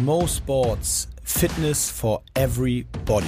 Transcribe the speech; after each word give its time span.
Mo 0.00 0.26
Sports, 0.26 1.06
Fitness 1.22 1.90
for 1.90 2.22
everybody. 2.34 3.26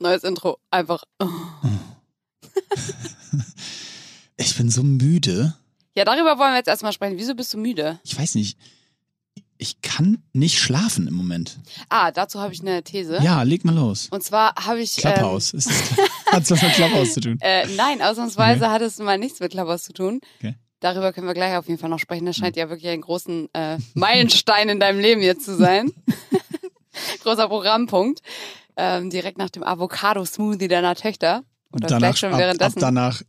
Neues 0.00 0.24
Intro. 0.24 0.58
Einfach. 0.70 1.04
oh. 1.20 1.28
Ich 4.36 4.56
bin 4.56 4.70
so 4.70 4.82
müde. 4.82 5.54
Ja, 5.94 6.04
darüber 6.04 6.38
wollen 6.38 6.52
wir 6.52 6.56
jetzt 6.56 6.68
erstmal 6.68 6.92
sprechen. 6.92 7.18
Wieso 7.18 7.34
bist 7.34 7.52
du 7.52 7.58
müde? 7.58 8.00
Ich 8.02 8.18
weiß 8.18 8.34
nicht. 8.34 8.58
Ich 9.62 9.82
kann 9.82 10.22
nicht 10.32 10.58
schlafen 10.58 11.06
im 11.06 11.12
Moment. 11.12 11.58
Ah, 11.90 12.10
dazu 12.12 12.40
habe 12.40 12.54
ich 12.54 12.62
eine 12.62 12.82
These. 12.82 13.18
Ja, 13.22 13.42
leg 13.42 13.62
mal 13.66 13.74
los. 13.74 14.08
Und 14.10 14.22
zwar 14.22 14.54
habe 14.54 14.80
ich. 14.80 14.96
Klapphaus. 14.96 15.52
Ist 15.52 15.68
das, 15.68 15.98
hat's 16.32 16.50
was 16.50 16.62
mit 16.62 16.72
Klapphaus 16.72 17.12
zu 17.12 17.20
tun? 17.20 17.38
Ähm, 17.42 17.68
äh, 17.68 17.74
nein, 17.76 18.00
ausnahmsweise 18.00 18.64
Okay. 18.64 18.72
hat 18.72 18.80
es 18.80 18.98
mal 18.98 19.18
nichts 19.18 19.38
mit 19.38 19.52
Klapphaus 19.52 19.82
zu 19.82 19.92
tun. 19.92 20.22
Okay. 20.38 20.54
Darüber 20.80 21.12
können 21.12 21.26
wir 21.26 21.34
gleich 21.34 21.54
auf 21.58 21.68
jeden 21.68 21.78
Fall 21.78 21.90
noch 21.90 21.98
sprechen. 21.98 22.24
Das 22.24 22.36
scheint 22.36 22.56
ja 22.56 22.70
wirklich 22.70 22.90
ein 22.90 23.02
großen 23.02 23.50
äh, 23.52 23.76
Meilenstein 23.92 24.70
in 24.70 24.80
deinem 24.80 24.98
Leben 24.98 25.20
jetzt 25.20 25.44
zu 25.44 25.54
sein. 25.54 25.92
Großer 27.22 27.48
Programmpunkt. 27.48 28.20
Ähm, 28.76 29.10
direkt 29.10 29.36
nach 29.36 29.50
dem 29.50 29.62
Avocado-Smoothie 29.62 30.68
deiner 30.68 30.94
Töchter. 30.94 31.42
Oder 31.72 31.88
danach, 31.88 31.98
vielleicht 31.98 32.18
schon 32.20 32.28
ab, 32.30 32.34
ab 32.36 32.40
währenddessen. 32.40 32.80
danach 32.80 33.20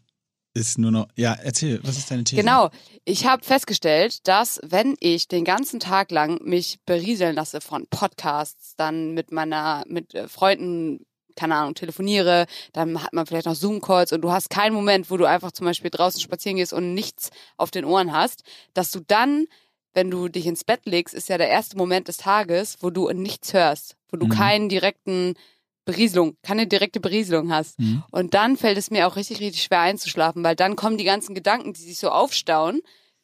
ist 0.54 0.78
nur 0.78 0.91
noch. 0.91 1.08
Ja, 1.16 1.34
erzähl, 1.34 1.80
was 1.84 1.98
ist 1.98 2.12
deine 2.12 2.23
These? 2.23 2.41
Genau. 2.41 2.70
Ich 3.05 3.26
habe 3.26 3.44
festgestellt, 3.44 4.28
dass 4.28 4.60
wenn 4.64 4.96
ich 5.00 5.27
den 5.27 5.46
ganzen 5.46 5.80
Tag 5.80 6.12
lang 6.12 6.40
mich 6.44 6.80
berieseln 6.86 7.36
lasse 7.36 7.62
von 7.62 7.88
Podcasts, 7.90 8.76
dann 8.76 9.14
mit 9.14 9.32
meiner, 9.32 9.84
mit 9.88 10.14
äh, 10.14 10.27
Freunden, 10.27 11.05
keine 11.36 11.55
Ahnung, 11.55 11.76
telefoniere, 11.76 12.46
dann 12.74 13.02
hat 13.02 13.13
man 13.13 13.26
vielleicht 13.26 13.46
noch 13.46 13.55
Zoom-Calls 13.55 14.12
und 14.12 14.21
du 14.21 14.32
hast 14.32 14.49
keinen 14.49 14.74
Moment, 14.74 15.10
wo 15.10 15.16
du 15.18 15.26
einfach 15.26 15.52
zum 15.54 15.66
Beispiel 15.66 15.90
draußen 15.90 16.20
spazieren 16.20 16.58
gehst 16.58 16.74
und 16.74 16.93
nichts 16.93 17.30
auf 17.55 17.71
den 17.71 17.86
Ohren 17.86 18.12
hast, 18.12 18.43
dass 18.74 18.91
du 18.91 18.99
dann, 18.99 19.46
wenn 19.93 20.12
du 20.12 20.27
dich 20.27 20.46
ins 20.46 20.65
Bett 20.65 20.82
legst, 20.86 21.13
ist 21.15 21.30
ja 21.30 21.38
der 21.38 21.49
erste 21.49 21.77
Moment 21.77 22.10
des 22.10 22.18
Tages, 22.18 22.77
wo 22.82 22.90
du 22.90 23.10
nichts 23.12 23.54
hörst, 23.54 23.96
wo 24.10 24.18
du 24.18 24.26
Mhm. 24.26 24.32
keinen 24.32 24.70
direkten 24.70 25.36
Berieselung, 25.85 26.35
keine 26.43 26.68
direkte 26.68 26.99
Berieselung 26.99 27.51
hast. 27.51 27.79
Mhm. 27.79 28.04
Und 28.12 28.34
dann 28.34 28.55
fällt 28.57 28.77
es 28.77 28.91
mir 28.91 29.07
auch 29.07 29.15
richtig, 29.15 29.40
richtig 29.40 29.63
schwer 29.63 29.82
einzuschlafen, 29.82 30.43
weil 30.43 30.55
dann 30.55 30.76
kommen 30.76 30.98
die 30.98 31.04
ganzen 31.04 31.34
Gedanken, 31.35 31.74
die 31.74 31.82
sich 31.82 31.98
so 31.98 32.10
aufstauen, 32.10 32.82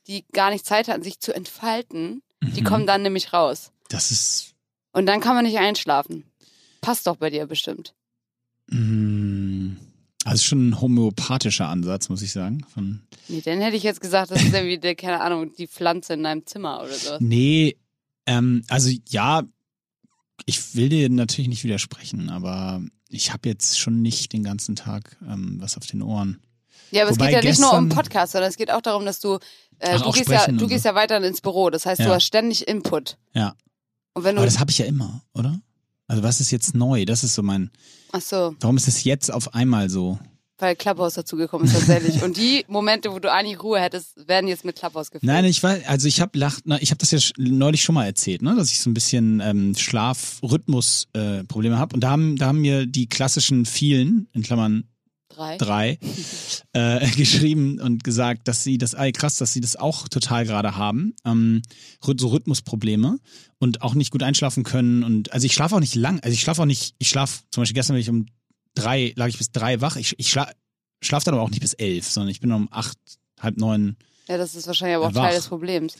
die 0.07 0.25
gar 0.33 0.49
nicht 0.51 0.65
Zeit 0.65 0.87
hatten, 0.87 1.03
sich 1.03 1.19
zu 1.19 1.33
entfalten, 1.33 2.21
die 2.41 2.61
Mhm. 2.61 2.65
kommen 2.65 2.87
dann 2.87 3.01
nämlich 3.03 3.33
raus. 3.33 3.71
Das 3.89 4.11
ist. 4.11 4.53
Und 4.93 5.05
dann 5.05 5.19
kann 5.21 5.35
man 5.35 5.45
nicht 5.45 5.57
einschlafen. 5.59 6.23
Passt 6.81 7.07
doch 7.07 7.17
bei 7.17 7.29
dir 7.29 7.45
bestimmt. 7.47 7.93
Mh, 8.69 9.75
also 10.25 10.43
schon 10.43 10.69
ein 10.69 10.81
homöopathischer 10.81 11.67
Ansatz, 11.67 12.09
muss 12.09 12.21
ich 12.21 12.31
sagen. 12.31 12.65
Von, 12.73 13.01
Nee, 13.29 13.41
dann 13.41 13.59
hätte 13.61 13.75
ich 13.77 13.83
jetzt 13.83 14.01
gesagt, 14.01 14.31
das 14.31 14.41
ist 14.41 14.53
irgendwie, 14.53 14.77
die, 14.77 14.95
keine 14.95 15.21
Ahnung, 15.21 15.53
die 15.57 15.67
Pflanze 15.67 16.13
in 16.13 16.23
deinem 16.23 16.45
Zimmer 16.45 16.81
oder 16.81 16.93
sowas. 16.93 17.19
nee, 17.21 17.77
ähm, 18.25 18.63
also 18.69 18.89
ja, 19.09 19.43
ich 20.45 20.75
will 20.75 20.89
dir 20.89 21.09
natürlich 21.09 21.49
nicht 21.49 21.63
widersprechen, 21.63 22.29
aber 22.29 22.81
ich 23.09 23.31
habe 23.33 23.49
jetzt 23.49 23.79
schon 23.79 24.01
nicht 24.01 24.33
den 24.33 24.43
ganzen 24.43 24.75
Tag 24.75 25.17
ähm, 25.27 25.57
was 25.59 25.77
auf 25.77 25.85
den 25.85 26.01
Ohren. 26.01 26.39
Ja, 26.91 27.03
aber 27.03 27.11
Wobei 27.11 27.25
es 27.25 27.35
geht 27.35 27.43
ja 27.43 27.49
nicht 27.49 27.59
nur 27.59 27.73
um 27.73 27.89
Podcast, 27.89 28.31
sondern 28.33 28.49
es 28.49 28.55
geht 28.57 28.71
auch 28.71 28.81
darum, 28.81 29.05
dass 29.05 29.19
du, 29.19 29.35
äh, 29.79 29.95
Ach, 29.95 30.01
du, 30.03 30.11
gehst 30.11 30.29
ja, 30.29 30.45
du 30.47 30.51
und 30.63 30.67
gehst 30.69 30.83
so. 30.83 30.89
ja 30.89 30.95
weiter 30.95 31.21
ins 31.21 31.41
Büro. 31.41 31.69
Das 31.69 31.85
heißt, 31.85 31.99
du 31.99 32.05
Ja. 32.05 32.15
hast 32.15 32.23
ständig 32.25 32.67
Input. 32.67 33.17
Ja. 33.33 33.55
Und 34.13 34.23
wenn 34.23 34.35
du, 34.35 34.41
Aber 34.41 34.45
das 34.49 34.59
habe 34.59 34.71
ich 34.71 34.77
ja 34.77 34.85
immer, 34.85 35.21
oder? 35.33 35.59
Also 36.07 36.23
was 36.23 36.39
ist 36.39 36.51
jetzt 36.51 36.73
neu? 36.75 37.03
Das 37.03 37.23
ist 37.25 37.33
so 37.35 37.43
mein. 37.43 37.71
ach 38.13 38.21
so, 38.21 38.55
Warum 38.61 38.77
ist 38.77 38.87
es 38.87 39.03
jetzt 39.03 39.31
auf 39.31 39.53
einmal 39.53 39.89
so? 39.89 40.17
Weil 40.57 40.75
Clubhouse 40.75 41.15
dazugekommen 41.15 41.67
ist 41.67 41.73
tatsächlich. 41.73 42.23
Und 42.23 42.37
die 42.37 42.65
Momente, 42.67 43.11
wo 43.11 43.19
du 43.19 43.31
eigentlich 43.31 43.61
Ruhe 43.61 43.79
hättest, 43.79 44.27
werden 44.27 44.47
jetzt 44.47 44.65
mit 44.65 44.75
Clubhouse 44.75 45.11
gefüllt. 45.11 45.31
Nein, 45.31 45.45
ich 45.45 45.61
weiß, 45.61 45.85
also 45.85 46.07
ich 46.07 46.21
habe 46.21 46.37
lacht, 46.37 46.63
na, 46.65 46.81
ich 46.81 46.91
habe 46.91 46.99
das 46.99 47.11
ja 47.11 47.19
neulich 47.37 47.83
schon 47.83 47.95
mal 47.95 48.05
erzählt, 48.05 48.41
ne, 48.41 48.55
dass 48.55 48.71
ich 48.71 48.81
so 48.81 48.89
ein 48.89 48.93
bisschen 48.93 49.39
ähm, 49.39 49.75
Schlafrhythmus 49.75 51.07
äh, 51.13 51.43
Probleme 51.43 51.77
habe 51.77 51.95
und 51.95 52.01
da 52.01 52.09
haben 52.09 52.37
da 52.37 52.47
haben 52.47 52.61
mir 52.61 52.85
die 52.85 53.07
klassischen 53.07 53.65
vielen 53.65 54.27
in 54.33 54.43
Klammern 54.43 54.87
Drei. 55.29 55.57
drei 55.57 55.99
äh, 56.73 57.07
geschrieben 57.11 57.79
und 57.79 58.03
gesagt, 58.03 58.47
dass 58.47 58.63
sie 58.63 58.79
das, 58.79 58.95
ey, 58.95 59.11
krass, 59.11 59.37
dass 59.37 59.53
sie 59.53 59.61
das 59.61 59.75
auch 59.75 60.07
total 60.07 60.45
gerade 60.45 60.77
haben, 60.77 61.13
ähm, 61.25 61.61
so 62.01 62.29
Rhythmusprobleme 62.29 63.19
und 63.59 63.83
auch 63.83 63.93
nicht 63.93 64.11
gut 64.11 64.23
einschlafen 64.23 64.63
können 64.63 65.03
und 65.03 65.31
also 65.33 65.45
ich 65.45 65.53
schlafe 65.53 65.75
auch 65.75 65.79
nicht 65.79 65.93
lang, 65.93 66.19
also 66.21 66.33
ich 66.33 66.41
schlafe 66.41 66.63
auch 66.63 66.65
nicht, 66.65 66.95
ich 66.97 67.09
schlafe 67.09 67.41
zum 67.51 67.61
Beispiel 67.61 67.75
gestern 67.75 67.93
bin 67.93 68.01
ich 68.01 68.09
um 68.09 68.25
drei, 68.77 69.13
lag 69.15 69.27
ich 69.27 69.37
bis 69.37 69.51
drei 69.51 69.81
wach, 69.81 69.95
ich, 69.95 70.15
ich 70.17 70.29
schlafe 70.29 70.53
schlaf 71.01 71.23
dann 71.23 71.35
aber 71.35 71.43
auch 71.43 71.49
nicht 71.49 71.61
bis 71.61 71.73
elf, 71.73 72.07
sondern 72.09 72.31
ich 72.31 72.39
bin 72.39 72.51
um 72.51 72.67
acht, 72.71 72.97
halb 73.39 73.57
neun 73.57 73.97
Ja, 74.27 74.37
das 74.37 74.55
ist 74.55 74.67
wahrscheinlich 74.67 74.97
aber 74.97 75.07
auch 75.07 75.15
Wach. 75.15 75.25
Teil 75.25 75.35
des 75.35 75.47
Problems. 75.47 75.95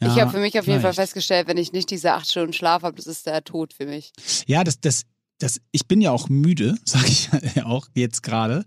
Ja, 0.00 0.14
ich 0.14 0.20
habe 0.20 0.30
für 0.30 0.38
mich 0.38 0.58
auf 0.58 0.66
jeden 0.66 0.80
Fall 0.80 0.92
vielleicht. 0.92 1.10
festgestellt, 1.10 1.48
wenn 1.48 1.56
ich 1.56 1.72
nicht 1.72 1.90
diese 1.90 2.12
acht 2.12 2.30
Stunden 2.30 2.52
Schlaf 2.52 2.82
habe, 2.82 2.96
das 2.96 3.06
ist 3.06 3.26
der 3.26 3.42
Tod 3.42 3.72
für 3.72 3.86
mich. 3.86 4.12
Ja, 4.46 4.62
das, 4.62 4.80
das, 4.80 5.02
das, 5.38 5.60
ich 5.72 5.86
bin 5.86 6.00
ja 6.00 6.12
auch 6.12 6.28
müde, 6.28 6.76
sage 6.84 7.06
ich 7.08 7.28
ja 7.54 7.66
auch 7.66 7.88
jetzt 7.94 8.22
gerade. 8.22 8.64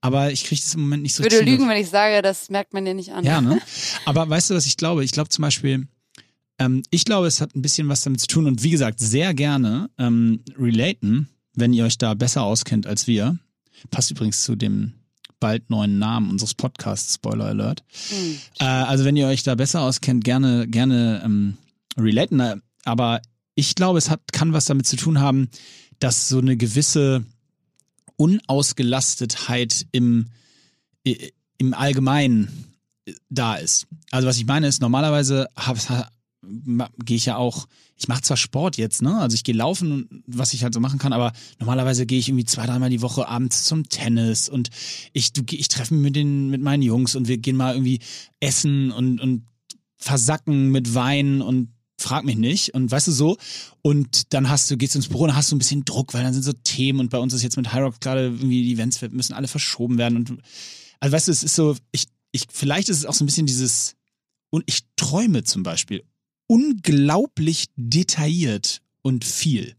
Aber 0.00 0.30
ich 0.30 0.44
kriege 0.44 0.60
das 0.60 0.74
im 0.74 0.82
Moment 0.82 1.02
nicht 1.02 1.14
so 1.14 1.24
Ich 1.24 1.32
würde 1.32 1.44
lügen, 1.44 1.68
wenn 1.68 1.76
ich 1.76 1.88
sage, 1.88 2.22
das 2.22 2.50
merkt 2.50 2.72
man 2.72 2.84
dir 2.84 2.94
nicht 2.94 3.12
an. 3.12 3.24
Ja, 3.24 3.40
ne? 3.40 3.60
Aber 4.04 4.28
weißt 4.30 4.50
du, 4.50 4.54
was 4.54 4.66
ich 4.66 4.76
glaube? 4.76 5.04
Ich 5.04 5.10
glaube 5.10 5.28
zum 5.28 5.42
Beispiel, 5.42 5.88
ähm, 6.60 6.84
ich 6.90 7.04
glaube, 7.04 7.26
es 7.26 7.40
hat 7.40 7.56
ein 7.56 7.62
bisschen 7.62 7.88
was 7.88 8.02
damit 8.02 8.20
zu 8.20 8.28
tun 8.28 8.46
und 8.46 8.62
wie 8.62 8.70
gesagt, 8.70 9.00
sehr 9.00 9.34
gerne 9.34 9.90
ähm, 9.98 10.44
relaten, 10.56 11.28
wenn 11.58 11.72
ihr 11.72 11.84
euch 11.84 11.98
da 11.98 12.14
besser 12.14 12.42
auskennt 12.42 12.86
als 12.86 13.06
wir. 13.06 13.38
Passt 13.90 14.10
übrigens 14.10 14.44
zu 14.44 14.56
dem 14.56 14.94
bald 15.40 15.70
neuen 15.70 15.98
Namen 15.98 16.30
unseres 16.30 16.54
Podcasts, 16.54 17.14
Spoiler 17.14 17.46
Alert. 17.46 17.84
Hm. 18.08 18.38
Äh, 18.58 18.64
also 18.64 19.04
wenn 19.04 19.16
ihr 19.16 19.28
euch 19.28 19.42
da 19.42 19.54
besser 19.54 19.82
auskennt, 19.82 20.24
gerne, 20.24 20.66
gerne 20.66 21.22
ähm, 21.24 21.56
relaten. 21.96 22.62
Aber 22.84 23.20
ich 23.54 23.74
glaube, 23.74 23.98
es 23.98 24.10
hat, 24.10 24.20
kann 24.32 24.52
was 24.52 24.64
damit 24.64 24.86
zu 24.86 24.96
tun 24.96 25.20
haben, 25.20 25.48
dass 26.00 26.28
so 26.28 26.38
eine 26.38 26.56
gewisse 26.56 27.24
Unausgelastetheit 28.16 29.86
im, 29.92 30.26
im 31.58 31.74
Allgemeinen 31.74 32.68
da 33.30 33.56
ist. 33.56 33.86
Also 34.10 34.28
was 34.28 34.38
ich 34.38 34.46
meine 34.46 34.66
ist, 34.66 34.80
normalerweise 34.80 35.48
gehe 37.04 37.16
ich 37.16 37.26
ja 37.26 37.36
auch, 37.36 37.66
ich 37.96 38.08
mache 38.08 38.22
zwar 38.22 38.36
Sport 38.36 38.76
jetzt, 38.76 39.02
ne? 39.02 39.18
Also 39.18 39.34
ich 39.34 39.44
gehe 39.44 39.54
laufen, 39.54 40.22
was 40.26 40.52
ich 40.52 40.62
halt 40.62 40.74
so 40.74 40.80
machen 40.80 40.98
kann, 40.98 41.12
aber 41.12 41.32
normalerweise 41.58 42.06
gehe 42.06 42.18
ich 42.18 42.28
irgendwie 42.28 42.44
zwei, 42.44 42.66
dreimal 42.66 42.90
die 42.90 43.02
Woche 43.02 43.28
abends 43.28 43.64
zum 43.64 43.88
Tennis 43.88 44.48
und 44.48 44.70
ich, 45.12 45.32
ich 45.50 45.68
treffe 45.68 45.94
mich 45.94 46.02
mit 46.02 46.16
den, 46.16 46.50
mit 46.50 46.62
meinen 46.62 46.82
Jungs 46.82 47.16
und 47.16 47.28
wir 47.28 47.38
gehen 47.38 47.56
mal 47.56 47.74
irgendwie 47.74 48.00
essen 48.40 48.90
und, 48.92 49.20
und 49.20 49.44
versacken 49.96 50.70
mit 50.70 50.94
Wein 50.94 51.42
und 51.42 51.70
frag 52.00 52.24
mich 52.24 52.36
nicht 52.36 52.74
und 52.74 52.90
weißt 52.90 53.08
du 53.08 53.12
so 53.12 53.36
und 53.82 54.32
dann 54.32 54.48
hast 54.48 54.70
du 54.70 54.76
gehst 54.76 54.94
ins 54.94 55.08
Büro 55.08 55.24
und 55.24 55.34
hast 55.34 55.50
du 55.50 55.56
ein 55.56 55.58
bisschen 55.58 55.84
Druck, 55.84 56.14
weil 56.14 56.22
dann 56.22 56.32
sind 56.32 56.44
so 56.44 56.52
Themen 56.52 57.00
und 57.00 57.10
bei 57.10 57.18
uns 57.18 57.34
ist 57.34 57.42
jetzt 57.42 57.56
mit 57.56 57.72
High 57.72 57.82
Rock 57.82 58.00
gerade 58.00 58.26
irgendwie 58.26 58.62
die 58.62 58.72
Events 58.72 59.02
müssen 59.10 59.34
alle 59.34 59.48
verschoben 59.48 59.98
werden 59.98 60.16
und 60.16 60.38
also 61.00 61.12
weißt 61.12 61.28
du, 61.28 61.32
es 61.32 61.42
ist 61.42 61.56
so 61.56 61.76
ich 61.90 62.06
ich 62.30 62.46
vielleicht 62.50 62.88
ist 62.88 62.98
es 62.98 63.06
auch 63.06 63.14
so 63.14 63.24
ein 63.24 63.26
bisschen 63.26 63.46
dieses 63.46 63.96
und 64.50 64.62
ich 64.66 64.80
träume 64.96 65.42
zum 65.42 65.64
Beispiel 65.64 66.04
unglaublich 66.48 67.66
detailliert 67.76 68.80
und 69.02 69.24
viel 69.24 69.76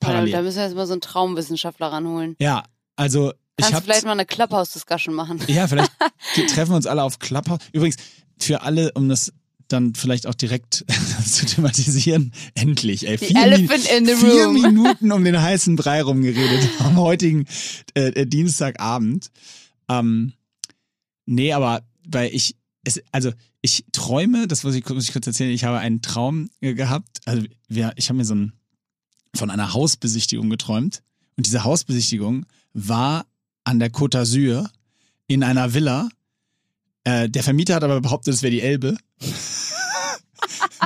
parallel. 0.00 0.32
da 0.32 0.42
müssen 0.42 0.56
wir 0.56 0.64
jetzt 0.64 0.74
mal 0.74 0.86
so 0.86 0.92
einen 0.92 1.02
Traumwissenschaftler 1.02 1.88
ranholen. 1.88 2.36
Ja, 2.40 2.64
also 2.96 3.30
ich 3.30 3.64
Kannst 3.64 3.72
du 3.72 3.76
habe 3.76 3.84
vielleicht 3.84 4.04
mal 4.06 4.12
eine 4.12 4.24
Clubhouse-Discussion 4.24 5.14
machen? 5.14 5.40
ja, 5.46 5.68
vielleicht 5.68 5.92
treffen 6.48 6.72
wir 6.72 6.76
uns 6.76 6.86
alle 6.86 7.02
auf 7.02 7.18
Clubhouse. 7.18 7.58
Übrigens, 7.72 7.96
für 8.38 8.62
alle, 8.62 8.92
um 8.92 9.08
das 9.10 9.32
dann 9.68 9.94
vielleicht 9.94 10.26
auch 10.26 10.34
direkt 10.34 10.84
zu 11.26 11.46
thematisieren, 11.46 12.32
endlich, 12.54 13.06
ey. 13.06 13.18
Vier, 13.18 13.36
elephant 13.36 13.86
in 13.90 14.06
the 14.06 14.14
vier 14.14 14.46
room. 14.46 14.54
Minuten 14.54 15.12
um 15.12 15.24
den 15.24 15.40
heißen 15.40 15.76
Brei 15.76 16.02
rumgeredet 16.02 16.68
am 16.80 16.96
heutigen 16.96 17.46
äh, 17.94 18.08
äh, 18.08 18.26
Dienstagabend. 18.26 19.30
Ähm, 19.88 20.32
nee, 21.26 21.52
aber 21.52 21.82
weil 22.08 22.34
ich, 22.34 22.56
es, 22.84 23.02
also 23.12 23.32
ich 23.60 23.84
träume, 23.92 24.48
das 24.48 24.64
muss 24.64 24.74
ich, 24.74 24.88
muss 24.88 25.04
ich 25.04 25.12
kurz 25.12 25.26
erzählen, 25.26 25.50
ich 25.50 25.64
habe 25.64 25.78
einen 25.78 26.02
Traum 26.02 26.50
äh, 26.60 26.74
gehabt. 26.74 27.20
Also 27.26 27.44
wir, 27.68 27.92
ich 27.96 28.08
habe 28.08 28.16
mir 28.18 28.24
so 28.24 28.34
ein, 28.34 28.52
von 29.34 29.50
einer 29.50 29.72
Hausbesichtigung 29.74 30.50
geträumt. 30.50 31.02
Und 31.36 31.46
diese 31.46 31.64
Hausbesichtigung 31.64 32.46
war 32.72 33.26
an 33.64 33.78
der 33.78 33.92
Côte 33.92 34.18
d'Azur 34.18 34.68
in 35.26 35.42
einer 35.42 35.74
Villa. 35.74 36.08
Äh, 37.04 37.28
der 37.28 37.42
Vermieter 37.42 37.74
hat 37.74 37.84
aber 37.84 38.00
behauptet, 38.00 38.34
es 38.34 38.42
wäre 38.42 38.50
die 38.50 38.62
Elbe. 38.62 38.96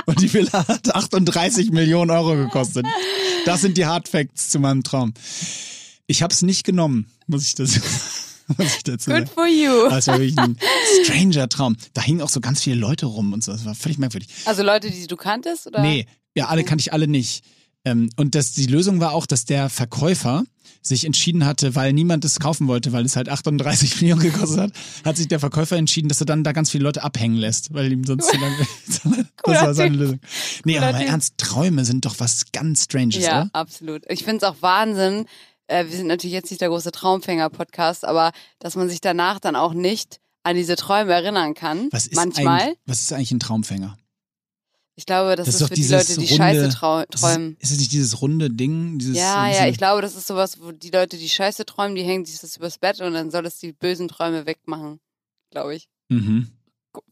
Und 0.05 0.21
die 0.21 0.31
Villa 0.31 0.67
hat 0.67 0.93
38 0.93 1.71
Millionen 1.71 2.11
Euro 2.11 2.35
gekostet. 2.35 2.85
Das 3.45 3.61
sind 3.61 3.77
die 3.77 3.85
Hard 3.85 4.07
Facts 4.07 4.49
zu 4.49 4.59
meinem 4.59 4.83
Traum. 4.83 5.13
Ich 6.07 6.21
habe 6.21 6.33
es 6.33 6.41
nicht 6.41 6.63
genommen, 6.63 7.07
muss 7.27 7.47
ich 7.47 7.55
dazu, 7.55 7.79
muss 8.57 8.75
ich 8.77 8.83
dazu 8.83 9.09
Good 9.11 9.27
sagen. 9.27 9.31
for 9.33 9.47
you. 9.47 9.89
Das 9.89 10.07
war 10.07 10.19
wirklich 10.19 10.37
ein 10.37 10.57
stranger 11.03 11.49
Traum. 11.49 11.75
Da 11.93 12.01
hingen 12.01 12.21
auch 12.21 12.29
so 12.29 12.39
ganz 12.41 12.61
viele 12.63 12.75
Leute 12.77 13.05
rum 13.05 13.33
und 13.33 13.43
so. 13.43 13.51
Das 13.51 13.65
war 13.65 13.75
völlig 13.75 13.97
merkwürdig. 13.97 14.29
Also 14.45 14.63
Leute, 14.63 14.89
die 14.91 15.07
du 15.07 15.15
kanntest? 15.15 15.67
Oder? 15.67 15.81
Nee, 15.81 16.05
ja, 16.35 16.47
alle 16.47 16.63
kannte 16.63 16.81
ich 16.81 16.93
alle 16.93 17.07
nicht. 17.07 17.43
Ähm, 17.85 18.09
und 18.17 18.35
das, 18.35 18.51
die 18.53 18.65
Lösung 18.65 18.99
war 18.99 19.13
auch, 19.13 19.25
dass 19.25 19.45
der 19.45 19.69
Verkäufer 19.69 20.43
sich 20.81 21.05
entschieden 21.05 21.45
hatte, 21.45 21.73
weil 21.73 21.93
niemand 21.93 22.25
es 22.25 22.39
kaufen 22.39 22.67
wollte, 22.67 22.91
weil 22.93 23.05
es 23.05 23.15
halt 23.15 23.27
38 23.29 23.95
Millionen 24.01 24.21
gekostet 24.21 24.59
hat, 24.59 24.71
hat 25.03 25.17
sich 25.17 25.27
der 25.27 25.39
Verkäufer 25.39 25.77
entschieden, 25.77 26.09
dass 26.09 26.19
er 26.19 26.25
dann 26.27 26.43
da 26.43 26.51
ganz 26.51 26.69
viele 26.69 26.83
Leute 26.83 27.01
abhängen 27.03 27.37
lässt, 27.37 27.73
weil 27.73 27.91
ihm 27.91 28.03
sonst 28.03 28.27
zu 28.31 28.37
lange. 28.37 28.55
das 29.43 29.61
war 29.63 29.73
seine. 29.73 29.95
Lösung. 29.97 30.19
Nee, 30.63 30.77
aber 30.77 30.91
mal 30.91 31.01
ernst, 31.01 31.37
Träume 31.37 31.85
sind 31.85 32.05
doch 32.05 32.15
was 32.19 32.51
ganz 32.51 32.83
Stranges, 32.83 33.23
Ja, 33.23 33.41
oder? 33.43 33.49
absolut. 33.53 34.03
Ich 34.09 34.23
finde 34.23 34.37
es 34.37 34.43
auch 34.43 34.57
Wahnsinn. 34.61 35.25
Äh, 35.67 35.85
wir 35.85 35.97
sind 35.97 36.07
natürlich 36.07 36.33
jetzt 36.33 36.49
nicht 36.51 36.61
der 36.61 36.69
große 36.69 36.91
Traumfänger-Podcast, 36.91 38.05
aber 38.05 38.31
dass 38.59 38.75
man 38.75 38.89
sich 38.89 39.01
danach 39.01 39.39
dann 39.39 39.55
auch 39.55 39.73
nicht 39.73 40.19
an 40.43 40.55
diese 40.55 40.75
Träume 40.75 41.11
erinnern 41.13 41.53
kann. 41.55 41.89
Was 41.91 42.05
ist 42.07 42.15
Manchmal. 42.15 42.61
eigentlich, 42.61 42.77
was 42.85 43.01
ist 43.01 43.13
eigentlich 43.13 43.31
ein 43.31 43.39
Traumfänger? 43.39 43.97
Ich 44.97 45.05
glaube, 45.05 45.35
das, 45.35 45.47
Das 45.47 45.55
ist 45.55 45.61
ist, 45.61 45.61
doch 45.63 45.67
für 45.69 45.81
die 45.81 45.87
Leute, 45.87 46.13
die 46.15 46.25
runde- 46.27 46.35
Scheiße 46.37 46.69
trau 46.69 46.99
Ist 46.99 47.07
es, 47.15 47.21
träumen. 47.21 47.57
ist 47.59 47.71
es 47.71 47.79
nicht 47.79 47.91
dieses 47.91 48.21
runde 48.21 48.49
Ding? 48.49 48.97
Dieses, 48.97 49.17
Ja, 49.17 49.49
ja, 49.49 49.67
ich 49.67 49.77
glaube, 49.77 50.01
das 50.01 50.15
ist 50.15 50.25
sowas, 50.27 50.61
wo 50.61 50.71
die 50.71 50.89
Leute, 50.91 51.17
die 51.17 51.27
Scheiße 51.27 51.65
träumen, 51.65 51.95
die 51.95 52.03
hängen 52.03 52.23
sich 52.25 52.39
das 52.39 52.55
übers 52.55 52.77
Bett 52.77 53.01
und 53.01 53.13
dann 53.13 53.29
soll 53.29 53.45
es 53.45 53.57
die 53.59 53.73
bösen 53.73 54.07
Träume 54.07 54.45
wegmachen. 54.45 55.01
Glaube 55.51 55.75
ich. 55.75 55.89
Mhm. 56.09 56.49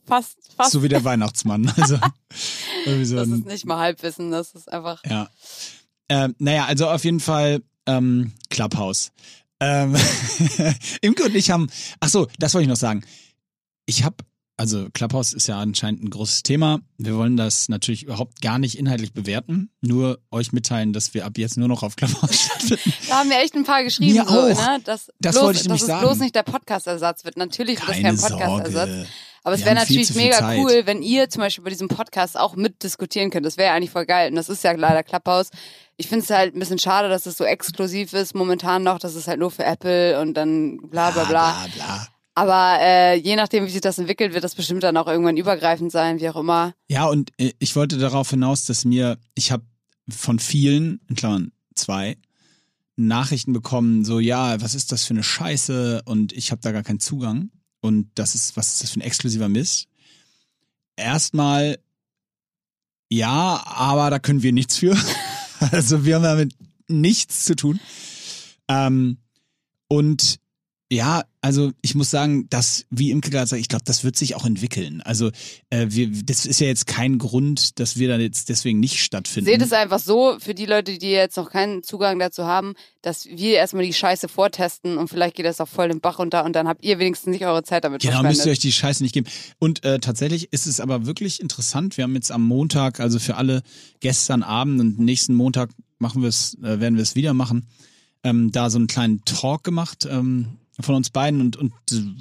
Fast, 0.06 0.38
fast. 0.56 0.72
So 0.72 0.82
wie 0.82 0.88
der 0.88 1.04
Weihnachtsmann. 1.04 1.74
Also, 1.76 1.98
so 3.04 3.16
das 3.16 3.28
ist 3.28 3.46
nicht 3.46 3.66
mal 3.66 3.80
Halbwissen, 3.80 4.32
das 4.32 4.54
ist 4.54 4.72
einfach. 4.72 5.02
Ja. 5.06 5.30
Ähm, 6.08 6.36
naja, 6.40 6.66
also 6.66 6.88
auf 6.90 7.04
jeden 7.04 7.20
Fall 7.20 7.62
ähm, 7.88 8.32
Clubhouse. 8.50 9.12
Ähm, 9.60 9.96
Imke 11.02 11.24
und 11.24 11.36
ich 11.36 11.50
haben, 11.52 11.70
ach 12.00 12.10
so, 12.10 12.28
das 12.40 12.54
wollte 12.54 12.64
ich 12.64 12.70
noch 12.70 12.76
sagen. 12.76 13.04
Ich 13.86 14.04
habe, 14.04 14.18
also 14.58 14.88
Clubhouse 14.94 15.34
ist 15.34 15.48
ja 15.48 15.60
anscheinend 15.60 16.04
ein 16.04 16.10
großes 16.10 16.44
Thema. 16.44 16.80
Wir 16.98 17.16
wollen 17.16 17.38
das 17.38 17.70
natürlich 17.70 18.04
überhaupt 18.04 18.42
gar 18.42 18.60
nicht 18.60 18.78
inhaltlich 18.78 19.14
bewerten, 19.14 19.70
nur 19.82 20.20
euch 20.32 20.52
mitteilen, 20.54 20.94
dass 20.94 21.14
wir 21.14 21.26
ab 21.26 21.38
jetzt 21.38 21.58
nur 21.58 21.68
noch 21.68 21.84
auf 21.84 21.96
Clubhouse 21.96 22.42
stattfinden. 22.46 22.94
Da 23.08 23.20
haben 23.20 23.30
mir 23.30 23.40
echt 23.42 23.56
ein 23.56 23.64
paar 23.64 23.84
geschrieben, 23.84 24.14
Mir 24.14 24.26
so, 24.28 24.40
auch. 24.42 24.48
ne? 24.48 24.80
Dass, 24.84 25.12
Das 25.20 25.36
bloß, 25.36 25.44
wollte 25.44 25.58
ich 25.58 25.64
dass 25.64 25.68
nämlich 25.68 25.82
es 25.82 25.88
sagen. 25.88 26.02
bloß 26.06 26.20
nicht 26.20 26.36
der 26.36 26.44
Podcast-Ersatz 26.44 27.24
wird. 27.26 27.38
Natürlich 27.38 27.80
wird 27.80 27.90
das 27.90 27.96
Keine 27.96 28.18
kein 28.18 28.18
Podcast-Ersatz. 28.18 29.08
Aber 29.44 29.56
es 29.56 29.66
wäre 29.66 29.76
natürlich 29.76 30.16
mega 30.16 30.38
Zeit. 30.38 30.58
cool, 30.58 30.84
wenn 30.86 31.02
ihr 31.02 31.30
zum 31.30 31.42
Beispiel 31.42 31.66
bei 31.66 31.70
diesem 31.70 31.90
Podcast 31.90 32.40
auch 32.40 32.56
mitdiskutieren 32.56 33.30
könnt. 33.30 33.46
Das 33.46 33.58
wäre 33.58 33.70
ja 33.70 33.76
eigentlich 33.76 33.92
voll 33.92 34.06
geil. 34.06 34.30
Und 34.30 34.36
das 34.36 34.48
ist 34.48 34.64
ja 34.64 34.72
leider 34.72 35.04
Clubhouse. 35.04 35.50
Ich 35.98 36.08
finde 36.08 36.24
es 36.24 36.30
halt 36.30 36.56
ein 36.56 36.60
bisschen 36.60 36.80
schade, 36.80 37.10
dass 37.10 37.26
es 37.26 37.38
so 37.38 37.44
exklusiv 37.44 38.14
ist 38.14 38.36
momentan 38.36 38.84
noch. 38.84 39.00
Das 39.00 39.16
ist 39.16 39.28
halt 39.28 39.40
nur 39.40 39.52
für 39.52 39.66
Apple 39.66 40.20
und 40.22 40.36
dann 40.36 40.78
bla 40.78 41.12
bla 41.12 41.26
bla. 41.26 41.52
bla, 41.52 41.68
bla. 41.76 42.08
Aber 42.36 42.78
äh, 42.82 43.16
je 43.16 43.36
nachdem, 43.36 43.66
wie 43.66 43.70
sich 43.70 43.82
das 43.82 44.00
entwickelt, 44.00 44.34
wird 44.34 44.44
das 44.44 44.56
bestimmt 44.56 44.82
dann 44.82 44.98
auch 44.98 45.08
irgendwann 45.08 45.38
übergreifend 45.38 45.92
sein, 45.92 46.20
wie 46.20 46.30
auch 46.30 46.38
immer. 46.38 46.74
Ja, 46.88 47.06
und 47.06 47.32
äh, 47.38 47.52
ich 47.60 47.76
wollte 47.76 47.98
darauf 47.98 48.30
hinaus, 48.30 48.66
dass 48.66 48.86
mir, 48.86 49.18
ich 49.36 49.52
habe 49.52 49.64
von 50.10 50.40
vielen, 50.40 51.02
in 51.10 51.16
Klammern 51.16 51.52
zwei, 51.76 52.18
Nachrichten 52.96 53.54
bekommen, 53.54 54.06
so, 54.06 54.20
ja, 54.20 54.62
was 54.62 54.74
ist 54.74 54.92
das 54.92 55.04
für 55.04 55.14
eine 55.14 55.24
Scheiße 55.24 56.04
und 56.06 56.32
ich 56.34 56.52
habe 56.52 56.62
da 56.62 56.72
gar 56.72 56.84
keinen 56.84 57.00
Zugang 57.00 57.50
und 57.84 58.10
das 58.16 58.34
ist, 58.34 58.56
was 58.56 58.74
ist 58.74 58.84
das 58.84 58.92
für 58.92 59.00
ein 59.00 59.02
exklusiver 59.02 59.50
Mist? 59.50 59.90
Erstmal, 60.96 61.80
ja, 63.10 63.62
aber 63.66 64.10
da 64.10 64.20
können 64.20 64.42
wir 64.42 64.54
nichts 64.54 64.78
für. 64.78 64.98
Also 65.72 66.04
wir 66.04 66.16
haben 66.16 66.24
damit 66.24 66.54
nichts 66.90 67.46
zu 67.46 67.56
tun. 67.56 67.80
Ähm, 68.68 69.18
und 69.88 70.42
ja, 70.94 71.24
also 71.42 71.72
ich 71.82 71.96
muss 71.96 72.10
sagen, 72.10 72.48
dass, 72.50 72.86
wie 72.90 73.12
Imke 73.12 73.30
gerade 73.30 73.48
sagt, 73.48 73.60
ich 73.60 73.68
glaube, 73.68 73.84
das 73.86 74.04
wird 74.04 74.16
sich 74.16 74.36
auch 74.36 74.46
entwickeln. 74.46 75.02
Also 75.02 75.32
äh, 75.70 75.88
wir, 75.90 76.10
das 76.24 76.46
ist 76.46 76.62
ja 76.62 76.68
jetzt 76.68 76.88
kein 76.88 77.18
Grund, 77.18 77.80
dass 77.80 77.98
wir 77.98 78.08
da 78.08 78.18
jetzt 78.18 78.50
deswegen 78.50 78.80
nicht 78.80 79.00
stattfinden. 79.00 79.50
Seht 79.50 79.62
es 79.62 79.74
einfach 79.74 80.00
so, 80.00 80.38
für 80.40 80.54
die 80.54 80.66
Leute, 80.66 80.98
die 80.98 81.10
jetzt 81.10 81.36
noch 81.36 81.50
keinen 81.50 81.84
Zugang 81.84 82.20
dazu 82.20 82.46
haben, 82.46 82.76
dass 83.02 83.26
wir 83.26 83.56
erstmal 83.56 83.84
die 83.84 83.94
Scheiße 83.94 84.30
vortesten 84.30 84.98
und 84.98 85.10
vielleicht 85.10 85.36
geht 85.36 85.46
das 85.46 85.60
auch 85.60 85.68
voll 85.68 85.90
den 85.90 86.00
Bach 86.00 86.20
runter 86.20 86.46
und 86.46 86.56
dann 86.56 86.68
habt 86.68 86.86
ihr 86.86 87.00
wenigstens 87.00 87.32
nicht 87.32 87.46
eure 87.46 87.64
Zeit 87.64 87.84
damit 87.84 88.02
Genau, 88.02 88.24
müsst 88.24 88.46
ihr 88.46 88.52
euch 88.52 88.60
die 88.60 88.72
Scheiße 88.72 89.04
nicht 89.04 89.14
geben. 89.14 89.28
Und 89.60 89.84
äh, 89.84 90.00
tatsächlich 90.00 90.54
ist 90.54 90.68
es 90.68 90.80
aber 90.80 91.06
wirklich 91.06 91.42
interessant. 91.42 91.98
Wir 91.98 92.04
haben 92.04 92.16
jetzt 92.16 92.32
am 92.32 92.44
Montag, 92.44 93.00
also 93.00 93.20
für 93.20 93.36
alle 93.36 93.64
gestern 94.00 94.44
Abend 94.44 94.80
und 94.80 95.00
nächsten 95.00 95.34
Montag 95.34 95.72
machen 95.98 96.22
wir 96.22 96.30
es, 96.30 96.56
äh, 96.60 96.80
werden 96.80 96.96
wir 96.96 97.04
es 97.04 97.16
wieder 97.16 97.34
machen, 97.34 97.68
ähm, 98.24 98.52
da 98.52 98.70
so 98.70 98.78
einen 98.78 98.88
kleinen 98.88 99.26
Talk 99.26 99.64
gemacht 99.64 100.08
ähm, 100.10 100.60
von 100.80 100.96
uns 100.96 101.10
beiden 101.12 101.40
und, 101.42 101.56
und 101.56 101.72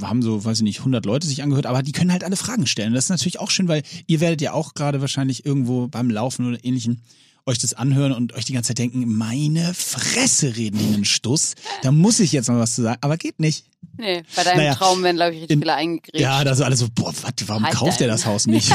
haben 0.02 0.22
so, 0.22 0.44
weiß 0.44 0.58
ich 0.58 0.62
nicht, 0.64 0.78
100 0.80 1.06
Leute 1.06 1.26
sich 1.26 1.42
angehört, 1.42 1.66
aber 1.66 1.82
die 1.82 1.92
können 1.92 2.12
halt 2.12 2.22
alle 2.24 2.36
Fragen 2.36 2.66
stellen. 2.66 2.92
Das 2.92 3.04
ist 3.04 3.10
natürlich 3.10 3.40
auch 3.40 3.50
schön, 3.50 3.68
weil 3.68 3.82
ihr 4.06 4.20
werdet 4.20 4.40
ja 4.42 4.52
auch 4.52 4.74
gerade 4.74 5.00
wahrscheinlich 5.00 5.46
irgendwo 5.46 5.88
beim 5.88 6.10
Laufen 6.10 6.46
oder 6.46 6.62
ähnlichem 6.64 6.98
euch 7.44 7.58
das 7.58 7.74
anhören 7.74 8.12
und 8.12 8.34
euch 8.34 8.44
die 8.44 8.52
ganze 8.52 8.68
Zeit 8.68 8.78
denken, 8.78 9.04
meine 9.16 9.74
Fresse 9.74 10.54
reden 10.56 10.78
die 10.78 10.94
einen 10.94 11.04
Stuss. 11.04 11.54
Da 11.82 11.90
muss 11.90 12.20
ich 12.20 12.30
jetzt 12.30 12.48
noch 12.48 12.54
was 12.56 12.76
zu 12.76 12.82
sagen, 12.82 12.98
aber 13.00 13.16
geht 13.16 13.40
nicht. 13.40 13.64
Nee, 13.96 14.22
bei 14.36 14.44
deinem 14.44 14.58
Naja, 14.58 14.74
Traum 14.76 15.02
werden, 15.02 15.16
glaube 15.16 15.32
ich, 15.34 15.40
richtig 15.40 15.54
in- 15.56 15.60
viele 15.60 15.74
eingegriffen. 15.74 16.20
Ja, 16.20 16.44
da 16.44 16.54
so 16.54 16.62
alle 16.62 16.76
so, 16.76 16.86
boah, 16.94 17.12
wat, 17.22 17.42
warum 17.48 17.64
Halt 17.64 17.74
kauft 17.74 18.00
er 18.00 18.06
dein- 18.06 18.14
das 18.14 18.26
Haus 18.26 18.46
nicht? 18.46 18.70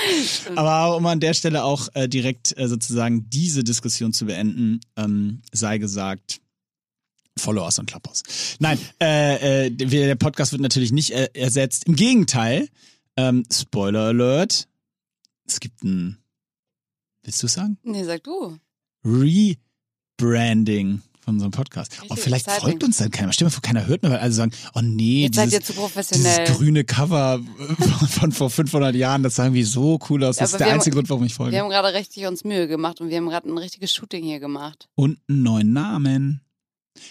Aber 0.56 0.96
um 0.96 1.04
an 1.06 1.20
der 1.20 1.34
Stelle 1.34 1.64
auch 1.64 1.88
äh, 1.94 2.08
direkt 2.08 2.56
äh, 2.56 2.68
sozusagen 2.68 3.28
diese 3.28 3.64
Diskussion 3.64 4.12
zu 4.12 4.26
beenden, 4.26 4.80
ähm, 4.96 5.42
sei 5.52 5.78
gesagt, 5.78 6.40
follow 7.38 7.64
us 7.64 7.78
on 7.78 7.86
Clubhouse. 7.86 8.22
Nein, 8.58 8.78
äh, 9.00 9.66
äh, 9.66 9.70
der 9.70 10.14
Podcast 10.16 10.52
wird 10.52 10.62
natürlich 10.62 10.92
nicht 10.92 11.10
äh, 11.10 11.28
ersetzt. 11.34 11.84
Im 11.86 11.96
Gegenteil, 11.96 12.68
ähm, 13.16 13.44
Spoiler 13.52 14.06
Alert, 14.08 14.68
es 15.46 15.60
gibt 15.60 15.82
ein, 15.84 16.18
willst 17.22 17.42
du 17.42 17.46
sagen? 17.48 17.78
Nee, 17.82 18.04
sag 18.04 18.24
du. 18.24 18.58
Rebranding 20.18 21.02
von 21.20 21.34
unserem 21.34 21.50
Podcast. 21.50 21.92
Richtig 21.92 22.10
Und 22.10 22.18
vielleicht 22.20 22.46
exciting. 22.46 22.68
folgt 22.70 22.84
uns 22.84 22.96
dann 22.98 23.10
keiner. 23.10 23.32
Stell 23.32 23.46
dir 23.46 23.50
mal 23.50 23.54
vor, 23.54 23.62
keiner 23.62 23.86
hört 23.86 24.02
mehr, 24.02 24.12
weil 24.12 24.18
alle 24.20 24.32
sagen, 24.32 24.52
oh 24.74 24.80
nee, 24.80 25.22
Jetzt 25.24 25.34
seid 25.36 25.46
dieses, 25.46 25.58
ihr 25.60 25.64
zu 25.64 25.72
professionell. 25.74 26.44
dieses 26.44 26.56
grüne 26.58 26.84
Cover 26.84 27.40
von, 27.78 28.08
von 28.08 28.32
vor 28.32 28.50
500 28.50 28.94
Jahren, 28.94 29.22
das 29.24 29.34
sah 29.36 29.44
irgendwie 29.44 29.64
so 29.64 29.98
cool 30.08 30.22
aus. 30.24 30.36
Ja, 30.36 30.42
Das 30.42 30.52
ist 30.52 30.60
der 30.60 30.66
wir 30.66 30.70
haben- 30.72 30.78
einzige 30.78 30.94
Grund, 30.94 31.10
warum 31.10 31.24
ich 31.24 31.34
folge. 31.34 31.52
Wir 31.52 31.60
haben 31.62 31.70
gerade 31.70 31.92
richtig 31.94 32.26
uns 32.26 32.44
Mühe 32.44 32.68
gemacht 32.68 33.00
und 33.00 33.08
wir 33.10 33.16
haben 33.16 33.28
gerade 33.28 33.48
ein 33.50 33.58
richtiges 33.58 33.92
Shooting 33.92 34.24
hier 34.24 34.38
gemacht. 34.40 34.88
Und 34.94 35.18
einen 35.28 35.42
neuen 35.42 35.72
Namen. 35.72 36.42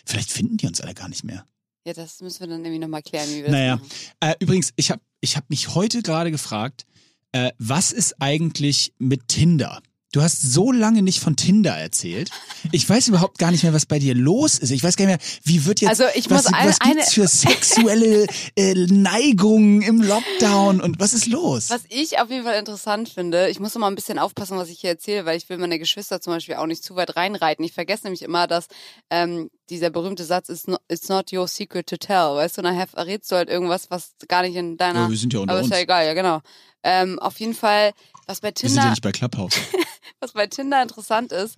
Vielleicht 0.05 0.31
finden 0.31 0.57
die 0.57 0.67
uns 0.67 0.81
alle 0.81 0.93
gar 0.93 1.09
nicht 1.09 1.23
mehr. 1.23 1.45
Ja, 1.85 1.93
das 1.93 2.21
müssen 2.21 2.39
wir 2.39 2.47
dann 2.47 2.65
irgendwie 2.65 2.79
nochmal 2.79 3.03
klären, 3.03 3.29
wie 3.29 3.43
wir 3.43 3.51
Naja. 3.51 3.79
das. 4.19 4.31
Äh, 4.31 4.35
übrigens, 4.39 4.71
ich 4.75 4.89
habe 4.91 5.01
ich 5.21 5.37
hab 5.37 5.49
mich 5.49 5.75
heute 5.75 6.01
gerade 6.01 6.31
gefragt, 6.31 6.85
äh, 7.31 7.51
was 7.57 7.91
ist 7.91 8.21
eigentlich 8.21 8.93
mit 8.97 9.27
Tinder? 9.27 9.81
Du 10.15 10.21
hast 10.21 10.41
so 10.41 10.71
lange 10.71 11.01
nicht 11.01 11.19
von 11.19 11.35
Tinder 11.35 11.73
erzählt. 11.77 12.29
Ich 12.71 12.87
weiß 12.89 13.09
überhaupt 13.09 13.37
gar 13.37 13.51
nicht 13.51 13.63
mehr, 13.63 13.73
was 13.73 13.85
bei 13.85 13.99
dir 13.99 14.15
los 14.15 14.57
ist. 14.59 14.71
Ich 14.71 14.81
weiß 14.81 14.95
gar 14.95 15.05
nicht 15.07 15.17
mehr, 15.19 15.27
wie 15.43 15.65
wird 15.65 15.81
jetzt, 15.81 15.89
Also 15.89 16.05
ich 16.15 16.29
was, 16.29 16.45
muss 16.45 16.53
eine- 16.53 16.69
was 16.69 16.79
gibt's 16.79 17.13
für 17.13 17.27
sexuelle 17.27 18.25
äh, 18.55 18.73
Neigungen 18.75 19.81
im 19.81 20.01
Lockdown 20.01 20.79
und 20.79 21.01
was 21.01 21.11
ist 21.11 21.27
los? 21.27 21.69
Was 21.69 21.81
ich 21.89 22.17
auf 22.19 22.29
jeden 22.29 22.45
Fall 22.45 22.57
interessant 22.57 23.09
finde, 23.09 23.49
ich 23.49 23.59
muss 23.59 23.75
immer 23.75 23.87
ein 23.87 23.95
bisschen 23.95 24.17
aufpassen, 24.17 24.57
was 24.57 24.69
ich 24.69 24.79
hier 24.79 24.91
erzähle, 24.91 25.25
weil 25.25 25.35
ich 25.35 25.49
will 25.49 25.57
meine 25.57 25.79
Geschwister 25.79 26.21
zum 26.21 26.31
Beispiel 26.31 26.55
auch 26.55 26.65
nicht 26.65 26.81
zu 26.81 26.95
weit 26.95 27.17
reinreiten. 27.17 27.65
Ich 27.65 27.73
vergesse 27.73 28.05
nämlich 28.05 28.21
immer, 28.21 28.47
dass 28.47 28.67
ähm, 29.09 29.49
dieser 29.69 29.89
berühmte 29.89 30.23
Satz 30.23 30.47
ist 30.47 30.69
not, 30.69 30.79
it's 30.87 31.09
not 31.09 31.33
your 31.33 31.49
secret 31.49 31.87
to 31.87 31.97
tell, 31.97 32.35
weißt 32.35 32.57
du, 32.57 32.61
nachher 32.61 32.87
verrätst 32.87 33.29
du 33.33 33.35
halt 33.35 33.49
irgendwas, 33.49 33.89
was 33.91 34.11
gar 34.29 34.43
nicht 34.43 34.55
in 34.55 34.77
deiner. 34.77 35.01
Ja, 35.01 35.09
wir 35.09 35.17
sind 35.17 35.33
ja 35.33 35.39
unter 35.39 35.51
aber 35.51 35.59
ist 35.59 35.65
uns. 35.65 35.75
ja 35.75 35.81
egal, 35.81 36.05
ja 36.05 36.13
genau. 36.13 36.39
Ähm, 36.83 37.17
auf 37.19 37.39
jeden 37.39 37.55
Fall, 37.55 37.93
was 38.25 38.41
bei 38.41 38.49
Wir 38.49 38.69
sind 38.69 38.75
ja 38.75 38.81
Tinder, 38.81 38.89
nicht 38.91 39.01
bei 39.01 39.11
Clubhouse. 39.11 39.55
was 40.19 40.33
bei 40.33 40.47
Tinder 40.47 40.81
interessant 40.81 41.31
ist, 41.31 41.55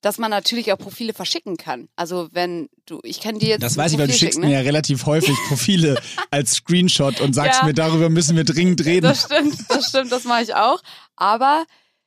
dass 0.00 0.18
man 0.18 0.30
natürlich 0.30 0.70
auch 0.72 0.76
Profile 0.78 1.14
verschicken 1.14 1.56
kann. 1.56 1.88
Also 1.96 2.28
wenn 2.32 2.68
du, 2.84 3.00
ich 3.04 3.20
kann 3.20 3.38
dir 3.38 3.48
jetzt 3.48 3.62
Das 3.62 3.76
weiß 3.78 3.92
ich, 3.92 3.98
weil 3.98 4.06
du 4.08 4.12
schickst 4.12 4.34
schicken, 4.34 4.40
mir 4.42 4.48
ne? 4.48 4.54
ja 4.56 4.60
relativ 4.60 5.06
häufig 5.06 5.36
Profile 5.48 5.98
als 6.30 6.52
Screenshot 6.56 7.20
und 7.20 7.32
sagst 7.32 7.60
Ja. 7.60 7.66
mir, 7.66 7.72
darüber 7.74 8.10
müssen 8.10 8.36
wir 8.36 8.44
dringend 8.44 8.84
reden. 8.84 9.06
Das 9.06 9.22
stimmt, 9.24 9.56
das 9.70 9.88
stimmt, 9.88 10.12
das 10.12 10.24
mache 10.24 10.42
ich 10.42 10.54
auch. 10.54 10.82
Aber 11.16 11.64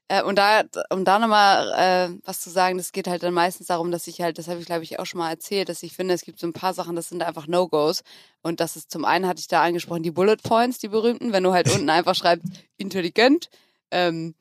äh, 0.09 0.21
und 0.21 0.35
da, 0.37 0.61
um 0.91 1.05
da 1.05 1.17
nochmal 1.17 1.71
äh, 2.13 2.19
was 2.23 2.39
zu 2.41 2.51
sagen, 2.51 2.77
das 2.77 2.91
geht 2.91 3.07
halt 3.07 3.23
dann 3.23 3.33
meistens 3.33 3.65
darum, 3.67 3.91
dass 3.91 4.05
ich 4.05 4.21
halt, 4.21 4.37
das 4.37 4.47
habe 4.47 4.59
ich 4.59 4.67
glaube 4.67 4.83
ich 4.83 4.99
auch 4.99 5.05
schon 5.07 5.17
mal 5.17 5.31
erzählt, 5.31 5.67
dass 5.67 5.81
ich 5.81 5.93
finde, 5.93 6.13
es 6.13 6.21
gibt 6.21 6.39
so 6.39 6.45
ein 6.45 6.53
paar 6.53 6.75
Sachen, 6.75 6.95
das 6.95 7.09
sind 7.09 7.23
einfach 7.23 7.47
No-Gos. 7.47 8.03
Und 8.43 8.59
das 8.59 8.75
ist 8.75 8.91
zum 8.91 9.05
einen 9.05 9.25
hatte 9.27 9.39
ich 9.39 9.47
da 9.47 9.63
angesprochen, 9.63 10.03
die 10.03 10.11
Bullet 10.11 10.37
Points, 10.43 10.77
die 10.77 10.87
berühmten, 10.89 11.33
wenn 11.33 11.43
du 11.43 11.51
halt 11.51 11.69
unten 11.73 11.89
einfach 11.89 12.13
schreibst, 12.15 12.45
intelligent, 12.77 13.49
ähm, 13.91 14.35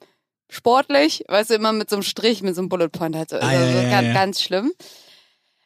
sportlich, 0.49 1.25
weißt 1.29 1.51
du, 1.51 1.55
immer 1.55 1.73
mit 1.73 1.91
so 1.91 1.97
einem 1.97 2.03
Strich, 2.03 2.43
mit 2.43 2.55
so 2.55 2.61
einem 2.61 2.69
Bullet 2.69 2.89
Point 2.89 3.17
halt 3.17 3.31
so, 3.31 3.37
Ah, 3.37 3.49
also, 3.49 3.65
ja, 3.65 3.73
so 3.73 3.79
ja, 3.79 3.91
ganz, 3.91 4.07
ja. 4.07 4.13
ganz 4.13 4.43
schlimm. 4.43 4.73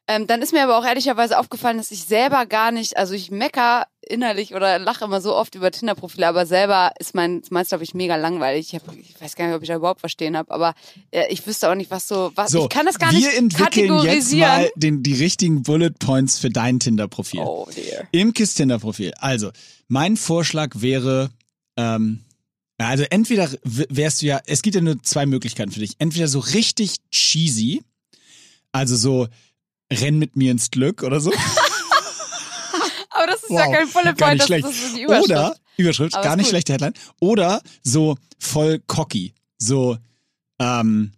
Ähm, 0.08 0.26
dann 0.26 0.42
ist 0.42 0.52
mir 0.52 0.64
aber 0.64 0.76
auch 0.76 0.84
ehrlicherweise 0.84 1.38
aufgefallen, 1.38 1.76
dass 1.76 1.92
ich 1.92 2.02
selber 2.02 2.44
gar 2.44 2.72
nicht, 2.72 2.96
also 2.96 3.14
ich 3.14 3.30
mecker 3.30 3.86
innerlich 4.00 4.54
oder 4.56 4.80
lache 4.80 5.04
immer 5.04 5.20
so 5.20 5.36
oft 5.36 5.54
über 5.54 5.70
Tinder-Profile, 5.70 6.26
aber 6.26 6.46
selber 6.46 6.90
ist 6.98 7.14
mein, 7.14 7.42
meins, 7.50 7.68
glaube 7.68 7.84
ich, 7.84 7.94
mega 7.94 8.16
langweilig. 8.16 8.72
Ich, 8.72 8.80
hab, 8.80 8.92
ich 8.96 9.20
weiß 9.20 9.36
gar 9.36 9.46
nicht, 9.46 9.54
ob 9.54 9.62
ich 9.62 9.68
da 9.68 9.76
überhaupt 9.76 10.00
verstehen 10.00 10.36
habe, 10.36 10.50
aber 10.50 10.74
äh, 11.12 11.32
ich 11.32 11.46
wüsste 11.46 11.70
auch 11.70 11.76
nicht, 11.76 11.92
was 11.92 12.08
so, 12.08 12.32
was, 12.34 12.50
So, 12.50 12.64
ich 12.64 12.68
kann 12.70 12.86
das 12.86 12.98
gar 12.98 13.12
wir 13.12 13.18
nicht 13.18 13.28
entwickeln 13.36 13.84
jetzt 13.98 14.00
kategorisieren. 14.00 14.50
mal 14.50 14.70
den, 14.74 15.02
die 15.04 15.14
richtigen 15.14 15.62
Bullet 15.62 15.90
Points 16.00 16.40
für 16.40 16.50
dein 16.50 16.80
Tinder-Profil. 16.80 17.40
oh 17.44 17.68
dear. 17.72 18.08
Imkes 18.10 18.54
Tinder-Profil. 18.54 19.12
Also, 19.20 19.50
mein 19.86 20.16
Vorschlag 20.16 20.70
wäre, 20.74 21.30
ähm, 21.76 22.24
Also 22.86 23.04
entweder 23.10 23.50
wärst 23.62 24.22
du 24.22 24.26
ja, 24.26 24.40
es 24.46 24.62
gibt 24.62 24.74
ja 24.74 24.80
nur 24.80 25.02
zwei 25.02 25.26
Möglichkeiten 25.26 25.70
für 25.70 25.80
dich. 25.80 25.96
Entweder 25.98 26.28
so 26.28 26.38
richtig 26.38 26.96
cheesy, 27.10 27.82
also 28.72 28.96
so 28.96 29.28
renn 29.92 30.18
mit 30.18 30.36
mir 30.36 30.50
ins 30.50 30.70
Glück 30.70 31.02
oder 31.02 31.20
so. 31.20 31.30
Aber 33.10 33.26
das 33.26 33.42
ist 33.42 33.50
Wow, 33.50 33.58
ja 33.58 33.64
kein 33.66 33.72
gar 33.72 33.92
Point, 33.92 34.32
nicht 34.32 34.40
das, 34.40 34.46
schlecht. 34.46 34.64
das 34.64 34.74
ist 34.76 34.96
die 34.96 35.02
Überschrift. 35.02 35.30
Oder, 35.30 35.56
Überschrift, 35.76 36.14
Aber 36.14 36.24
gar 36.24 36.36
nicht 36.36 36.44
gut. 36.46 36.50
schlechte 36.50 36.72
Headline. 36.72 36.94
Oder 37.20 37.60
so 37.82 38.16
voll 38.38 38.78
cocky. 38.86 39.34
So, 39.58 39.98
ähm, 40.58 41.12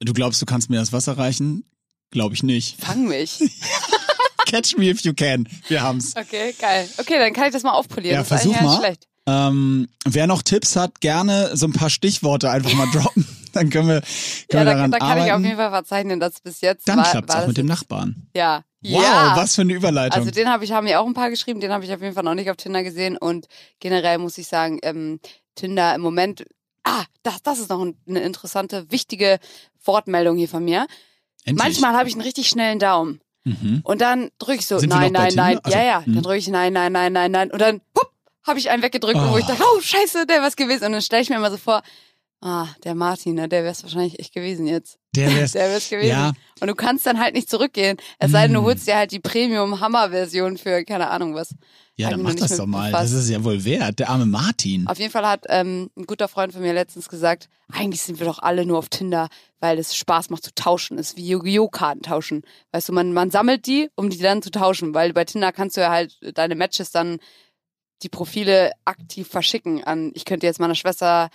du 0.00 0.12
glaubst, 0.12 0.42
du 0.42 0.46
kannst 0.46 0.68
mir 0.68 0.78
das 0.78 0.92
Wasser 0.92 1.16
reichen? 1.16 1.64
Glaube 2.10 2.34
ich 2.34 2.42
nicht. 2.42 2.80
Fang 2.80 3.06
mich. 3.06 3.38
Catch 4.46 4.76
me 4.76 4.86
if 4.90 5.02
you 5.02 5.14
can. 5.14 5.48
Wir 5.68 5.82
haben's. 5.82 6.16
Okay, 6.16 6.54
geil. 6.58 6.88
Okay, 6.98 7.18
dann 7.18 7.32
kann 7.32 7.46
ich 7.46 7.52
das 7.52 7.62
mal 7.62 7.72
aufpolieren. 7.72 8.14
Ja, 8.16 8.20
das 8.20 8.28
versuch 8.28 8.60
mal. 8.60 8.78
schlecht. 8.78 9.06
Ähm, 9.26 9.88
wer 10.04 10.26
noch 10.26 10.42
Tipps 10.42 10.74
hat, 10.76 11.00
gerne 11.00 11.50
so 11.56 11.66
ein 11.66 11.72
paar 11.72 11.90
Stichworte 11.90 12.50
einfach 12.50 12.72
mal 12.74 12.86
droppen. 12.92 13.26
Dann 13.52 13.70
können 13.70 13.88
wir, 13.88 14.00
können 14.00 14.06
Ja, 14.52 14.58
wir 14.60 14.64
da, 14.64 14.74
daran 14.74 14.90
da 14.90 14.98
kann 14.98 15.08
arbeiten. 15.10 15.26
ich 15.26 15.32
auf 15.34 15.40
jeden 15.42 15.56
Fall 15.56 15.70
verzeichnen, 15.70 16.20
dass 16.20 16.40
bis 16.40 16.60
jetzt 16.60 16.88
Dann 16.88 16.98
war, 16.98 17.10
klappt's 17.10 17.34
war 17.34 17.42
auch 17.42 17.46
mit 17.46 17.56
dem 17.58 17.66
Nachbarn. 17.66 18.26
Ja. 18.34 18.64
Wow, 18.84 19.02
ja. 19.02 19.32
was 19.36 19.54
für 19.54 19.60
eine 19.62 19.74
Überleitung. 19.74 20.18
Also 20.18 20.32
den 20.32 20.48
habe 20.48 20.64
ich, 20.64 20.72
haben 20.72 20.84
mir 20.84 21.00
auch 21.00 21.06
ein 21.06 21.14
paar 21.14 21.30
geschrieben, 21.30 21.60
den 21.60 21.70
habe 21.70 21.84
ich 21.84 21.92
auf 21.92 22.00
jeden 22.00 22.14
Fall 22.14 22.24
noch 22.24 22.34
nicht 22.34 22.50
auf 22.50 22.56
Tinder 22.56 22.82
gesehen 22.82 23.16
und 23.16 23.46
generell 23.78 24.18
muss 24.18 24.38
ich 24.38 24.48
sagen, 24.48 24.80
ähm, 24.82 25.20
Tinder 25.54 25.94
im 25.94 26.00
Moment, 26.00 26.44
ah, 26.82 27.04
das, 27.22 27.42
das 27.42 27.60
ist 27.60 27.68
noch 27.70 27.80
ein, 27.80 27.94
eine 28.08 28.20
interessante, 28.22 28.90
wichtige 28.90 29.38
Wortmeldung 29.84 30.36
hier 30.36 30.48
von 30.48 30.64
mir. 30.64 30.86
Endlich. 31.44 31.62
Manchmal 31.62 31.92
habe 31.94 32.08
ich 32.08 32.14
einen 32.14 32.22
richtig 32.22 32.48
schnellen 32.48 32.78
Daumen 32.78 33.20
Mhm. 33.44 33.80
und 33.82 34.00
dann 34.00 34.30
drücke 34.38 34.60
ich 34.60 34.66
so, 34.68 34.78
Sind 34.78 34.90
wir 34.90 35.00
nein, 35.00 35.12
nein, 35.12 35.32
nein? 35.34 35.58
Also, 35.64 35.76
ja, 35.76 35.84
ja, 35.84 36.02
dann 36.06 36.22
drücke 36.22 36.36
ich 36.38 36.46
nein, 36.46 36.72
nein, 36.72 36.92
nein, 36.92 37.12
nein, 37.12 37.32
nein 37.32 37.50
und 37.50 37.60
dann, 37.60 37.80
hup, 37.98 38.11
habe 38.46 38.58
ich 38.58 38.70
einen 38.70 38.82
weggedrückt, 38.82 39.18
wo 39.20 39.36
ich 39.38 39.44
Oh. 39.44 39.48
dachte, 39.48 39.62
oh, 39.76 39.80
scheiße, 39.80 40.26
der 40.26 40.42
was 40.42 40.56
gewesen 40.56 40.86
und 40.86 40.92
dann 40.92 41.02
stelle 41.02 41.22
ich 41.22 41.30
mir 41.30 41.36
immer 41.36 41.50
so 41.50 41.56
vor, 41.56 41.82
ah, 42.40 42.66
der 42.84 42.94
Martin, 42.94 43.34
ne, 43.34 43.48
der 43.48 43.62
wäre 43.62 43.72
es 43.72 43.82
wahrscheinlich 43.82 44.18
echt 44.18 44.34
gewesen 44.34 44.66
jetzt. 44.66 44.98
Der 45.14 45.28
wär's. 45.36 45.52
Der 45.52 45.68
wär's 45.70 45.88
gewesen. 45.88 46.08
Ja. 46.10 46.32
Und 46.60 46.68
du 46.68 46.74
kannst 46.74 47.06
dann 47.06 47.20
halt 47.20 47.34
nicht 47.34 47.48
zurückgehen. 47.50 47.96
Es 48.18 48.32
sei 48.32 48.42
denn, 48.46 48.54
du 48.54 48.62
Mm. 48.62 48.64
holst 48.64 48.86
dir 48.86 48.96
halt 48.96 49.12
die 49.12 49.20
Premium-Hammer-Version 49.20 50.58
für 50.58 50.84
keine 50.84 51.10
Ahnung 51.10 51.34
was. 51.34 51.54
Ja, 51.96 52.08
dann 52.10 52.22
mach 52.22 52.34
das 52.34 52.56
doch 52.56 52.66
mal. 52.66 52.90
befasst. 52.90 53.12
Das 53.12 53.24
ist 53.24 53.28
ja 53.30 53.44
wohl 53.44 53.62
wert. 53.64 53.98
Der 53.98 54.08
arme 54.08 54.24
Martin. 54.26 54.86
Auf 54.86 54.98
jeden 54.98 55.12
Fall 55.12 55.26
hat 55.26 55.44
ähm, 55.48 55.90
ein 55.96 56.06
guter 56.06 56.26
Freund 56.26 56.52
von 56.52 56.62
mir 56.62 56.72
letztens 56.72 57.08
gesagt, 57.08 57.48
eigentlich 57.70 58.00
sind 58.00 58.18
wir 58.18 58.26
doch 58.26 58.38
alle 58.38 58.64
nur 58.64 58.78
auf 58.78 58.88
Tinder, 58.88 59.28
weil 59.60 59.78
es 59.78 59.94
Spaß 59.94 60.30
macht 60.30 60.42
zu 60.42 60.54
tauschen. 60.54 60.98
Es 60.98 61.10
ist 61.10 61.16
wie 61.18 61.28
Yu-Gi-Oh! 61.28 61.68
Karten 61.68 62.00
tauschen. 62.02 62.42
Weißt 62.72 62.88
du, 62.88 62.92
man, 62.94 63.12
man 63.12 63.30
sammelt 63.30 63.66
die, 63.66 63.90
um 63.94 64.08
die 64.08 64.18
dann 64.18 64.40
zu 64.42 64.50
tauschen, 64.50 64.94
weil 64.94 65.12
bei 65.12 65.24
Tinder 65.26 65.52
kannst 65.52 65.76
du 65.76 65.82
ja 65.82 65.90
halt 65.90 66.18
deine 66.34 66.54
Matches 66.54 66.90
dann 66.90 67.18
die 68.02 68.08
Profile 68.08 68.72
aktiv 68.84 69.28
verschicken 69.28 69.84
an, 69.84 70.10
ich 70.14 70.24
könnte 70.24 70.46
jetzt 70.46 70.60
meiner 70.60 70.74
Schwester 70.74 71.30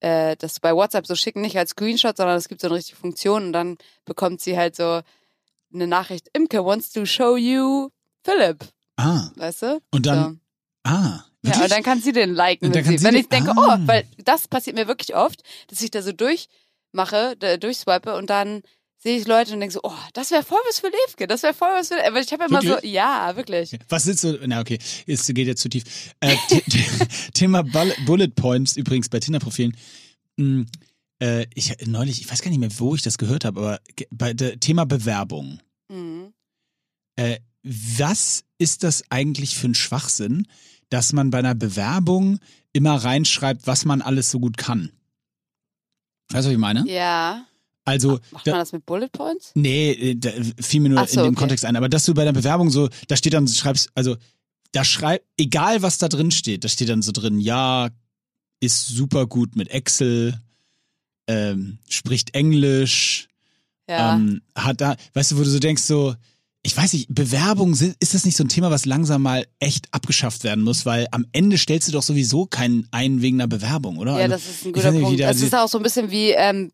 äh, 0.00 0.36
das 0.36 0.60
bei 0.60 0.74
WhatsApp 0.74 1.06
so 1.06 1.14
schicken, 1.14 1.40
nicht 1.42 1.58
als 1.58 1.70
Screenshot, 1.70 2.16
sondern 2.16 2.36
es 2.36 2.48
gibt 2.48 2.60
so 2.60 2.68
eine 2.68 2.76
richtige 2.76 2.96
Funktion 2.98 3.46
und 3.46 3.52
dann 3.52 3.76
bekommt 4.04 4.40
sie 4.40 4.56
halt 4.56 4.76
so 4.76 5.00
eine 5.72 5.86
Nachricht, 5.86 6.28
Imke 6.32 6.64
wants 6.64 6.90
to 6.92 7.04
show 7.06 7.36
you 7.36 7.90
Philipp, 8.24 8.64
Ah, 8.96 9.30
weißt 9.36 9.62
du? 9.62 9.80
und 9.92 10.06
dann, 10.06 10.40
so. 10.84 10.90
ah. 10.90 11.24
Ja, 11.42 11.62
und 11.62 11.70
dann 11.70 11.82
kann 11.82 12.00
sie 12.02 12.12
den 12.12 12.34
liken, 12.34 12.74
wenn, 12.74 12.82
kann 12.84 12.92
sie, 12.92 12.98
sie 12.98 13.04
wenn 13.04 13.16
ich 13.16 13.28
denke, 13.28 13.52
ah. 13.56 13.78
oh, 13.78 13.86
weil 13.86 14.04
das 14.18 14.46
passiert 14.46 14.76
mir 14.76 14.88
wirklich 14.88 15.14
oft, 15.16 15.42
dass 15.68 15.80
ich 15.80 15.90
da 15.90 16.02
so 16.02 16.12
durchmache, 16.12 17.36
da, 17.38 17.56
durchswipe 17.56 18.14
und 18.14 18.28
dann 18.28 18.62
sehe 19.02 19.18
ich 19.18 19.26
Leute 19.26 19.54
und 19.54 19.60
denke 19.60 19.72
so, 19.72 19.80
oh, 19.82 19.92
das 20.12 20.30
wäre 20.30 20.42
voll 20.42 20.58
was 20.68 20.78
für 20.80 20.88
Levke, 20.88 21.26
das 21.26 21.42
wäre 21.42 21.54
voll 21.54 21.70
was 21.72 21.88
für, 21.88 22.06
aber 22.06 22.20
ich 22.20 22.30
habe 22.32 22.44
immer 22.44 22.60
so, 22.62 22.78
ja, 22.86 23.34
wirklich. 23.34 23.76
Was 23.88 24.04
sitzt 24.04 24.20
so, 24.22 24.36
na 24.46 24.60
okay, 24.60 24.78
es 25.06 25.26
geht 25.26 25.46
jetzt 25.46 25.62
zu 25.62 25.68
tief. 25.68 25.84
Äh, 26.20 26.36
The- 26.48 26.62
The- 26.66 27.30
Thema 27.32 27.62
Bull- 27.62 27.94
Bullet 28.06 28.28
Points 28.28 28.76
übrigens 28.76 29.08
bei 29.08 29.18
Tinder-Profilen. 29.20 29.76
Hm, 30.38 30.66
äh, 31.22 31.46
ich 31.54 31.74
neulich, 31.86 32.20
ich 32.20 32.30
weiß 32.30 32.42
gar 32.42 32.50
nicht 32.50 32.60
mehr, 32.60 32.78
wo 32.78 32.94
ich 32.94 33.02
das 33.02 33.18
gehört 33.18 33.44
habe, 33.44 33.58
aber 33.60 33.80
bei 34.10 34.32
der 34.34 34.60
Thema 34.60 34.84
Bewerbung. 34.86 35.60
Mhm. 35.88 36.32
Äh, 37.16 37.40
was 37.62 38.44
ist 38.58 38.84
das 38.84 39.04
eigentlich 39.10 39.56
für 39.56 39.68
ein 39.68 39.74
Schwachsinn, 39.74 40.46
dass 40.90 41.12
man 41.12 41.30
bei 41.30 41.38
einer 41.38 41.54
Bewerbung 41.54 42.38
immer 42.72 42.96
reinschreibt, 42.96 43.66
was 43.66 43.84
man 43.84 44.02
alles 44.02 44.30
so 44.30 44.40
gut 44.40 44.56
kann? 44.56 44.92
Weißt 46.30 46.44
du, 46.44 46.48
was 46.48 46.52
ich 46.52 46.58
meine? 46.58 46.84
Ja. 46.88 47.44
Also, 47.84 48.20
Macht 48.30 48.46
da, 48.46 48.52
man 48.52 48.60
das 48.60 48.72
mit 48.72 48.84
Bullet 48.86 49.08
Points? 49.10 49.52
Nee, 49.54 49.92
äh, 49.92 50.14
da 50.14 50.30
fiel 50.60 50.80
mir 50.80 50.90
nur 50.90 51.06
so, 51.06 51.20
in 51.20 51.26
dem 51.26 51.32
okay. 51.32 51.40
Kontext 51.40 51.64
ein. 51.64 51.76
Aber 51.76 51.88
dass 51.88 52.04
du 52.04 52.14
bei 52.14 52.24
der 52.24 52.32
Bewerbung 52.32 52.70
so, 52.70 52.88
da 53.08 53.16
steht 53.16 53.32
dann, 53.32 53.48
schreibst, 53.48 53.90
also 53.94 54.16
da 54.72 54.84
schreib, 54.84 55.24
egal 55.36 55.82
was 55.82 55.98
da 55.98 56.08
drin 56.08 56.30
steht, 56.30 56.62
da 56.64 56.68
steht 56.68 56.88
dann 56.90 57.02
so 57.02 57.10
drin, 57.12 57.40
ja, 57.40 57.88
ist 58.60 58.88
super 58.88 59.26
gut 59.26 59.56
mit 59.56 59.68
Excel, 59.70 60.38
ähm, 61.26 61.78
spricht 61.88 62.34
Englisch, 62.34 63.28
Ja. 63.88 64.14
ähm, 64.14 64.42
hat 64.54 64.80
da, 64.80 64.96
weißt 65.14 65.32
du, 65.32 65.38
wo 65.38 65.42
du 65.42 65.50
so 65.50 65.58
denkst, 65.58 65.82
so, 65.82 66.14
ich 66.62 66.76
weiß 66.76 66.92
nicht, 66.92 67.06
Bewerbung, 67.08 67.74
sind- 67.74 67.96
ist 68.00 68.12
das 68.14 68.24
nicht 68.26 68.36
so 68.36 68.44
ein 68.44 68.48
Thema, 68.48 68.70
was 68.70 68.84
langsam 68.84 69.22
mal 69.22 69.46
echt 69.60 69.86
abgeschafft 69.92 70.44
werden 70.44 70.62
muss, 70.62 70.84
weil 70.84 71.06
am 71.10 71.24
Ende 71.32 71.56
stellst 71.56 71.88
du 71.88 71.92
doch 71.92 72.02
sowieso 72.02 72.44
keinen 72.46 72.86
ein 72.90 73.22
wegen 73.22 73.40
einer 73.40 73.48
Bewerbung, 73.48 73.96
oder? 73.96 74.12
ja, 74.18 74.24
Also, 74.24 74.34
das 74.34 74.46
ist 74.48 74.66
ein 74.66 74.72
guter 74.72 74.84
weiß 74.88 74.92
nicht, 74.94 75.02
Punkt. 75.04 75.20
da 75.20 75.30
Es 75.30 75.40
ist 75.42 75.54
auch 75.54 75.68
so 75.68 75.78
ein 75.78 75.82
bisschen 75.82 76.10
wie 76.10 76.30
ähm, 76.32 76.70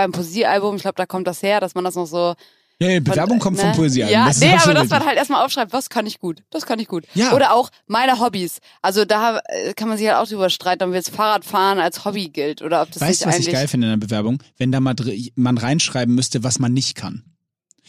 beim 0.00 0.12
Poesiealbum, 0.12 0.76
ich 0.76 0.82
glaube, 0.82 0.96
da 0.96 1.06
kommt 1.06 1.26
das 1.26 1.42
her, 1.42 1.60
dass 1.60 1.74
man 1.74 1.84
das 1.84 1.94
noch 1.94 2.06
so 2.06 2.34
ja, 2.82 2.88
ja, 2.88 3.00
Bewerbung 3.00 3.34
Und, 3.34 3.40
kommt 3.40 3.58
ne? 3.58 3.64
vom 3.64 3.72
Poesiealbum. 3.72 4.14
Ja, 4.14 4.26
das 4.28 4.40
nee, 4.40 4.54
aber 4.54 4.72
dass 4.72 4.88
man 4.88 5.04
halt 5.04 5.18
erstmal 5.18 5.44
aufschreibt, 5.44 5.74
was 5.74 5.90
kann 5.90 6.06
ich 6.06 6.18
gut, 6.18 6.42
das 6.48 6.64
kann 6.64 6.78
ich 6.78 6.88
gut. 6.88 7.04
Ja. 7.14 7.34
Oder 7.34 7.52
auch 7.52 7.68
meine 7.86 8.20
Hobbys. 8.20 8.60
Also 8.80 9.04
da 9.04 9.40
äh, 9.48 9.74
kann 9.74 9.88
man 9.88 9.98
sich 9.98 10.08
halt 10.08 10.16
auch 10.16 10.26
drüber 10.26 10.48
streiten, 10.48 10.84
ob 10.84 10.94
jetzt 10.94 11.10
Fahrradfahren 11.10 11.78
als 11.78 12.06
Hobby 12.06 12.30
gilt 12.30 12.62
oder 12.62 12.80
ob 12.80 12.90
das 12.90 13.02
Weißt 13.02 13.22
du, 13.22 13.26
was 13.26 13.38
ich 13.38 13.52
geil 13.52 13.68
finde 13.68 13.88
in 13.88 14.00
der 14.00 14.06
Bewerbung? 14.06 14.42
Wenn 14.56 14.72
da 14.72 14.80
mal 14.80 14.94
man 15.34 15.58
reinschreiben 15.58 16.14
müsste, 16.14 16.42
was 16.42 16.58
man 16.58 16.72
nicht 16.72 16.94
kann. 16.94 17.22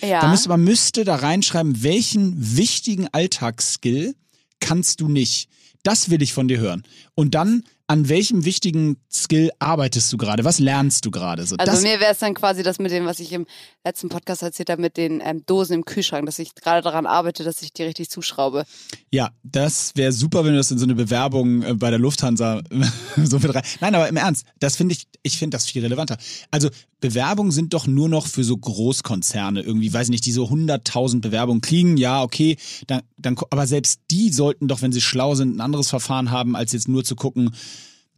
ja. 0.02 0.20
Da 0.20 0.28
müsste, 0.28 0.50
man 0.50 0.62
müsste 0.62 1.06
da 1.06 1.16
reinschreiben, 1.16 1.84
welchen 1.84 2.58
wichtigen 2.58 3.08
Alltagsskill 3.14 4.14
kannst 4.60 5.00
du 5.00 5.08
nicht. 5.08 5.48
Das 5.84 6.10
will 6.10 6.22
ich 6.22 6.34
von 6.34 6.50
dir 6.50 6.60
hören. 6.60 6.84
Und 7.16 7.34
dann, 7.34 7.64
an 7.92 8.08
welchem 8.08 8.46
wichtigen 8.46 8.96
Skill 9.12 9.52
arbeitest 9.60 10.14
du 10.14 10.18
gerade? 10.18 10.46
Was 10.46 10.60
lernst 10.60 11.06
du 11.06 11.12
gerade? 11.12 11.46
So, 11.46 11.58
also 11.58 11.86
mir 11.86 12.00
wäre 12.00 12.14
es 12.14 12.20
dann 12.20 12.34
quasi 12.34 12.64
das 12.64 12.80
mit 12.80 12.90
dem, 12.90 13.06
was 13.06 13.20
ich 13.20 13.34
im 13.34 13.46
letzten 13.84 14.08
Podcast 14.08 14.44
erzählt 14.44 14.70
habe, 14.70 14.82
mit 14.82 14.96
den 14.96 15.22
ähm, 15.22 15.44
Dosen 15.46 15.74
im 15.74 15.84
Kühlschrank, 15.84 16.26
dass 16.26 16.40
ich 16.40 16.56
gerade 16.56 16.82
daran 16.82 17.06
arbeite, 17.06 17.44
dass 17.44 17.62
ich 17.62 17.74
die 17.74 17.84
richtig 17.84 18.10
zuschraube. 18.10 18.64
ja, 19.10 19.32
das 19.44 19.92
wäre 19.96 20.14
super, 20.14 20.46
wenn 20.46 20.54
du 20.54 20.58
das 20.58 20.72
in 20.72 20.78
so 20.78 20.86
eine 20.86 20.96
Bewerbung 20.96 21.64
äh, 21.64 21.74
bei 21.74 21.90
der 21.90 22.00
Lufthansa 22.00 22.62
so 23.18 23.40
mit 23.40 23.54
rein. 23.54 23.64
Nein, 23.82 23.94
aber 23.94 24.08
im 24.08 24.16
Ernst, 24.16 24.46
das 24.60 24.78
finde 24.78 24.96
ich, 24.96 25.08
ich 25.22 25.38
finde 25.38 25.58
das 25.58 25.66
viel 25.66 25.82
relevanter. 25.82 26.18
Also 26.50 26.70
Bewerbungen 27.02 27.52
sind 27.52 27.74
doch 27.74 27.88
nur 27.88 28.08
noch 28.08 28.28
für 28.28 28.46
so 28.46 28.56
Großkonzerne 28.56 29.62
irgendwie, 29.62 29.92
weiß 29.92 30.08
nicht, 30.10 30.26
die 30.26 30.32
so 30.32 30.46
100.000 30.46 31.20
Bewerbungen 31.20 31.60
kriegen. 31.60 31.98
Ja, 31.98 32.22
okay, 32.22 32.58
dann, 32.88 33.02
dann, 33.18 33.36
aber 33.50 33.68
selbst 33.68 34.02
die 34.12 34.32
sollten 34.32 34.70
doch, 34.70 34.82
wenn 34.82 34.94
sie 34.94 35.02
schlau 35.02 35.36
sind, 35.36 35.58
ein 35.58 35.62
anderes 35.62 35.90
Verfahren 35.90 36.32
haben, 36.32 36.56
als 36.56 36.72
jetzt 36.72 36.88
nur 36.88 37.04
zu 37.04 37.16
gucken, 37.16 37.52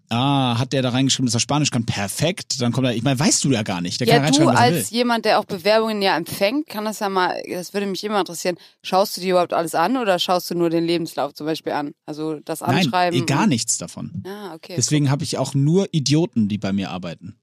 ah, 0.10 0.57
hat 0.60 0.74
der 0.74 0.81
da 0.81 0.89
reingeschrieben, 0.89 1.25
dass 1.27 1.33
er 1.36 1.39
Spanisch 1.39 1.72
kann? 1.72 1.86
Perfekt. 1.86 2.62
Dann 2.62 2.72
kommt 2.72 2.88
er, 2.88 2.95
ich 2.95 3.03
meine, 3.03 3.19
weißt 3.19 3.43
du 3.43 3.51
ja 3.51 3.63
gar 3.63 3.81
nicht. 3.81 4.00
Der 4.00 4.07
kann 4.07 4.15
Ja, 4.15 4.19
du 4.22 4.25
reinschreiben, 4.25 4.53
was 4.53 4.60
er 4.72 4.77
als 4.77 4.89
jemand, 4.91 5.25
der 5.25 5.39
auch 5.39 5.45
Bewerbungen 5.45 6.01
ja 6.01 6.15
empfängt, 6.17 6.67
kann 6.67 6.86
das 6.86 7.00
ja 7.00 7.10
mal, 7.10 7.41
das 7.50 7.74
würde 7.74 7.88
mich 7.88 8.03
immer 8.03 8.19
interessieren, 8.19 8.57
schaust 8.83 9.17
du 9.17 9.22
dir 9.22 9.31
überhaupt 9.31 9.53
alles 9.53 9.75
an 9.75 9.98
oder 9.98 10.19
schaust 10.19 10.50
du 10.51 10.55
nur 10.55 10.69
den 10.69 10.83
Lebenslauf 10.86 11.33
zum 11.33 11.45
Beispiel 11.45 11.74
an? 11.74 11.93
Also 12.05 12.39
das 12.39 12.62
Nein, 12.62 12.86
Anschreiben. 12.86 13.19
eh, 13.22 13.25
gar 13.25 13.48
nichts 13.48 13.77
davon. 13.77 14.24
Ah, 14.25 14.53
okay. 14.55 14.74
Deswegen 14.75 15.10
habe 15.10 15.24
ich 15.24 15.38
auch 15.38 15.53
nur 15.53 15.88
Idioten, 15.91 16.48
die 16.48 16.57
bei 16.57 16.74
mir 16.74 16.89
arbeiten. 16.91 17.36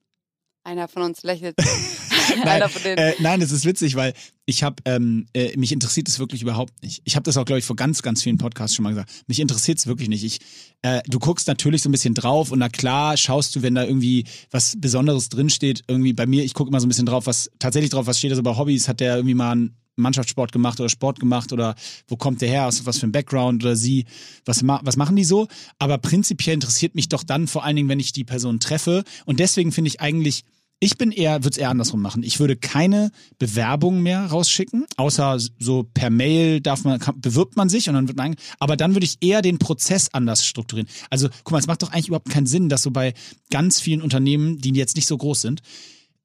Einer 0.64 0.88
von 0.88 1.02
uns 1.02 1.22
lächelt. 1.22 1.56
Nein, 2.44 2.62
äh, 2.84 3.14
nein, 3.18 3.40
das 3.40 3.52
ist 3.52 3.64
witzig, 3.64 3.94
weil 3.96 4.14
ich 4.46 4.62
habe, 4.62 4.76
ähm, 4.84 5.26
äh, 5.32 5.56
mich 5.56 5.72
interessiert 5.72 6.08
es 6.08 6.18
wirklich 6.18 6.42
überhaupt 6.42 6.82
nicht. 6.82 7.02
Ich 7.04 7.16
habe 7.16 7.22
das 7.22 7.36
auch, 7.36 7.44
glaube 7.44 7.60
ich, 7.60 7.64
vor 7.64 7.76
ganz, 7.76 8.02
ganz 8.02 8.22
vielen 8.22 8.38
Podcasts 8.38 8.74
schon 8.74 8.82
mal 8.82 8.90
gesagt. 8.90 9.10
Mich 9.26 9.40
interessiert 9.40 9.78
es 9.78 9.86
wirklich 9.86 10.08
nicht. 10.08 10.24
Ich, 10.24 10.40
äh, 10.82 11.00
du 11.06 11.18
guckst 11.18 11.46
natürlich 11.46 11.82
so 11.82 11.88
ein 11.88 11.92
bisschen 11.92 12.14
drauf 12.14 12.50
und 12.50 12.58
na 12.58 12.68
klar 12.68 13.16
schaust 13.16 13.54
du, 13.54 13.62
wenn 13.62 13.74
da 13.74 13.84
irgendwie 13.84 14.24
was 14.50 14.76
Besonderes 14.78 15.28
drinsteht. 15.28 15.82
Irgendwie 15.86 16.12
bei 16.12 16.26
mir, 16.26 16.44
ich 16.44 16.54
gucke 16.54 16.68
immer 16.68 16.80
so 16.80 16.86
ein 16.86 16.88
bisschen 16.88 17.06
drauf, 17.06 17.26
was 17.26 17.50
tatsächlich 17.58 17.90
drauf, 17.90 18.06
was 18.06 18.18
steht 18.18 18.30
also 18.30 18.42
bei 18.42 18.56
Hobbys, 18.56 18.88
hat 18.88 19.00
der 19.00 19.16
irgendwie 19.16 19.34
mal 19.34 19.52
einen 19.52 19.76
Mannschaftssport 19.96 20.52
gemacht 20.52 20.80
oder 20.80 20.88
Sport 20.88 21.20
gemacht 21.20 21.52
oder 21.52 21.74
wo 22.08 22.16
kommt 22.16 22.40
der 22.40 22.48
her, 22.48 22.66
aus 22.66 22.84
was 22.86 22.98
für 22.98 23.06
ein 23.06 23.12
Background 23.12 23.62
oder 23.62 23.76
sie, 23.76 24.06
was, 24.44 24.66
was 24.66 24.96
machen 24.96 25.16
die 25.16 25.24
so? 25.24 25.46
Aber 25.78 25.98
prinzipiell 25.98 26.54
interessiert 26.54 26.94
mich 26.94 27.08
doch 27.08 27.22
dann 27.22 27.46
vor 27.46 27.64
allen 27.64 27.76
Dingen, 27.76 27.88
wenn 27.88 28.00
ich 28.00 28.12
die 28.12 28.24
Person 28.24 28.60
treffe 28.60 29.04
und 29.26 29.40
deswegen 29.40 29.72
finde 29.72 29.88
ich 29.88 30.00
eigentlich, 30.00 30.44
ich 30.80 30.96
bin 30.96 31.12
eher, 31.12 31.44
würde 31.44 31.50
es 31.50 31.58
eher 31.58 31.68
andersrum 31.68 32.00
machen. 32.00 32.22
Ich 32.22 32.40
würde 32.40 32.56
keine 32.56 33.12
Bewerbung 33.38 34.02
mehr 34.02 34.26
rausschicken, 34.26 34.86
außer 34.96 35.38
so 35.58 35.84
per 35.84 36.08
Mail 36.08 36.60
darf 36.62 36.84
man, 36.84 36.98
bewirbt 37.16 37.54
man 37.56 37.68
sich 37.68 37.88
und 37.88 37.94
dann 37.94 38.08
wird 38.08 38.16
man, 38.16 38.34
aber 38.58 38.76
dann 38.78 38.94
würde 38.94 39.04
ich 39.04 39.18
eher 39.20 39.42
den 39.42 39.58
Prozess 39.58 40.08
anders 40.12 40.44
strukturieren. 40.44 40.88
Also, 41.10 41.28
guck 41.44 41.52
mal, 41.52 41.58
es 41.58 41.66
macht 41.66 41.82
doch 41.82 41.92
eigentlich 41.92 42.08
überhaupt 42.08 42.30
keinen 42.30 42.46
Sinn, 42.46 42.70
dass 42.70 42.82
so 42.82 42.90
bei 42.90 43.12
ganz 43.50 43.78
vielen 43.78 44.00
Unternehmen, 44.00 44.58
die 44.58 44.70
jetzt 44.70 44.96
nicht 44.96 45.06
so 45.06 45.18
groß 45.18 45.42
sind, 45.42 45.60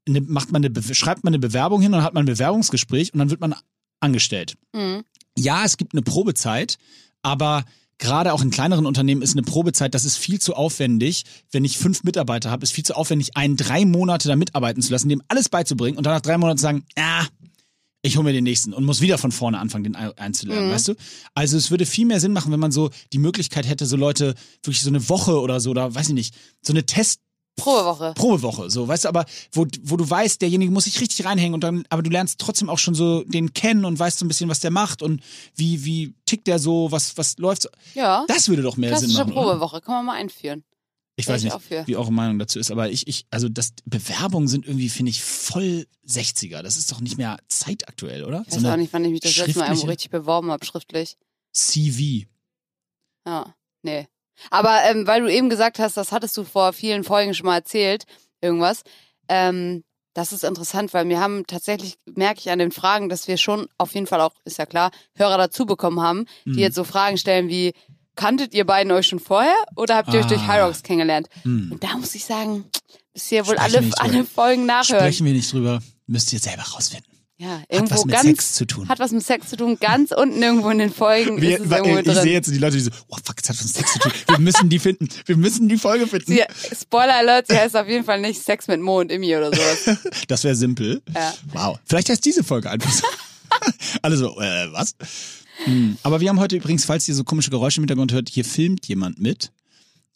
eine, 0.08 0.22
macht 0.22 0.52
man 0.54 0.64
eine, 0.64 0.94
schreibt 0.94 1.26
man 1.26 1.32
eine 1.32 1.40
Bewerbung 1.40 1.82
hin 1.82 1.94
und 1.94 2.02
hat 2.02 2.14
man 2.14 2.24
ein 2.24 2.28
Bewerbungsgespräch 2.28 3.14
und 3.14 3.20
dann 3.20 3.30
wird 3.30 3.42
man 3.42 3.56
angestellt. 4.00 4.56
Mhm. 4.74 5.04
Ja, 5.38 5.66
es 5.66 5.76
gibt 5.76 5.94
eine 5.94 6.02
Probezeit, 6.02 6.78
aber 7.22 7.66
gerade 7.98 8.34
auch 8.34 8.42
in 8.42 8.50
kleineren 8.52 8.86
Unternehmen 8.86 9.22
ist 9.22 9.34
eine 9.34 9.42
Probezeit, 9.44 9.94
das 9.94 10.06
ist 10.06 10.18
viel 10.18 10.40
zu 10.40 10.54
aufwendig. 10.56 11.24
Wenn 11.52 11.64
ich 11.66 11.78
fünf 11.78 12.04
Mitarbeiter 12.04 12.52
habe, 12.52 12.64
ist 12.64 12.72
viel 12.72 12.84
zu 12.86 12.96
aufwendig, 12.96 13.36
einen 13.38 13.56
drei 13.58 13.86
Monate 13.86 14.28
da 14.28 14.36
mitarbeiten 14.36 14.82
zu 14.82 14.92
lassen, 14.92 15.10
dem 15.10 15.22
alles 15.28 15.50
beizubringen 15.50 15.98
und 15.98 16.06
dann 16.06 16.14
nach 16.14 16.22
drei 16.22 16.38
Monaten 16.38 16.58
sagen, 16.60 16.84
ah, 16.98 17.25
ich 18.02 18.18
hole 18.18 18.25
mir 18.25 18.34
den 18.34 18.44
nächsten 18.44 18.72
und 18.74 18.84
muss 18.86 19.02
wieder 19.02 19.18
von 19.18 19.32
vorne 19.32 19.58
anfangen, 19.58 19.84
den 19.86 19.96
ein- 19.96 20.16
einzulernen, 20.18 20.68
Mhm. 20.68 20.72
weißt 20.74 20.90
du? 20.90 20.94
Also 21.34 21.58
es 21.58 21.72
würde 21.72 21.88
viel 21.88 22.06
mehr 22.06 22.20
Sinn 22.20 22.34
machen, 22.34 22.52
wenn 22.52 22.60
man 22.60 22.72
so 22.72 22.92
die 23.14 23.18
Möglichkeit 23.18 23.68
hätte, 23.68 23.88
so 23.88 23.96
Leute 23.98 24.36
wirklich 24.62 24.82
so 24.82 24.90
eine 24.90 25.10
Woche 25.10 25.40
oder 25.42 25.60
so, 25.60 25.72
oder 25.72 25.96
weiß 25.96 26.10
ich 26.10 26.14
nicht, 26.14 26.36
so 26.62 26.72
eine 26.74 26.86
Test 26.86 27.22
Probewoche. 27.56 28.14
Probewoche, 28.16 28.70
so, 28.70 28.88
weißt 28.88 29.06
du, 29.06 29.10
aber 29.10 29.26
wo, 29.52 29.66
wo 29.84 29.96
du 29.96 30.10
weißt, 30.10 30.42
derjenige 30.42 30.72
muss 30.72 30.84
sich 30.86 31.00
richtig 31.00 31.26
reinhängen 31.26 31.54
und 31.54 31.64
dann, 31.64 31.86
aber 31.90 32.04
du 32.04 32.10
lernst 32.10 32.40
trotzdem 32.40 32.70
auch 32.70 32.80
schon 32.80 32.96
so 32.96 33.24
den 33.24 33.54
kennen 33.54 33.86
und 33.86 33.98
weißt 33.98 34.20
so 34.20 34.26
ein 34.26 34.28
bisschen, 34.28 34.50
was 34.50 34.60
der 34.60 34.72
macht 34.72 35.02
und 35.02 35.22
wie, 35.56 35.86
wie 35.86 36.14
tickt 36.26 36.48
der 36.48 36.60
so, 36.60 36.92
was, 36.92 37.18
was 37.18 37.38
läuft 37.38 37.62
so. 37.64 37.70
Ja. 37.94 38.26
Das 38.28 38.50
würde 38.50 38.62
doch 38.62 38.76
mehr 38.78 38.98
Sinn 38.98 39.14
machen. 39.14 39.32
Oder? 39.32 39.42
Probewoche. 39.42 39.82
Kann 39.82 39.96
man 39.96 40.06
mal 40.06 40.16
einführen. 40.16 40.64
Ich 41.18 41.30
weiß 41.30 41.38
ich 41.38 41.46
nicht, 41.46 41.54
auch 41.54 41.88
wie 41.88 41.96
eure 41.96 42.12
Meinung 42.12 42.40
dazu 42.40 42.60
ist, 42.60 42.72
aber 42.72 42.90
ich, 42.90 43.08
ich, 43.08 43.26
also 43.32 43.48
das 43.48 43.72
Bewerbungen 43.86 44.50
sind 44.50 44.66
irgendwie, 44.66 44.90
finde 44.90 45.12
ich, 45.12 45.24
voll 45.24 45.88
60er. 46.06 46.62
Das 46.62 46.76
ist 46.76 46.92
doch 46.92 47.00
nicht 47.00 47.18
mehr 47.18 47.38
zeitaktuell, 47.48 48.26
oder? 48.26 48.44
Ich 48.48 48.56
weiß 48.58 48.66
auch 48.66 48.76
nicht, 48.76 48.92
wann 48.92 49.06
ich 49.06 49.12
mich 49.12 49.22
das 49.22 49.38
letzte 49.38 49.60
Mal 49.60 49.68
irgendwo 49.68 49.88
richtig 49.88 50.10
beworben 50.10 50.52
habe, 50.52 50.66
schriftlich. 50.66 51.18
CV. 51.54 52.28
Ja, 53.26 53.56
nee. 53.82 54.10
Aber 54.51 54.80
ähm, 54.89 55.08
weil 55.08 55.22
du 55.22 55.27
eben 55.32 55.50
gesagt 55.50 55.80
hast, 55.80 55.98
das 55.98 56.12
hattest 56.12 56.36
du 56.38 56.44
vor 56.44 56.74
vielen 56.74 57.04
Folgen 57.04 57.34
schon 57.34 57.46
mal 57.46 57.56
erzählt, 57.58 58.06
irgendwas, 58.42 58.84
ähm, 59.30 59.84
das 60.13 60.32
ist 60.32 60.44
interessant, 60.46 60.94
weil 60.94 61.10
wir 61.10 61.20
haben 61.20 61.46
tatsächlich, 61.46 61.98
merke 62.06 62.39
ich 62.39 62.50
an 62.50 62.60
den 62.60 62.72
Fragen, 62.72 63.10
dass 63.10 63.27
wir 63.27 63.36
schon 63.38 63.68
auf 63.77 63.94
jeden 63.94 64.08
Fall 64.08 64.22
auch, 64.22 64.32
ist 64.46 64.58
ja 64.58 64.65
klar, 64.65 64.92
Hörer 65.15 65.38
dazu 65.38 65.65
bekommen 65.65 66.00
haben, 66.01 66.25
die 66.46 66.51
Mhm. 66.51 66.60
jetzt 66.60 66.75
so 66.75 66.84
Fragen 66.86 67.18
stellen 67.18 67.50
wie, 67.50 67.74
kanntet 68.15 68.54
ihr 68.54 68.65
beiden 68.65 68.94
euch 68.94 69.08
schon 69.08 69.20
vorher 69.20 69.56
oder 69.75 69.98
habt 69.98 70.13
ihr 70.13 70.22
euch 70.22 70.25
durch 70.27 70.39
Ah. 70.42 70.54
Hyrox 70.54 70.84
kennengelernt? 70.84 71.27
Hm. 71.42 71.70
Und 71.74 71.84
da 71.84 71.98
muss 71.98 72.15
ich 72.15 72.24
sagen, 72.24 72.63
müsst 73.13 73.30
ihr 73.34 73.46
wohl 73.46 73.58
Sprechen 73.58 73.94
alle, 74.00 74.15
alle 74.15 74.24
Folgen 74.25 74.65
nachhören. 74.65 75.01
Sprechen 75.01 75.25
wir 75.25 75.34
nicht 75.34 75.51
drüber, 75.51 75.82
müsst 76.08 76.32
ihr 76.32 76.39
selber 76.39 76.63
rausfinden. 76.63 77.12
Ja, 77.38 77.60
Hat 77.60 77.65
irgendwo 77.70 77.96
was 77.96 78.06
mit 78.06 78.15
ganz, 78.15 78.25
Sex 78.27 78.54
zu 78.54 78.65
tun. 78.65 78.88
hat 78.88 79.00
was 79.00 79.12
mit 79.12 79.22
Sex 79.22 79.50
zu 79.50 79.58
tun, 79.58 79.77
ganz 79.77 80.12
unten 80.13 80.42
irgendwo 80.42 80.70
in 80.70 80.77
den 80.77 80.89
Folgen 80.94 81.42
Wir, 81.42 81.58
ist 81.60 81.65
es 81.65 81.72
irgendwo 81.72 81.98
ich 81.98 82.06
drin. 82.06 82.15
sehe 82.24 82.32
jetzt 82.32 82.50
die 82.50 82.58
Leute, 82.58 82.77
die 82.77 82.84
so, 82.84 82.92
oh 83.10 83.18
fuck, 83.22 83.36
es 83.42 83.50
hat 83.50 83.58
was 83.58 83.63
mit 83.65 83.74
Sex 83.75 83.92
zu 83.94 84.00
tun. 84.00 84.12
Wir 84.30 84.39
müssen 84.39 84.70
die 84.70 84.80
finden. 84.80 85.10
Wir 85.25 85.36
müssen 85.36 85.68
die 85.68 85.77
Folge 85.77 86.08
finden. 86.08 86.32
Sie, 86.32 86.42
Spoiler 86.80 87.15
Alert, 87.15 87.48
sie 87.48 87.58
heißt 87.58 87.75
auf 87.75 87.89
jeden 87.89 88.06
Fall 88.06 88.22
nicht 88.22 88.42
Sex 88.42 88.70
mit 88.70 88.80
Mo 88.80 89.01
und 89.01 89.12
Immi 89.12 89.36
oder 89.36 89.48
sowas. 89.54 89.98
Das 90.30 90.46
wäre 90.46 90.56
simpel. 90.56 91.01
Ja. 91.13 91.34
Wow. 91.51 91.77
Vielleicht 91.86 92.08
heißt 92.10 92.24
diese 92.24 92.44
Folge 92.46 92.70
einfach 92.72 92.92
so. 92.92 93.04
Alle 94.01 94.15
so, 94.15 94.39
äh, 94.39 94.72
was? 94.72 94.96
Hm. 95.65 95.98
Aber 96.04 96.22
wir 96.22 96.30
haben 96.30 96.39
heute 96.39 96.56
übrigens, 96.56 96.86
falls 96.86 97.06
ihr 97.10 97.15
so 97.15 97.25
komische 97.25 97.50
Geräusche 97.51 97.80
im 97.80 97.84
Hintergrund 97.84 98.13
hört, 98.13 98.30
hier 98.30 98.46
filmt 98.46 98.86
jemand 98.88 99.20
mit. 99.20 99.51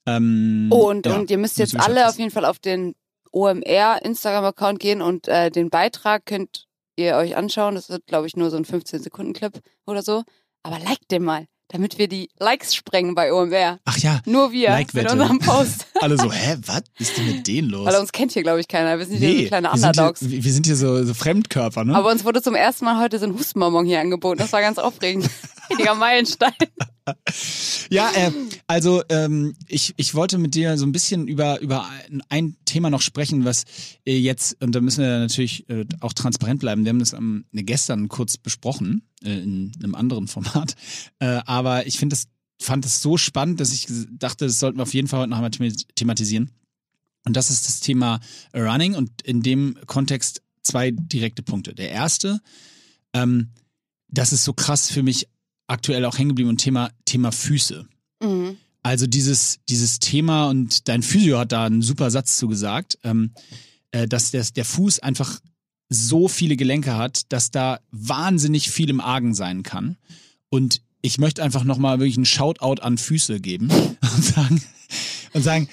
Ähm, 0.06 0.68
Und, 0.72 1.06
ja, 1.06 1.16
und 1.18 1.30
ihr 1.30 1.38
müsst 1.38 1.58
jetzt 1.58 1.78
alle 1.78 2.08
auf 2.08 2.18
jeden 2.18 2.32
Fall 2.32 2.46
auf 2.46 2.60
den 2.60 2.96
OMR 3.32 4.00
Instagram-Account 4.04 4.80
gehen 4.80 5.02
und 5.02 5.28
äh, 5.28 5.52
den 5.52 5.70
Beitrag 5.70 6.26
könnt 6.26 6.66
ihr 7.00 7.16
euch 7.16 7.36
anschauen. 7.36 7.76
Das 7.76 7.90
wird, 7.90 8.06
glaube 8.08 8.28
ich, 8.28 8.36
nur 8.36 8.50
so 8.52 8.58
ein 8.58 8.66
15-Sekunden-Clip 8.66 9.60
oder 9.86 10.02
so. 10.04 10.24
Aber 10.64 10.80
liked 10.80 11.10
den 11.12 11.24
mal, 11.24 11.46
damit 11.70 11.98
wir 11.98 12.08
die 12.08 12.30
Likes 12.40 12.76
sprengen 12.76 13.16
bei 13.16 13.32
OMR. 13.34 13.80
Ach 13.86 13.98
ja, 14.00 14.20
Nur 14.26 14.52
wir 14.52 14.70
mit 14.70 14.80
Like-Wette. 14.80 15.12
unserem 15.14 15.40
Post. 15.40 15.88
alle 16.02 16.18
so, 16.18 16.32
hä, 16.32 16.58
was 16.66 16.82
ist 16.98 17.18
denn 17.18 17.28
mit 17.28 17.48
denen 17.48 17.70
los? 17.70 17.86
Weil 17.86 17.96
uns 18.00 18.12
kennt 18.12 18.34
hier, 18.34 18.44
glaube 18.44 18.60
ich, 18.60 18.68
keiner. 18.68 19.00
Wir 19.00 19.06
sind 19.06 19.18
hier 19.18 19.44
so 19.44 19.48
kleine 19.48 19.70
wir 19.72 19.78
sind 19.78 19.96
hier, 19.96 20.02
Underdogs. 20.04 20.30
wir 20.30 20.54
sind 20.54 20.66
hier 20.66 20.76
so, 20.76 21.04
so 21.04 21.14
Fremdkörper, 21.14 21.86
ne? 21.86 21.96
Aber 21.96 22.12
uns 22.12 22.26
wurde 22.26 22.42
zum 22.42 22.56
ersten 22.56 22.86
Mal 22.86 23.00
heute 23.02 23.20
so 23.20 23.26
ein 23.26 23.34
Hustenbonbon 23.34 23.86
hier 23.86 24.00
angeboten. 24.02 24.40
Das 24.40 24.52
war 24.52 24.62
ganz 24.62 24.78
aufregend. 24.78 25.30
Richtiger 25.70 25.96
Meilenstein. 25.96 26.54
Ja, 27.92 28.12
äh, 28.14 28.32
also 28.68 29.02
ähm, 29.10 29.56
ich, 29.68 29.96
ich 29.98 30.14
wollte 30.14 30.38
mit 30.38 30.54
dir 30.54 30.78
so 30.78 30.86
ein 30.86 30.92
bisschen 30.92 31.28
über, 31.28 31.60
über 31.60 31.90
ein, 32.30 32.56
Thema 32.66 32.92
noch 32.92 33.02
sprechen, 33.02 33.46
was 33.46 33.64
äh, 34.06 34.16
jetzt, 34.16 34.62
und 34.62 34.76
da 34.76 34.82
müssen 34.82 35.02
wir 35.02 35.20
natürlich 35.20 35.68
äh, 35.70 35.86
auch 36.00 36.14
transparent 36.14 36.60
bleiben, 36.60 36.86
wir 36.86 36.90
haben 36.90 37.00
das 37.00 37.14
ähm, 37.14 37.46
gestern 37.52 38.08
kurz 38.08 38.38
besprochen, 38.38 39.02
äh, 39.24 39.40
in 39.40 39.72
einem 39.82 39.96
anderen 39.96 40.28
Format, 40.28 40.76
äh, 41.20 41.40
aber 41.46 41.88
ich 41.88 41.98
finde 41.98 42.16
das, 42.16 42.28
fand 42.62 42.86
das 42.86 43.02
so 43.02 43.18
spannend, 43.18 43.60
dass 43.60 43.74
ich 43.74 43.88
dachte, 44.12 44.46
das 44.46 44.60
sollten 44.60 44.78
wir 44.78 44.84
auf 44.84 44.94
jeden 44.94 45.08
Fall 45.08 45.22
heute 45.22 45.32
noch 45.32 45.38
einmal 45.38 45.52
thema- 45.52 45.74
thematisieren. 45.96 46.52
Und 47.26 47.36
das 47.36 47.50
ist 47.50 47.68
das 47.68 47.80
Thema 47.80 48.20
Running 48.54 48.96
und 48.96 49.22
in 49.24 49.42
dem 49.42 49.78
Kontext 49.88 50.42
zwei 50.62 50.92
direkte 50.92 51.44
Punkte. 51.44 51.74
Der 51.74 51.90
erste, 51.90 52.40
ähm, 53.14 53.50
das 54.08 54.34
ist 54.34 54.44
so 54.44 54.54
krass 54.54 54.90
für 54.90 55.04
mich 55.04 55.28
aktuell 55.70 56.06
auch 56.06 56.18
hängen 56.18 56.30
geblieben 56.30 56.50
und 56.50 56.58
Thema, 56.58 56.92
Thema 57.06 57.32
Füße. 57.32 57.86
Mhm. 58.22 58.58
Also 58.82 59.08
dieses, 59.08 59.60
dieses 59.68 60.00
Thema 60.00 60.50
und 60.50 60.88
dein 60.88 61.04
Physio 61.04 61.38
hat 61.38 61.52
da 61.52 61.66
einen 61.66 61.82
super 61.82 62.12
Satz 62.12 62.38
zu 62.38 62.48
gesagt, 62.48 62.98
ähm, 63.04 63.32
äh, 63.92 64.08
dass 64.08 64.32
der, 64.32 64.46
der 64.56 64.66
Fuß 64.66 65.00
einfach 65.00 65.40
so 65.90 66.28
viele 66.28 66.56
Gelenke 66.56 66.96
hat, 66.96 67.32
dass 67.32 67.52
da 67.52 67.80
wahnsinnig 67.92 68.70
viel 68.70 68.90
im 68.90 69.02
Argen 69.02 69.34
sein 69.34 69.64
kann. 69.64 69.98
Und 70.50 70.82
ich 71.02 71.18
möchte 71.18 71.44
einfach 71.44 71.64
nochmal 71.64 72.00
wirklich 72.00 72.18
einen 72.18 72.26
Shoutout 72.26 72.82
an 72.82 72.98
Füße 72.98 73.40
geben 73.40 73.70
und 74.16 74.24
sagen, 74.24 74.62
und 75.34 75.44
sagen 75.44 75.70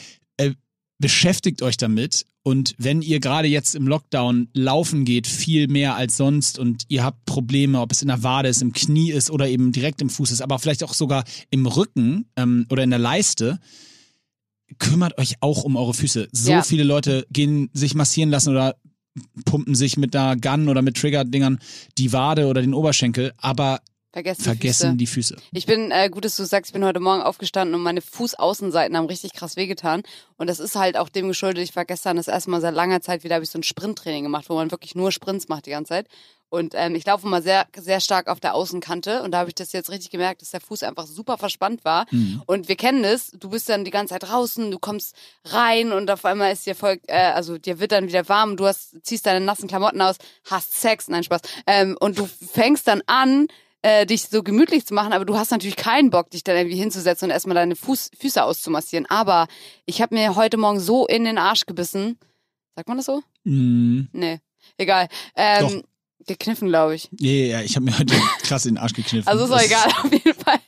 beschäftigt 0.98 1.62
euch 1.62 1.76
damit 1.76 2.26
und 2.42 2.74
wenn 2.78 3.02
ihr 3.02 3.20
gerade 3.20 3.48
jetzt 3.48 3.74
im 3.74 3.86
Lockdown 3.88 4.48
laufen 4.52 5.04
geht, 5.04 5.26
viel 5.26 5.66
mehr 5.68 5.96
als 5.96 6.16
sonst 6.16 6.58
und 6.58 6.84
ihr 6.88 7.02
habt 7.04 7.24
Probleme, 7.26 7.80
ob 7.80 7.92
es 7.92 8.02
in 8.02 8.08
der 8.08 8.22
Wade 8.22 8.48
ist, 8.48 8.62
im 8.62 8.72
Knie 8.72 9.10
ist 9.10 9.30
oder 9.30 9.48
eben 9.48 9.72
direkt 9.72 10.00
im 10.00 10.08
Fuß 10.08 10.30
ist, 10.30 10.40
aber 10.42 10.58
vielleicht 10.58 10.84
auch 10.84 10.94
sogar 10.94 11.24
im 11.50 11.66
Rücken 11.66 12.26
ähm, 12.36 12.66
oder 12.70 12.82
in 12.84 12.90
der 12.90 12.98
Leiste, 13.00 13.58
kümmert 14.78 15.18
euch 15.18 15.34
auch 15.40 15.64
um 15.64 15.76
eure 15.76 15.94
Füße. 15.94 16.28
So 16.32 16.50
Ja. 16.50 16.62
viele 16.62 16.84
Leute 16.84 17.26
gehen 17.30 17.68
sich 17.72 17.94
massieren 17.94 18.30
lassen 18.30 18.50
oder 18.50 18.76
pumpen 19.44 19.74
sich 19.74 19.96
mit 19.96 20.14
einer 20.14 20.36
Gun 20.36 20.68
oder 20.68 20.82
mit 20.82 20.96
Trigger-Dingern 20.96 21.58
die 21.98 22.12
Wade 22.12 22.46
oder 22.46 22.60
den 22.60 22.74
Oberschenkel, 22.74 23.32
aber 23.38 23.80
Vergessen, 24.16 24.44
die 24.44 24.48
vergessen 24.48 24.86
Füße. 24.86 24.96
die 24.96 25.06
Füße. 25.06 25.36
Ich 25.52 25.66
bin, 25.66 25.90
äh, 25.90 26.08
gut, 26.08 26.24
dass 26.24 26.36
du 26.36 26.44
sagst, 26.46 26.70
ich 26.70 26.72
bin 26.72 26.86
heute 26.86 27.00
Morgen 27.00 27.20
aufgestanden 27.20 27.74
und 27.74 27.82
meine 27.82 28.00
Fußaußenseiten 28.00 28.96
haben 28.96 29.04
richtig 29.04 29.34
krass 29.34 29.56
wehgetan. 29.56 30.04
Und 30.38 30.48
das 30.48 30.58
ist 30.58 30.74
halt 30.74 30.96
auch 30.96 31.10
dem 31.10 31.28
geschuldet, 31.28 31.62
ich 31.62 31.76
war 31.76 31.84
gestern 31.84 32.16
das 32.16 32.26
erste 32.26 32.48
Mal 32.48 32.62
seit 32.62 32.74
langer 32.74 33.02
Zeit 33.02 33.24
wieder, 33.24 33.34
habe 33.34 33.44
ich 33.44 33.50
so 33.50 33.58
ein 33.58 33.62
Sprinttraining 33.62 34.22
gemacht, 34.22 34.46
wo 34.48 34.54
man 34.54 34.70
wirklich 34.70 34.94
nur 34.94 35.12
Sprints 35.12 35.48
macht 35.48 35.66
die 35.66 35.70
ganze 35.70 35.90
Zeit. 35.90 36.08
Und 36.48 36.72
ähm, 36.76 36.94
ich 36.94 37.04
laufe 37.04 37.26
mal 37.26 37.42
sehr, 37.42 37.66
sehr 37.76 38.00
stark 38.00 38.28
auf 38.28 38.40
der 38.40 38.54
Außenkante 38.54 39.22
und 39.22 39.32
da 39.32 39.38
habe 39.38 39.50
ich 39.50 39.54
das 39.54 39.72
jetzt 39.72 39.90
richtig 39.90 40.10
gemerkt, 40.10 40.40
dass 40.40 40.52
der 40.52 40.60
Fuß 40.60 40.84
einfach 40.84 41.06
super 41.06 41.36
verspannt 41.36 41.84
war. 41.84 42.06
Mhm. 42.10 42.40
Und 42.46 42.68
wir 42.68 42.76
kennen 42.76 43.02
das, 43.02 43.32
du 43.32 43.50
bist 43.50 43.68
dann 43.68 43.84
die 43.84 43.90
ganze 43.90 44.14
Zeit 44.14 44.22
draußen, 44.22 44.70
du 44.70 44.78
kommst 44.78 45.14
rein 45.44 45.92
und 45.92 46.10
auf 46.10 46.24
einmal 46.24 46.52
ist 46.52 46.64
dir 46.64 46.74
voll, 46.74 47.00
äh, 47.08 47.32
also 47.32 47.58
dir 47.58 47.80
wird 47.80 47.92
dann 47.92 48.08
wieder 48.08 48.26
warm, 48.30 48.56
du 48.56 48.66
hast, 48.66 48.96
ziehst 49.02 49.26
deine 49.26 49.44
nassen 49.44 49.68
Klamotten 49.68 50.00
aus, 50.00 50.16
hast 50.44 50.80
Sex, 50.80 51.08
nein 51.08 51.24
Spaß. 51.24 51.42
Ähm, 51.66 51.98
und 52.00 52.18
du 52.18 52.26
fängst 52.26 52.86
dann 52.88 53.02
an, 53.06 53.48
äh, 53.86 54.04
dich 54.06 54.22
so 54.28 54.42
gemütlich 54.42 54.84
zu 54.84 54.94
machen, 54.94 55.12
aber 55.12 55.24
du 55.24 55.36
hast 55.38 55.50
natürlich 55.52 55.76
keinen 55.76 56.10
Bock, 56.10 56.30
dich 56.30 56.42
dann 56.42 56.56
irgendwie 56.56 56.76
hinzusetzen 56.76 57.26
und 57.26 57.30
erstmal 57.30 57.54
deine 57.54 57.76
Fuß, 57.76 58.10
Füße 58.18 58.42
auszumassieren. 58.42 59.06
Aber 59.06 59.46
ich 59.84 60.02
habe 60.02 60.14
mir 60.14 60.34
heute 60.34 60.56
Morgen 60.56 60.80
so 60.80 61.06
in 61.06 61.24
den 61.24 61.38
Arsch 61.38 61.66
gebissen. 61.66 62.18
Sagt 62.74 62.88
man 62.88 62.96
das 62.96 63.06
so? 63.06 63.22
Mhm. 63.44 64.08
Nee. 64.12 64.40
Egal. 64.76 65.06
Ähm, 65.36 65.84
gekniffen, 66.26 66.66
glaube 66.68 66.96
ich. 66.96 67.08
Ja, 67.20 67.30
ja, 67.30 67.46
ja, 67.46 67.60
ich 67.62 67.76
habe 67.76 67.84
mir 67.84 67.96
heute 67.96 68.14
krass 68.42 68.66
in 68.66 68.74
den 68.74 68.82
Arsch 68.82 68.92
gekniffen. 68.94 69.28
Also 69.28 69.44
ist 69.44 69.50
Das- 69.52 69.64
egal, 69.66 69.86
auf 70.04 70.12
jeden 70.12 70.34
Fall. 70.34 70.58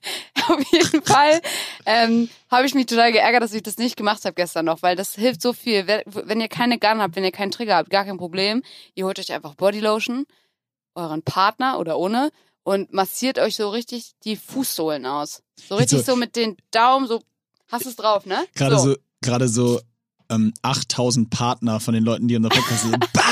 Auf 0.48 0.72
jeden 0.72 1.02
Fall 1.02 1.40
ähm, 1.86 2.28
habe 2.50 2.66
ich 2.66 2.74
mich 2.74 2.86
total 2.86 3.10
geärgert, 3.12 3.42
dass 3.42 3.52
ich 3.52 3.62
das 3.64 3.76
nicht 3.78 3.96
gemacht 3.96 4.24
habe 4.24 4.34
gestern 4.34 4.64
noch, 4.66 4.80
weil 4.82 4.94
das 4.96 5.14
hilft 5.16 5.42
so 5.42 5.52
viel. 5.52 5.86
Wenn- 5.88 6.02
Wenn 6.06 6.40
ihr 6.40 6.48
keine 6.48 6.78
Gun 6.78 7.00
habt, 7.02 7.16
wenn 7.16 7.24
ihr 7.24 7.32
keinen 7.32 7.50
Trigger 7.50 7.76
habt, 7.76 7.90
gar 7.90 8.04
kein 8.04 8.16
Problem. 8.16 8.62
Ihr 8.94 9.04
holt 9.06 9.18
euch 9.18 9.32
einfach 9.32 9.54
Bodylotion, 9.56 10.24
euren 10.94 11.22
Partner 11.22 11.78
oder 11.80 11.98
ohne 11.98 12.30
und 12.68 12.92
massiert 12.92 13.38
euch 13.38 13.56
so 13.56 13.70
richtig 13.70 14.12
die 14.24 14.36
Fußsohlen 14.36 15.06
aus. 15.06 15.42
So 15.68 15.76
richtig 15.76 16.00
so- 16.00 16.12
so 16.12 16.16
mit 16.16 16.36
den 16.36 16.56
Daumen, 16.70 17.06
so 17.06 17.22
hast 17.70 17.86
es 17.86 17.96
drauf, 17.96 18.26
ne? 18.26 18.44
Gerade 18.54 18.78
so, 18.78 18.96
gerade 19.22 19.48
so 19.48 19.80
ähm, 20.30 20.52
8000 20.62 21.30
Partner 21.30 21.80
von 21.80 21.94
den 21.94 22.04
Leuten, 22.04 22.28
die 22.28 22.36
unser 22.36 22.50
Podcast 22.50 22.82
sind. 22.82 22.98
Bah! 23.12 23.22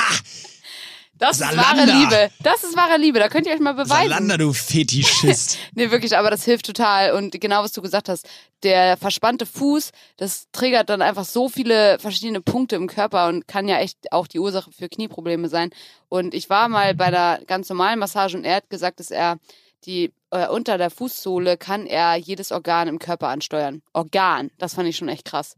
Das 1.18 1.32
ist 1.32 1.38
Salander. 1.38 1.62
wahre 1.62 1.98
Liebe. 1.98 2.30
Das 2.42 2.62
ist 2.62 2.76
wahre 2.76 2.98
Liebe. 2.98 3.18
Da 3.18 3.28
könnt 3.28 3.46
ihr 3.46 3.54
euch 3.54 3.60
mal 3.60 3.72
beweisen. 3.72 4.10
Salander, 4.10 4.36
du 4.36 4.52
Fetischist. 4.52 5.56
Nee, 5.74 5.90
wirklich, 5.90 6.14
aber 6.14 6.30
das 6.30 6.44
hilft 6.44 6.66
total. 6.66 7.12
Und 7.14 7.40
genau, 7.40 7.62
was 7.62 7.72
du 7.72 7.80
gesagt 7.80 8.10
hast, 8.10 8.26
der 8.62 8.98
verspannte 8.98 9.46
Fuß, 9.46 9.92
das 10.18 10.48
triggert 10.52 10.90
dann 10.90 11.00
einfach 11.00 11.24
so 11.24 11.48
viele 11.48 11.98
verschiedene 12.00 12.42
Punkte 12.42 12.76
im 12.76 12.86
Körper 12.86 13.28
und 13.28 13.48
kann 13.48 13.66
ja 13.66 13.78
echt 13.78 13.96
auch 14.12 14.26
die 14.26 14.38
Ursache 14.38 14.70
für 14.72 14.90
Knieprobleme 14.90 15.48
sein. 15.48 15.70
Und 16.08 16.34
ich 16.34 16.48
war 16.50 16.68
mal 16.68 16.94
bei 16.94 17.06
einer 17.06 17.40
ganz 17.46 17.68
normalen 17.68 17.98
Massage 17.98 18.36
und 18.36 18.44
er 18.44 18.56
hat 18.56 18.70
gesagt, 18.70 19.00
dass 19.00 19.10
er 19.10 19.38
die 19.84 20.12
äh, 20.30 20.48
unter 20.48 20.78
der 20.78 20.90
Fußsohle 20.90 21.56
kann 21.56 21.86
er 21.86 22.16
jedes 22.16 22.52
Organ 22.52 22.88
im 22.88 22.98
Körper 22.98 23.28
ansteuern. 23.28 23.82
Organ, 23.92 24.50
das 24.58 24.74
fand 24.74 24.88
ich 24.88 24.96
schon 24.96 25.08
echt 25.08 25.24
krass. 25.24 25.56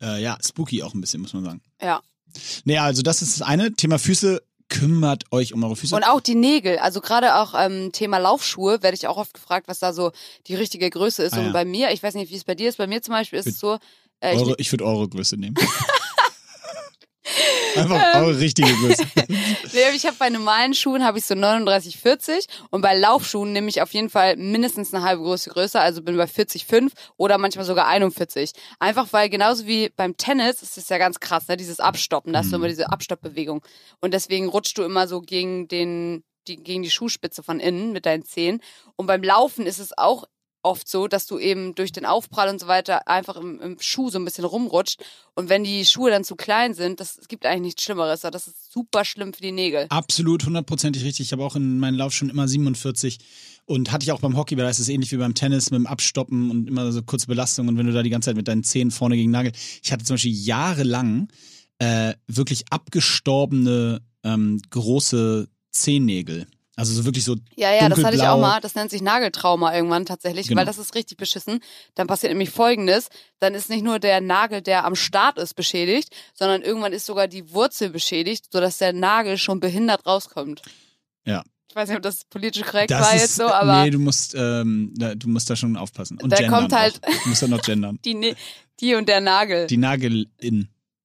äh, 0.00 0.22
ja, 0.22 0.36
spooky 0.44 0.82
auch 0.82 0.94
ein 0.94 1.00
bisschen, 1.00 1.22
muss 1.22 1.32
man 1.32 1.44
sagen. 1.44 1.62
Ja. 1.80 2.02
Naja, 2.64 2.84
also 2.84 3.02
das 3.02 3.22
ist 3.22 3.40
das 3.40 3.46
eine. 3.46 3.72
Thema 3.72 3.98
Füße 3.98 4.42
kümmert 4.68 5.30
euch 5.30 5.54
um 5.54 5.62
eure 5.62 5.76
Füße. 5.76 5.94
Und 5.94 6.04
auch 6.04 6.20
die 6.20 6.34
Nägel, 6.34 6.78
also 6.78 7.00
gerade 7.00 7.36
auch 7.36 7.54
ähm, 7.56 7.92
Thema 7.92 8.18
Laufschuhe, 8.18 8.82
werde 8.82 8.96
ich 8.96 9.06
auch 9.06 9.16
oft 9.16 9.34
gefragt, 9.34 9.68
was 9.68 9.78
da 9.78 9.92
so 9.92 10.10
die 10.46 10.54
richtige 10.54 10.90
Größe 10.90 11.22
ist. 11.22 11.34
Ah, 11.34 11.40
und 11.40 11.46
ja. 11.46 11.52
bei 11.52 11.64
mir, 11.64 11.90
ich 11.90 12.02
weiß 12.02 12.14
nicht, 12.14 12.30
wie 12.30 12.36
es 12.36 12.44
bei 12.44 12.54
dir 12.54 12.68
ist, 12.68 12.78
bei 12.78 12.86
mir 12.86 13.02
zum 13.02 13.12
Beispiel 13.12 13.38
ist 13.38 13.46
es 13.46 13.60
so, 13.60 13.78
äh, 14.20 14.34
eure, 14.36 14.52
ich, 14.52 14.66
ich 14.66 14.72
würde 14.72 14.84
eure 14.84 15.08
Größe 15.08 15.36
nehmen. 15.36 15.54
Einfach 17.76 18.20
eure 18.20 18.38
richtige 18.38 18.72
Größe. 18.74 19.04
nee, 19.72 19.80
ich 19.94 20.06
habe 20.06 20.16
bei 20.18 20.30
normalen 20.30 20.74
Schuhen 20.74 21.04
habe 21.04 21.18
ich 21.18 21.24
so 21.24 21.34
39, 21.34 21.96
40 21.96 22.46
und 22.70 22.82
bei 22.82 22.96
Laufschuhen 22.96 23.52
nehme 23.52 23.68
ich 23.68 23.80
auf 23.80 23.92
jeden 23.94 24.10
Fall 24.10 24.36
mindestens 24.36 24.92
eine 24.92 25.04
halbe 25.04 25.22
Größe 25.22 25.50
größer, 25.50 25.80
also 25.80 26.02
bin 26.02 26.16
bei 26.16 26.24
40,5 26.24 26.92
oder 27.16 27.38
manchmal 27.38 27.64
sogar 27.64 27.86
41. 27.86 28.52
Einfach 28.78 29.08
weil 29.12 29.28
genauso 29.30 29.66
wie 29.66 29.90
beim 29.96 30.16
Tennis 30.16 30.62
ist 30.62 30.76
es 30.76 30.88
ja 30.88 30.98
ganz 30.98 31.18
krass, 31.20 31.48
ne, 31.48 31.56
dieses 31.56 31.80
Abstoppen, 31.80 32.32
da 32.32 32.40
hast 32.40 32.52
du 32.52 32.56
immer 32.56 32.68
diese 32.68 32.90
Abstoppbewegung 32.90 33.62
und 34.00 34.14
deswegen 34.14 34.48
rutschst 34.48 34.76
du 34.76 34.82
immer 34.82 35.08
so 35.08 35.20
gegen 35.20 35.68
den 35.68 36.24
die, 36.46 36.56
gegen 36.56 36.82
die 36.82 36.90
Schuhspitze 36.90 37.42
von 37.42 37.58
innen 37.58 37.92
mit 37.92 38.04
deinen 38.04 38.24
Zehen 38.24 38.60
und 38.96 39.06
beim 39.06 39.22
Laufen 39.22 39.66
ist 39.66 39.78
es 39.78 39.96
auch 39.96 40.24
oft 40.64 40.88
so, 40.88 41.06
dass 41.06 41.26
du 41.26 41.38
eben 41.38 41.74
durch 41.74 41.92
den 41.92 42.06
Aufprall 42.06 42.48
und 42.48 42.60
so 42.60 42.66
weiter 42.66 43.06
einfach 43.08 43.36
im, 43.36 43.60
im 43.60 43.76
Schuh 43.80 44.10
so 44.10 44.18
ein 44.18 44.24
bisschen 44.24 44.44
rumrutscht. 44.44 45.02
Und 45.34 45.48
wenn 45.48 45.64
die 45.64 45.84
Schuhe 45.84 46.10
dann 46.10 46.24
zu 46.24 46.36
klein 46.36 46.74
sind, 46.74 47.00
das 47.00 47.20
gibt 47.28 47.46
eigentlich 47.46 47.60
nichts 47.60 47.82
Schlimmeres. 47.82 48.20
Das 48.20 48.46
ist 48.46 48.72
super 48.72 49.04
schlimm 49.04 49.32
für 49.32 49.42
die 49.42 49.52
Nägel. 49.52 49.86
Absolut, 49.90 50.46
hundertprozentig 50.46 51.04
richtig. 51.04 51.26
Ich 51.26 51.32
habe 51.32 51.44
auch 51.44 51.56
in 51.56 51.78
meinen 51.78 51.96
Lauf 51.96 52.12
schon 52.12 52.30
immer 52.30 52.48
47 52.48 53.18
und 53.66 53.92
hatte 53.92 54.04
ich 54.04 54.12
auch 54.12 54.20
beim 54.20 54.36
Hockey, 54.36 54.56
weil 54.56 54.64
da 54.64 54.70
ist 54.70 54.78
es 54.78 54.88
ähnlich 54.88 55.12
wie 55.12 55.16
beim 55.16 55.34
Tennis 55.34 55.70
mit 55.70 55.78
dem 55.78 55.86
Abstoppen 55.86 56.50
und 56.50 56.68
immer 56.68 56.90
so 56.92 57.02
kurze 57.02 57.26
Belastung 57.26 57.68
und 57.68 57.78
wenn 57.78 57.86
du 57.86 57.92
da 57.92 58.02
die 58.02 58.10
ganze 58.10 58.30
Zeit 58.30 58.36
mit 58.36 58.48
deinen 58.48 58.64
Zehen 58.64 58.90
vorne 58.90 59.16
gegen 59.16 59.30
Nagel. 59.30 59.52
Ich 59.82 59.92
hatte 59.92 60.04
zum 60.04 60.14
Beispiel 60.14 60.34
jahrelang 60.34 61.28
äh, 61.78 62.14
wirklich 62.26 62.64
abgestorbene 62.70 64.00
ähm, 64.22 64.60
große 64.70 65.48
Zehennägel. 65.70 66.46
Also 66.76 66.92
so 66.92 67.04
wirklich 67.04 67.24
so 67.24 67.36
Ja, 67.56 67.72
ja, 67.72 67.88
das 67.88 68.02
hatte 68.02 68.16
ich 68.16 68.22
auch 68.22 68.32
dunkelblau. 68.32 68.38
mal. 68.40 68.60
Das 68.60 68.74
nennt 68.74 68.90
sich 68.90 69.00
Nageltrauma 69.00 69.74
irgendwann 69.74 70.06
tatsächlich, 70.06 70.48
Genau. 70.48 70.58
weil 70.58 70.66
das 70.66 70.78
ist 70.78 70.94
richtig 70.96 71.16
beschissen. 71.18 71.60
Dann 71.94 72.06
passiert 72.08 72.32
nämlich 72.32 72.50
Folgendes. 72.50 73.08
Dann 73.38 73.54
ist 73.54 73.70
nicht 73.70 73.84
nur 73.84 73.98
der 74.00 74.20
Nagel, 74.20 74.60
der 74.60 74.84
am 74.84 74.96
Start 74.96 75.38
ist, 75.38 75.54
beschädigt, 75.54 76.08
sondern 76.34 76.62
irgendwann 76.62 76.92
ist 76.92 77.06
sogar 77.06 77.28
die 77.28 77.52
Wurzel 77.52 77.90
beschädigt, 77.90 78.46
sodass 78.52 78.78
der 78.78 78.92
Nagel 78.92 79.38
schon 79.38 79.60
behindert 79.60 80.04
rauskommt. 80.06 80.62
Ja. 81.24 81.44
Ich 81.70 81.76
weiß 81.76 81.88
nicht, 81.88 81.96
ob 81.96 82.02
das 82.02 82.24
politisch 82.24 82.62
korrekt 82.64 82.90
Das 82.92 83.00
war 83.02 83.14
ist, 83.14 83.20
jetzt 83.22 83.34
so, 83.36 83.46
aber 83.46 83.82
nee, 83.84 83.90
du 83.90 83.98
musst, 83.98 84.34
ähm, 84.36 84.92
da, 84.96 85.14
du 85.14 85.28
musst 85.28 85.50
da 85.50 85.56
schon 85.56 85.76
aufpassen. 85.76 86.18
Und 86.22 86.30
Da 86.30 86.48
kommt 86.48 86.72
halt- 86.72 87.00
Auch. 87.04 87.22
Du 87.24 87.28
musst 87.30 87.42
da 87.42 87.48
noch 87.48 87.62
gendern. 87.62 87.98
die, 88.04 88.14
Ne- 88.14 88.36
die 88.80 88.94
und 88.94 89.08
der 89.08 89.20
Nagel. 89.20 89.66
Die 89.68 89.76
Nagelin. 89.76 90.28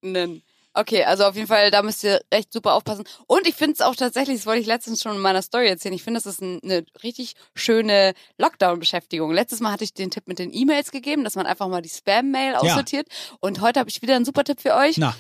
nennen. 0.02 0.42
Okay, 0.74 1.04
also 1.04 1.26
auf 1.26 1.36
jeden 1.36 1.48
Fall, 1.48 1.72
da 1.72 1.82
müsst 1.82 2.04
ihr 2.04 2.22
recht 2.34 2.54
super 2.54 2.74
aufpassen. 2.74 3.04
Und 3.28 3.48
ich 3.48 3.56
finde 3.56 3.74
es 3.74 3.82
auch 3.82 3.96
tatsächlich, 3.96 4.38
das 4.38 4.46
wollte 4.46 4.62
ich 4.62 4.68
letztens 4.68 5.02
schon 5.02 5.16
in 5.16 5.22
meiner 5.22 5.42
Story 5.42 5.68
erzählen, 5.68 5.96
ich 5.96 6.04
finde, 6.04 6.20
das 6.20 6.28
ist 6.28 6.42
ein, 6.42 6.60
eine 6.64 6.86
richtig 7.04 7.34
schöne 7.56 8.14
Lockdown-Beschäftigung. 8.38 9.32
Letztes 9.34 9.60
Mal 9.62 9.72
hatte 9.72 9.84
ich 9.84 9.94
den 9.94 10.12
Tipp 10.12 10.28
mit 10.28 10.38
den 10.40 10.54
E-Mails 10.54 10.92
gegeben, 10.92 11.24
dass 11.24 11.36
man 11.36 11.48
einfach 11.48 11.68
mal 11.68 11.82
die 11.82 11.90
Spam-Mail 11.90 12.56
aussortiert. 12.56 13.08
Und 13.40 13.62
heute 13.62 13.80
habe 13.80 13.90
ich 13.90 14.02
wieder 14.02 14.16
einen 14.16 14.26
super 14.26 14.44
Tipp 14.44 14.62
für 14.62 14.76
euch. 14.76 14.98
Na, 14.98 15.16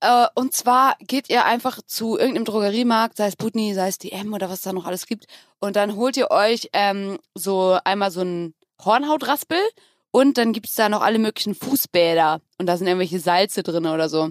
Äh, 0.00 0.26
und 0.34 0.52
zwar 0.52 0.96
geht 0.98 1.30
ihr 1.30 1.44
einfach 1.44 1.80
zu 1.86 2.18
irgendeinem 2.18 2.44
Drogeriemarkt, 2.44 3.16
sei 3.16 3.28
es 3.28 3.36
Butni, 3.36 3.72
sei 3.74 3.86
es 3.86 3.98
DM 3.98 4.34
oder 4.34 4.50
was 4.50 4.62
da 4.62 4.72
noch 4.72 4.84
alles 4.84 5.06
gibt. 5.06 5.26
Und 5.60 5.76
dann 5.76 5.94
holt 5.94 6.16
ihr 6.16 6.32
euch 6.32 6.70
ähm, 6.72 7.20
so 7.34 7.78
einmal 7.84 8.10
so 8.10 8.22
einen 8.22 8.54
Hornhautraspel 8.84 9.60
und 10.10 10.38
dann 10.38 10.52
gibt's 10.52 10.74
da 10.74 10.88
noch 10.88 11.02
alle 11.02 11.20
möglichen 11.20 11.54
Fußbäder. 11.54 12.40
Und 12.58 12.66
da 12.66 12.76
sind 12.76 12.88
irgendwelche 12.88 13.20
Salze 13.20 13.62
drin 13.62 13.86
oder 13.86 14.08
so. 14.08 14.30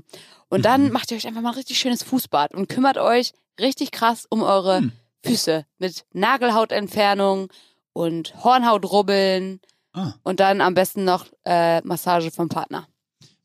Und 0.51 0.63
dann 0.65 0.85
Mhm. 0.85 0.91
macht 0.91 1.09
ihr 1.11 1.17
euch 1.17 1.25
einfach 1.27 1.41
mal 1.41 1.49
ein 1.49 1.55
richtig 1.55 1.79
schönes 1.79 2.03
Fußbad 2.03 2.53
und 2.53 2.67
kümmert 2.69 2.97
euch 2.97 3.31
richtig 3.59 3.91
krass 3.91 4.25
um 4.29 4.43
eure 4.43 4.77
Hm. 4.79 4.91
Füße 5.25 5.65
mit 5.79 6.05
Nagelhautentfernung 6.13 7.49
und 7.93 8.33
Hornhautrubbeln 8.43 9.59
ah, 9.93 10.13
und 10.23 10.39
dann 10.39 10.61
am 10.61 10.73
besten 10.73 11.03
noch 11.05 11.25
äh, 11.45 11.81
Massage 11.81 12.31
vom 12.31 12.49
Partner. 12.49 12.87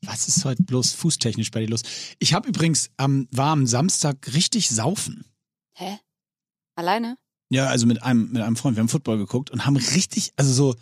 was 0.03 0.27
ist 0.27 0.45
heute 0.45 0.63
bloß 0.63 0.93
fußtechnisch 0.93 1.51
bei 1.51 1.61
dir 1.61 1.69
los? 1.69 1.81
Ich 2.19 2.33
habe 2.33 2.47
übrigens 2.47 2.89
am, 2.97 3.27
war 3.31 3.51
am 3.51 3.65
Samstag 3.67 4.33
richtig 4.33 4.69
saufen. 4.69 5.25
Hä? 5.73 5.99
Alleine? 6.75 7.17
Ja, 7.49 7.67
also 7.67 7.85
mit 7.87 8.03
einem, 8.03 8.31
mit 8.31 8.41
einem 8.41 8.55
Freund. 8.55 8.75
Wir 8.77 8.81
haben 8.81 8.89
Football 8.89 9.17
geguckt 9.17 9.49
und 9.51 9.65
haben 9.65 9.75
richtig, 9.77 10.33
also 10.35 10.51
so, 10.53 10.75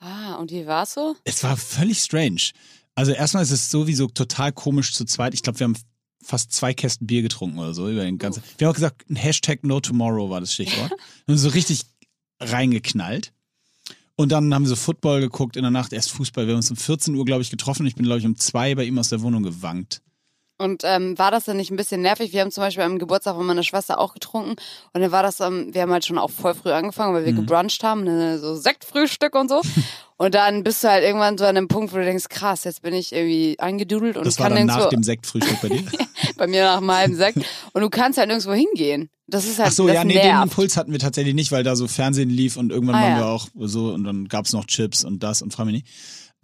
Ah, 0.00 0.34
und 0.34 0.50
wie 0.50 0.66
war's 0.66 0.94
so? 0.94 1.16
es 1.24 1.42
war 1.42 1.56
völlig 1.56 1.98
strange. 2.00 2.50
Also 2.94 3.12
erstmal 3.12 3.42
ist 3.42 3.50
es 3.50 3.70
sowieso 3.70 4.06
total 4.06 4.52
komisch 4.52 4.94
zu 4.94 5.04
zweit. 5.04 5.34
Ich 5.34 5.42
glaube, 5.42 5.58
wir 5.58 5.64
haben 5.64 5.76
fast 6.22 6.52
zwei 6.52 6.72
Kästen 6.74 7.06
Bier 7.06 7.22
getrunken 7.22 7.58
oder 7.58 7.74
so 7.74 7.88
über 7.88 8.04
den 8.04 8.18
ganzen. 8.18 8.42
Wir 8.58 8.66
haben 8.66 8.72
auch 8.72 8.76
gesagt, 8.76 9.08
ein 9.10 9.16
Hashtag 9.16 9.64
No 9.64 9.80
Tomorrow 9.80 10.30
war 10.30 10.40
das 10.40 10.54
Stichwort. 10.54 10.92
und 11.26 11.38
so 11.38 11.48
richtig 11.48 11.82
reingeknallt. 12.40 13.32
Und 14.16 14.30
dann 14.30 14.54
haben 14.54 14.62
wir 14.62 14.68
so 14.68 14.76
Football 14.76 15.20
geguckt 15.20 15.56
in 15.56 15.62
der 15.62 15.72
Nacht, 15.72 15.92
erst 15.92 16.12
Fußball. 16.12 16.46
Wir 16.46 16.52
haben 16.52 16.58
uns 16.58 16.70
um 16.70 16.76
14 16.76 17.14
Uhr, 17.14 17.24
glaube 17.24 17.42
ich, 17.42 17.50
getroffen. 17.50 17.84
Ich 17.86 17.96
bin, 17.96 18.04
glaube 18.04 18.20
ich, 18.20 18.26
um 18.26 18.36
zwei 18.36 18.74
bei 18.74 18.84
ihm 18.84 18.98
aus 18.98 19.08
der 19.08 19.22
Wohnung 19.22 19.42
gewankt. 19.42 20.02
Und 20.56 20.82
ähm, 20.84 21.18
war 21.18 21.32
das 21.32 21.46
dann 21.46 21.56
nicht 21.56 21.72
ein 21.72 21.76
bisschen 21.76 22.00
nervig? 22.00 22.32
Wir 22.32 22.40
haben 22.40 22.52
zum 22.52 22.62
Beispiel 22.62 22.84
am 22.84 23.00
Geburtstag 23.00 23.34
von 23.34 23.44
meiner 23.44 23.64
Schwester 23.64 23.98
auch 23.98 24.14
getrunken 24.14 24.50
und 24.92 25.00
dann 25.00 25.10
war 25.10 25.24
das, 25.24 25.40
ähm, 25.40 25.70
wir 25.74 25.82
haben 25.82 25.90
halt 25.90 26.04
schon 26.06 26.16
auch 26.16 26.30
voll 26.30 26.54
früh 26.54 26.70
angefangen, 26.70 27.12
weil 27.12 27.24
wir 27.24 27.32
Mhm. 27.32 27.36
gebruncht 27.46 27.82
haben, 27.82 28.04
ne, 28.04 28.38
so 28.38 28.54
Sektfrühstück 28.54 29.34
und 29.34 29.48
so. 29.48 29.62
und 30.16 30.34
dann 30.36 30.62
bist 30.62 30.84
du 30.84 30.88
halt 30.88 31.02
irgendwann 31.02 31.38
so 31.38 31.44
an 31.44 31.56
einem 31.56 31.66
Punkt, 31.66 31.92
wo 31.92 31.96
du 31.96 32.04
denkst, 32.04 32.28
krass, 32.28 32.62
jetzt 32.64 32.82
bin 32.82 32.94
ich 32.94 33.12
irgendwie 33.12 33.58
eingedudelt 33.58 34.16
und 34.16 34.26
Das 34.26 34.34
ich 34.34 34.40
war 34.40 34.46
kann 34.48 34.56
dann 34.56 34.66
nach 34.66 34.88
dem 34.90 35.02
Sektfrühstück 35.02 35.60
bei 35.60 35.70
dir. 35.70 35.82
bei 36.36 36.46
mir 36.46 36.62
nach 36.64 36.76
einem 36.76 36.92
halben 36.92 37.16
Sekt 37.16 37.38
und 37.72 37.82
du 37.82 37.90
kannst 37.90 38.16
halt 38.18 38.28
nirgendwo 38.28 38.52
hingehen. 38.52 39.10
Das 39.26 39.46
ist 39.46 39.58
halt, 39.58 39.70
Ach 39.70 39.72
so, 39.72 39.88
ja, 39.88 40.04
nee, 40.04 40.12
den 40.14 40.22
nervt. 40.22 40.44
Impuls 40.44 40.76
hatten 40.76 40.92
wir 40.92 40.98
tatsächlich 41.00 41.34
nicht, 41.34 41.50
weil 41.50 41.64
da 41.64 41.74
so 41.76 41.88
Fernsehen 41.88 42.30
lief 42.30 42.56
und 42.58 42.70
irgendwann 42.70 42.96
Ah, 42.96 43.00
waren 43.02 43.10
ja. 43.12 43.18
wir 43.18 43.26
auch 43.26 43.48
so 43.58 43.92
und 43.92 44.04
dann 44.04 44.28
gab's 44.28 44.52
noch 44.52 44.66
Chips 44.66 45.02
und 45.04 45.22
das 45.22 45.42
und 45.42 45.52
frag 45.52 45.66
mich 45.66 45.74
nicht. 45.82 45.86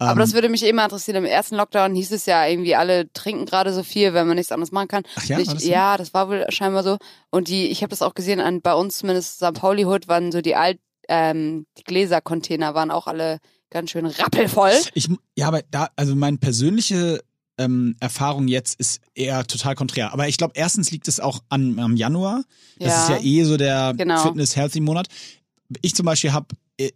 Aber 0.01 0.13
Ähm, 0.13 0.17
das 0.19 0.33
würde 0.33 0.49
mich 0.49 0.63
immer 0.63 0.83
interessieren. 0.83 1.17
Im 1.17 1.25
ersten 1.25 1.55
Lockdown 1.55 1.93
hieß 1.95 2.11
es 2.11 2.25
ja 2.25 2.45
irgendwie, 2.47 2.75
alle 2.75 3.11
trinken 3.13 3.45
gerade 3.45 3.71
so 3.73 3.83
viel, 3.83 4.13
wenn 4.13 4.25
man 4.27 4.35
nichts 4.35 4.51
anderes 4.51 4.71
machen 4.71 4.87
kann. 4.87 5.03
Ach 5.15 5.23
ja, 5.25 5.37
ich, 5.39 5.47
so? 5.49 5.69
ja, 5.69 5.95
das 5.97 6.13
war 6.13 6.27
wohl 6.29 6.45
scheinbar 6.49 6.83
so. 6.83 6.97
Und 7.29 7.47
die, 7.49 7.67
ich 7.67 7.83
habe 7.83 7.91
das 7.91 8.01
auch 8.01 8.15
gesehen, 8.15 8.39
an 8.39 8.61
bei 8.61 8.73
uns 8.73 8.97
zumindest 8.97 9.35
St. 9.35 9.53
Pauli 9.53 9.85
Hood 9.85 10.07
waren 10.07 10.31
so 10.31 10.41
die 10.41 10.55
alt, 10.55 10.79
ähm, 11.07 11.65
die 11.77 11.83
Gläsercontainer 11.83 12.73
waren 12.73 12.89
auch 12.91 13.07
alle 13.07 13.37
ganz 13.69 13.91
schön 13.91 14.05
rappelvoll. 14.05 14.71
Ich, 14.95 15.07
ja, 15.37 15.47
aber 15.47 15.61
da, 15.69 15.89
also 15.95 16.15
meine 16.15 16.37
persönliche 16.37 17.21
ähm, 17.57 17.95
Erfahrung 17.99 18.47
jetzt 18.47 18.79
ist 18.79 19.01
eher 19.13 19.45
total 19.45 19.75
konträr. 19.75 20.13
Aber 20.13 20.27
ich 20.27 20.37
glaube, 20.37 20.53
erstens 20.55 20.89
liegt 20.91 21.07
es 21.07 21.19
auch 21.19 21.41
an, 21.49 21.77
am 21.79 21.95
Januar. 21.95 22.43
Das 22.79 22.87
Ja. 22.87 23.03
ist 23.03 23.09
ja 23.09 23.29
eh 23.29 23.43
so 23.43 23.55
der 23.57 23.93
Genau. 23.95 24.23
Fitness-Healthy-Monat. 24.23 25.07
Ich 25.81 25.95
zum 25.95 26.05
Beispiel 26.05 26.33
habe 26.33 26.47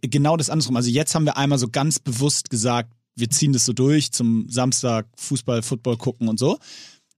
genau 0.02 0.36
das 0.36 0.50
andersrum. 0.50 0.76
Also 0.76 0.90
jetzt 0.90 1.14
haben 1.14 1.24
wir 1.24 1.36
einmal 1.36 1.58
so 1.58 1.68
ganz 1.68 1.98
bewusst 1.98 2.50
gesagt, 2.50 2.92
wir 3.14 3.30
ziehen 3.30 3.52
das 3.52 3.64
so 3.64 3.72
durch 3.72 4.12
zum 4.12 4.48
Samstag 4.48 5.06
Fußball, 5.16 5.62
Football 5.62 5.96
gucken 5.96 6.28
und 6.28 6.38
so. 6.38 6.58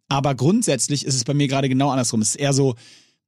Aber 0.08 0.34
grundsätzlich 0.34 1.04
ist 1.04 1.14
es 1.14 1.24
bei 1.24 1.34
mir 1.34 1.48
gerade 1.48 1.68
genau 1.68 1.90
andersrum. 1.90 2.22
Es 2.22 2.30
ist 2.30 2.36
eher 2.36 2.52
so, 2.52 2.76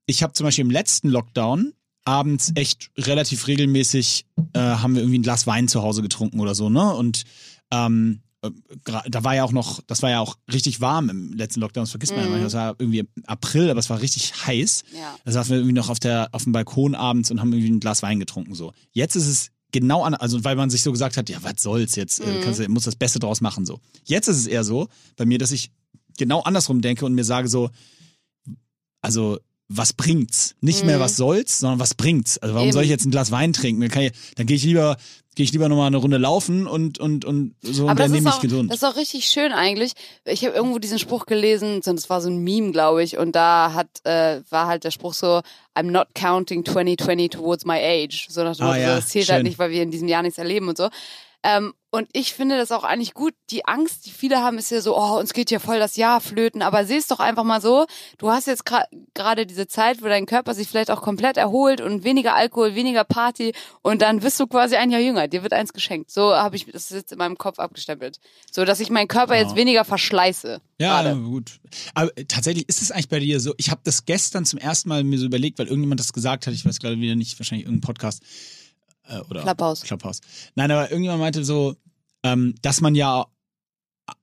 ich 0.07 0.22
habe 0.22 0.33
zum 0.33 0.44
Beispiel 0.44 0.64
im 0.64 0.70
letzten 0.70 1.09
Lockdown 1.09 1.72
abends 2.05 2.53
echt 2.55 2.90
relativ 2.96 3.46
regelmäßig 3.46 4.24
äh, 4.55 4.59
haben 4.59 4.94
wir 4.94 5.03
irgendwie 5.03 5.18
ein 5.18 5.22
Glas 5.22 5.46
Wein 5.46 5.68
zu 5.68 5.83
Hause 5.83 6.03
getrunken 6.03 6.40
oder 6.40 6.55
so, 6.55 6.70
ne? 6.70 6.94
Und 6.94 7.24
ähm, 7.70 8.20
äh, 8.22 8.30
da 8.85 9.24
war 9.24 9.35
ja 9.35 9.44
auch 9.44 9.53
noch, 9.53 9.81
das 9.87 10.03
war 10.03 10.11
ja 10.11 10.20
auch 10.20 10.37
richtig 10.53 10.81
warm 10.81 11.11
im 11.11 11.33
letzten 11.35 11.61
Lockdown, 11.61 11.83
das 11.83 11.90
vergisst 11.90 12.12
man 12.12 12.20
ja 12.20 12.26
Mhm. 12.26 12.33
manchmal. 12.33 12.46
Das 12.46 12.55
war 12.55 12.74
irgendwie 12.79 12.98
im 13.00 13.09
April, 13.26 13.68
aber 13.70 13.81
es 13.81 13.90
war 13.90 14.00
richtig 14.00 14.46
heiß. 14.46 14.83
Ja. 14.94 15.14
Da 15.24 15.33
saßen 15.33 15.50
wir 15.50 15.59
irgendwie 15.59 15.74
noch 15.74 15.88
auf, 15.90 16.00
der, 16.00 16.29
auf 16.33 16.44
dem 16.44 16.53
Balkon 16.53 16.94
abends 16.94 17.31
und 17.31 17.40
haben 17.40 17.53
irgendwie 17.53 17.70
ein 17.70 17.81
Glas 17.81 18.03
Wein 18.03 18.18
getrunken. 18.18 18.55
So. 18.55 18.72
Jetzt 18.92 19.14
ist 19.16 19.26
es 19.26 19.50
genau 19.72 20.03
an, 20.05 20.14
also 20.14 20.42
weil 20.42 20.57
man 20.57 20.70
sich 20.70 20.83
so 20.83 20.90
gesagt 20.90 21.16
hat, 21.16 21.29
ja, 21.29 21.38
was 21.42 21.62
soll's 21.62 21.96
jetzt, 21.96 22.20
äh, 22.20 22.26
Mhm. 22.38 22.40
kannst 22.42 22.61
du, 22.61 22.68
muss 22.68 22.85
das 22.85 22.96
Beste 22.96 23.18
draus 23.18 23.40
machen. 23.40 23.66
So. 23.66 23.79
Jetzt 24.05 24.26
ist 24.29 24.38
es 24.38 24.46
eher 24.46 24.64
so 24.64 24.88
bei 25.16 25.26
mir, 25.26 25.38
dass 25.38 25.53
ich 25.53 25.70
genau 26.16 26.40
andersrum 26.40 26.81
denke 26.81 27.05
und 27.07 27.14
mir 27.14 27.24
sage 27.24 27.48
so, 27.48 27.70
also 29.03 29.38
was 29.72 29.92
bringt's? 29.92 30.57
Nicht 30.61 30.85
mehr 30.85 30.96
Mhm. 30.96 31.03
was 31.03 31.16
soll's, 31.16 31.61
sondern 31.61 31.79
was 31.79 31.94
bringt's? 31.94 32.38
Also 32.38 32.55
warum 32.55 32.68
Eben. 32.68 32.72
soll 32.72 32.83
ich 32.83 32.88
jetzt 32.90 33.05
ein 33.07 33.12
Glas 33.12 33.31
Wein 33.31 33.53
trinken? 33.53 33.81
Dann, 33.88 34.11
dann 34.35 34.46
gehe 34.46 34.57
ich 34.57 34.64
lieber, 34.64 34.96
gehe 35.37 35.45
ich 35.45 35.53
lieber 35.53 35.69
nochmal 35.69 35.87
eine 35.87 35.97
Runde 35.97 36.16
laufen 36.19 36.66
und, 36.66 36.99
und, 36.99 37.25
und 37.25 37.55
so 37.62 37.87
und 37.87 37.99
dann 37.99 38.07
ist, 38.07 38.12
nehme 38.12 38.31
ich 38.31 38.40
gesund. 38.40 38.71
das 38.71 38.79
ist 38.83 38.85
auch 38.85 38.97
richtig 38.97 39.27
schön 39.27 39.53
eigentlich. 39.53 39.93
Ich 40.25 40.45
habe 40.45 40.55
irgendwo 40.57 40.79
diesen 40.79 40.99
Spruch 40.99 41.27
gelesen, 41.27 41.77
und 41.77 41.87
das 41.87 42.11
war 42.11 42.21
so 42.21 42.29
ein 42.29 42.38
Meme, 42.38 42.73
glaube 42.73 43.03
ich, 43.03 43.16
und 43.16 43.37
da 43.37 43.73
hat 43.75 43.88
äh, 44.05 44.43
war 44.51 44.66
halt 44.66 44.85
der 44.85 44.90
Spruch 44.90 45.14
so, 45.14 45.40
I'm 45.77 45.90
not 45.90 46.09
counting 46.14 46.64
2020 46.64 47.31
towards 47.31 47.64
my 47.64 47.79
age. 47.79 48.27
So 48.29 48.43
nach 48.43 48.57
dem 48.57 48.64
Ah, 48.64 48.69
Motto, 48.71 48.81
ja, 48.81 48.97
das 48.97 49.09
zählt 49.09 49.27
schön. 49.27 49.35
halt 49.37 49.45
nicht, 49.45 49.59
weil 49.59 49.71
wir 49.71 49.83
in 49.83 49.90
diesem 49.90 50.09
Jahr 50.09 50.23
nichts 50.23 50.38
erleben 50.38 50.69
und 50.69 50.77
so. 50.77 50.88
Ähm, 51.43 51.73
und 51.92 52.09
ich 52.12 52.35
finde 52.35 52.57
das 52.57 52.70
auch 52.70 52.85
eigentlich 52.85 53.14
gut. 53.14 53.35
Die 53.50 53.64
Angst, 53.64 54.07
die 54.07 54.11
viele 54.11 54.38
haben, 54.38 54.59
ist 54.59 54.70
ja 54.70 54.81
so, 54.81 54.96
oh, 54.96 55.18
uns 55.18 55.33
geht 55.33 55.50
ja 55.50 55.59
voll 55.59 55.81
das 55.81 55.96
Jahr 55.96 56.20
flöten. 56.20 56.62
Aber 56.62 56.85
seh 56.85 56.96
es 56.96 57.09
doch 57.09 57.18
einfach 57.18 57.42
mal 57.42 57.61
so. 57.61 57.87
Du 58.16 58.31
hast 58.31 58.46
jetzt 58.46 58.64
gerade 59.14 59.44
diese 59.44 59.66
Zeit, 59.66 60.00
wo 60.00 60.07
dein 60.07 60.26
Körper 60.26 60.55
sich 60.55 60.68
vielleicht 60.68 60.92
auch 60.92 61.03
komplett 61.03 61.37
erholt 61.37 61.81
und 61.81 62.05
weniger 62.05 62.35
Alkohol, 62.35 62.76
weniger 62.76 63.03
Party. 63.03 63.53
Und 63.83 64.03
dann 64.03 64.20
bist 64.20 64.38
du 64.38 64.46
quasi 64.46 64.76
ein 64.76 64.92
Jahr 64.92 65.00
jünger. 65.00 65.26
Dir 65.26 65.42
wird 65.42 65.53
eins 65.53 65.72
geschenkt. 65.72 66.12
So 66.12 66.33
habe 66.33 66.55
ich 66.55 66.66
das 66.66 66.90
jetzt 66.90 67.11
in 67.11 67.18
meinem 67.18 67.37
Kopf 67.37 67.59
abgestempelt. 67.59 68.20
So, 68.53 68.64
dass 68.64 68.79
ich 68.79 68.90
meinen 68.90 69.09
Körper 69.09 69.35
ja. 69.35 69.42
jetzt 69.42 69.57
weniger 69.57 69.85
verschleiße. 69.85 70.61
Ja, 70.79 71.03
grade. 71.03 71.20
gut. 71.20 71.59
Aber 71.94 72.12
tatsächlich 72.29 72.68
ist 72.68 72.83
es 72.83 72.92
eigentlich 72.92 73.09
bei 73.09 73.18
dir 73.18 73.40
so. 73.40 73.53
Ich 73.57 73.70
habe 73.70 73.81
das 73.83 74.05
gestern 74.05 74.44
zum 74.44 74.61
ersten 74.61 74.88
Mal 74.88 75.03
mir 75.03 75.18
so 75.18 75.26
überlegt, 75.26 75.59
weil 75.59 75.66
irgendjemand 75.66 75.98
das 75.98 76.12
gesagt 76.12 76.46
hat. 76.46 76.55
Ich 76.55 76.64
weiß 76.64 76.79
gerade 76.79 77.00
wieder 77.00 77.16
nicht, 77.16 77.37
wahrscheinlich 77.40 77.66
irgendein 77.66 77.87
Podcast 77.87 78.22
äh, 79.11 79.20
oder 79.29 79.42
Clubhouse. 79.42 79.83
Clubhouse. 79.83 80.20
Nein, 80.55 80.70
aber 80.70 80.90
irgendjemand 80.90 81.20
meinte 81.20 81.44
so, 81.44 81.77
ähm, 82.23 82.55
dass 82.62 82.81
man 82.81 82.94
ja 82.94 83.27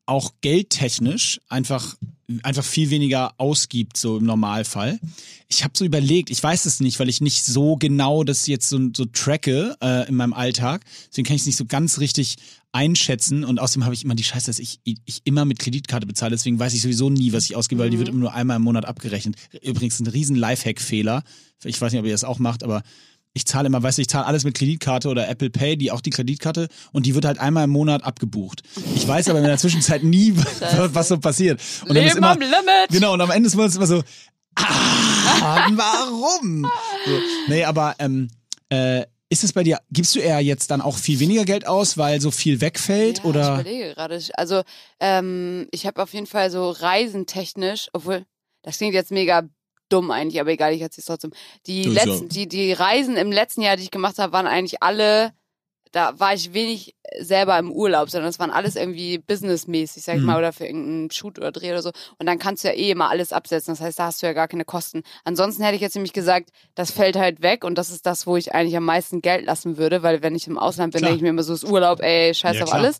auch 0.06 0.34
geldtechnisch 0.41 1.39
einfach 1.47 1.95
einfach 2.43 2.63
viel 2.63 2.89
weniger 2.89 3.34
ausgibt 3.38 3.95
so 3.95 4.17
im 4.17 4.26
Normalfall. 4.26 5.00
Ich 5.47 5.63
habe 5.63 5.73
so 5.78 5.86
überlegt, 5.86 6.30
ich 6.30 6.43
weiß 6.43 6.65
es 6.65 6.82
nicht, 6.82 7.00
weil 7.00 7.08
ich 7.08 7.21
nicht 7.21 7.45
so 7.45 7.78
genau 7.78 8.23
das 8.26 8.47
jetzt 8.47 8.67
so, 8.67 8.89
so 8.95 9.06
tracke 9.06 9.78
äh, 9.82 10.08
in 10.10 10.15
meinem 10.15 10.34
Alltag. 10.34 10.84
Deswegen 11.10 11.26
kann 11.26 11.36
ich 11.38 11.43
es 11.43 11.45
nicht 11.45 11.56
so 11.56 11.65
ganz 11.65 12.00
richtig 12.00 12.36
einschätzen 12.73 13.45
und 13.45 13.60
außerdem 13.60 13.86
habe 13.86 13.95
ich 13.95 14.04
immer 14.04 14.13
die 14.13 14.26
Scheiße, 14.26 14.47
dass 14.47 14.60
ich, 14.60 14.82
ich 14.84 15.21
immer 15.23 15.45
mit 15.45 15.58
Kreditkarte 15.60 16.06
bezahle, 16.06 16.32
deswegen 16.32 16.60
weiß 16.60 16.73
ich 16.73 16.82
sowieso 16.82 17.10
nie, 17.10 17.32
was 17.32 17.45
ich 17.45 17.56
ausgebe, 17.56 17.82
weil 17.82 17.89
die 17.89 17.97
wird 17.97 18.10
mhm. 18.10 18.15
immer 18.15 18.21
nur 18.23 18.34
einmal 18.34 18.58
im 18.58 18.63
Monat 18.63 18.86
abgerechnet. 18.86 19.36
Übrigens 19.62 20.00
ein 20.00 20.08
riesen 20.08 20.36
Lifehack-Fehler. 20.36 21.23
Ich 21.63 21.80
weiß 21.80 21.93
nicht, 21.93 22.00
ob 22.00 22.06
ihr 22.06 22.12
das 22.12 22.26
auch 22.26 22.39
macht, 22.39 22.63
aber 22.63 22.84
ich 23.38 23.45
zahle 23.45 23.67
immer, 23.67 23.82
weißt 23.82 23.97
du, 23.97 24.02
ich 24.02 24.10
zahle 24.10 24.26
alles 24.26 24.43
mit 24.43 24.56
Kreditkarte 24.56 25.08
oder 25.10 25.30
Apple 25.30 25.50
Pay, 25.50 25.78
die 25.78 25.91
auch 25.91 26.02
die 26.02 26.10
Kreditkarte 26.10 26.67
und 26.91 27.06
die 27.06 27.15
wird 27.15 27.23
halt 27.23 27.39
einmal 27.39 27.63
im 27.63 27.69
Monat 27.69 28.04
abgebucht. 28.04 28.63
Ich 28.95 29.08
weiß 29.08 29.30
aber 29.30 29.39
in 29.39 29.45
der 29.45 29.58
Zwischenzeit 29.58 30.04
nie, 30.04 30.34
was 30.91 31.08
so 31.08 31.19
passiert. 31.19 31.62
Und 31.84 31.93
Leben 31.93 31.95
dann 31.95 32.08
ist 32.08 32.17
immer, 32.17 32.32
am 32.32 32.39
Limit. 32.39 32.89
Genau, 32.89 33.13
und 33.13 33.21
am 33.21 33.32
Ende 33.32 33.47
ist 33.47 33.56
man 33.56 33.71
immer 33.71 33.88
so, 33.88 34.04
ah, 34.56 35.69
warum? 35.71 36.63
So, 37.06 37.12
nee, 37.47 37.63
aber 37.63 37.95
ähm, 38.00 38.30
äh, 38.69 39.06
ist 39.30 39.43
es 39.43 39.54
bei 39.54 39.63
dir, 39.63 39.80
gibst 39.91 40.15
du 40.15 40.19
eher 40.19 40.39
jetzt 40.39 40.71
dann 40.71 40.82
auch 40.82 40.97
viel 40.97 41.19
weniger 41.19 41.45
Geld 41.45 41.67
aus, 41.67 41.97
weil 41.97 42.21
so 42.21 42.32
viel 42.32 42.62
wegfällt? 42.62 43.19
Ja, 43.19 43.23
oder? 43.26 43.41
Ich 43.56 43.62
überlege 43.62 43.93
gerade. 43.93 44.21
Also, 44.34 44.63
ähm, 45.00 45.67
ich 45.71 45.86
habe 45.86 46.02
auf 46.02 46.13
jeden 46.13 46.28
Fall 46.28 46.50
so 46.50 46.71
reisentechnisch, 46.71 47.89
obwohl, 47.93 48.26
das 48.63 48.78
klingt 48.78 48.93
jetzt 48.93 49.12
mega 49.12 49.43
dumm 49.89 50.12
eigentlich, 50.12 50.39
aber 50.41 50.52
egal, 50.52 50.73
ich 50.73 50.82
erzähle 50.82 51.02
es 51.02 51.06
trotzdem. 51.06 51.32
Die 51.65 51.86
Das 51.86 52.06
letzten, 52.06 52.30
die, 52.30 52.47
die 52.47 52.73
Reisen 52.73 53.17
im 53.17 53.32
letzten 53.32 53.62
Jahr, 53.62 53.76
die 53.78 53.84
ich 53.84 53.91
gemacht 53.91 54.17
habe, 54.19 54.34
waren 54.34 54.47
eigentlich 54.47 54.82
alle, 54.84 55.34
da 55.91 56.19
war 56.19 56.34
ich 56.34 56.54
wenig 56.54 56.95
selber 57.19 57.58
im 57.58 57.71
Urlaub, 57.71 58.10
sondern 58.10 58.30
es 58.30 58.38
waren 58.39 58.52
alles 58.52 58.76
irgendwie 58.76 59.17
businessmäßig, 59.17 60.04
sag 60.04 60.15
ich 60.15 60.21
Mhm. 60.21 60.28
mal, 60.28 60.38
oder 60.38 60.52
für 60.54 60.65
irgendeinen 60.65 61.10
Shoot 61.10 61.39
oder 61.39 61.52
Dreh 61.54 61.71
oder 61.71 61.82
so. 61.82 61.91
Und 62.19 62.26
dann 62.26 62.38
kannst 62.38 62.63
du 62.63 62.67
ja 62.67 62.73
eh 62.73 62.91
immer 62.91 63.10
alles 63.10 63.32
absetzen. 63.32 63.73
Das 63.73 63.82
heißt, 63.82 63.97
da 63.97 64.06
hast 64.08 64.21
du 64.21 64.28
ja 64.28 64.34
gar 64.34 64.47
keine 64.50 64.65
Kosten. 64.65 65.04
Ansonsten 65.23 65.63
hätte 65.63 65.76
ich 65.76 65.82
jetzt 65.82 65.95
nämlich 65.95 66.12
gesagt, 66.13 66.50
das 66.76 66.91
fällt 66.91 67.15
halt 67.15 67.41
weg 67.41 67.63
und 67.63 67.76
das 67.78 67.89
ist 67.89 68.06
das, 68.06 68.28
wo 68.28 68.36
ich 68.36 68.54
eigentlich 68.54 68.76
am 68.76 68.84
meisten 68.86 69.21
Geld 69.21 69.45
lassen 69.45 69.78
würde, 69.78 70.04
weil 70.04 70.21
wenn 70.21 70.36
ich 70.36 70.47
im 70.47 70.58
Ausland 70.58 70.93
bin, 70.93 71.02
denke 71.04 71.15
ich 71.15 71.21
mir 71.23 71.30
immer 71.30 71.43
so, 71.43 71.54
ist 71.54 71.63
Urlaub, 71.63 72.02
ey, 72.02 72.34
scheiß 72.34 72.58
Ja, 72.58 72.63
auf 72.63 72.69
klar. 72.69 72.80
alles. 72.82 73.00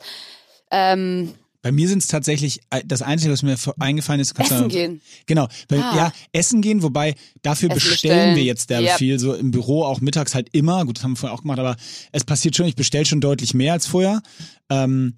Ähm, 0.72 1.34
Bei 1.68 1.74
mir 1.74 1.90
sind 1.90 1.98
es 1.98 2.08
tatsächlich, 2.08 2.62
äh, 2.70 2.82
das 2.86 3.02
Einzige, 3.02 3.34
was 3.34 3.44
mir 3.44 3.58
eingefallen 3.78 4.22
ist, 4.22 4.40
essen 4.40 4.70
gehen. 4.70 5.02
Genau, 5.26 5.50
bei, 5.68 5.78
Ah. 5.84 5.96
ja, 5.98 6.14
essen 6.32 6.62
gehen, 6.62 6.82
wobei 6.82 7.14
dafür 7.42 7.68
bestellen 7.68 7.92
bestellen. 7.92 8.36
wir 8.38 8.44
jetzt 8.46 8.70
derbe 8.70 8.86
Yep. 8.86 8.98
viel, 8.98 9.20
so 9.20 9.34
im 9.34 9.52
Büro 9.52 9.84
auch 9.84 10.00
mittags 10.00 10.34
halt 10.34 10.48
immer, 10.54 10.86
gut, 10.86 10.96
das 10.96 11.04
haben 11.04 11.12
wir 11.12 11.18
vorher 11.18 11.38
auch 11.38 11.42
gemacht, 11.42 11.60
aber 11.60 11.76
es 12.14 12.24
passiert 12.24 12.56
schon, 12.56 12.68
ich 12.68 12.78
bestelle 12.78 13.04
schon 13.06 13.20
deutlich 13.20 13.54
mehr 13.54 13.74
als 13.74 13.86
vorher. 13.86 14.22
Ähm, 14.70 15.18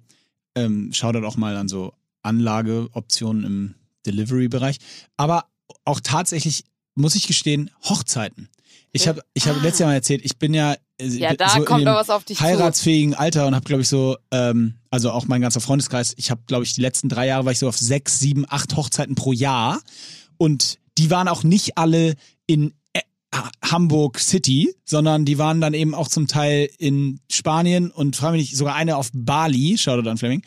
ähm, 0.56 0.90
schau 0.92 1.12
dort 1.12 1.24
auch 1.24 1.36
mal 1.36 1.56
an 1.56 1.68
so 1.68 1.92
Anlageoptionen 2.22 3.44
im 3.44 3.74
Delivery-Bereich. 4.06 4.78
Aber 5.16 5.44
auch 5.84 6.00
tatsächlich, 6.00 6.64
muss 6.96 7.14
ich 7.14 7.28
gestehen, 7.28 7.70
Hochzeiten. 7.84 8.48
Ich 8.90 9.06
habe 9.06 9.22
ich 9.34 9.46
hab 9.46 9.56
Ah. 9.56 9.60
letztes 9.62 9.78
Jahr 9.80 9.90
mal 9.90 9.94
erzählt, 9.94 10.22
ich 10.24 10.36
bin 10.36 10.52
ja, 10.52 10.74
Ja, 11.00 11.34
da 11.34 11.48
so 11.50 11.64
kommt 11.64 11.86
da 11.86 11.94
was 11.94 12.10
auf 12.10 12.24
dich 12.24 12.38
zu. 12.38 12.44
heiratsfähigen 12.44 13.14
Alter 13.14 13.46
und 13.46 13.54
habe, 13.54 13.64
glaube 13.64 13.82
ich, 13.82 13.88
so, 13.88 14.16
ähm, 14.30 14.74
also 14.90 15.10
auch 15.10 15.26
mein 15.26 15.40
ganzer 15.40 15.60
Freundeskreis, 15.60 16.14
ich 16.16 16.30
habe, 16.30 16.42
glaube 16.46 16.64
ich, 16.64 16.74
die 16.74 16.80
letzten 16.80 17.08
drei 17.08 17.26
Jahre 17.26 17.44
war 17.44 17.52
ich 17.52 17.58
so 17.58 17.68
auf 17.68 17.76
sechs, 17.76 18.18
sieben, 18.20 18.44
acht 18.48 18.76
Hochzeiten 18.76 19.14
pro 19.14 19.32
Jahr. 19.32 19.80
Und 20.36 20.78
die 20.98 21.10
waren 21.10 21.28
auch 21.28 21.42
nicht 21.42 21.78
alle 21.78 22.14
in 22.46 22.74
äh, 22.92 23.00
Hamburg 23.64 24.18
City, 24.18 24.74
sondern 24.84 25.24
die 25.24 25.38
waren 25.38 25.60
dann 25.60 25.74
eben 25.74 25.94
auch 25.94 26.08
zum 26.08 26.26
Teil 26.26 26.68
in 26.78 27.20
Spanien 27.30 27.90
und 27.90 28.16
frage 28.16 28.36
mich 28.36 28.50
nicht, 28.50 28.56
sogar 28.56 28.74
eine 28.74 28.96
auf 28.96 29.10
Bali, 29.14 29.78
Shoutout 29.78 30.08
an 30.08 30.18
Fleming. 30.18 30.42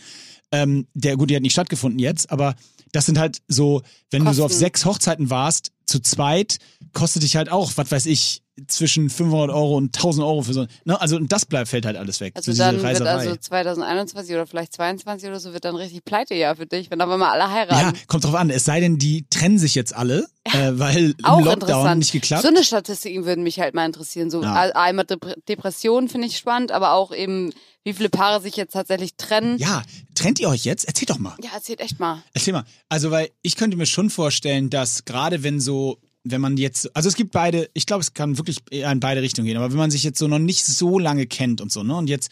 Ähm, 0.52 0.88
der, 0.94 1.18
gut, 1.18 1.30
die 1.30 1.36
hat 1.36 1.42
nicht 1.42 1.54
stattgefunden 1.54 2.00
jetzt, 2.00 2.30
aber 2.32 2.56
das 2.92 3.08
sind 3.08 3.18
halt 3.18 3.42
so, 3.48 3.82
wenn 4.12 4.24
du 4.24 4.34
so 4.34 4.44
auf 4.44 4.52
Kosten. 4.52 4.60
sechs 4.60 4.86
Hochzeiten 4.86 5.30
warst, 5.32 5.72
zu 5.86 6.00
zweit, 6.00 6.60
kostet 6.94 7.24
dich 7.24 7.36
halt 7.36 7.50
auch, 7.50 7.72
was 7.76 7.92
weiß 7.92 8.06
ich, 8.06 8.43
zwischen 8.68 9.10
500 9.10 9.50
Euro 9.50 9.78
und 9.78 9.96
1000 9.96 10.26
Euro 10.26 10.44
für 10.44 10.54
so, 10.54 10.66
ne, 10.86 11.00
also 11.02 11.16
und 11.16 11.32
das 11.32 11.46
bleibt, 11.46 11.70
fällt 11.70 11.86
halt 11.86 11.98
alles 11.98 12.20
weg. 12.20 12.34
Also 12.36 12.52
so 12.52 12.58
dann 12.60 12.82
wird 12.82 13.02
also 13.02 13.36
2021 13.36 14.34
oder 14.36 14.46
vielleicht 14.46 14.74
22 14.74 15.30
oder 15.30 15.40
so 15.40 15.54
wird 15.54 15.66
dann 15.66 15.76
richtig 15.76 16.06
Pleitejahr 16.06 16.56
für 16.56 16.66
dich, 16.68 16.92
wenn 16.92 17.02
aber 17.02 17.18
mal 17.18 17.32
alle 17.32 17.44
ja, 17.44 17.52
heiraten. 17.52 18.00
kommt 18.08 18.24
drauf 18.24 18.36
an. 18.36 18.50
Es 18.50 18.66
sei 18.66 18.80
denn, 18.80 18.98
die 18.98 19.26
trennen 19.30 19.58
sich 19.58 19.74
jetzt 19.76 19.96
alle, 19.96 20.28
äh, 20.44 20.72
weil 20.74 21.12
im 21.18 21.26
Auch 21.26 21.42
Lockdown 21.42 21.98
nicht 21.98 22.12
geklappt. 22.12 22.44
So 22.44 22.50
eine 22.50 22.64
Statistiken 22.64 23.26
würden 23.26 23.44
mich 23.44 23.60
halt 23.60 23.74
mal 23.74 23.86
interessieren. 23.86 24.30
So 24.30 24.44
Ja. 24.44 24.54
einmal 24.76 25.06
Dep 25.06 25.36
Depressionen 25.48 26.08
finde 26.10 26.28
ich 26.28 26.38
spannend, 26.38 26.72
aber 26.72 26.94
auch 26.94 27.14
eben, 27.14 27.52
wie 27.84 27.94
viele 27.94 28.10
Paare 28.10 28.42
sich 28.42 28.56
jetzt 28.56 28.74
tatsächlich 28.74 29.16
trennen. 29.16 29.58
ja, 29.58 29.82
trennt 30.16 30.40
ihr 30.40 30.50
euch 30.50 30.64
jetzt? 30.64 30.86
Erzähl 30.86 31.06
doch 31.08 31.18
mal. 31.18 31.36
Ja, 31.44 31.50
erzählt 31.56 31.80
echt 31.80 32.00
mal. 32.00 32.24
Erzähl 32.34 32.54
mal. 32.54 32.66
Also, 32.90 33.10
weil 33.12 33.30
ich 33.42 33.56
könnte 33.56 33.78
mir 33.78 33.86
schon 33.88 34.10
vorstellen, 34.10 34.70
dass 34.70 35.06
gerade 35.06 35.44
wenn 35.44 35.60
so, 35.60 35.98
wenn 36.24 36.42
man 36.42 36.58
jetzt, 36.58 36.96
also 36.96 37.10
es 37.10 37.16
gibt 37.16 37.32
beide, 37.32 37.70
ich 37.74 37.86
glaube, 37.86 38.02
es 38.02 38.14
kann 38.14 38.38
wirklich 38.38 38.60
in 38.72 39.00
beide 39.00 39.22
Richtungen 39.22 39.46
gehen, 39.46 39.58
aber 39.58 39.72
wenn 39.72 39.78
man 39.78 39.92
sich 39.92 40.04
jetzt 40.04 40.20
so 40.20 40.28
noch 40.28 40.40
nicht 40.40 40.66
so 40.66 40.98
lange 41.00 41.26
kennt 41.28 41.62
und 41.62 41.72
so, 41.72 41.84
ne, 41.84 41.96
und 41.96 42.10
jetzt 42.10 42.32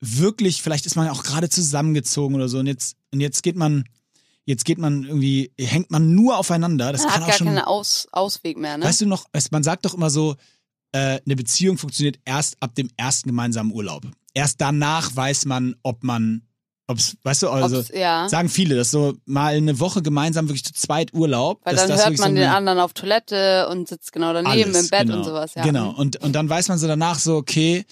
wirklich, 0.00 0.62
vielleicht 0.62 0.86
ist 0.86 0.96
man 0.96 1.08
auch 1.08 1.22
gerade 1.22 1.48
zusammengezogen 1.48 2.36
oder 2.36 2.48
so, 2.48 2.58
und 2.58 2.66
jetzt, 2.66 2.96
und 3.12 3.20
jetzt 3.20 3.42
geht 3.42 3.56
man, 3.56 3.84
jetzt 4.44 4.64
geht 4.64 4.78
man 4.78 5.04
irgendwie, 5.04 5.52
hängt 5.58 5.90
man 5.90 6.14
nur 6.14 6.38
aufeinander, 6.38 6.92
das 6.92 7.02
Man 7.02 7.10
kann 7.10 7.16
hat 7.16 7.22
auch 7.22 7.28
gar 7.28 7.38
schon, 7.38 7.46
keinen 7.48 7.58
Aus 7.58 8.06
Ausweg 8.12 8.56
mehr, 8.56 8.78
ne? 8.78 8.84
weißt 8.84 9.00
du 9.00 9.06
noch, 9.06 9.26
man 9.50 9.62
sagt 9.62 9.84
doch 9.84 9.94
immer 9.94 10.10
so, 10.10 10.36
äh, 10.92 11.20
eine 11.24 11.36
Beziehung 11.36 11.76
funktioniert 11.76 12.20
erst 12.24 12.56
ab 12.60 12.76
dem 12.76 12.88
ersten 12.96 13.30
gemeinsamen 13.30 13.72
Urlaub. 13.72 14.06
Erst 14.32 14.60
danach 14.60 15.14
weiß 15.14 15.44
man, 15.46 15.74
ob 15.82 16.04
man, 16.04 16.42
ob's, 16.86 17.16
weißt 17.22 17.42
du, 17.42 17.48
also, 17.50 17.78
Ob's- 17.78 17.90
ja. 17.94 18.28
sagen 18.28 18.48
viele, 18.48 18.76
dass 18.76 18.90
so 18.90 19.14
mal 19.24 19.54
eine 19.54 19.80
Woche 19.80 20.02
gemeinsam 20.02 20.48
wirklich 20.48 20.64
zu 20.64 20.72
zweit 20.72 21.12
Urlaub. 21.14 21.60
Weil 21.64 21.76
dann 21.76 21.88
hört 21.90 22.18
man 22.18 22.30
so 22.30 22.36
den 22.36 22.48
anderen 22.48 22.78
auf 22.78 22.92
Toilette 22.92 23.68
und 23.68 23.88
sitzt 23.88 24.12
genau 24.12 24.32
daneben 24.32 24.70
alles, 24.70 24.84
im 24.84 24.90
Bett 24.90 25.06
genau, 25.06 25.18
und 25.18 25.24
sowas, 25.24 25.54
ja. 25.54 25.62
Genau. 25.62 25.90
Und, 25.90 26.16
und 26.22 26.32
dann 26.32 26.48
weiß 26.48 26.68
man 26.68 26.78
so 26.78 26.86
danach 26.86 27.18
so, 27.18 27.36
okay, 27.36 27.84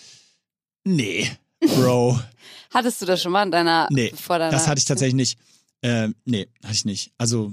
nee, 0.84 1.30
Bro, 1.60 2.18
Hattest 2.72 3.02
du 3.02 3.06
das 3.06 3.22
schon 3.22 3.32
mal 3.32 3.42
in 3.42 3.50
deiner, 3.50 3.86
nee, 3.90 4.12
deiner 4.28 4.50
das 4.50 4.66
hatte 4.66 4.78
ich 4.78 4.86
tatsächlich 4.86 5.14
nicht. 5.14 5.38
Äh, 5.82 6.08
nee, 6.24 6.48
hatte 6.62 6.72
ich 6.72 6.84
nicht. 6.84 7.12
Also, 7.18 7.52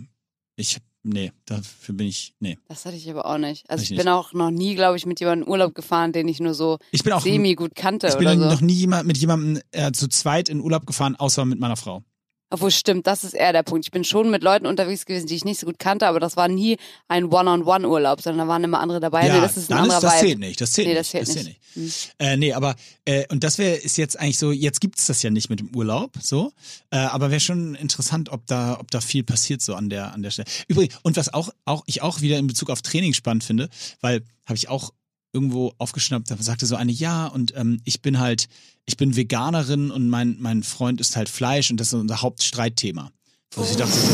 ich, 0.55 0.77
nee, 1.09 1.31
dafür 1.45 1.95
bin 1.95 2.07
ich, 2.07 2.33
nee. 2.39 2.57
Das 2.67 2.85
hatte 2.85 2.95
ich 2.95 3.09
aber 3.09 3.25
auch 3.25 3.37
nicht. 3.37 3.69
Also 3.69 3.83
ich 3.83 3.91
ich 3.91 3.97
bin 3.97 4.07
auch 4.07 4.33
noch 4.33 4.51
nie, 4.51 4.75
glaube 4.75 4.97
ich, 4.97 5.05
mit 5.05 5.19
jemandem 5.19 5.47
in 5.47 5.51
Urlaub 5.51 5.75
gefahren, 5.75 6.11
den 6.11 6.27
ich 6.27 6.39
nur 6.39 6.53
so 6.53 6.77
Ich 6.91 7.03
bin 7.03 7.13
auch, 7.13 7.21
semi 7.21 7.55
gut 7.55 7.75
kannte 7.75 8.07
ich 8.07 8.15
bin 8.15 8.27
oder 8.27 8.37
so. 8.39 8.45
noch 8.55 8.61
nie 8.61 8.87
mit 8.87 9.17
jemandem 9.17 9.61
äh, 9.71 9.91
zu 9.91 10.07
zweit 10.07 10.49
in 10.49 10.61
Urlaub 10.61 10.85
gefahren, 10.85 11.15
außer 11.15 11.45
mit 11.45 11.59
meiner 11.59 11.75
Frau. 11.75 12.03
Obwohl 12.51 12.71
stimmt, 12.71 13.05
das 13.07 13.23
ist 13.23 13.33
eher 13.33 13.53
der 13.53 13.63
Punkt. 13.63 13.85
Ich 13.85 13.91
bin 13.91 14.03
schon 14.03 14.31
mit 14.31 14.41
Leuten 14.43 14.65
unterwegs 14.65 15.05
gewesen, 15.05 15.27
die 15.27 15.35
ich 15.35 15.45
nicht 15.45 15.59
so 15.59 15.65
gut 15.67 15.77
kannte, 15.77 16.07
aber 16.07 16.19
das 16.19 16.35
war 16.35 16.47
nie 16.47 16.77
ein 17.07 17.25
One-on-One-Urlaub, 17.25 18.21
sondern 18.21 18.47
da 18.47 18.51
waren 18.51 18.63
immer 18.63 18.79
andere 18.79 18.99
dabei. 18.99 19.27
ja, 19.27 19.35
nee, 19.35 19.41
das 19.41 19.55
ist 19.57 19.69
ein 19.69 19.75
dann 19.75 19.83
anderer 19.83 19.97
ist, 19.97 20.03
das 20.03 20.13
Vibe. 20.15 20.25
zählt 20.27 20.39
nicht. 20.39 20.61
Das 20.61 20.71
zählt 20.71 20.87
Nee, 20.87 20.93
nicht. 20.93 20.99
das 20.99 21.09
zählt 21.09 21.27
zählt 21.27 21.45
nicht. 21.45 21.75
nicht. 21.75 22.15
Äh, 22.19 22.37
nee, 22.37 22.53
aber 22.53 22.75
äh, 23.05 23.25
und 23.29 23.43
das 23.43 23.57
wäre 23.59 23.75
ist 23.75 23.97
jetzt 23.97 24.19
eigentlich 24.19 24.39
so, 24.39 24.51
jetzt 24.51 24.81
gibt's 24.81 25.05
das 25.05 25.21
ja 25.21 25.29
nicht 25.29 25.49
mit 25.49 25.59
dem 25.59 25.75
Urlaub, 25.75 26.11
so. 26.21 26.51
Äh, 26.89 26.97
aber 26.97 27.29
wäre 27.29 27.39
schon 27.39 27.75
interessant, 27.75 28.29
ob 28.29 28.45
da, 28.47 28.77
ob 28.79 28.89
da 28.89 28.99
viel 29.01 29.23
passiert 29.23 29.61
so 29.61 29.75
an 29.75 29.89
der 29.89 30.13
an 30.13 30.23
der 30.23 30.31
Stelle. 30.31 30.47
Übrigens, 30.67 30.95
und 31.03 31.17
was 31.17 31.31
auch, 31.33 31.49
auch 31.65 31.83
ich 31.85 32.01
auch 32.01 32.21
wieder 32.21 32.37
in 32.37 32.47
Bezug 32.47 32.69
auf 32.71 32.81
Training 32.81 33.13
spannend 33.13 33.43
finde, 33.43 33.69
weil 34.01 34.23
habe 34.45 34.57
ich 34.57 34.69
auch 34.69 34.91
irgendwo 35.33 35.73
aufgeschnappt, 35.77 36.31
da 36.31 36.35
sagte 36.39 36.65
so 36.65 36.75
eine, 36.75 36.91
ja, 36.91 37.27
und 37.27 37.53
ähm, 37.55 37.79
ich 37.85 38.01
bin 38.01 38.19
halt, 38.19 38.47
ich 38.85 38.97
bin 38.97 39.15
Veganerin 39.15 39.91
und 39.91 40.09
mein, 40.09 40.35
mein 40.39 40.63
Freund 40.63 40.99
isst 40.99 41.15
halt 41.15 41.29
Fleisch 41.29 41.69
und 41.71 41.79
das 41.79 41.87
ist 41.89 41.93
unser 41.93 42.21
Hauptstreitthema. 42.21 43.11
Wo 43.53 43.63
ich 43.63 43.75
dachte 43.75 43.91
so, 43.93 44.07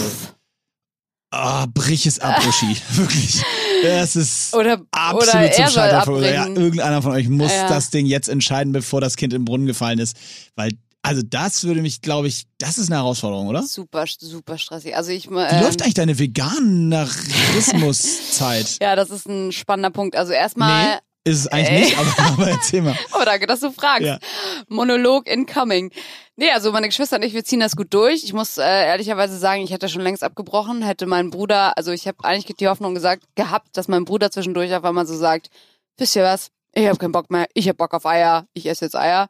ah, 1.32 1.66
brich 1.74 2.06
es 2.06 2.20
ab, 2.20 2.42
Uschi. 2.48 2.78
Wirklich. 2.96 3.42
Das 3.84 4.16
ist 4.16 4.54
Oder, 4.54 4.76
oder 4.76 4.86
absolut 4.92 5.52
er 5.52 5.68
zum 5.68 5.74
Scheitern. 5.74 6.24
Ja, 6.24 6.48
irgendeiner 6.48 7.02
von 7.02 7.12
euch 7.12 7.28
muss 7.30 7.52
Ja. 7.52 7.68
das 7.68 7.90
Ding 7.92 8.06
jetzt 8.06 8.30
entscheiden, 8.30 8.72
bevor 8.74 9.02
das 9.02 9.16
Kind 9.16 9.34
im 9.34 9.46
Brunnen 9.46 9.68
gefallen 9.68 10.00
ist. 10.00 10.16
Weil, 10.56 10.72
also 11.02 11.22
das 11.22 11.64
würde 11.66 11.82
mich, 11.82 12.02
glaube 12.02 12.28
ich, 12.28 12.46
das 12.58 12.78
ist 12.78 12.90
eine 12.90 12.98
Herausforderung, 12.98 13.48
oder? 13.48 13.64
super, 13.64 14.06
super 14.20 14.58
stressig. 14.58 14.96
Also 14.96 15.12
ich, 15.12 15.30
Wie 15.30 15.36
ähm, 15.36 15.62
läuft 15.62 15.82
eigentlich 15.84 15.94
deine 15.94 16.18
Veganerismus-Zeit? 16.18 18.78
Ja, 18.82 18.96
das 18.96 19.10
ist 19.12 19.28
ein 19.28 19.52
spannender 19.52 19.92
Punkt. 19.92 20.16
Also 20.16 20.32
erstmal, 20.34 20.96
Nee. 20.96 21.00
Ist 21.28 21.40
es 21.40 21.48
eigentlich 21.48 21.70
Ey. 21.70 21.80
nicht, 21.82 21.98
aber, 21.98 22.28
aber 22.34 22.50
erzähl 22.52 22.82
mal. 22.84 22.96
Oh, 23.14 23.24
danke, 23.26 23.48
dass 23.48 23.60
du 23.60 23.72
fragst. 23.72 24.06
Ja. 24.06 24.20
Monolog 24.70 25.28
incoming. 25.28 25.92
Nee, 26.36 26.52
also 26.52 26.72
meine 26.72 26.88
Geschwister 26.88 27.16
und 27.16 27.24
ich, 27.24 27.34
wir 27.34 27.44
ziehen 27.44 27.60
das 27.60 27.76
gut 27.76 27.94
durch. 27.94 28.24
Ich 28.24 28.34
muss 28.34 28.58
äh, 28.58 28.64
ehrlicherweise 28.64 29.38
sagen, 29.38 29.64
ich 29.64 29.72
hätte 29.72 29.90
schon 29.90 30.02
längst 30.02 30.24
abgebrochen, 30.24 30.84
hätte 30.84 31.08
mein 31.08 31.32
Bruder, 31.32 31.78
also 31.78 31.92
ich 31.92 32.08
habe 32.08 32.24
eigentlich 32.24 32.56
die 32.58 32.68
Hoffnung 32.68 32.94
gesagt 32.94 33.24
gehabt, 33.36 33.76
dass 33.76 33.88
mein 33.88 34.06
Bruder 34.06 34.30
zwischendurch 34.30 34.74
auf 34.76 34.84
einmal 34.84 35.08
so 35.08 35.16
sagt, 35.16 35.50
wisst 35.98 36.16
ihr 36.16 36.24
was, 36.24 36.52
ich 36.74 36.88
habe 36.88 36.98
keinen 36.98 37.14
Bock 37.14 37.32
mehr, 37.32 37.48
ich 37.54 37.68
habe 37.68 37.78
Bock 37.78 37.94
auf 37.94 38.06
Eier, 38.06 38.46
ich 38.54 38.68
esse 38.68 38.86
jetzt 38.86 38.96
Eier. 38.96 39.28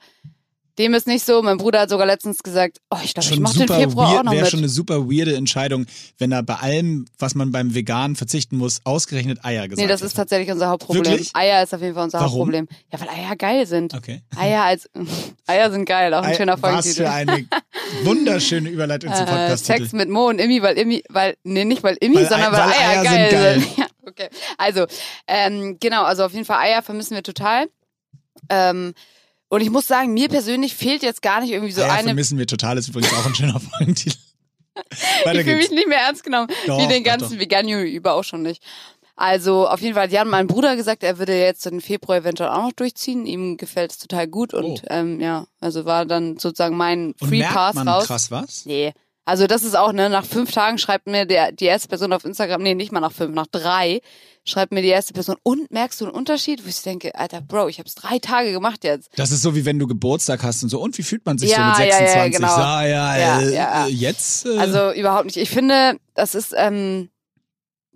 Dem 0.77 0.93
ist 0.93 1.07
nicht 1.07 1.25
so. 1.25 1.41
Mein 1.41 1.57
Bruder 1.57 1.81
hat 1.81 1.89
sogar 1.89 2.05
letztens 2.05 2.43
gesagt, 2.43 2.79
oh, 2.89 2.97
ich 3.03 3.13
glaube, 3.13 3.29
ich 3.33 3.39
mache 3.39 3.57
den 3.59 3.67
Februar 3.67 4.07
auch 4.09 4.13
weird, 4.15 4.25
noch 4.25 4.31
wäre 4.33 4.45
schon 4.47 4.59
eine 4.59 4.67
super 4.69 5.09
weirde 5.09 5.35
Entscheidung, 5.35 5.85
wenn 6.17 6.31
er 6.33 6.43
bei 6.43 6.55
allem, 6.55 7.05
was 7.17 7.33
man 7.33 7.51
beim 7.51 7.73
Veganen 7.73 8.15
verzichten 8.17 8.57
muss, 8.57 8.81
ausgerechnet 8.83 9.45
Eier 9.45 9.67
gesagt 9.69 9.79
Nee, 9.81 9.87
das 9.87 10.01
hätte. 10.01 10.07
ist 10.07 10.13
tatsächlich 10.15 10.51
unser 10.51 10.67
Hauptproblem. 10.67 11.05
Wirklich? 11.05 11.29
Eier 11.33 11.63
ist 11.63 11.73
auf 11.73 11.81
jeden 11.81 11.93
Fall 11.95 12.03
unser 12.03 12.19
Warum? 12.19 12.31
Hauptproblem. 12.31 12.67
Ja, 12.91 12.99
weil 12.99 13.09
Eier 13.09 13.35
geil 13.37 13.65
sind. 13.65 13.93
Okay. 13.93 14.21
Eier 14.35 14.63
als 14.63 14.89
Eier 15.47 15.71
sind 15.71 15.85
geil, 15.85 16.13
auch 16.13 16.23
ein 16.23 16.31
Ei- 16.31 16.35
schöner 16.35 16.61
Was 16.61 16.69
Folgentitel. 16.69 17.03
für 17.03 17.11
eine 17.11 17.45
wunderschöne 18.03 18.69
Überleitung 18.69 19.13
zum 19.13 19.23
Äh, 19.25 19.29
Podcast-Titel. 19.29 19.79
Sex 19.79 19.93
mit 19.93 20.09
Mo 20.09 20.27
und 20.27 20.39
Immi, 20.39 20.61
weil 20.61 20.77
Immi, 20.77 21.03
weil, 21.09 21.35
nee, 21.43 21.63
nicht 21.65 21.83
weil 21.83 21.95
Immi, 22.01 22.15
Weil 22.17 22.27
sondern 22.29 22.53
Ei- 22.53 22.57
weil, 22.57 22.67
weil 22.67 22.73
Eier, 22.73 22.89
Eier 22.89 23.03
geil, 23.03 23.29
sind 23.29 23.39
geil. 23.39 23.59
sind. 23.61 23.77
Ja, 23.77 23.85
okay. 24.07 24.29
Also, 24.57 24.85
ähm, 25.27 25.77
genau, 25.79 26.03
also 26.03 26.25
auf 26.25 26.33
jeden 26.33 26.45
Fall 26.45 26.59
Eier 26.59 26.81
vermissen 26.81 27.15
wir 27.15 27.23
total. 27.23 27.67
Ähm, 28.49 28.93
und 29.55 29.61
ich 29.61 29.69
muss 29.71 29.87
sagen, 29.87 30.13
mir 30.13 30.27
persönlich 30.29 30.75
fehlt 30.75 31.01
jetzt 31.01 31.21
gar 31.21 31.41
nicht 31.41 31.51
irgendwie 31.51 31.71
so 31.71 31.81
Eier 31.81 31.91
eine. 31.93 32.03
vermissen 32.09 32.37
wir 32.37 32.45
total, 32.47 32.77
ist 32.77 32.89
übrigens 32.89 33.13
auch 33.13 33.25
ein 33.25 33.35
schöner 33.35 33.59
Folgentitel. 33.59 34.17
Ich 34.77 35.41
fühle 35.43 35.55
mich 35.55 35.71
nicht 35.71 35.87
mehr 35.87 35.99
ernst 35.99 36.25
genommen, 36.25 36.49
Doch, 36.67 36.77
wie 36.81 36.87
den 36.87 37.03
ganzen 37.05 37.35
doch. 37.35 37.39
vegan 37.39 37.69
über 37.69 38.13
auch 38.13 38.25
schon 38.25 38.41
nicht. 38.41 38.61
Also 39.15 39.69
auf 39.69 39.79
jeden 39.79 39.95
Fall, 39.95 40.09
die 40.09 40.19
haben 40.19 40.29
mein 40.29 40.47
Bruder 40.47 40.75
gesagt, 40.75 41.01
er 41.03 41.17
würde 41.17 41.39
jetzt 41.39 41.65
den 41.65 41.79
Februar 41.79 42.17
eventuell 42.17 42.49
auch 42.49 42.63
noch 42.63 42.73
durchziehen. 42.73 43.25
Ihm 43.25 43.55
gefällt 43.55 43.91
es 43.91 43.97
total 43.99 44.27
gut 44.27 44.53
und 44.53 44.65
Oh. 44.65 44.87
ähm, 44.89 45.21
ja, 45.21 45.47
also 45.61 45.85
war 45.85 46.05
dann 46.05 46.37
sozusagen 46.37 46.75
mein 46.75 47.13
Und 47.21 47.29
Free 47.29 47.37
merkt 47.39 47.53
Pass 47.53 47.75
man 47.75 47.87
raus. 47.87 48.07
krass 48.07 48.29
was? 48.31 48.65
Nee. 48.65 48.91
Also 49.25 49.47
das 49.47 49.63
ist 49.63 49.75
auch, 49.75 49.91
ne, 49.91 50.09
nach 50.09 50.23
fünf 50.25 50.51
Tagen 50.51 50.77
schreibt 50.77 51.07
mir 51.07 51.25
der, 51.25 51.51
die 51.51 51.65
erste 51.65 51.87
Person 51.87 52.13
auf 52.13 52.25
Instagram, 52.25 52.61
nee, 52.61 52.75
nicht 52.75 52.91
mal 52.91 52.99
nach 52.99 53.11
fünf, 53.11 53.33
nach 53.33 53.47
drei, 53.47 54.01
schreibt 54.43 54.71
mir 54.71 54.83
die 54.83 54.89
erste 54.89 55.13
Person, 55.13 55.35
und 55.41 55.71
merkst 55.71 55.99
du 55.99 56.05
einen 56.05 56.13
Unterschied? 56.13 56.63
Wo 56.63 56.69
ich 56.69 56.79
denke, 56.83 57.15
Alter, 57.15 57.41
Bro, 57.41 57.69
ich 57.69 57.79
hab's 57.79 57.95
drei 57.95 58.19
Tage 58.19 58.51
gemacht 58.51 58.83
jetzt. 58.83 59.09
Das 59.15 59.31
ist 59.31 59.41
so, 59.41 59.55
wie 59.55 59.65
wenn 59.65 59.79
du 59.79 59.87
Geburtstag 59.87 60.43
hast 60.43 60.61
und 60.61 60.69
so. 60.69 60.79
Und 60.79 60.95
wie 60.99 61.03
fühlt 61.03 61.25
man 61.25 61.39
sich 61.39 61.49
Ja, 61.49 61.73
so 61.75 61.81
mit 61.81 61.89
ja, 61.91 61.99
ja, 61.99 62.07
26? 62.07 62.37
genau. 62.39 62.53
Ah, 62.55 62.85
ja, 62.85 63.17
Ja, 63.17 63.39
äh, 63.41 63.53
ja. 63.55 63.87
jetzt? 63.87 64.45
Äh, 64.45 64.59
Also 64.59 64.91
überhaupt 64.91 65.25
nicht. 65.25 65.37
Ich 65.37 65.49
finde, 65.49 65.97
das 66.13 66.35
ist, 66.35 66.53
ähm, 66.55 67.09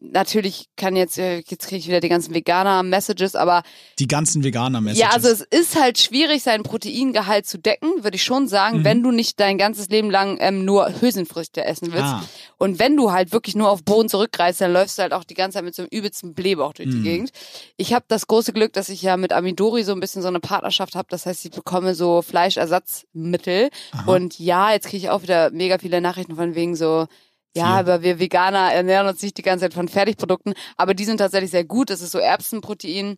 natürlich 0.02 0.68
kann 0.78 0.96
jetzt, 0.96 1.18
äh, 1.18 1.38
jetzt 1.46 1.68
kriege 1.68 1.80
ich 1.80 1.88
wieder 1.88 2.00
die 2.00 2.10
ganzen 2.10 2.34
Veganer-Messages, 2.34 3.36
aber 3.36 3.64
die 4.00 4.08
ganzen 4.08 4.44
Veganer-Messages. 4.44 5.00
ja, 5.02 5.10
also 5.10 5.28
es 5.30 5.42
ist 5.42 5.80
halt 5.80 5.98
schwierig, 5.98 6.42
seinen 6.44 6.64
Proteingehalt 6.64 7.46
zu 7.46 7.58
decken, 7.60 8.04
würde 8.04 8.16
ich 8.16 8.24
schon 8.24 8.48
sagen, 8.48 8.80
Mhm. 8.80 8.84
wenn 8.86 9.04
du 9.04 9.12
nicht 9.12 9.40
dein 9.40 9.58
ganzes 9.58 9.90
Leben 9.90 10.10
lang 10.10 10.38
ähm, 10.40 10.64
nur 10.66 11.02
Hülsenfrüchte 11.02 11.64
essen 11.66 11.92
willst. 11.92 12.04
Ah. 12.06 12.24
Und 12.58 12.80
wenn 12.80 12.96
du 12.98 13.12
halt 13.12 13.32
wirklich 13.32 13.56
nur 13.56 13.70
auf 13.70 13.84
Boden 13.84 14.10
zurückreist, 14.10 14.62
dann 14.62 14.74
läufst 14.74 14.98
du 14.98 15.02
halt 15.02 15.14
auch 15.14 15.24
die 15.24 15.34
ganze 15.34 15.56
Zeit 15.58 15.66
mit 15.66 15.76
so 15.76 15.82
einem 15.84 15.90
übelsten 15.92 16.34
Blähbauch 16.34 16.74
durch 16.74 16.90
die 16.90 16.96
Mhm. 16.98 17.04
Gegend. 17.04 17.32
Ich 17.78 17.94
habe 17.94 18.06
das 18.08 18.28
große 18.28 18.54
Glück, 18.54 18.74
dass 18.74 18.90
ich 18.90 19.02
ja 19.02 19.18
mit 19.18 19.34
Amidori 19.34 19.84
so 19.84 19.92
ein 19.94 20.00
bisschen 20.00 20.22
so 20.22 20.28
eine 20.28 20.40
Partnerschaft 20.40 20.96
habe. 20.96 21.08
Das 21.10 21.26
heißt, 21.26 21.46
ich 21.46 21.52
bekomme 21.52 21.94
so 21.96 22.22
Fleischersatzmittel. 22.22 23.70
Aha. 23.92 24.12
Und 24.12 24.40
ja, 24.40 24.72
jetzt 24.72 24.88
kriege 24.88 24.98
ich 25.06 25.10
auch 25.10 25.22
wieder 25.24 25.52
mega 25.52 25.78
viele 25.78 26.02
Nachrichten 26.02 26.36
von 26.36 26.56
wegen 26.56 26.76
so, 26.76 27.08
ja, 27.56 27.80
aber 27.80 28.02
wir 28.02 28.20
Veganer 28.20 28.72
ernähren 28.74 29.08
uns 29.08 29.22
nicht 29.22 29.38
die 29.38 29.42
ganze 29.42 29.66
Zeit 29.66 29.74
von 29.74 29.88
Fertigprodukten. 29.88 30.54
Aber 30.78 30.94
die 30.94 31.06
sind 31.06 31.18
tatsächlich 31.18 31.52
sehr 31.52 31.66
gut. 31.66 31.90
Das 31.90 32.02
ist 32.02 32.12
so 32.12 32.20
Erbsenprotein. 32.20 33.18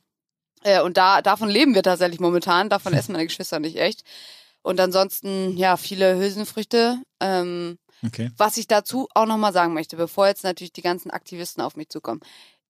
Äh, 0.64 0.82
und 0.82 0.98
da, 0.98 1.22
davon 1.22 1.50
leben 1.50 1.76
wir 1.76 1.84
tatsächlich 1.84 2.20
momentan. 2.20 2.70
Davon 2.70 2.94
essen 2.94 3.14
meine 3.14 3.28
Geschwister 3.28 3.60
nicht 3.60 3.78
echt. 3.78 4.02
Und 4.62 4.80
ansonsten, 4.80 5.58
ja, 5.58 5.76
viele 5.78 6.18
Hülsenfrüchte. 6.18 7.02
Ähm, 7.20 7.78
Okay. 8.04 8.32
was 8.36 8.58
ich 8.58 8.66
dazu 8.68 9.08
auch 9.14 9.28
nochmal 9.28 9.54
sagen 9.54 9.74
möchte, 9.74 9.96
bevor 9.96 10.26
jetzt 10.28 10.44
natürlich 10.44 10.74
die 10.74 10.82
ganzen 10.82 11.12
Aktivisten 11.12 11.62
auf 11.62 11.76
mich 11.76 11.90
zukommen. 11.90 12.20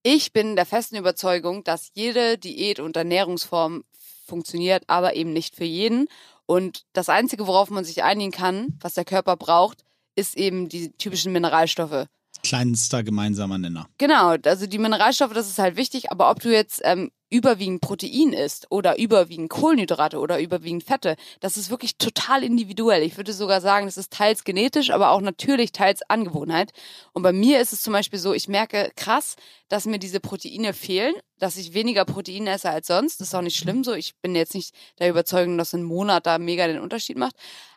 Ich 0.04 0.34
bin 0.34 0.56
der 0.58 0.65
festen 0.65 0.97
Überzeugung, 0.97 1.63
dass 1.63 1.91
jede 1.93 2.38
Diät 2.38 2.80
und 2.82 2.97
Ernährungsform 2.97 3.86
funktioniert, 4.26 4.84
aber 4.88 5.15
eben 5.15 5.32
nicht 5.32 5.56
für 5.56 5.63
jeden. 5.63 6.08
Und 6.45 6.84
das 6.91 7.08
Einzige, 7.08 7.47
worauf 7.47 7.69
man 7.69 7.86
sich 7.86 8.04
einigen 8.04 8.32
kann, 8.32 8.78
was 8.82 8.95
der 8.95 9.06
Körper 9.06 9.38
braucht, 9.38 9.86
ist 10.21 10.38
eben 10.38 10.69
die 10.69 10.91
typischen 10.93 11.34
Mineralstoffe. 11.34 12.05
Kleinster 12.43 13.03
gemeinsamer 13.03 13.57
Nenner. 13.57 13.88
Genau, 13.97 14.36
also 14.45 14.65
die 14.65 14.79
Mineralstoffe, 14.79 15.34
das 15.34 15.49
ist 15.49 15.60
halt 15.60 15.75
wichtig, 15.75 16.12
aber 16.12 16.31
ob 16.31 16.39
du 16.39 16.51
jetzt 16.51 16.81
ähm, 16.84 17.12
überwiegend 17.29 17.81
Protein 17.81 18.34
isst 18.34 18.67
oder 18.69 18.99
überwiegend 18.99 19.49
Kohlenhydrate 19.49 20.19
oder 20.19 20.39
überwiegend 20.39 20.84
Fette, 20.84 21.15
das 21.39 21.55
ist 21.57 21.69
wirklich 21.69 21.97
total 21.97 22.43
individuell. 22.43 23.03
Ich 23.03 23.15
würde 23.17 23.31
sogar 23.34 23.62
sagen, 23.62 23.86
das 23.86 23.97
ist 23.97 24.12
teils 24.12 24.43
genetisch, 24.43 24.91
aber 24.91 25.12
auch 25.12 25.21
natürlich 25.21 25.71
teils 25.71 26.01
Angewohnheit. 26.10 26.71
Und 27.13 27.23
bei 27.23 27.31
mir 27.31 27.62
ist 27.62 27.73
es 27.73 27.81
zum 27.81 27.93
Beispiel 27.93 28.19
so, 28.19 28.34
ich 28.34 28.47
merke 28.47 28.91
krass, 28.95 29.36
dass 29.69 29.86
mir 29.86 29.99
diese 29.99 30.19
Proteine 30.19 30.73
fehlen, 30.73 31.13
dass 31.39 31.57
ich 31.57 31.73
weniger 31.73 32.05
Protein 32.05 32.47
esse 32.47 32.69
als 32.69 32.88
sonst. 32.88 33.21
Das 33.21 33.29
ist 33.29 33.36
auch 33.36 33.41
nicht 33.41 33.57
schlimm 33.57 33.84
so. 33.84 33.93
Ich 33.93 34.13
bin 34.21 34.36
jetzt 34.36 34.53
nicht 34.53 34.75
der 34.99 35.10
Überzeugung, 35.10 35.57
dass 35.57 35.73
ein 35.73 35.84
Monat 35.84 36.25
da 36.25 36.38
mega 36.38 36.67
den 36.67 36.79
Unterschied 36.79 37.17
macht. 37.17 37.36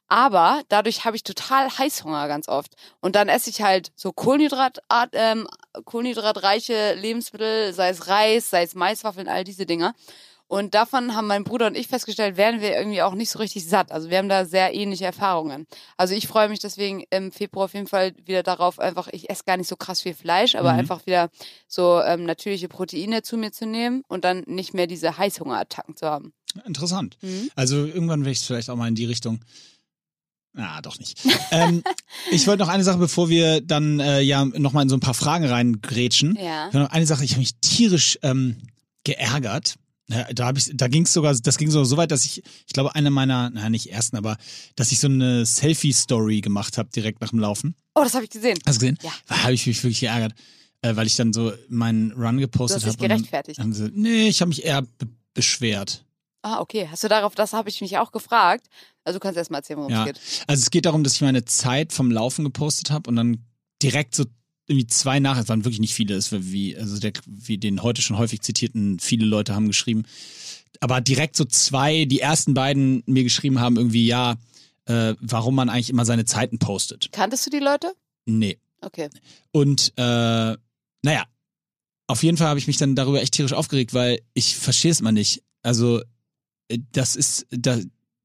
Aber 0.08 0.62
dadurch 0.68 1.04
habe 1.04 1.16
ich 1.16 1.22
total 1.24 1.68
Heißhunger 1.78 2.28
ganz 2.28 2.48
oft. 2.48 2.74
Und 3.00 3.16
dann 3.16 3.28
esse 3.28 3.50
ich 3.50 3.62
halt 3.62 3.90
so 3.96 4.12
Kohlenhydrat, 4.12 4.78
ähm, 5.12 5.48
kohlenhydratreiche 5.84 6.94
Lebensmittel, 6.94 7.72
sei 7.72 7.88
es 7.88 8.06
Reis, 8.08 8.50
sei 8.50 8.62
es 8.62 8.74
Maiswaffeln, 8.74 9.28
all 9.28 9.44
diese 9.44 9.66
Dinger. 9.66 9.94
Und 10.46 10.74
davon 10.74 11.16
haben 11.16 11.26
mein 11.26 11.42
Bruder 11.42 11.66
und 11.66 11.76
ich 11.76 11.88
festgestellt, 11.88 12.36
werden 12.36 12.60
wir 12.60 12.76
irgendwie 12.76 13.00
auch 13.00 13.14
nicht 13.14 13.30
so 13.30 13.38
richtig 13.38 13.66
satt. 13.66 13.90
Also 13.90 14.10
wir 14.10 14.18
haben 14.18 14.28
da 14.28 14.44
sehr 14.44 14.74
ähnliche 14.74 15.06
Erfahrungen. 15.06 15.66
Also 15.96 16.14
ich 16.14 16.28
freue 16.28 16.50
mich 16.50 16.58
deswegen 16.58 17.02
im 17.08 17.32
Februar 17.32 17.64
auf 17.64 17.72
jeden 17.74 17.86
Fall 17.86 18.12
wieder 18.24 18.42
darauf, 18.42 18.78
einfach, 18.78 19.08
ich 19.10 19.30
esse 19.30 19.44
gar 19.44 19.56
nicht 19.56 19.68
so 19.68 19.76
krass 19.76 20.02
viel 20.02 20.14
Fleisch, 20.14 20.54
aber 20.54 20.74
Mhm. 20.74 20.80
einfach 20.80 21.06
wieder 21.06 21.30
so 21.66 22.00
ähm, 22.02 22.24
natürliche 22.24 22.68
Proteine 22.68 23.22
zu 23.22 23.38
mir 23.38 23.52
zu 23.52 23.66
nehmen 23.66 24.04
und 24.06 24.24
dann 24.26 24.44
nicht 24.46 24.74
mehr 24.74 24.86
diese 24.86 25.16
Heißhungerattacken 25.16 25.96
zu 25.96 26.06
haben. 26.06 26.34
Interessant. 26.66 27.16
Mhm. 27.22 27.50
Also 27.56 27.86
irgendwann 27.86 28.20
werde 28.20 28.32
ich 28.32 28.40
es 28.40 28.46
vielleicht 28.46 28.68
auch 28.68 28.76
mal 28.76 28.86
in 28.88 28.94
die 28.94 29.06
Richtung. 29.06 29.40
Ah, 30.56 30.80
doch 30.82 30.98
nicht. 30.98 31.20
ähm, 31.50 31.82
ich 32.30 32.46
wollte 32.46 32.62
noch 32.62 32.68
eine 32.68 32.84
Sache, 32.84 32.98
bevor 32.98 33.28
wir 33.28 33.60
dann 33.60 33.98
äh, 34.00 34.20
ja 34.20 34.44
nochmal 34.44 34.84
in 34.84 34.88
so 34.88 34.96
ein 34.96 35.00
paar 35.00 35.14
Fragen 35.14 35.44
reingrätschen. 35.44 36.36
Ja. 36.40 36.70
Noch 36.72 36.90
eine 36.90 37.06
Sache, 37.06 37.24
ich 37.24 37.32
habe 37.32 37.40
mich 37.40 37.56
tierisch 37.60 38.18
ähm, 38.22 38.56
geärgert. 39.04 39.74
Da 40.06 40.46
habe 40.46 40.58
ich, 40.58 40.70
da 40.74 40.86
ging 40.88 41.04
es 41.04 41.14
sogar, 41.14 41.34
das 41.34 41.56
ging 41.56 41.70
sogar 41.70 41.86
so 41.86 41.96
weit, 41.96 42.10
dass 42.10 42.26
ich, 42.26 42.42
ich 42.66 42.72
glaube, 42.74 42.94
eine 42.94 43.10
meiner, 43.10 43.48
na 43.50 43.70
nicht 43.70 43.90
ersten, 43.90 44.16
aber 44.18 44.36
dass 44.76 44.92
ich 44.92 45.00
so 45.00 45.08
eine 45.08 45.46
Selfie-Story 45.46 46.42
gemacht 46.42 46.76
habe 46.76 46.90
direkt 46.94 47.22
nach 47.22 47.30
dem 47.30 47.38
Laufen. 47.38 47.74
Oh, 47.94 48.02
das 48.02 48.12
habe 48.14 48.24
ich 48.24 48.30
gesehen. 48.30 48.58
Hast 48.66 48.76
du 48.76 48.80
gesehen? 48.80 48.98
Ja. 49.02 49.10
Da 49.28 49.44
habe 49.44 49.54
ich 49.54 49.66
mich 49.66 49.82
wirklich 49.82 50.00
geärgert, 50.00 50.34
äh, 50.82 50.94
weil 50.94 51.06
ich 51.06 51.16
dann 51.16 51.32
so 51.32 51.52
meinen 51.68 52.12
Run 52.12 52.36
Du 52.36 52.42
gepostet 52.42 52.84
hast 52.84 52.84
dich 52.84 53.02
habe. 53.02 53.08
gerechtfertigt. 53.08 53.58
Haben 53.58 53.72
sie, 53.72 53.90
nee, 53.94 54.28
ich 54.28 54.42
habe 54.42 54.50
mich 54.50 54.64
eher 54.64 54.82
be 54.82 55.08
beschwert. 55.32 56.04
Ah, 56.42 56.60
okay. 56.60 56.86
Hast 56.90 57.02
du 57.02 57.08
darauf, 57.08 57.34
das 57.34 57.54
habe 57.54 57.70
ich 57.70 57.80
mich 57.80 57.96
auch 57.98 58.12
gefragt. 58.12 58.66
Also 59.04 59.18
du 59.18 59.22
kannst 59.22 59.36
erst 59.36 59.50
mal 59.50 59.58
erzählen, 59.58 59.78
worum 59.78 59.92
Ja. 59.92 60.00
es 60.00 60.06
geht. 60.06 60.20
Also 60.46 60.60
es 60.62 60.70
geht 60.70 60.86
darum, 60.86 61.04
dass 61.04 61.14
ich 61.14 61.20
meine 61.20 61.44
Zeit 61.44 61.92
vom 61.92 62.10
Laufen 62.10 62.44
gepostet 62.44 62.90
habe 62.90 63.08
und 63.10 63.16
dann 63.16 63.38
direkt 63.82 64.14
so 64.14 64.24
irgendwie 64.66 64.86
zwei 64.86 65.20
Nachrichten, 65.20 65.42
es 65.44 65.48
waren 65.50 65.64
wirklich 65.64 65.80
nicht 65.80 65.92
viele, 65.94 66.14
es 66.14 66.32
war 66.32 66.42
wie, 66.42 66.76
also 66.76 66.98
der, 66.98 67.12
wie 67.26 67.58
den 67.58 67.82
heute 67.82 68.00
schon 68.00 68.16
häufig 68.16 68.40
zitierten, 68.40 68.98
viele 68.98 69.26
Leute 69.26 69.54
haben 69.54 69.66
geschrieben, 69.66 70.04
aber 70.80 71.02
direkt 71.02 71.36
so 71.36 71.44
zwei, 71.44 72.06
die 72.06 72.20
ersten 72.20 72.54
beiden 72.54 73.02
mir 73.06 73.24
geschrieben 73.24 73.60
haben 73.60 73.76
irgendwie, 73.76 74.06
ja, 74.06 74.36
äh, 74.86 75.14
warum 75.20 75.54
man 75.54 75.68
eigentlich 75.68 75.90
immer 75.90 76.06
seine 76.06 76.24
Zeiten 76.24 76.58
postet. 76.58 77.12
Kanntest 77.12 77.44
du 77.46 77.50
die 77.50 77.58
Leute? 77.58 77.92
Nee. 78.24 78.58
Okay. 78.80 79.10
Und 79.52 79.92
äh, 79.96 80.02
naja, 81.02 81.24
auf 82.06 82.22
jeden 82.22 82.36
Fall 82.38 82.48
habe 82.48 82.58
ich 82.58 82.66
mich 82.66 82.76
dann 82.78 82.96
darüber 82.96 83.20
echt 83.20 83.34
tierisch 83.34 83.52
aufgeregt, 83.52 83.92
weil 83.94 84.20
ich 84.32 84.56
verstehe 84.56 84.90
es 84.90 85.00
mal 85.02 85.12
nicht. 85.12 85.42
Also 85.62 86.00
äh, 86.68 86.78
das 86.92 87.16
ist 87.16 87.46
da, 87.50 87.78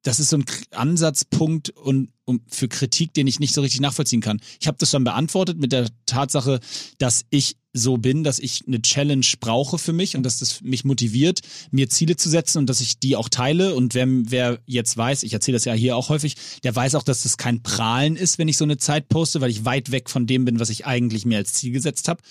das 0.10 0.20
ist 0.20 0.30
so 0.30 0.38
ein 0.38 0.46
Ansatzpunkt 0.72 1.70
und 1.70 2.10
um, 2.26 2.42
für 2.48 2.68
Kritik, 2.68 3.14
den 3.14 3.28
ich 3.28 3.40
nicht 3.40 3.54
so 3.54 3.62
richtig 3.62 3.80
nachvollziehen 3.80 4.22
kann. 4.22 4.42
Ich 4.60 4.66
habe 4.66 4.78
das 4.80 4.90
dann 4.90 5.04
beantwortet 5.04 5.60
mit 5.60 5.72
der 5.72 5.88
Tatsache, 6.08 6.60
dass 6.98 7.26
ich 7.30 7.58
so 7.74 7.98
bin, 7.98 8.24
dass 8.24 8.40
ich 8.40 8.64
eine 8.66 8.82
Challenge 8.82 9.26
brauche 9.40 9.78
für 9.78 9.94
mich 9.94 10.16
und 10.16 10.24
dass 10.24 10.40
das 10.40 10.62
mich 10.62 10.84
motiviert, 10.84 11.42
mir 11.70 11.90
Ziele 11.90 12.16
zu 12.16 12.28
setzen 12.28 12.58
und 12.58 12.70
dass 12.72 12.82
ich 12.82 12.98
die 12.98 13.16
auch 13.16 13.30
teile. 13.30 13.76
Und 13.76 13.94
wer, 13.94 14.08
wer 14.08 14.60
jetzt 14.66 14.98
weiß, 14.98 15.22
ich 15.22 15.34
erzähle 15.34 15.58
das 15.58 15.66
ja 15.66 15.74
hier 15.74 15.96
auch 15.96 16.10
häufig, 16.10 16.36
der 16.64 16.76
weiß 16.76 16.96
auch, 16.96 17.04
dass 17.04 17.22
das 17.22 17.38
kein 17.38 17.62
Prahlen 17.62 18.16
ist, 18.16 18.40
wenn 18.40 18.48
ich 18.48 18.58
so 18.58 18.64
eine 18.64 18.78
Zeit 18.78 19.10
poste, 19.10 19.42
weil 19.42 19.52
ich 19.52 19.64
weit 19.64 19.92
weg 19.92 20.10
von 20.10 20.26
dem 20.26 20.44
bin, 20.44 20.60
was 20.60 20.72
ich 20.72 20.88
eigentlich 20.88 21.26
mir 21.26 21.38
als 21.38 21.54
Ziel 21.54 21.72
gesetzt 21.72 22.08
habe. 22.08 22.24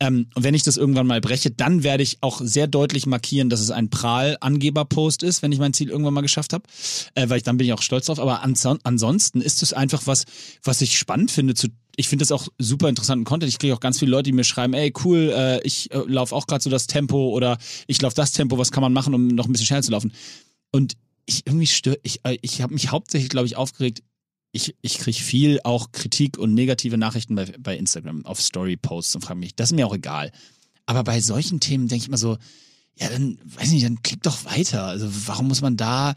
Ähm, 0.00 0.26
und 0.34 0.42
wenn 0.42 0.54
ich 0.54 0.64
das 0.64 0.76
irgendwann 0.76 1.06
mal 1.06 1.20
breche, 1.20 1.50
dann 1.50 1.82
werde 1.82 2.02
ich 2.02 2.18
auch 2.20 2.40
sehr 2.42 2.66
deutlich 2.66 3.06
markieren, 3.06 3.48
dass 3.48 3.60
es 3.60 3.70
ein 3.70 3.90
Prahl-Angeber-Post 3.90 5.22
ist, 5.22 5.42
wenn 5.42 5.52
ich 5.52 5.58
mein 5.58 5.72
Ziel 5.72 5.88
irgendwann 5.88 6.14
mal 6.14 6.20
geschafft 6.20 6.52
habe, 6.52 6.64
äh, 7.14 7.28
weil 7.28 7.38
ich 7.38 7.42
dann 7.44 7.56
bin 7.56 7.66
ich 7.66 7.72
auch 7.72 7.82
stolz 7.82 8.06
drauf. 8.06 8.18
Aber 8.18 8.42
anson 8.42 8.78
ansonsten 8.82 9.40
ist 9.40 9.62
es 9.62 9.72
einfach 9.72 10.06
was, 10.06 10.24
was 10.62 10.80
ich 10.80 10.98
spannend 10.98 11.30
finde 11.30 11.54
zu 11.54 11.68
ich 11.96 12.08
finde 12.08 12.24
das 12.24 12.32
auch 12.32 12.48
super 12.58 12.88
interessanten 12.88 13.24
Content. 13.24 13.48
Ich 13.48 13.60
kriege 13.60 13.72
auch 13.72 13.78
ganz 13.78 14.00
viele 14.00 14.10
Leute, 14.10 14.24
die 14.24 14.32
mir 14.32 14.42
schreiben, 14.42 14.74
ey, 14.74 14.92
cool, 15.04 15.32
äh, 15.32 15.60
ich 15.62 15.92
äh, 15.92 16.02
laufe 16.06 16.34
auch 16.34 16.48
gerade 16.48 16.60
so 16.60 16.68
das 16.68 16.88
Tempo 16.88 17.28
oder 17.28 17.56
ich 17.86 18.02
laufe 18.02 18.16
das 18.16 18.32
Tempo, 18.32 18.58
was 18.58 18.72
kann 18.72 18.82
man 18.82 18.92
machen, 18.92 19.14
um 19.14 19.28
noch 19.28 19.46
ein 19.46 19.52
bisschen 19.52 19.66
schneller 19.66 19.82
zu 19.82 19.92
laufen? 19.92 20.12
Und 20.72 20.94
ich 21.26 21.46
irgendwie 21.46 21.66
stört, 21.66 22.00
ich, 22.02 22.20
äh, 22.24 22.36
ich 22.42 22.62
habe 22.62 22.74
mich 22.74 22.90
hauptsächlich, 22.90 23.30
glaube 23.30 23.46
ich, 23.46 23.56
aufgeregt. 23.56 24.02
Ich, 24.54 24.76
ich 24.82 24.98
kriege 24.98 25.18
viel 25.18 25.60
auch 25.64 25.90
Kritik 25.90 26.38
und 26.38 26.54
negative 26.54 26.96
Nachrichten 26.96 27.34
bei, 27.34 27.52
bei 27.58 27.76
Instagram 27.76 28.24
auf 28.24 28.40
Story-Posts 28.40 29.16
und 29.16 29.22
frage 29.22 29.40
mich, 29.40 29.56
das 29.56 29.70
ist 29.70 29.76
mir 29.76 29.86
auch 29.86 29.94
egal. 29.94 30.30
Aber 30.86 31.02
bei 31.02 31.20
solchen 31.20 31.58
Themen 31.58 31.88
denke 31.88 32.02
ich 32.02 32.08
immer 32.08 32.18
so, 32.18 32.38
ja, 32.94 33.08
dann, 33.08 33.38
weiß 33.44 33.72
nicht, 33.72 33.84
dann 33.84 34.02
klick 34.02 34.22
doch 34.22 34.44
weiter. 34.44 34.84
Also 34.84 35.08
warum 35.26 35.48
muss 35.48 35.60
man 35.60 35.76
da 35.76 36.14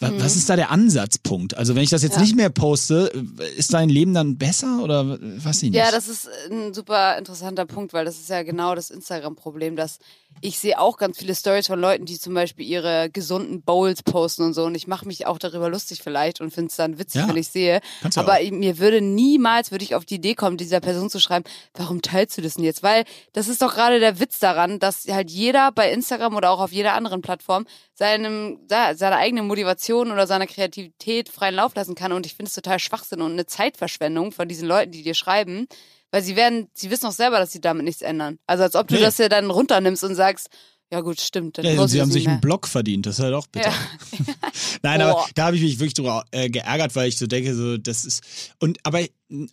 was, 0.00 0.10
mhm. 0.10 0.20
was 0.20 0.36
ist 0.36 0.50
da 0.50 0.56
der 0.56 0.70
Ansatzpunkt? 0.70 1.56
Also 1.56 1.74
wenn 1.74 1.82
ich 1.82 1.90
das 1.90 2.02
jetzt 2.02 2.16
ja. 2.16 2.22
nicht 2.22 2.34
mehr 2.34 2.50
poste, 2.50 3.12
ist 3.56 3.72
dein 3.74 3.88
Leben 3.88 4.12
dann 4.12 4.38
besser 4.38 4.82
oder 4.82 5.18
was 5.20 5.62
ich 5.62 5.70
nicht? 5.70 5.78
Ja, 5.78 5.90
das 5.92 6.08
ist 6.08 6.28
ein 6.50 6.74
super 6.74 7.16
interessanter 7.16 7.64
Punkt, 7.64 7.92
weil 7.92 8.04
das 8.04 8.16
ist 8.18 8.28
ja 8.28 8.42
genau 8.42 8.74
das 8.74 8.90
Instagram-Problem, 8.90 9.76
dass 9.76 9.98
ich 10.40 10.58
sehe 10.58 10.78
auch 10.78 10.96
ganz 10.98 11.18
viele 11.18 11.34
Stories 11.34 11.66
von 11.66 11.80
Leuten, 11.80 12.04
die 12.04 12.18
zum 12.18 12.34
Beispiel 12.34 12.66
ihre 12.66 13.10
gesunden 13.10 13.62
Bowls 13.62 14.02
posten 14.02 14.42
und 14.42 14.54
so 14.54 14.64
und 14.64 14.74
ich 14.74 14.86
mache 14.86 15.06
mich 15.06 15.26
auch 15.26 15.38
darüber 15.38 15.68
lustig 15.68 16.00
vielleicht 16.02 16.40
und 16.40 16.52
finde 16.52 16.68
es 16.70 16.76
dann 16.76 16.98
witzig, 16.98 17.22
ja. 17.22 17.28
wenn 17.28 17.36
ich 17.36 17.48
sehe. 17.48 17.80
Aber 18.16 18.34
auch. 18.34 18.50
mir 18.50 18.78
würde 18.78 19.00
niemals, 19.00 19.70
würde 19.70 19.84
ich 19.84 19.94
auf 19.94 20.04
die 20.04 20.16
Idee 20.16 20.34
kommen, 20.34 20.56
dieser 20.56 20.80
Person 20.80 21.10
zu 21.10 21.20
schreiben, 21.20 21.44
warum 21.74 22.02
teilst 22.02 22.36
du 22.36 22.42
das 22.42 22.54
denn 22.54 22.64
jetzt? 22.64 22.82
Weil 22.82 23.04
das 23.32 23.48
ist 23.48 23.62
doch 23.62 23.74
gerade 23.74 24.00
der 24.00 24.20
Witz 24.20 24.38
daran, 24.38 24.78
dass 24.78 25.06
halt 25.08 25.30
jeder 25.30 25.72
bei 25.72 25.90
Instagram 25.90 26.36
oder 26.36 26.50
auch 26.50 26.60
auf 26.60 26.72
jeder 26.72 26.94
anderen 26.94 27.22
Plattform 27.22 27.66
seinem, 27.94 28.58
seine 28.68 29.16
eigene 29.16 29.42
Motivation 29.42 30.10
oder 30.10 30.26
seiner 30.26 30.46
Kreativität 30.46 31.28
freien 31.28 31.54
Lauf 31.54 31.74
lassen 31.74 31.94
kann. 31.94 32.12
Und 32.12 32.26
ich 32.26 32.34
finde 32.34 32.48
es 32.48 32.54
total 32.54 32.78
Schwachsinn 32.78 33.22
und 33.22 33.32
eine 33.32 33.46
Zeitverschwendung 33.46 34.32
von 34.32 34.48
diesen 34.48 34.68
Leuten, 34.68 34.92
die 34.92 35.02
dir 35.02 35.14
schreiben, 35.14 35.68
weil 36.14 36.22
sie 36.22 36.36
werden, 36.36 36.68
sie 36.74 36.92
wissen 36.92 37.06
auch 37.06 37.12
selber, 37.12 37.40
dass 37.40 37.50
sie 37.50 37.60
damit 37.60 37.82
nichts 37.82 38.00
ändern. 38.00 38.38
Also 38.46 38.62
als 38.62 38.76
ob 38.76 38.86
du 38.86 38.94
nee. 38.94 39.00
das 39.00 39.18
ja 39.18 39.28
dann 39.28 39.50
runternimmst 39.50 40.04
und 40.04 40.14
sagst, 40.14 40.48
ja 40.92 41.00
gut, 41.00 41.20
stimmt. 41.20 41.58
Dann 41.58 41.64
ja, 41.64 41.88
sie 41.88 42.00
haben 42.00 42.12
sich 42.12 42.26
mehr. 42.26 42.34
einen 42.34 42.40
Blog 42.40 42.68
verdient, 42.68 43.04
das 43.06 43.18
ist 43.18 43.24
halt 43.24 43.34
auch 43.34 43.48
bitter. 43.48 43.70
Ja. 43.70 44.34
Nein, 44.84 45.02
aber 45.02 45.26
da 45.34 45.46
habe 45.46 45.56
ich 45.56 45.62
mich 45.62 45.80
wirklich 45.80 45.94
drüber 45.94 46.24
äh, 46.30 46.48
geärgert, 46.50 46.94
weil 46.94 47.08
ich 47.08 47.18
so 47.18 47.26
denke, 47.26 47.52
so 47.56 47.78
das 47.78 48.04
ist 48.04 48.22
und 48.60 48.78
aber 48.84 49.04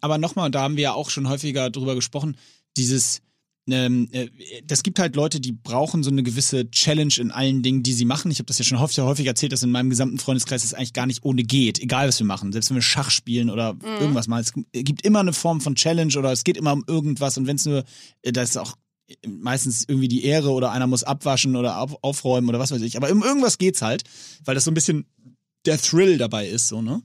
aber 0.01 0.19
nochmal, 0.19 0.51
da 0.51 0.61
haben 0.61 0.75
wir 0.75 0.83
ja 0.83 0.93
auch 0.93 1.09
schon 1.09 1.27
häufiger 1.27 1.71
drüber 1.71 1.95
gesprochen, 1.95 2.37
dieses 2.77 3.23
ähm, 3.69 4.07
äh, 4.11 4.27
das 4.65 4.83
gibt 4.83 4.99
halt 4.99 5.15
Leute, 5.15 5.39
die 5.39 5.51
brauchen 5.51 6.03
so 6.03 6.09
eine 6.09 6.23
gewisse 6.23 6.69
Challenge 6.71 7.13
in 7.17 7.31
allen 7.31 7.61
Dingen, 7.61 7.83
die 7.83 7.93
sie 7.93 8.05
machen. 8.05 8.31
Ich 8.31 8.39
habe 8.39 8.47
das 8.47 8.57
ja 8.57 8.65
schon 8.65 8.79
häufig, 8.79 8.99
häufig 8.99 9.27
erzählt, 9.27 9.51
dass 9.51 9.63
in 9.63 9.71
meinem 9.71 9.89
gesamten 9.89 10.17
Freundeskreis 10.17 10.63
es 10.63 10.73
eigentlich 10.73 10.93
gar 10.93 11.05
nicht 11.05 11.23
ohne 11.23 11.43
geht, 11.43 11.79
egal 11.79 12.07
was 12.07 12.19
wir 12.19 12.25
machen. 12.25 12.51
Selbst 12.51 12.69
wenn 12.69 12.77
wir 12.77 12.81
Schach 12.81 13.11
spielen 13.11 13.49
oder 13.49 13.73
mhm. 13.73 13.81
irgendwas 13.99 14.27
machen. 14.27 14.65
Es 14.71 14.83
gibt 14.83 15.03
immer 15.03 15.19
eine 15.19 15.33
Form 15.33 15.61
von 15.61 15.75
Challenge 15.75 16.17
oder 16.17 16.31
es 16.31 16.43
geht 16.43 16.57
immer 16.57 16.73
um 16.73 16.83
irgendwas 16.87 17.37
und 17.37 17.47
wenn 17.47 17.55
es 17.55 17.65
nur, 17.65 17.83
äh, 18.23 18.31
da 18.31 18.41
ist 18.41 18.57
auch 18.57 18.75
meistens 19.27 19.85
irgendwie 19.87 20.07
die 20.07 20.23
Ehre 20.23 20.51
oder 20.51 20.71
einer 20.71 20.87
muss 20.87 21.03
abwaschen 21.03 21.55
oder 21.55 21.85
aufräumen 22.01 22.49
oder 22.49 22.59
was 22.59 22.71
weiß 22.71 22.81
ich. 22.81 22.97
Aber 22.97 23.11
um 23.11 23.23
irgendwas 23.23 23.57
geht's 23.57 23.81
halt, 23.81 24.03
weil 24.45 24.55
das 24.55 24.63
so 24.63 24.71
ein 24.71 24.75
bisschen 24.75 25.05
der 25.65 25.77
Thrill 25.77 26.17
dabei 26.17 26.47
ist, 26.47 26.67
so, 26.67 26.81
ne? 26.81 27.03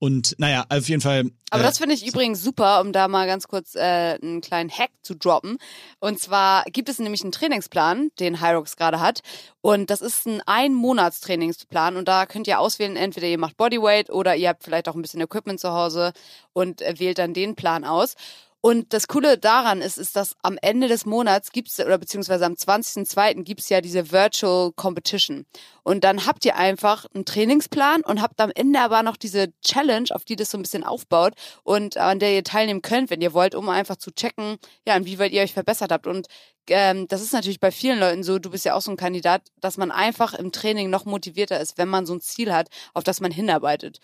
Und 0.00 0.36
naja, 0.38 0.64
auf 0.68 0.88
jeden 0.88 1.00
Fall. 1.00 1.30
Aber 1.50 1.62
äh, 1.62 1.66
das 1.66 1.78
finde 1.78 1.94
ich 1.94 2.06
übrigens 2.06 2.40
super, 2.40 2.80
um 2.80 2.92
da 2.92 3.08
mal 3.08 3.26
ganz 3.26 3.48
kurz 3.48 3.74
äh, 3.74 4.18
einen 4.22 4.40
kleinen 4.40 4.70
Hack 4.70 4.90
zu 5.02 5.16
droppen. 5.16 5.58
Und 5.98 6.20
zwar 6.20 6.64
gibt 6.64 6.88
es 6.88 7.00
nämlich 7.00 7.22
einen 7.22 7.32
Trainingsplan, 7.32 8.10
den 8.20 8.40
Hyrox 8.40 8.76
gerade 8.76 9.00
hat. 9.00 9.22
Und 9.60 9.90
das 9.90 10.00
ist 10.00 10.26
ein 10.26 10.40
Ein-Monats-Trainingsplan. 10.46 11.96
Und 11.96 12.06
da 12.06 12.26
könnt 12.26 12.46
ihr 12.46 12.60
auswählen, 12.60 12.96
entweder 12.96 13.26
ihr 13.26 13.38
macht 13.38 13.56
Bodyweight 13.56 14.10
oder 14.10 14.36
ihr 14.36 14.50
habt 14.50 14.62
vielleicht 14.62 14.88
auch 14.88 14.94
ein 14.94 15.02
bisschen 15.02 15.20
Equipment 15.20 15.58
zu 15.58 15.72
Hause 15.72 16.12
und 16.52 16.80
äh, 16.80 16.94
wählt 16.98 17.18
dann 17.18 17.34
den 17.34 17.56
Plan 17.56 17.84
aus. 17.84 18.14
Und 18.60 18.92
das 18.92 19.06
Coole 19.06 19.38
daran 19.38 19.80
ist, 19.80 19.98
ist, 19.98 20.16
dass 20.16 20.34
am 20.42 20.58
Ende 20.60 20.88
des 20.88 21.06
Monats 21.06 21.52
gibt's 21.52 21.78
oder 21.78 21.96
beziehungsweise 21.96 22.44
am 22.44 22.54
20.02. 22.54 23.44
gibt's 23.44 23.68
ja 23.68 23.80
diese 23.80 24.10
Virtual 24.10 24.72
Competition. 24.72 25.46
Und 25.84 26.02
dann 26.02 26.26
habt 26.26 26.44
ihr 26.44 26.56
einfach 26.56 27.06
einen 27.14 27.24
Trainingsplan 27.24 28.02
und 28.02 28.20
habt 28.20 28.40
am 28.40 28.50
Ende 28.54 28.80
aber 28.80 29.04
noch 29.04 29.16
diese 29.16 29.52
Challenge, 29.62 30.08
auf 30.10 30.24
die 30.24 30.34
das 30.34 30.50
so 30.50 30.58
ein 30.58 30.62
bisschen 30.62 30.82
aufbaut 30.82 31.34
und 31.62 31.96
an 31.96 32.18
der 32.18 32.34
ihr 32.34 32.44
teilnehmen 32.44 32.82
könnt, 32.82 33.10
wenn 33.10 33.20
ihr 33.20 33.32
wollt, 33.32 33.54
um 33.54 33.68
einfach 33.68 33.96
zu 33.96 34.10
checken, 34.10 34.56
ja, 34.86 34.96
inwieweit 34.96 35.32
ihr 35.32 35.42
euch 35.42 35.54
verbessert 35.54 35.92
habt. 35.92 36.08
Und 36.08 36.26
ähm, 36.68 37.06
das 37.08 37.22
ist 37.22 37.32
natürlich 37.32 37.60
bei 37.60 37.70
vielen 37.70 38.00
Leuten 38.00 38.22
so, 38.22 38.38
du 38.38 38.50
bist 38.50 38.64
ja 38.64 38.74
auch 38.74 38.82
so 38.82 38.90
ein 38.90 38.96
Kandidat, 38.96 39.42
dass 39.60 39.76
man 39.76 39.90
einfach 39.90 40.34
im 40.34 40.52
Training 40.52 40.90
noch 40.90 41.04
motivierter 41.04 41.60
ist, 41.60 41.78
wenn 41.78 41.88
man 41.88 42.06
so 42.06 42.14
ein 42.14 42.20
Ziel 42.20 42.52
hat, 42.52 42.68
auf 42.92 43.04
das 43.04 43.20
man 43.20 43.30
hinarbeitet. 43.30 44.00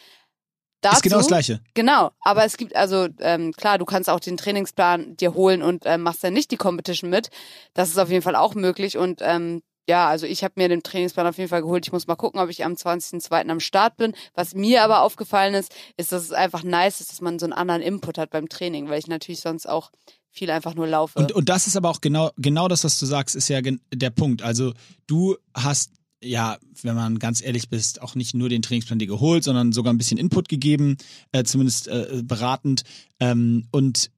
Dazu, 0.84 0.96
ist 0.96 1.02
genau 1.02 1.16
das 1.18 1.28
Gleiche. 1.28 1.60
Genau, 1.72 2.10
aber 2.20 2.44
es 2.44 2.56
gibt 2.56 2.76
also, 2.76 3.08
ähm, 3.20 3.52
klar, 3.52 3.78
du 3.78 3.86
kannst 3.86 4.10
auch 4.10 4.20
den 4.20 4.36
Trainingsplan 4.36 5.16
dir 5.16 5.34
holen 5.34 5.62
und 5.62 5.84
ähm, 5.86 6.02
machst 6.02 6.22
dann 6.22 6.34
nicht 6.34 6.50
die 6.50 6.56
Competition 6.56 7.08
mit. 7.08 7.30
Das 7.72 7.88
ist 7.88 7.98
auf 7.98 8.10
jeden 8.10 8.22
Fall 8.22 8.36
auch 8.36 8.54
möglich 8.54 8.98
und 8.98 9.20
ähm, 9.22 9.62
ja, 9.88 10.08
also 10.08 10.26
ich 10.26 10.44
habe 10.44 10.54
mir 10.56 10.68
den 10.68 10.82
Trainingsplan 10.82 11.26
auf 11.26 11.36
jeden 11.38 11.50
Fall 11.50 11.62
geholt. 11.62 11.86
Ich 11.86 11.92
muss 11.92 12.06
mal 12.06 12.16
gucken, 12.16 12.40
ob 12.40 12.48
ich 12.48 12.64
am 12.64 12.72
20.02. 12.72 13.50
am 13.50 13.60
Start 13.60 13.96
bin. 13.96 14.14
Was 14.34 14.54
mir 14.54 14.82
aber 14.82 15.00
aufgefallen 15.00 15.54
ist, 15.54 15.74
ist, 15.96 16.12
dass 16.12 16.22
es 16.22 16.32
einfach 16.32 16.62
nice 16.62 17.00
ist, 17.00 17.10
dass 17.10 17.20
man 17.20 17.38
so 17.38 17.46
einen 17.46 17.52
anderen 17.52 17.82
Input 17.82 18.16
hat 18.16 18.30
beim 18.30 18.48
Training, 18.48 18.88
weil 18.88 18.98
ich 18.98 19.06
natürlich 19.06 19.40
sonst 19.40 19.66
auch 19.68 19.90
viel 20.30 20.50
einfach 20.50 20.74
nur 20.74 20.86
laufe. 20.86 21.18
Und, 21.18 21.32
und 21.32 21.48
das 21.48 21.66
ist 21.66 21.76
aber 21.76 21.90
auch 21.90 22.00
genau, 22.00 22.30
genau 22.36 22.68
das, 22.68 22.84
was 22.84 22.98
du 22.98 23.06
sagst, 23.06 23.36
ist 23.36 23.48
ja 23.48 23.60
der 23.62 24.10
Punkt. 24.10 24.42
Also 24.42 24.72
du 25.06 25.36
hast 25.54 25.90
ja, 26.24 26.58
wenn 26.82 26.94
man 26.94 27.18
ganz 27.18 27.42
ehrlich 27.42 27.68
bist, 27.68 28.02
auch 28.02 28.14
nicht 28.14 28.34
nur 28.34 28.48
den 28.48 28.62
Trainingsplan 28.62 28.98
dir 28.98 29.06
geholt, 29.06 29.44
sondern 29.44 29.72
sogar 29.72 29.92
ein 29.92 29.98
bisschen 29.98 30.18
Input 30.18 30.48
gegeben, 30.48 30.96
äh, 31.32 31.44
zumindest 31.44 31.88
äh, 31.88 32.22
beratend 32.24 32.82
ähm, 33.20 33.66
und 33.70 34.10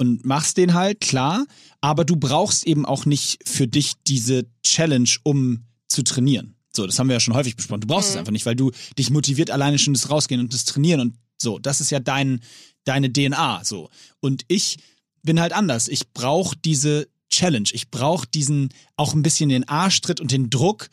und 0.00 0.24
machst 0.24 0.56
den 0.58 0.74
halt, 0.74 1.00
klar, 1.00 1.44
aber 1.80 2.04
du 2.04 2.14
brauchst 2.14 2.64
eben 2.64 2.86
auch 2.86 3.04
nicht 3.04 3.40
für 3.44 3.66
dich 3.66 3.94
diese 4.06 4.46
Challenge, 4.62 5.10
um 5.24 5.64
zu 5.88 6.04
trainieren. 6.04 6.54
So, 6.72 6.86
das 6.86 6.98
haben 7.00 7.08
wir 7.08 7.14
ja 7.14 7.20
schon 7.20 7.34
häufig 7.34 7.56
besprochen. 7.56 7.80
Du 7.80 7.88
brauchst 7.88 8.10
mhm. 8.10 8.12
es 8.12 8.16
einfach 8.18 8.32
nicht, 8.32 8.46
weil 8.46 8.54
du 8.54 8.70
dich 8.96 9.10
motiviert 9.10 9.50
alleine 9.50 9.78
schon 9.78 9.94
das 9.94 10.08
Rausgehen 10.08 10.40
und 10.40 10.54
das 10.54 10.64
Trainieren 10.64 11.00
und 11.00 11.14
so. 11.36 11.58
Das 11.58 11.80
ist 11.80 11.90
ja 11.90 11.98
dein, 11.98 12.40
deine 12.84 13.12
DNA, 13.12 13.64
so. 13.64 13.90
Und 14.20 14.44
ich 14.46 14.78
bin 15.22 15.40
halt 15.40 15.52
anders. 15.52 15.88
Ich 15.88 16.12
brauche 16.12 16.56
diese 16.56 17.08
Challenge. 17.30 17.68
Ich 17.72 17.90
brauche 17.90 18.26
diesen, 18.26 18.70
auch 18.96 19.14
ein 19.14 19.22
bisschen 19.22 19.48
den 19.48 19.68
Arschtritt 19.68 20.20
und 20.20 20.30
den 20.30 20.50
Druck, 20.50 20.88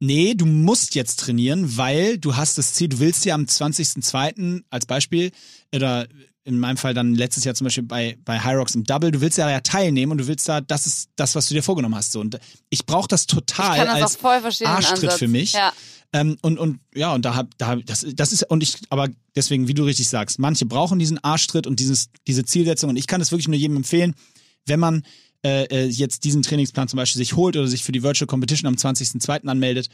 nee, 0.00 0.34
du 0.34 0.46
musst 0.46 0.94
jetzt 0.94 1.20
trainieren, 1.20 1.76
weil 1.76 2.18
du 2.18 2.36
hast 2.36 2.58
das 2.58 2.72
Ziel, 2.72 2.88
du 2.88 2.98
willst 2.98 3.24
ja 3.24 3.34
am 3.34 3.44
20.02. 3.44 4.64
als 4.70 4.86
Beispiel, 4.86 5.30
oder 5.74 6.08
in 6.44 6.58
meinem 6.58 6.78
Fall 6.78 6.94
dann 6.94 7.14
letztes 7.14 7.44
Jahr 7.44 7.54
zum 7.54 7.66
Beispiel 7.66 7.84
bei, 7.84 8.18
bei 8.24 8.40
High 8.40 8.56
Rocks 8.56 8.74
im 8.74 8.84
Double, 8.84 9.10
du 9.10 9.20
willst 9.20 9.38
ja, 9.38 9.48
ja 9.48 9.60
teilnehmen 9.60 10.12
und 10.12 10.18
du 10.18 10.26
willst 10.26 10.48
da, 10.48 10.60
das 10.60 10.86
ist 10.86 11.10
das, 11.16 11.34
was 11.34 11.48
du 11.48 11.54
dir 11.54 11.62
vorgenommen 11.62 11.94
hast. 11.94 12.12
So. 12.12 12.20
Und 12.20 12.38
ich 12.70 12.86
brauche 12.86 13.08
das 13.08 13.26
total 13.26 13.78
ich 13.78 13.84
kann 13.84 14.00
das 14.00 14.24
als 14.24 14.62
Arschtritt 14.62 15.12
für 15.12 15.28
mich. 15.28 15.52
Ja. 15.52 15.72
Ähm, 16.12 16.38
und, 16.42 16.58
und 16.58 16.80
ja, 16.94 17.14
und 17.14 17.24
da 17.24 17.36
hab, 17.36 17.56
da 17.58 17.68
hab, 17.68 17.86
das, 17.86 18.04
das 18.14 18.32
ist, 18.32 18.50
und 18.50 18.62
ich, 18.62 18.78
aber 18.88 19.08
deswegen, 19.36 19.68
wie 19.68 19.74
du 19.74 19.84
richtig 19.84 20.08
sagst, 20.08 20.38
manche 20.38 20.66
brauchen 20.66 20.98
diesen 20.98 21.22
Arschtritt 21.22 21.66
und 21.66 21.78
dieses, 21.78 22.08
diese 22.26 22.44
Zielsetzung. 22.44 22.90
Und 22.90 22.96
ich 22.96 23.06
kann 23.06 23.20
es 23.20 23.30
wirklich 23.30 23.48
nur 23.48 23.56
jedem 23.56 23.76
empfehlen, 23.76 24.14
wenn 24.66 24.80
man 24.80 25.04
äh, 25.44 25.64
äh, 25.64 25.86
jetzt 25.86 26.24
diesen 26.24 26.42
Trainingsplan 26.42 26.88
zum 26.88 26.96
Beispiel 26.98 27.18
sich 27.18 27.36
holt 27.36 27.56
oder 27.56 27.66
sich 27.66 27.82
für 27.82 27.92
die 27.92 28.02
Virtual 28.02 28.26
Competition 28.26 28.68
am 28.68 28.74
20.02. 28.74 29.46
anmeldet, 29.46 29.88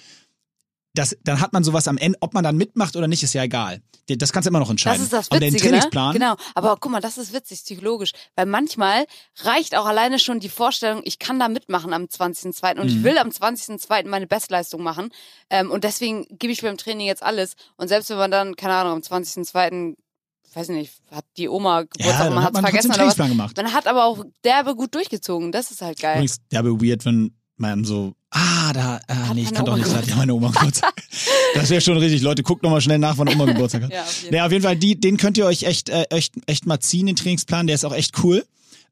das, 0.97 1.17
dann 1.23 1.41
hat 1.41 1.53
man 1.53 1.63
sowas 1.63 1.89
am 1.89 1.99
Ende, 1.99 2.19
ob 2.21 2.35
man 2.35 2.43
dann 2.43 2.57
mitmacht 2.57 2.97
oder 2.97 3.07
nicht, 3.07 3.23
ist 3.23 3.35
ja 3.35 3.43
egal. 3.43 3.83
Das 4.09 4.33
kannst 4.33 4.47
du 4.47 4.51
immer 4.51 4.61
noch 4.61 4.71
entscheiden. 4.71 4.99
Das 4.99 5.05
ist 5.05 5.13
das 5.13 5.27
Witzige, 5.31 5.57
Aber 5.57 5.59
Trainingsplan, 5.59 6.13
ne? 6.13 6.19
Genau. 6.19 6.37
Aber 6.55 6.77
guck 6.79 6.93
mal, 6.93 7.01
das 7.01 7.19
ist 7.19 7.33
witzig, 7.33 7.63
psychologisch. 7.63 8.13
Weil 8.35 8.47
manchmal 8.47 9.07
reicht 9.39 9.77
auch 9.77 9.87
alleine 9.87 10.19
schon 10.19 10.41
die 10.41 10.49
Vorstellung, 10.49 11.03
ich 11.05 11.19
kann 11.19 11.39
da 11.39 11.49
mitmachen 11.49 11.93
am 11.93 12.05
20.02. 12.05 12.81
und 12.81 12.85
mhm. 12.85 12.89
ich 12.89 13.05
will 13.05 13.19
am 13.19 13.29
20.02. 13.29 14.09
meine 14.09 14.27
Bestleistung 14.27 14.83
machen. 14.83 15.11
Ähm, 15.51 15.71
und 15.71 15.85
deswegen 15.85 16.27
gebe 16.31 16.53
ich 16.53 16.63
beim 16.63 16.77
Training 16.77 17.07
jetzt 17.07 17.23
alles. 17.23 17.57
Und 17.77 17.89
selbst 17.89 18.11
wenn 18.11 18.19
man 18.19 18.31
dann, 18.31 18.57
keine 18.57 18.75
Ahnung, 18.75 18.95
am 18.95 19.01
20.02 19.01 19.97
weiß 20.57 20.71
nicht, 20.71 20.93
hat 21.11 21.25
die 21.37 21.49
Oma 21.49 21.83
Geburtstag, 21.83 22.29
ja, 22.29 22.31
man 22.31 22.43
hat 22.43 22.55
es 22.55 22.61
vergessen 22.61 22.93
oder 22.93 23.07
was. 23.07 23.17
Gemacht. 23.17 23.57
Man 23.57 23.73
hat 23.73 23.87
aber 23.87 24.07
auch 24.07 24.25
derbe 24.43 24.75
gut 24.75 24.95
durchgezogen, 24.95 25.53
das 25.53 25.71
ist 25.71 25.83
halt 25.83 26.01
geil. 26.01 26.17
Übrigens 26.17 26.41
derbe 26.51 26.81
weird, 26.81 27.05
wenn 27.05 27.37
man 27.59 27.85
so, 27.85 28.15
ah, 28.31 28.73
da, 28.73 29.01
ah, 29.07 29.35
nee, 29.35 29.43
ich 29.43 29.53
kann 29.53 29.67
doch 29.67 29.77
nicht 29.77 29.87
sagen, 29.87 30.09
ja, 30.09 30.17
meine 30.17 30.35
Oma 30.35 30.51
Geburtstag. 30.51 30.95
das 31.55 31.69
wäre 31.71 31.81
schon 31.81 31.99
richtig. 31.99 32.23
Leute, 32.23 32.43
guckt 32.43 32.63
nochmal 32.63 32.81
schnell 32.81 32.99
nach, 32.99 33.19
wann 33.19 33.29
Oma 33.29 33.45
Geburtstag 33.45 33.83
hat. 33.85 33.93
ja, 33.93 34.03
auf 34.03 34.23
jeden, 34.23 34.35
nee, 34.35 34.41
auf 34.41 34.53
jeden 34.53 34.65
Fall, 34.65 34.77
die, 34.77 34.99
den 34.99 35.19
könnt 35.19 35.37
ihr 35.37 35.47
euch 35.47 35.65
echt, 35.65 35.91
äh, 35.91 36.05
echt, 36.11 36.35
echt 36.47 36.67
mal 36.67 36.81
ziehen, 36.81 37.07
den 37.07 37.17
Trainingsplan, 37.17 37.67
der 37.67 37.75
ist 37.75 37.85
auch 37.85 37.95
echt 37.95 38.23
cool. 38.25 38.45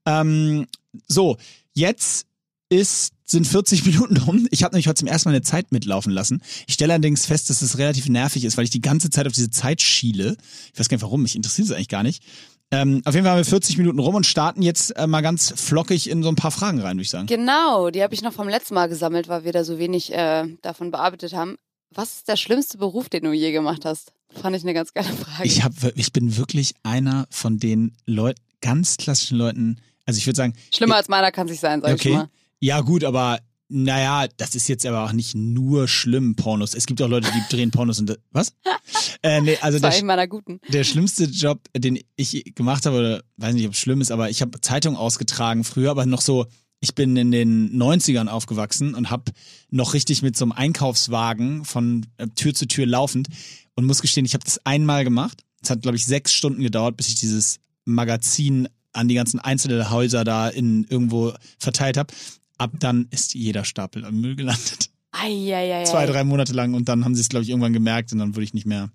Ähm, 0.06 0.66
so, 1.08 1.38
jetzt 1.72 2.26
ist, 2.68 3.12
sind 3.24 3.46
40 3.46 3.84
Minuten 3.86 4.16
rum. 4.18 4.46
Ich 4.50 4.62
habe 4.62 4.74
nämlich 4.74 4.86
heute 4.86 5.00
zum 5.00 5.08
ersten 5.08 5.28
Mal 5.28 5.34
eine 5.34 5.42
Zeit 5.42 5.72
mitlaufen 5.72 6.12
lassen. 6.12 6.42
Ich 6.66 6.74
stelle 6.74 6.92
allerdings 6.92 7.26
fest, 7.26 7.50
dass 7.50 7.62
es 7.62 7.78
relativ 7.78 8.08
nervig 8.08 8.44
ist, 8.44 8.56
weil 8.56 8.64
ich 8.64 8.70
die 8.70 8.80
ganze 8.80 9.10
Zeit 9.10 9.26
auf 9.26 9.32
diese 9.32 9.50
Zeit 9.50 9.80
schiele. 9.80 10.36
Ich 10.72 10.78
weiß 10.78 10.88
gar 10.88 10.96
nicht 10.96 11.02
warum, 11.02 11.22
mich 11.22 11.36
interessiert 11.36 11.68
es 11.68 11.74
eigentlich 11.74 11.88
gar 11.88 12.02
nicht. 12.02 12.22
Ähm, 12.70 13.02
auf 13.04 13.14
jeden 13.14 13.24
Fall 13.24 13.32
haben 13.32 13.40
wir 13.40 13.44
40 13.44 13.78
Minuten 13.78 13.98
rum 13.98 14.14
und 14.14 14.26
starten 14.26 14.62
jetzt 14.62 14.96
äh, 14.96 15.06
mal 15.06 15.20
ganz 15.20 15.52
flockig 15.56 16.10
in 16.10 16.22
so 16.22 16.28
ein 16.28 16.34
paar 16.34 16.50
Fragen 16.50 16.80
rein, 16.80 16.96
würde 16.96 17.02
ich 17.02 17.10
sagen. 17.10 17.26
Genau, 17.26 17.90
die 17.90 18.02
habe 18.02 18.14
ich 18.14 18.22
noch 18.22 18.32
vom 18.32 18.48
letzten 18.48 18.74
Mal 18.74 18.88
gesammelt, 18.88 19.28
weil 19.28 19.44
wir 19.44 19.52
da 19.52 19.64
so 19.64 19.78
wenig 19.78 20.12
äh, 20.12 20.46
davon 20.62 20.90
bearbeitet 20.90 21.34
haben. 21.34 21.56
Was 21.90 22.16
ist 22.16 22.28
der 22.28 22.36
schlimmste 22.36 22.78
Beruf, 22.78 23.08
den 23.08 23.24
du 23.24 23.32
je 23.32 23.52
gemacht 23.52 23.84
hast? 23.84 24.12
Fand 24.30 24.56
ich 24.56 24.62
eine 24.62 24.74
ganz 24.74 24.92
geile 24.92 25.12
Frage. 25.12 25.46
Ich, 25.46 25.62
hab, 25.62 25.72
ich 25.94 26.12
bin 26.12 26.36
wirklich 26.36 26.74
einer 26.82 27.26
von 27.30 27.58
den 27.58 27.96
Leuten, 28.06 28.40
ganz 28.60 28.96
klassischen 28.96 29.38
Leuten, 29.38 29.78
also 30.06 30.18
ich 30.18 30.26
würde 30.26 30.36
sagen, 30.36 30.54
Schlimmer 30.72 30.96
als 30.96 31.08
meiner 31.08 31.30
kann 31.30 31.46
es 31.46 31.52
nicht 31.52 31.60
sein, 31.60 31.80
sag 31.80 31.90
ich 31.90 32.00
okay, 32.00 32.14
mal. 32.14 32.28
Ja 32.64 32.80
gut, 32.80 33.04
aber 33.04 33.40
naja, 33.68 34.26
das 34.36 34.54
ist 34.54 34.68
jetzt 34.68 34.86
aber 34.86 35.04
auch 35.04 35.12
nicht 35.12 35.34
nur 35.34 35.86
schlimm, 35.86 36.34
Pornos. 36.34 36.74
Es 36.74 36.86
gibt 36.86 37.02
auch 37.02 37.08
Leute, 37.08 37.30
die 37.30 37.54
drehen 37.54 37.70
Pornos 37.70 37.98
und 38.00 38.18
was? 38.30 38.54
äh, 39.22 39.40
nee, 39.40 39.58
also 39.60 39.78
Das 39.78 39.82
war 39.82 39.90
der, 39.90 40.04
meiner 40.04 40.26
guten. 40.26 40.60
der 40.68 40.84
schlimmste 40.84 41.24
Job, 41.24 41.60
den 41.76 41.98
ich 42.16 42.54
gemacht 42.54 42.86
habe, 42.86 42.98
oder 42.98 43.22
weiß 43.36 43.54
nicht, 43.54 43.66
ob 43.66 43.72
es 43.72 43.78
schlimm 43.78 44.00
ist, 44.00 44.10
aber 44.10 44.30
ich 44.30 44.40
habe 44.40 44.60
Zeitung 44.60 44.96
ausgetragen 44.96 45.64
früher, 45.64 45.90
aber 45.90 46.06
noch 46.06 46.22
so, 46.22 46.46
ich 46.80 46.94
bin 46.94 47.16
in 47.16 47.32
den 47.32 47.70
90ern 47.78 48.28
aufgewachsen 48.28 48.94
und 48.94 49.10
habe 49.10 49.32
noch 49.70 49.92
richtig 49.92 50.22
mit 50.22 50.36
so 50.36 50.46
einem 50.46 50.52
Einkaufswagen 50.52 51.64
von 51.64 52.06
äh, 52.16 52.28
Tür 52.28 52.54
zu 52.54 52.66
Tür 52.66 52.86
laufend 52.86 53.28
und 53.74 53.84
muss 53.84 54.00
gestehen, 54.00 54.24
ich 54.24 54.34
habe 54.34 54.44
das 54.44 54.64
einmal 54.64 55.04
gemacht. 55.04 55.42
Es 55.62 55.68
hat, 55.68 55.82
glaube 55.82 55.96
ich, 55.96 56.06
sechs 56.06 56.32
Stunden 56.32 56.62
gedauert, 56.62 56.96
bis 56.96 57.08
ich 57.08 57.16
dieses 57.16 57.58
Magazin 57.84 58.68
an 58.94 59.08
die 59.08 59.14
ganzen 59.14 59.40
Einzelhäuser 59.40 60.24
da 60.24 60.48
in 60.48 60.84
irgendwo 60.84 61.32
verteilt 61.58 61.96
habe. 61.96 62.12
Ab 62.58 62.72
dann 62.78 63.08
ist 63.10 63.34
jeder 63.34 63.64
Stapel 63.64 64.04
am 64.04 64.20
Müll 64.20 64.36
gelandet. 64.36 64.90
Eieiei. 65.12 65.84
Zwei, 65.84 66.06
drei 66.06 66.24
Monate 66.24 66.52
lang 66.52 66.74
und 66.74 66.88
dann 66.88 67.04
haben 67.04 67.14
sie 67.14 67.20
es, 67.20 67.28
glaube 67.28 67.44
ich, 67.44 67.50
irgendwann 67.50 67.72
gemerkt 67.72 68.12
und 68.12 68.18
dann 68.18 68.34
wurde 68.34 68.44
ich 68.44 68.54
nicht 68.54 68.66
mehr 68.66 68.90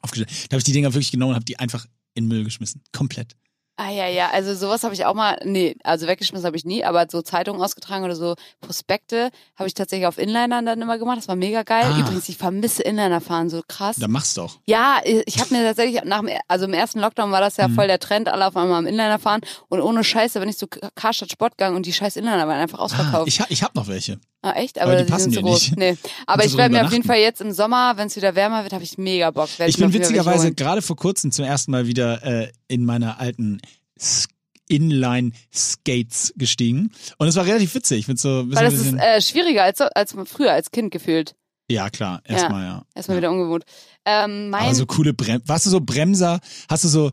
aufgestellt. 0.00 0.30
Da 0.48 0.54
habe 0.54 0.58
ich 0.58 0.64
die 0.64 0.72
Dinger 0.72 0.92
wirklich 0.92 1.10
genommen 1.10 1.30
und 1.30 1.36
habe 1.36 1.44
die 1.44 1.58
einfach 1.58 1.86
in 2.14 2.24
den 2.24 2.28
Müll 2.28 2.44
geschmissen. 2.44 2.82
Komplett. 2.92 3.36
Ah 3.82 3.88
ja, 3.90 4.06
ja, 4.08 4.28
also 4.30 4.54
sowas 4.54 4.82
habe 4.84 4.92
ich 4.92 5.06
auch 5.06 5.14
mal, 5.14 5.38
nee, 5.42 5.74
also 5.84 6.06
weggeschmissen 6.06 6.44
habe 6.46 6.54
ich 6.54 6.66
nie, 6.66 6.84
aber 6.84 7.06
so 7.10 7.22
Zeitungen 7.22 7.62
ausgetragen 7.62 8.04
oder 8.04 8.14
so 8.14 8.34
Prospekte 8.60 9.30
habe 9.58 9.68
ich 9.68 9.72
tatsächlich 9.74 10.06
auf 10.06 10.18
Inlinern 10.18 10.66
dann 10.66 10.82
immer 10.82 10.98
gemacht. 10.98 11.16
Das 11.16 11.28
war 11.28 11.34
mega 11.36 11.62
geil. 11.62 11.86
Ah. 11.90 11.98
Übrigens, 11.98 12.28
ich 12.28 12.36
vermisse 12.36 12.82
Inliner 12.82 13.22
fahren 13.22 13.48
so 13.48 13.62
krass. 13.66 13.96
Da 13.96 14.06
mach's 14.06 14.34
doch. 14.34 14.58
Ja, 14.66 14.98
ich 15.04 15.38
habe 15.40 15.54
mir 15.54 15.64
tatsächlich 15.64 16.02
nach 16.04 16.20
dem, 16.20 16.28
also 16.46 16.66
im 16.66 16.74
ersten 16.74 17.00
Lockdown 17.00 17.30
war 17.32 17.40
das 17.40 17.56
ja 17.56 17.68
Mhm. 17.68 17.74
voll 17.74 17.86
der 17.86 17.98
Trend, 18.00 18.28
alle 18.28 18.46
auf 18.46 18.56
einmal 18.56 18.78
am 18.78 18.86
Inliner 18.86 19.18
fahren 19.18 19.40
und 19.68 19.80
ohne 19.80 20.04
Scheiße 20.04 20.38
bin 20.40 20.50
ich 20.50 20.58
zu 20.58 20.66
Karstadt 20.68 21.32
Sport 21.32 21.56
gegangen 21.56 21.76
und 21.76 21.86
die 21.86 21.94
scheiß 21.94 22.16
Inliner 22.16 22.46
waren 22.46 22.60
einfach 22.60 22.80
Ah, 22.80 22.82
ausverkauft. 22.82 23.28
ich, 23.28 23.40
ha- 23.40 23.46
ich 23.48 23.62
habe 23.62 23.72
noch 23.78 23.88
welche. 23.88 24.18
Ah, 24.42 24.52
echt? 24.52 24.78
aber 24.80 24.92
Aber, 24.92 25.02
die 25.02 25.10
passen 25.10 25.30
dir 25.32 25.42
nicht. 25.42 25.76
Nee. 25.76 25.96
Aber 26.26 26.44
ich 26.44 26.56
werde 26.56 26.74
mir 26.74 26.84
auf 26.84 26.92
jeden. 26.92 27.04
Fall 27.04 27.18
jetzt 27.18 27.40
im 27.40 27.52
Sommer, 27.52 27.94
wenn 27.96 28.06
es 28.06 28.16
wieder 28.16 28.34
wärmer 28.34 28.62
wird, 28.62 28.72
habe 28.72 28.84
ich 28.84 28.98
mega 28.98 29.30
Bock. 29.30 29.48
Werd 29.58 29.68
Ich 29.70 29.76
bin 29.78 29.92
witzigerweise 29.92 30.52
gerade 30.54 30.82
vor 30.82 30.96
kurzem 30.96 31.32
zum 31.32 31.44
ersten 31.44 31.70
Mal 31.70 31.86
wieder 31.86 32.22
äh, 32.24 32.52
in 32.68 32.84
meine 32.84 33.18
alten 33.18 33.60
S- 33.96 34.28
Inline-Skates 34.68 36.34
gestiegen. 36.36 36.92
Und 37.18 37.28
es 37.28 37.36
war 37.36 37.44
relativ 37.44 37.74
witzig. 37.74 38.08
Mit 38.08 38.18
so 38.18 38.44
Weil 38.48 38.64
das 38.64 38.74
ist 38.74 38.94
äh, 38.94 39.20
schwieriger 39.20 39.64
als, 39.64 39.80
als 39.80 40.14
früher, 40.26 40.52
als 40.52 40.70
Kind 40.70 40.90
gefühlt. 40.92 41.34
ja, 41.70 41.90
klar, 41.90 42.20
erstmal, 42.24 42.64
ja. 42.64 42.82
Erstmal 42.94 43.16
ja. 43.16 43.22
wieder 43.22 43.30
ungewohnt. 43.30 43.64
Ähm, 44.04 44.50
mein, 44.50 44.64
Aber 44.64 44.74
so 44.74 44.86
coole 44.86 45.12
Bremsen. 45.12 45.48
Warst 45.48 45.66
du 45.66 45.70
so 45.70 45.80
Bremser? 45.80 46.40
Hast 46.68 46.84
du 46.84 46.88
so, 46.88 47.10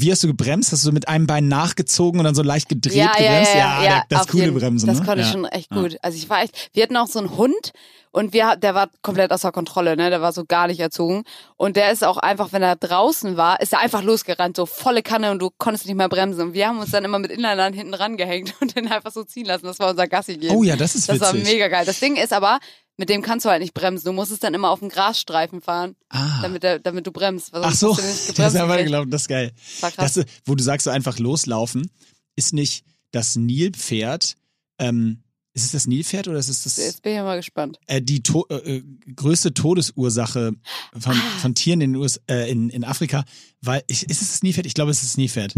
wie 0.00 0.12
hast 0.12 0.22
du 0.22 0.26
gebremst? 0.28 0.72
Hast 0.72 0.84
du 0.86 0.92
mit 0.92 1.08
einem 1.08 1.26
Bein 1.26 1.48
nachgezogen 1.48 2.20
und 2.20 2.24
dann 2.24 2.34
so 2.34 2.42
leicht 2.42 2.68
gedreht 2.68 2.94
ja, 2.94 3.04
ja, 3.06 3.12
gebremst? 3.18 3.54
ja, 3.54 3.58
ja, 3.58 3.84
ja, 3.84 4.02
das 4.08 4.22
auf 4.22 4.26
coole 4.28 4.44
jeden- 4.44 4.58
Bremsen. 4.58 4.86
Das 4.86 5.00
ne? 5.00 5.04
konnte 5.04 5.20
ich 5.20 5.26
ja. 5.26 5.32
schon 5.32 5.44
echt 5.46 5.70
Ja. 5.74 5.80
gut. 5.80 5.96
Also 6.02 6.16
ich 6.16 6.28
war 6.28 6.42
echt, 6.42 6.70
wir 6.72 6.82
hatten 6.82 6.96
auch 6.96 7.06
so 7.06 7.18
einen 7.18 7.36
Hund 7.36 7.72
und 8.12 8.32
wir, 8.32 8.56
der 8.56 8.74
war 8.74 8.88
komplett 9.02 9.30
außer 9.30 9.52
Kontrolle, 9.52 9.94
ne? 9.96 10.08
Der 10.08 10.22
war 10.22 10.32
so 10.32 10.44
gar 10.46 10.68
nicht 10.68 10.80
erzogen. 10.80 11.24
Und 11.56 11.76
der 11.76 11.92
ist 11.92 12.02
auch 12.02 12.16
einfach, 12.16 12.50
wenn 12.52 12.62
er 12.62 12.74
draußen 12.76 13.36
war, 13.36 13.60
ist 13.60 13.74
er 13.74 13.80
einfach 13.80 14.02
losgerannt, 14.02 14.56
so 14.56 14.64
volle 14.64 15.02
Kanne 15.02 15.30
und 15.32 15.38
du 15.40 15.50
konntest 15.58 15.84
nicht 15.86 15.96
mehr 15.96 16.08
bremsen. 16.08 16.40
Und 16.40 16.54
wir 16.54 16.66
haben 16.68 16.78
uns 16.78 16.90
dann 16.92 17.04
immer 17.04 17.18
mit 17.18 17.30
Inlinern 17.30 17.74
hinten 17.74 17.92
rangehängt 17.94 18.54
und 18.60 18.74
den 18.74 18.90
einfach 18.90 19.12
so 19.12 19.22
ziehen 19.24 19.44
lassen. 19.46 19.66
Das 19.66 19.78
war 19.80 19.90
unser 19.90 20.06
Gassi 20.08 20.36
gehen. 20.38 20.54
Oh 20.56 20.62
ja, 20.62 20.76
das 20.76 20.94
ist 20.94 21.08
Das 21.10 21.20
war 21.20 21.34
witzig. 21.34 21.52
mega 21.52 21.68
geil. 21.68 21.84
Das 21.84 22.00
Ding 22.00 22.16
ist 22.16 22.32
aber, 22.32 22.58
mit 22.96 23.08
dem 23.08 23.22
kannst 23.22 23.44
du 23.44 23.50
halt 23.50 23.60
nicht 23.60 23.74
bremsen. 23.74 24.04
Du 24.06 24.12
musst 24.12 24.32
es 24.32 24.38
dann 24.38 24.54
immer 24.54 24.70
auf 24.70 24.80
dem 24.80 24.88
Grasstreifen 24.88 25.60
fahren, 25.60 25.96
ah. 26.08 26.40
damit, 26.42 26.62
der, 26.62 26.78
damit 26.78 27.06
du 27.06 27.12
bremst. 27.12 27.50
Ach 27.52 27.74
so, 27.74 27.94
du 27.94 28.02
nicht 28.02 28.38
das 28.38 28.54
aber 28.54 28.68
gekriegt. 28.74 28.86
geglaubt, 28.86 29.12
das 29.12 29.22
ist 29.22 29.28
geil. 29.28 29.52
Das. 29.96 30.14
Das, 30.14 30.24
wo 30.44 30.54
du 30.54 30.62
sagst, 30.62 30.84
so 30.84 30.90
einfach 30.90 31.18
loslaufen, 31.18 31.90
ist 32.36 32.52
nicht 32.52 32.84
das 33.12 33.36
Nilpferd, 33.36 34.34
ähm, 34.78 35.22
ist 35.54 35.64
es 35.64 35.72
das 35.72 35.86
Nilpferd 35.86 36.28
oder 36.28 36.38
ist 36.38 36.48
es 36.50 36.64
das, 36.64 36.76
Jetzt 36.76 37.02
bin 37.02 37.14
ich 37.14 37.18
mal 37.20 37.36
gespannt. 37.36 37.78
äh, 37.86 38.02
die 38.02 38.22
to 38.22 38.46
äh, 38.50 38.76
äh, 38.76 38.84
größte 39.14 39.54
Todesursache 39.54 40.52
von, 40.98 41.12
Ah. 41.16 41.38
von 41.40 41.54
Tieren 41.54 41.80
in, 41.80 41.96
US 41.96 42.20
äh, 42.28 42.50
in, 42.50 42.68
in 42.70 42.84
Afrika? 42.84 43.24
Weil, 43.62 43.82
ich, 43.86 44.08
ist 44.10 44.20
es 44.20 44.32
das 44.32 44.42
Nilpferd? 44.42 44.66
Ich 44.66 44.74
glaube, 44.74 44.90
es 44.90 45.02
ist 45.02 45.12
das 45.12 45.16
Nilpferd. 45.16 45.54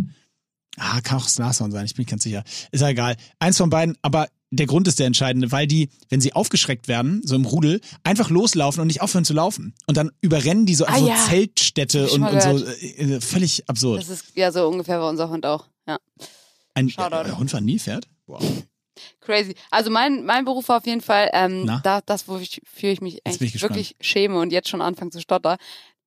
Ah, 0.76 1.00
kann 1.00 1.18
auch 1.18 1.24
das 1.24 1.38
Nashorn 1.40 1.72
sein, 1.72 1.84
ich 1.86 1.94
bin 1.94 2.02
nicht 2.02 2.10
ganz 2.10 2.22
sicher. 2.22 2.44
Ist 2.70 2.80
ja 2.80 2.88
egal. 2.88 3.16
Eins 3.40 3.56
von 3.56 3.70
beiden, 3.70 3.96
aber 4.02 4.28
der 4.50 4.66
Grund 4.66 4.88
ist 4.88 4.98
der 4.98 5.06
entscheidende, 5.06 5.52
weil 5.52 5.66
die, 5.66 5.90
wenn 6.08 6.20
sie 6.20 6.32
aufgeschreckt 6.32 6.88
werden, 6.88 7.20
so 7.24 7.36
im 7.36 7.44
Rudel, 7.44 7.80
einfach 8.02 8.30
loslaufen 8.30 8.80
und 8.80 8.86
nicht 8.86 9.02
aufhören 9.02 9.24
zu 9.24 9.34
laufen. 9.34 9.74
Und 9.86 9.96
dann 9.96 10.10
überrennen 10.20 10.66
die 10.66 10.74
so, 10.74 10.86
Ah, 10.86 10.94
also 10.94 11.08
ja. 11.08 11.16
Zeltstädte 11.28 12.08
und, 12.10 12.22
und 12.22 12.42
so. 12.42 12.64
Äh, 12.66 13.16
äh, 13.16 13.20
völlig 13.20 13.68
absurd. 13.68 14.00
Das 14.00 14.08
ist 14.08 14.24
ja 14.34 14.50
so 14.50 14.66
ungefähr 14.66 14.98
bei 14.98 15.08
unser 15.08 15.28
Hund 15.28 15.44
auch. 15.44 15.66
Ja. 15.86 15.98
Ein 16.74 16.88
äh, 16.88 17.32
Hund 17.32 17.52
war 17.52 17.60
ein 17.60 17.64
Nilpferd? 17.64 18.08
Wow. 18.26 18.42
Crazy. 19.20 19.54
Also 19.70 19.90
mein, 19.90 20.24
mein 20.24 20.44
Beruf 20.44 20.68
war 20.68 20.78
auf 20.78 20.86
jeden 20.86 21.00
Fall 21.00 21.30
ähm, 21.32 21.70
da, 21.82 22.00
das, 22.00 22.26
wofür 22.26 22.90
ich 22.90 23.00
mich 23.00 23.20
eigentlich 23.24 23.52
gespannt. 23.52 23.74
wirklich 23.74 23.96
schäme 24.00 24.38
und 24.38 24.50
jetzt 24.52 24.68
schon 24.68 24.80
anfange 24.80 25.10
zu 25.10 25.20
stottern. 25.20 25.58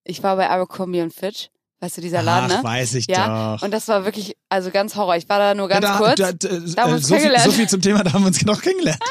Ich 0.03 0.23
war 0.23 0.35
bei 0.35 0.49
Abercrombie 0.49 1.01
und 1.01 1.13
Fitch. 1.13 1.49
Weißt 1.81 1.97
du, 1.97 2.01
dieser 2.01 2.21
Laden, 2.21 2.51
Ach, 2.51 2.57
ne? 2.59 2.63
weiß 2.63 2.93
ich 2.93 3.07
Ja, 3.09 3.55
doch. 3.57 3.63
und 3.63 3.71
das 3.71 3.87
war 3.87 4.05
wirklich, 4.05 4.37
also 4.49 4.69
ganz 4.71 4.95
Horror. 4.95 5.15
Ich 5.17 5.27
war 5.27 5.39
da 5.39 5.53
nur 5.55 5.67
ganz 5.67 5.83
ja, 5.83 5.91
da, 5.93 5.97
kurz. 5.97 6.15
Da, 6.17 6.31
Da 6.31 6.47
da, 6.47 6.53
haben 6.53 6.59
wir 6.59 6.85
äh, 6.85 6.93
uns 6.97 7.07
so, 7.07 7.15
viel, 7.15 7.23
kennengelernt. 7.23 7.43
so 7.43 7.51
viel 7.51 7.67
zum 7.69 7.81
Thema, 7.81 8.03
da 8.03 8.13
haben 8.13 8.21
wir 8.23 8.27
uns 8.27 8.45
noch 8.45 8.61
kennengelernt. 8.61 8.99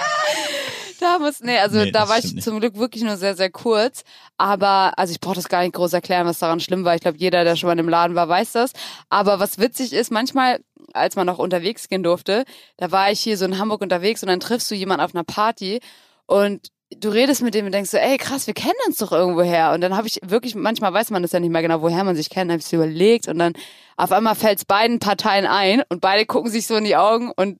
Da 1.00 1.18
muss, 1.18 1.40
nee, 1.40 1.56
also 1.58 1.78
Nee, 1.78 1.92
da 1.92 2.10
war 2.10 2.18
ich 2.18 2.30
nicht. 2.34 2.44
zum 2.44 2.60
Glück 2.60 2.76
wirklich 2.76 3.02
nur 3.02 3.16
sehr, 3.16 3.34
sehr 3.34 3.50
kurz. 3.50 4.02
Aber, 4.36 4.92
also 4.98 5.12
ich 5.12 5.18
brauche 5.20 5.34
das 5.34 5.48
gar 5.48 5.62
nicht 5.62 5.72
groß 5.72 5.94
erklären, 5.94 6.26
was 6.26 6.40
daran 6.40 6.60
schlimm 6.60 6.84
war. 6.84 6.94
Ich 6.94 7.00
glaube, 7.00 7.16
jeder, 7.16 7.42
der 7.42 7.56
schon 7.56 7.68
mal 7.68 7.78
im 7.78 7.88
Laden 7.88 8.14
war, 8.14 8.28
weiß 8.28 8.52
das. 8.52 8.72
Aber 9.08 9.40
was 9.40 9.56
witzig 9.58 9.94
ist, 9.94 10.10
manchmal, 10.12 10.60
als 10.92 11.16
man 11.16 11.26
noch 11.26 11.38
unterwegs 11.38 11.88
gehen 11.88 12.02
durfte, 12.02 12.44
da 12.76 12.92
war 12.92 13.10
ich 13.10 13.20
hier 13.20 13.38
so 13.38 13.46
in 13.46 13.56
Hamburg 13.58 13.80
unterwegs 13.80 14.22
und 14.22 14.28
dann 14.28 14.40
triffst 14.40 14.70
du 14.70 14.74
jemanden 14.74 15.02
auf 15.02 15.14
einer 15.14 15.24
Party 15.24 15.80
und 16.26 16.68
du 16.98 17.08
redest 17.08 17.42
mit 17.42 17.54
dem 17.54 17.66
und 17.66 17.72
denkst 17.72 17.90
so, 17.90 17.96
ey 17.96 18.16
krass, 18.18 18.46
wir 18.46 18.54
kennen 18.54 18.74
uns 18.86 18.96
doch 18.98 19.12
irgendwoher. 19.12 19.72
Und 19.72 19.80
dann 19.80 19.96
habe 19.96 20.06
ich 20.08 20.18
wirklich, 20.24 20.54
manchmal 20.54 20.92
weiß 20.92 21.10
man 21.10 21.22
das 21.22 21.32
ja 21.32 21.40
nicht 21.40 21.50
mehr 21.50 21.62
genau, 21.62 21.82
woher 21.82 22.04
man 22.04 22.16
sich 22.16 22.30
kennt, 22.30 22.50
habe 22.50 22.60
ich 22.60 22.66
so 22.66 22.76
überlegt 22.76 23.28
und 23.28 23.38
dann 23.38 23.52
auf 23.96 24.12
einmal 24.12 24.34
fällt 24.34 24.58
es 24.58 24.64
beiden 24.64 24.98
Parteien 24.98 25.46
ein 25.46 25.82
und 25.88 26.00
beide 26.00 26.26
gucken 26.26 26.50
sich 26.50 26.66
so 26.66 26.74
in 26.76 26.84
die 26.84 26.96
Augen 26.96 27.30
und 27.36 27.58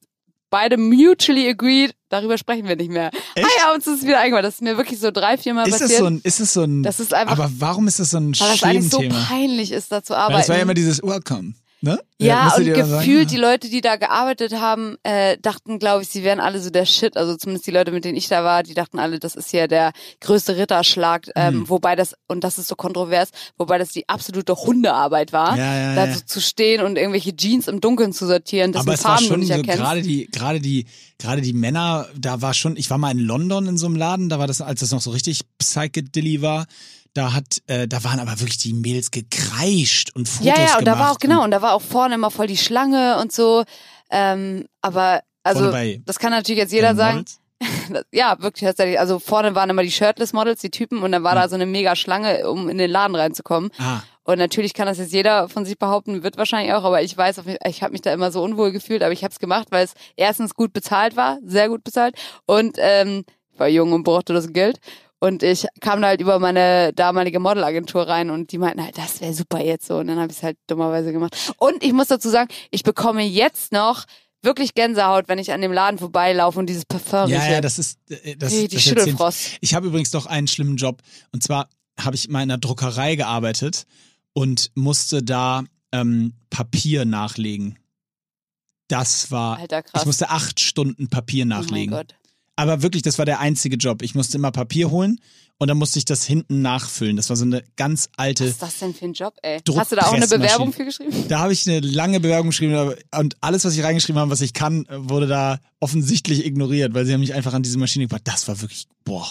beide 0.51 0.77
mutually 0.79 1.49
agreed, 1.49 1.95
darüber 2.09 2.37
sprechen 2.37 2.67
wir 2.67 2.75
nicht 2.75 2.91
mehr. 2.91 3.11
Echt? 3.37 3.47
Ah 3.47 3.51
ja, 3.69 3.75
uns 3.75 3.87
ist 3.87 4.01
es 4.01 4.03
wieder 4.07 4.19
eingefallen. 4.19 4.43
Das 4.45 4.55
ist 4.55 4.63
mir 4.63 4.77
wirklich 4.77 4.99
so 4.99 5.13
drei, 5.13 5.39
vier 5.39 5.55
Mal 5.55 5.63
Ist 5.69 5.75
das 5.75 5.81
passiert. 5.83 6.01
so 6.01 6.07
ein, 6.07 6.21
ist 6.25 6.41
das 6.41 6.53
so 6.53 6.63
ein, 6.63 6.83
Das 6.83 6.99
ist 6.99 7.15
einfach- 7.15 7.39
aber 7.39 7.51
warum 7.59 7.87
ist 7.87 8.01
das 8.01 8.11
so 8.11 8.17
ein 8.17 8.33
weil 8.41 8.49
das 8.51 8.63
eigentlich 8.65 8.91
so 8.91 8.99
peinlich 9.29 9.71
ist, 9.71 9.93
da 9.93 10.03
zu 10.03 10.13
Weil 10.13 10.19
arbeiten. 10.19 10.39
das 10.41 10.49
war 10.49 10.57
ja 10.57 10.63
immer 10.63 10.75
dieses 10.75 11.03
Welcome, 11.05 11.55
ne? 11.81 12.01
Ja, 12.19 12.45
musstet 12.45 12.69
und 12.69 12.85
sagen, 12.85 12.99
gefühlt 12.99 13.31
die 13.31 13.37
ja. 13.37 13.41
Leute, 13.41 13.71
die 13.71 13.81
da 13.81 13.97
gearbeitet 13.97 14.53
haben, 14.55 14.97
äh, 15.03 15.39
dachten, 15.39 15.79
glaube 15.79 16.03
ich, 16.03 16.09
sie 16.09 16.23
wären 16.23 16.39
alle 16.41 16.61
so 16.61 16.71
der 16.71 16.85
Shit. 16.85 17.17
Also 17.17 17.37
zumindest 17.37 17.67
die 17.67 17.71
Leute, 17.71 17.93
mit 17.93 18.05
denen 18.05 18.17
ich 18.17 18.29
da 18.29 18.45
war, 18.45 18.63
die 18.63 18.75
dachten 18.75 18.99
alle, 18.99 19.19
das 19.19 19.35
ist 19.35 19.53
ja 19.53 19.67
der 19.67 19.93
größte 20.21 20.57
Ritterschlag. 20.57 21.29
Ähm, 21.35 21.61
Mhm. 21.61 21.69
Wobei 21.69 21.97
das, 21.97 22.15
und 22.29 22.45
das 22.45 22.59
ist 22.59 22.69
so 22.69 22.77
kontrovers, 22.77 23.31
wobei 23.57 23.79
das 23.79 23.91
die 23.91 24.09
absolute 24.09 24.55
Hundearbeit 24.55 25.33
war, 25.33 25.57
Ja, 25.57 25.77
ja, 25.77 25.95
da 25.95 26.07
ja. 26.07 26.15
so 26.15 26.21
zu 26.25 26.41
stehen 26.41 26.83
und 26.83 26.97
irgendwelche 26.97 27.35
Jeans 27.35 27.67
im 27.69 27.81
Dunkeln 27.81 28.13
zu 28.13 28.27
sortieren, 28.27 28.73
dessen 28.73 28.87
aber 28.87 28.95
es 28.95 29.05
war 29.05 29.13
Farben 29.13 29.25
du 29.25 29.31
schon 29.31 29.41
nicht 29.41 29.53
so, 29.55 29.63
gerade 29.63 30.03
die, 30.03 30.27
gerade 30.31 30.61
die, 30.61 30.87
gerade 31.19 31.41
die 31.41 31.53
Männer, 31.53 32.07
da 32.17 32.43
war 32.43 32.55
schon, 32.55 32.77
ich 32.77 32.91
war 32.91 32.99
mal 32.99 33.11
in 33.11 33.19
London 33.19 33.67
in 33.67 33.79
so 33.79 33.87
einem 33.87 33.97
Laden, 33.97 34.29
da 34.29 34.39
war 34.39 34.47
das, 34.47 34.61
als 34.61 34.81
das 34.81 34.91
noch 34.91 35.01
so 35.01 35.11
richtig 35.11 35.41
psychedilly 35.59 36.43
war, 36.43 36.67
da 37.15 37.33
hat, 37.33 37.63
äh, 37.67 37.89
da 37.89 38.05
waren 38.05 38.21
aber 38.21 38.39
wirklich 38.41 38.59
die 38.59 38.73
Mädels 38.73 39.11
gekreischt 39.11 40.11
und 40.15 40.29
Fotos 40.29 40.47
ja, 40.47 40.55
ja, 40.55 40.65
gemacht. 40.65 40.79
und 40.79 40.85
da 40.87 40.99
war 40.99 41.13
auch, 41.13 41.19
genau, 41.19 41.45
und 41.45 41.51
da 41.51 41.63
war 41.63 41.75
auch 41.75 41.83
vorne 41.83 42.15
immer 42.15 42.31
voll 42.31 42.47
die 42.47 42.57
Schlange 42.57 43.19
und 43.19 43.33
so. 43.33 43.65
Ähm, 44.11 44.67
aber, 44.81 45.21
also, 45.43 45.73
das 46.05 46.19
kann 46.19 46.31
natürlich 46.31 46.59
jetzt 46.61 46.73
jeder 46.73 46.95
sagen. 46.95 47.19
Models. 47.19 47.41
Ja, 48.13 48.41
wirklich 48.41 48.65
tatsächlich. 48.65 48.99
Also 48.99 49.19
vorne 49.19 49.55
waren 49.55 49.69
immer 49.69 49.83
die 49.83 49.91
Shirtless-Models, 49.91 50.61
die 50.61 50.71
Typen, 50.71 51.03
und 51.03 51.13
dann 51.13 51.25
war 51.25 51.35
da 51.35 51.49
so 51.49 51.57
eine 51.57 51.67
mega 51.67 51.95
Schlange, 51.97 52.49
um 52.49 52.69
in 52.69 52.79
den 52.79 52.91
Laden 52.91 53.15
reinzukommen. 53.15 53.71
Ah, 53.79 54.01
Und 54.25 54.39
natürlich 54.39 54.75
kann 54.75 54.87
das 54.87 54.99
jetzt 54.99 55.13
jeder 55.13 55.49
von 55.49 55.65
sich 55.65 55.79
behaupten, 55.79 56.23
wird 56.23 56.39
wahrscheinlich 56.39 56.73
auch, 56.73 56.85
aber 56.85 57.03
ich 57.03 57.17
weiß, 57.17 57.43
ich 57.67 57.83
habe 57.83 57.93
mich 57.93 58.01
da 58.01 58.13
immer 58.13 58.33
so 58.33 58.43
unwohl 58.43 58.73
gefühlt, 58.73 59.03
aber 59.03 59.13
ich 59.13 59.25
habe 59.25 59.33
es 59.33 59.39
gemacht, 59.39 59.69
weil 59.71 59.85
es 59.85 59.95
erstens 60.17 60.55
gut 60.55 60.73
bezahlt 60.73 61.17
war, 61.17 61.39
sehr 61.45 61.69
gut 61.69 61.85
bezahlt, 61.85 62.15
und 62.47 62.77
ähm, 62.79 63.25
ich 63.53 63.59
war 63.59 63.69
jung 63.69 63.93
und 63.93 64.05
brauchte 64.05 64.33
das 64.33 64.53
Geld. 64.53 64.81
Und 65.21 65.43
ich 65.43 65.67
kam 65.81 66.01
da 66.01 66.09
halt 66.09 66.21
über 66.23 66.39
meine 66.39 66.93
damalige 66.95 67.41
Modelagentur 67.41 68.09
rein 68.09 68.31
und 68.31 68.53
die 68.53 68.59
meinten 68.59 68.83
halt, 68.83 68.97
das 68.97 69.21
wäre 69.21 69.35
super 69.35 69.63
jetzt 69.63 69.87
so. 69.87 69.99
Und 69.99 70.07
dann 70.07 70.19
habe 70.19 70.33
ich 70.33 70.39
es 70.39 70.43
halt 70.43 70.57
dummerweise 70.67 71.13
gemacht. 71.13 71.53
Und 71.59 71.85
ich 71.85 71.93
muss 71.93 72.09
dazu 72.09 72.31
sagen, 72.31 72.49
ich 72.71 72.83
bekomme 72.83 73.23
jetzt 73.23 73.71
noch 73.71 74.07
wirklich 74.43 74.73
Gänsehaut, 74.75 75.29
wenn 75.29 75.39
ich 75.39 75.53
an 75.53 75.61
dem 75.61 75.73
Laden 75.73 75.99
vorbeilaufe 75.99 76.59
und 76.59 76.67
dieses 76.67 76.87
Parfum 76.87 77.29
ja, 77.29 77.47
ja, 77.47 77.61
das 77.61 77.79
ist, 77.79 77.99
äh, 78.09 78.35
das, 78.37 78.51
die 78.51 78.69
die 78.69 78.77
das 78.77 78.83
Schüttelfrost. 78.83 79.59
Ich 79.61 79.75
habe 79.75 79.89
übrigens 79.89 80.13
noch 80.15 80.25
einen 80.25 80.49
schlimmen 80.49 80.77
Job. 80.77 81.03
Und 81.33 81.43
zwar 81.43 81.69
habe 81.99 82.17
ich 82.17 82.29
mal 82.31 82.43
in 82.43 82.51
einer 82.51 82.59
Druckerei 82.59 83.17
gearbeitet 83.17 83.85
und 84.33 84.71
musste 84.75 85.23
da 85.23 85.65
ähm, 85.93 86.33
Papier 86.49 87.05
nachlegen. 87.05 87.79
Das 88.89 89.31
war, 89.31 89.59
Alter, 89.59 89.83
krass. 89.83 90.03
ich 90.03 90.07
musste 90.07 90.31
acht 90.31 90.61
Stunden 90.61 91.09
Papier 91.09 91.45
oh 91.45 91.49
mein 91.49 91.61
nachlegen. 91.61 91.91
Gott. 91.91 92.15
Aber 92.61 92.83
wirklich, 92.83 93.03
das 93.03 93.17
war 93.17 93.25
der 93.25 93.41
einzige 93.41 93.77
Job. 93.77 94.03
Ich 94.03 94.15
musste 94.15 94.37
immer 94.37 94.51
Papier 94.51 94.91
holen 94.91 95.19
und 95.57 95.69
dann 95.69 95.79
musste 95.79 95.99
ich 95.99 96.05
das 96.05 96.25
hinten 96.25 96.61
nachfüllen. 96.61 97.17
Das 97.17 97.31
war 97.31 97.37
so 97.37 97.47
eine 97.47 97.65
ganz 97.77 98.11
alte. 98.19 98.45
Was 98.45 98.51
ist 98.51 98.63
das 98.63 98.79
denn 98.81 98.93
für 98.93 99.07
ein 99.07 99.15
Job, 99.15 99.35
ey? 99.41 99.61
Hast 99.75 99.93
du 99.93 99.97
da 99.97 100.03
auch 100.03 100.13
eine 100.13 100.29
Bewerbung 100.29 100.71
für 100.71 100.85
geschrieben? 100.85 101.25
Da 101.29 101.39
habe 101.39 101.55
ich 101.55 101.67
eine 101.67 101.81
lange 101.81 102.21
Bewerbung 102.21 102.51
geschrieben 102.51 102.95
und 103.19 103.37
alles, 103.41 103.65
was 103.65 103.75
ich 103.75 103.83
reingeschrieben 103.83 104.21
habe, 104.21 104.31
was 104.31 104.43
ich 104.43 104.53
kann, 104.53 104.87
wurde 104.91 105.27
da 105.27 105.59
offensichtlich 105.81 106.45
ignoriert, 106.45 106.93
weil 106.93 107.07
sie 107.07 107.15
haben 107.15 107.21
mich 107.21 107.33
einfach 107.33 107.55
an 107.55 107.63
diese 107.63 107.79
Maschine 107.79 108.05
gebracht. 108.05 108.23
Das 108.25 108.47
war 108.47 108.61
wirklich, 108.61 108.89
boah. 109.05 109.27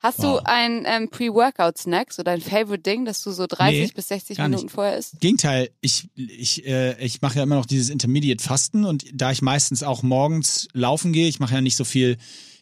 Hast 0.00 0.18
wow. 0.18 0.38
du 0.38 0.46
ein 0.46 0.84
ähm, 0.86 1.08
Pre-Workout-Snack, 1.10 2.12
so 2.12 2.22
dein 2.22 2.40
Favorite-Ding, 2.40 3.04
dass 3.04 3.22
du 3.22 3.32
so 3.32 3.46
30 3.48 3.80
nee, 3.80 3.92
bis 3.94 4.08
60 4.08 4.38
Minuten 4.38 4.62
nicht. 4.64 4.72
vorher 4.72 4.96
isst? 4.96 5.20
Gegenteil, 5.20 5.70
ich, 5.80 6.08
ich, 6.14 6.64
äh, 6.66 7.04
ich 7.04 7.20
mache 7.20 7.36
ja 7.36 7.42
immer 7.42 7.56
noch 7.56 7.66
dieses 7.66 7.88
Intermediate-Fasten 7.90 8.84
und 8.84 9.06
da 9.12 9.32
ich 9.32 9.42
meistens 9.42 9.82
auch 9.82 10.02
morgens 10.02 10.68
laufen 10.72 11.12
gehe, 11.12 11.28
ich 11.28 11.40
mache 11.40 11.54
ja 11.54 11.60
nicht 11.60 11.76
so 11.76 11.84
viel 11.84 12.16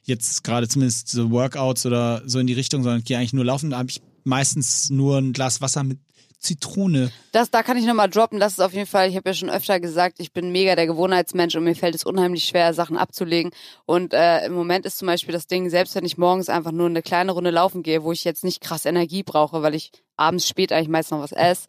jetzt 0.05 0.45
gerade 0.45 0.67
zumindest 0.69 1.09
so 1.09 1.31
Workouts 1.31 1.85
oder 1.85 2.23
so 2.27 2.39
in 2.39 2.47
die 2.47 2.55
Richtung, 2.55 2.83
sondern 2.83 3.01
ich 3.01 3.05
gehe 3.05 3.19
eigentlich 3.19 3.35
nur 3.35 3.45
laufen, 3.45 3.71
da 3.71 3.79
habe 3.79 3.91
ich 3.91 4.01
meistens 4.25 4.89
nur 4.89 5.19
ein 5.19 5.33
Glas 5.33 5.61
Wasser 5.61 5.85
mit 5.85 5.99
Zitrone. 6.47 7.11
Das, 7.33 7.51
da 7.51 7.63
kann 7.63 7.77
ich 7.77 7.85
nochmal 7.85 8.09
droppen. 8.09 8.41
Das 8.41 8.53
ist 8.53 8.61
auf 8.61 8.73
jeden 8.73 8.87
Fall, 8.87 9.09
ich 9.09 9.17
habe 9.17 9.29
ja 9.29 9.35
schon 9.35 9.51
öfter 9.51 9.81
gesagt, 9.81 10.21
ich 10.21 10.33
bin 10.33 10.53
mega 10.53 10.77
der 10.77 10.87
Gewohnheitsmensch 10.87 11.55
und 11.57 11.65
mir 11.65 11.75
fällt 11.75 11.95
es 11.95 12.05
unheimlich 12.05 12.45
schwer, 12.45 12.73
Sachen 12.73 12.97
abzulegen. 12.97 13.51
Und 13.85 14.15
äh, 14.15 14.47
im 14.47 14.55
Moment 14.55 14.87
ist 14.87 14.99
zum 14.99 15.07
Beispiel 15.07 15.33
das 15.33 15.47
Ding, 15.47 15.69
selbst 15.69 15.95
wenn 15.95 16.05
ich 16.05 16.19
morgens 16.19 16.49
einfach 16.49 16.73
nur 16.73 16.87
eine 16.87 17.03
kleine 17.03 17.33
Runde 17.33 17.51
laufen 17.51 17.83
gehe, 17.83 18.03
wo 18.05 18.13
ich 18.13 18.25
jetzt 18.25 18.45
nicht 18.45 18.61
krass 18.61 18.87
Energie 18.87 19.23
brauche, 19.23 19.63
weil 19.63 19.75
ich 19.75 19.91
abends 20.17 20.49
spät 20.49 20.73
eigentlich 20.73 20.89
meist 20.89 21.11
noch 21.11 21.21
was 21.21 21.33
esse, 21.33 21.67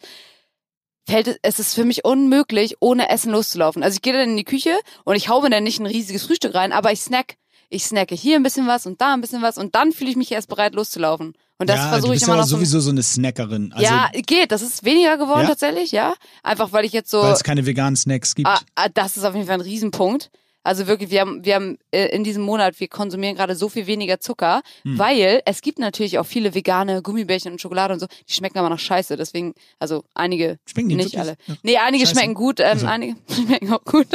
fällt 1.08 1.28
es, 1.28 1.38
es 1.42 1.60
ist 1.60 1.74
für 1.74 1.86
mich 1.86 2.06
unmöglich, 2.06 2.76
ohne 2.80 3.10
Essen 3.10 3.32
loszulaufen. 3.32 3.84
Also 3.84 3.96
ich 3.96 4.02
gehe 4.02 4.14
dann 4.14 4.30
in 4.30 4.38
die 4.38 4.44
Küche 4.44 4.78
und 5.04 5.16
ich 5.16 5.30
hau 5.30 5.42
mir 5.42 5.50
dann 5.50 5.64
nicht 5.64 5.80
ein 5.80 5.86
riesiges 5.86 6.26
Frühstück 6.26 6.54
rein, 6.54 6.72
aber 6.72 6.92
ich 6.92 7.02
snack 7.02 7.36
ich 7.70 7.84
snacke 7.84 8.16
hier 8.16 8.38
ein 8.38 8.44
bisschen 8.44 8.68
was 8.68 8.86
und 8.86 9.02
da 9.02 9.14
ein 9.14 9.22
bisschen 9.22 9.42
was 9.42 9.58
und 9.58 9.76
dann 9.76 9.92
fühle 9.92 10.10
ich 10.10 10.16
mich 10.16 10.32
erst 10.32 10.48
bereit 10.48 10.74
loszulaufen. 10.74 11.34
Und 11.60 11.70
das 11.70 11.78
ja, 11.78 11.90
versuche 11.90 12.16
ich 12.16 12.22
immer 12.22 12.36
noch. 12.36 12.48
Du 12.48 12.58
bist 12.58 12.72
sowieso 12.72 12.80
so 12.80 12.92
eine 12.92 13.02
Snackerin. 13.02 13.74
Also, 13.74 13.84
ja, 13.84 14.10
geht. 14.14 14.52
Das 14.52 14.62
ist 14.62 14.84
weniger 14.84 15.18
geworden 15.18 15.42
ja? 15.42 15.48
tatsächlich, 15.48 15.92
ja. 15.92 16.14
Einfach 16.44 16.72
weil 16.72 16.86
ich 16.86 16.94
jetzt 16.94 17.10
so. 17.10 17.22
Weil 17.22 17.34
es 17.34 17.44
keine 17.44 17.66
veganen 17.66 17.96
Snacks 17.96 18.36
gibt. 18.36 18.48
Ah, 18.48 18.60
ah, 18.76 18.90
das 18.94 19.18
ist 19.18 19.24
auf 19.24 19.34
jeden 19.34 19.48
Fall 19.48 19.56
ein 19.56 19.62
Riesenpunkt. 19.62 20.30
Also 20.68 20.86
wirklich, 20.86 21.10
wir 21.12 21.22
haben, 21.22 21.46
wir 21.46 21.56
haben 21.56 21.78
äh, 21.92 22.08
in 22.08 22.26
diesem 22.26 22.44
Monat, 22.44 22.78
wir 22.82 22.90
konsumieren 22.90 23.36
gerade 23.36 23.56
so 23.56 23.70
viel 23.70 23.88
weniger 23.88 24.20
Zucker, 24.20 24.62
hm. 24.84 25.00
weil 25.00 25.42
es 25.46 25.62
gibt 25.62 25.80
natürlich 25.80 26.20
auch 26.20 26.26
viele 26.26 26.54
vegane 26.54 27.02
Gummibärchen 27.02 27.54
und 27.54 27.62
Schokolade 27.62 27.94
und 27.94 28.02
so, 28.02 28.08
die 28.28 28.34
schmecken 28.34 28.58
aber 28.58 28.68
noch 28.70 28.78
scheiße. 28.78 29.16
Deswegen, 29.16 29.54
also 29.80 30.04
einige, 30.14 30.60
schmecken 30.70 30.90
die 30.90 30.96
nicht 30.96 31.14
wirklich? 31.14 31.22
alle. 31.22 31.60
Nee, 31.64 31.78
einige 31.78 32.06
scheiße. 32.06 32.20
schmecken 32.20 32.34
gut, 32.34 32.60
ähm, 32.60 32.66
also. 32.66 32.86
einige 32.86 33.16
schmecken 33.34 33.74
auch 33.74 33.84
gut. 33.86 34.08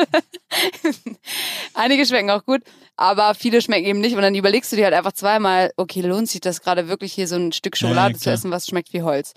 einige 1.74 2.04
schmecken 2.04 2.28
auch 2.28 2.44
gut, 2.44 2.60
aber 2.96 3.34
viele 3.34 3.62
schmecken 3.62 3.86
eben 3.86 4.00
nicht. 4.00 4.14
Und 4.14 4.20
dann 4.20 4.34
überlegst 4.34 4.70
du 4.72 4.76
dir 4.76 4.84
halt 4.84 4.94
einfach 4.94 5.12
zweimal, 5.12 5.72
okay, 5.78 6.02
lohnt 6.02 6.28
sich 6.28 6.42
das 6.42 6.60
gerade 6.60 6.86
wirklich 6.86 7.14
hier 7.14 7.28
so 7.28 7.36
ein 7.36 7.52
Stück 7.52 7.78
Schokolade 7.78 8.12
ja, 8.12 8.18
ja, 8.18 8.22
zu 8.24 8.30
essen, 8.30 8.50
was 8.50 8.66
schmeckt 8.66 8.92
wie 8.92 9.00
Holz. 9.00 9.32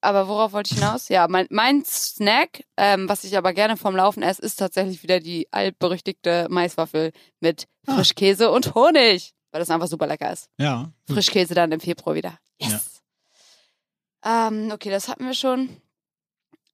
Aber 0.00 0.28
worauf 0.28 0.52
wollte 0.52 0.72
ich 0.72 0.78
hinaus? 0.78 1.08
Ja, 1.08 1.26
mein, 1.28 1.46
mein 1.50 1.84
Snack, 1.84 2.64
ähm, 2.76 3.08
was 3.08 3.24
ich 3.24 3.36
aber 3.36 3.52
gerne 3.52 3.76
vom 3.76 3.96
Laufen 3.96 4.22
esse, 4.22 4.42
ist 4.42 4.56
tatsächlich 4.56 5.02
wieder 5.02 5.20
die 5.20 5.48
altberüchtigte 5.52 6.46
Maiswaffel 6.50 7.12
mit 7.40 7.66
ah. 7.86 7.96
Frischkäse 7.96 8.50
und 8.50 8.74
Honig, 8.74 9.32
weil 9.50 9.60
das 9.60 9.70
einfach 9.70 9.88
super 9.88 10.06
lecker 10.06 10.32
ist. 10.32 10.48
Ja. 10.58 10.92
Frischkäse 11.08 11.54
dann 11.54 11.72
im 11.72 11.80
Februar 11.80 12.14
wieder. 12.14 12.38
Yes. 12.60 13.02
Ja. 14.24 14.48
Ähm, 14.48 14.70
okay, 14.72 14.90
das 14.90 15.08
hatten 15.08 15.24
wir 15.24 15.34
schon. 15.34 15.80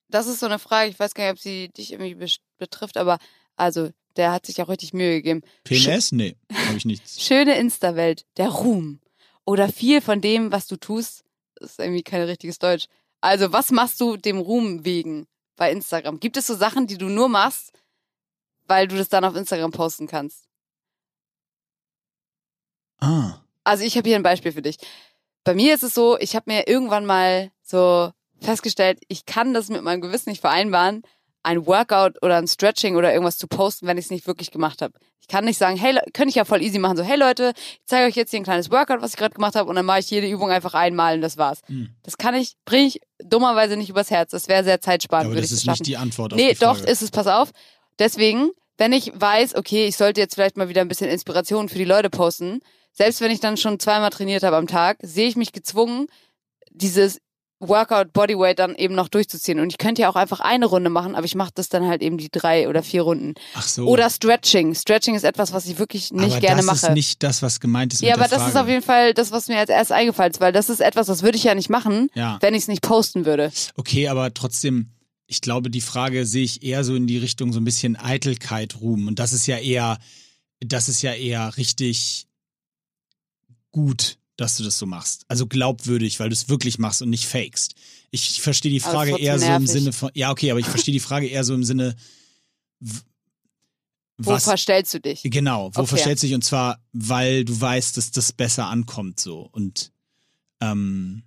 Das 0.09 0.27
ist 0.27 0.41
so 0.41 0.47
eine 0.47 0.59
Frage, 0.59 0.91
ich 0.91 0.99
weiß 0.99 1.15
gar 1.15 1.25
nicht, 1.25 1.33
ob 1.33 1.39
sie 1.39 1.69
dich 1.69 1.93
irgendwie 1.93 2.17
betrifft, 2.59 2.97
aber 2.97 3.19
also, 3.57 3.91
der 4.17 4.33
hat 4.33 4.47
sich 4.47 4.61
auch 4.61 4.69
richtig 4.69 4.93
Mühe 4.93 5.17
gegeben. 5.17 5.43
PNS? 5.65 6.09
Sch 6.09 6.13
nee, 6.13 6.37
habe 6.53 6.77
ich 6.77 6.85
nichts. 6.85 7.23
Schöne 7.23 7.57
Insta-Welt, 7.57 8.27
der 8.37 8.49
Ruhm. 8.49 9.01
Oder 9.45 9.69
viel 9.69 10.01
von 10.01 10.21
dem, 10.21 10.53
was 10.53 10.67
du 10.67 10.77
tust, 10.77 11.25
ist 11.61 11.79
irgendwie 11.79 12.03
kein 12.03 12.23
richtiges 12.23 12.59
Deutsch, 12.59 12.87
also, 13.23 13.53
was 13.53 13.71
machst 13.71 14.01
du 14.01 14.17
dem 14.17 14.39
Ruhm 14.39 14.85
wegen 14.85 15.29
bei 15.57 15.71
Instagram? 15.71 16.19
Gibt 16.19 16.37
es 16.37 16.49
so 16.49 16.57
Sachen, 16.57 16.89
die 16.89 16.99
du 16.99 17.07
nur 17.07 17.29
machst, 17.29 17.73
weil 18.67 18.89
du 18.89 18.97
das 18.97 19.09
dann 19.09 19.25
auf 19.25 19.37
Instagram 19.37 19.71
posten 19.71 20.09
kannst? 20.09 20.49
Ah. 22.99 23.39
Also, 23.63 23.85
ich 23.85 23.97
habe 23.97 24.09
hier 24.09 24.17
ein 24.17 24.25
Beispiel 24.25 24.51
für 24.51 24.61
dich. 24.61 24.77
Bei 25.45 25.55
mir 25.55 25.73
ist 25.73 25.85
es 25.85 25.95
so, 25.95 26.19
ich 26.19 26.35
habe 26.35 26.51
mir 26.51 26.67
irgendwann 26.67 27.07
mal 27.07 27.53
so 27.63 28.11
festgestellt, 28.41 29.01
ich 29.07 29.25
kann 29.25 29.55
das 29.55 29.69
mit 29.69 29.83
meinem 29.83 30.01
Gewissen 30.01 30.31
nicht 30.31 30.41
vereinbaren, 30.41 31.03
ein 31.43 31.67
Workout 31.67 32.23
oder 32.23 32.37
ein 32.37 32.47
Stretching 32.47 32.97
oder 32.97 33.13
irgendwas 33.13 33.39
zu 33.39 33.47
posten, 33.49 33.87
wenn 33.87 33.99
ich 33.99 34.07
es 34.07 34.11
nicht 34.11 34.27
wirklich 34.27 34.51
gemacht 34.51 34.83
habe. 34.83 34.95
Ich 35.21 35.29
kann 35.29 35.45
nicht 35.45 35.59
sagen, 35.59 35.77
hey, 35.77 35.99
könnte 36.13 36.31
ich 36.31 36.35
ja 36.35 36.45
voll 36.45 36.63
easy 36.63 36.79
machen, 36.79 36.97
so, 36.97 37.03
hey 37.05 37.17
Leute, 37.17 37.53
ich 37.57 37.87
zeige 37.87 38.07
euch 38.09 38.17
jetzt 38.17 38.31
hier 38.31 38.41
ein 38.41 38.45
kleines 38.45 38.71
Workout, 38.71 39.03
was 39.03 39.13
ich 39.13 39.17
gerade 39.17 39.35
gemacht 39.35 39.55
habe, 39.55 39.69
und 39.71 39.77
dann 39.77 39.87
mache 39.87 40.01
ich 40.01 40.11
jede 40.11 40.29
Übung 40.29 40.51
einfach 40.51 40.75
einmal 40.75 41.15
und 41.15 41.21
das 41.23 41.37
war's. 41.39 41.61
Mhm. 41.69 41.91
Das 42.03 42.19
kann 42.19 42.35
ich, 42.35 42.55
bringe 42.65 42.89
ich 42.89 43.01
dummerweise 43.23 43.77
nicht 43.77 43.89
übers 43.89 44.11
Herz. 44.11 44.33
Das 44.33 44.49
wäre 44.49 44.65
sehr 44.65 44.81
zeitsparend. 44.81 45.29
Ja, 45.29 45.33
aber 45.33 45.41
das 45.41 45.53
ist 45.53 45.67
nicht 45.67 45.87
die 45.87 45.97
Antwort 45.97 46.33
auf 46.33 46.37
Nee, 46.39 46.51
die 46.51 46.55
Frage. 46.57 46.81
doch, 46.83 46.87
ist 46.89 47.03
es, 47.03 47.11
pass 47.11 47.29
auf. 47.29 47.51
Deswegen, 47.99 48.51
wenn 48.79 48.93
ich 48.93 49.13
weiß, 49.15 49.55
okay, 49.55 49.87
ich 49.87 49.97
sollte 49.97 50.21
jetzt 50.21 50.35
vielleicht 50.35 50.57
mal 50.57 50.69
wieder 50.69 50.81
ein 50.81 50.89
bisschen 50.89 51.09
Inspiration 51.09 51.69
für 51.69 51.79
die 51.79 51.85
Leute 51.85 52.11
posten, 52.11 52.61
selbst 52.93 53.21
wenn 53.21 53.31
ich 53.31 53.41
dann 53.41 53.57
schon 53.57 53.79
zweimal 53.79 54.11
trainiert 54.11 54.43
habe 54.43 54.57
am 54.57 54.67
Tag, 54.67 54.99
sehe 55.03 55.29
ich 55.29 55.37
mich 55.37 55.53
gezwungen, 55.53 56.09
dieses 56.71 57.21
Workout 57.69 58.13
Bodyweight 58.13 58.59
dann 58.59 58.75
eben 58.75 58.95
noch 58.95 59.09
durchzuziehen. 59.09 59.61
Und 59.61 59.71
ich 59.71 59.79
könnte 59.79 60.03
ja 60.03 60.11
auch 60.11 60.17
einfach 60.17 60.41
eine 60.41 60.67
Runde 60.67 60.91
machen, 60.91 61.15
aber 61.15 61.25
ich 61.25 61.35
mache 61.35 61.53
das 61.55 61.69
dann 61.69 61.87
halt 61.87 62.03
eben 62.03 62.19
die 62.19 62.31
drei 62.31 62.69
oder 62.69 62.83
vier 62.83 63.03
Runden. 63.03 63.35
Ach 63.55 63.63
so. 63.63 63.87
Oder 63.87 64.11
Stretching. 64.11 64.75
Stretching 64.75 65.15
ist 65.15 65.25
etwas, 65.25 65.53
was 65.53 65.67
ich 65.67 65.79
wirklich 65.79 66.13
nicht 66.13 66.33
aber 66.33 66.41
gerne 66.41 66.63
mache. 66.63 66.81
Das 66.81 66.91
ist 66.91 66.95
nicht 66.95 67.23
das, 67.23 67.43
was 67.43 67.61
gemeint 67.61 67.95
ist. 67.95 68.03
Ja, 68.03 68.15
aber 68.15 68.29
das 68.29 68.47
ist 68.49 68.57
auf 68.57 68.69
jeden 68.69 68.83
Fall 68.83 69.15
das, 69.15 69.31
was 69.31 69.49
mir 69.49 69.59
als 69.59 69.71
erst 69.71 69.93
eingefallen 69.93 70.33
ist, 70.33 70.41
weil 70.41 70.53
das 70.53 70.69
ist 70.69 70.81
etwas, 70.81 71.07
das 71.07 71.23
würde 71.23 71.39
ich 71.39 71.45
ja 71.45 71.55
nicht 71.55 71.71
machen, 71.71 72.11
ja. 72.15 72.39
wenn 72.41 72.55
ich 72.55 72.63
es 72.63 72.69
nicht 72.69 72.83
posten 72.83 73.25
würde. 73.25 73.53
Okay, 73.77 74.09
aber 74.09 74.35
trotzdem, 74.35 74.91
ich 75.27 75.41
glaube, 75.41 75.71
die 75.71 75.81
Frage 75.81 76.27
sehe 76.27 76.45
ich 76.45 76.63
eher 76.63 76.85
so 76.85 76.95
in 76.95 77.07
die 77.07 77.19
Richtung 77.19 77.53
so 77.53 77.61
ein 77.61 77.65
bisschen 77.65 77.97
Eitelkeit, 77.97 78.81
Ruhm. 78.81 79.07
Und 79.07 79.19
das 79.19 79.33
ist 79.33 79.47
ja 79.47 79.59
eher, 79.59 79.99
das 80.61 80.89
ist 80.89 81.03
ja 81.03 81.13
eher 81.13 81.57
richtig 81.57 82.27
gut 83.71 84.19
dass 84.43 84.57
du 84.57 84.65
das 84.65 84.77
so 84.77 84.87
machst. 84.87 85.25
Also 85.29 85.47
glaubwürdig, 85.47 86.19
weil 86.19 86.29
du 86.29 86.33
es 86.35 86.49
wirklich 86.49 86.79
machst 86.79 87.01
und 87.01 87.11
nicht 87.11 87.27
fakest. 87.27 87.75
Ich 88.11 88.43
verstehe 88.43 88.73
die 88.73 88.81
Frage 88.81 89.17
eher 89.17 89.39
so 89.39 89.47
im 89.47 89.67
Sinne 89.67 89.93
von, 89.93 90.11
ja, 90.15 90.31
okay, 90.31 90.51
aber 90.51 90.61
ich 90.61 90.67
verstehe 90.67 90.93
die 90.93 91.01
Frage 91.01 91.29
eher 91.29 91.45
so 91.45 91.55
im 91.55 91.65
Sinne, 91.65 91.95
wo 94.19 94.39
verstellst 94.39 94.93
du 94.95 95.01
dich? 95.01 95.21
Genau, 95.25 95.71
wo 95.75 95.81
okay. 95.81 95.89
verstellst 95.91 96.23
du 96.23 96.27
dich 96.27 96.35
und 96.35 96.45
zwar, 96.45 96.81
weil 96.93 97.45
du 97.45 97.59
weißt, 97.59 97.97
dass 97.97 98.11
das 98.11 98.33
besser 98.33 98.67
ankommt 98.67 99.21
so 99.21 99.49
und 99.53 99.93
ähm, 100.61 101.23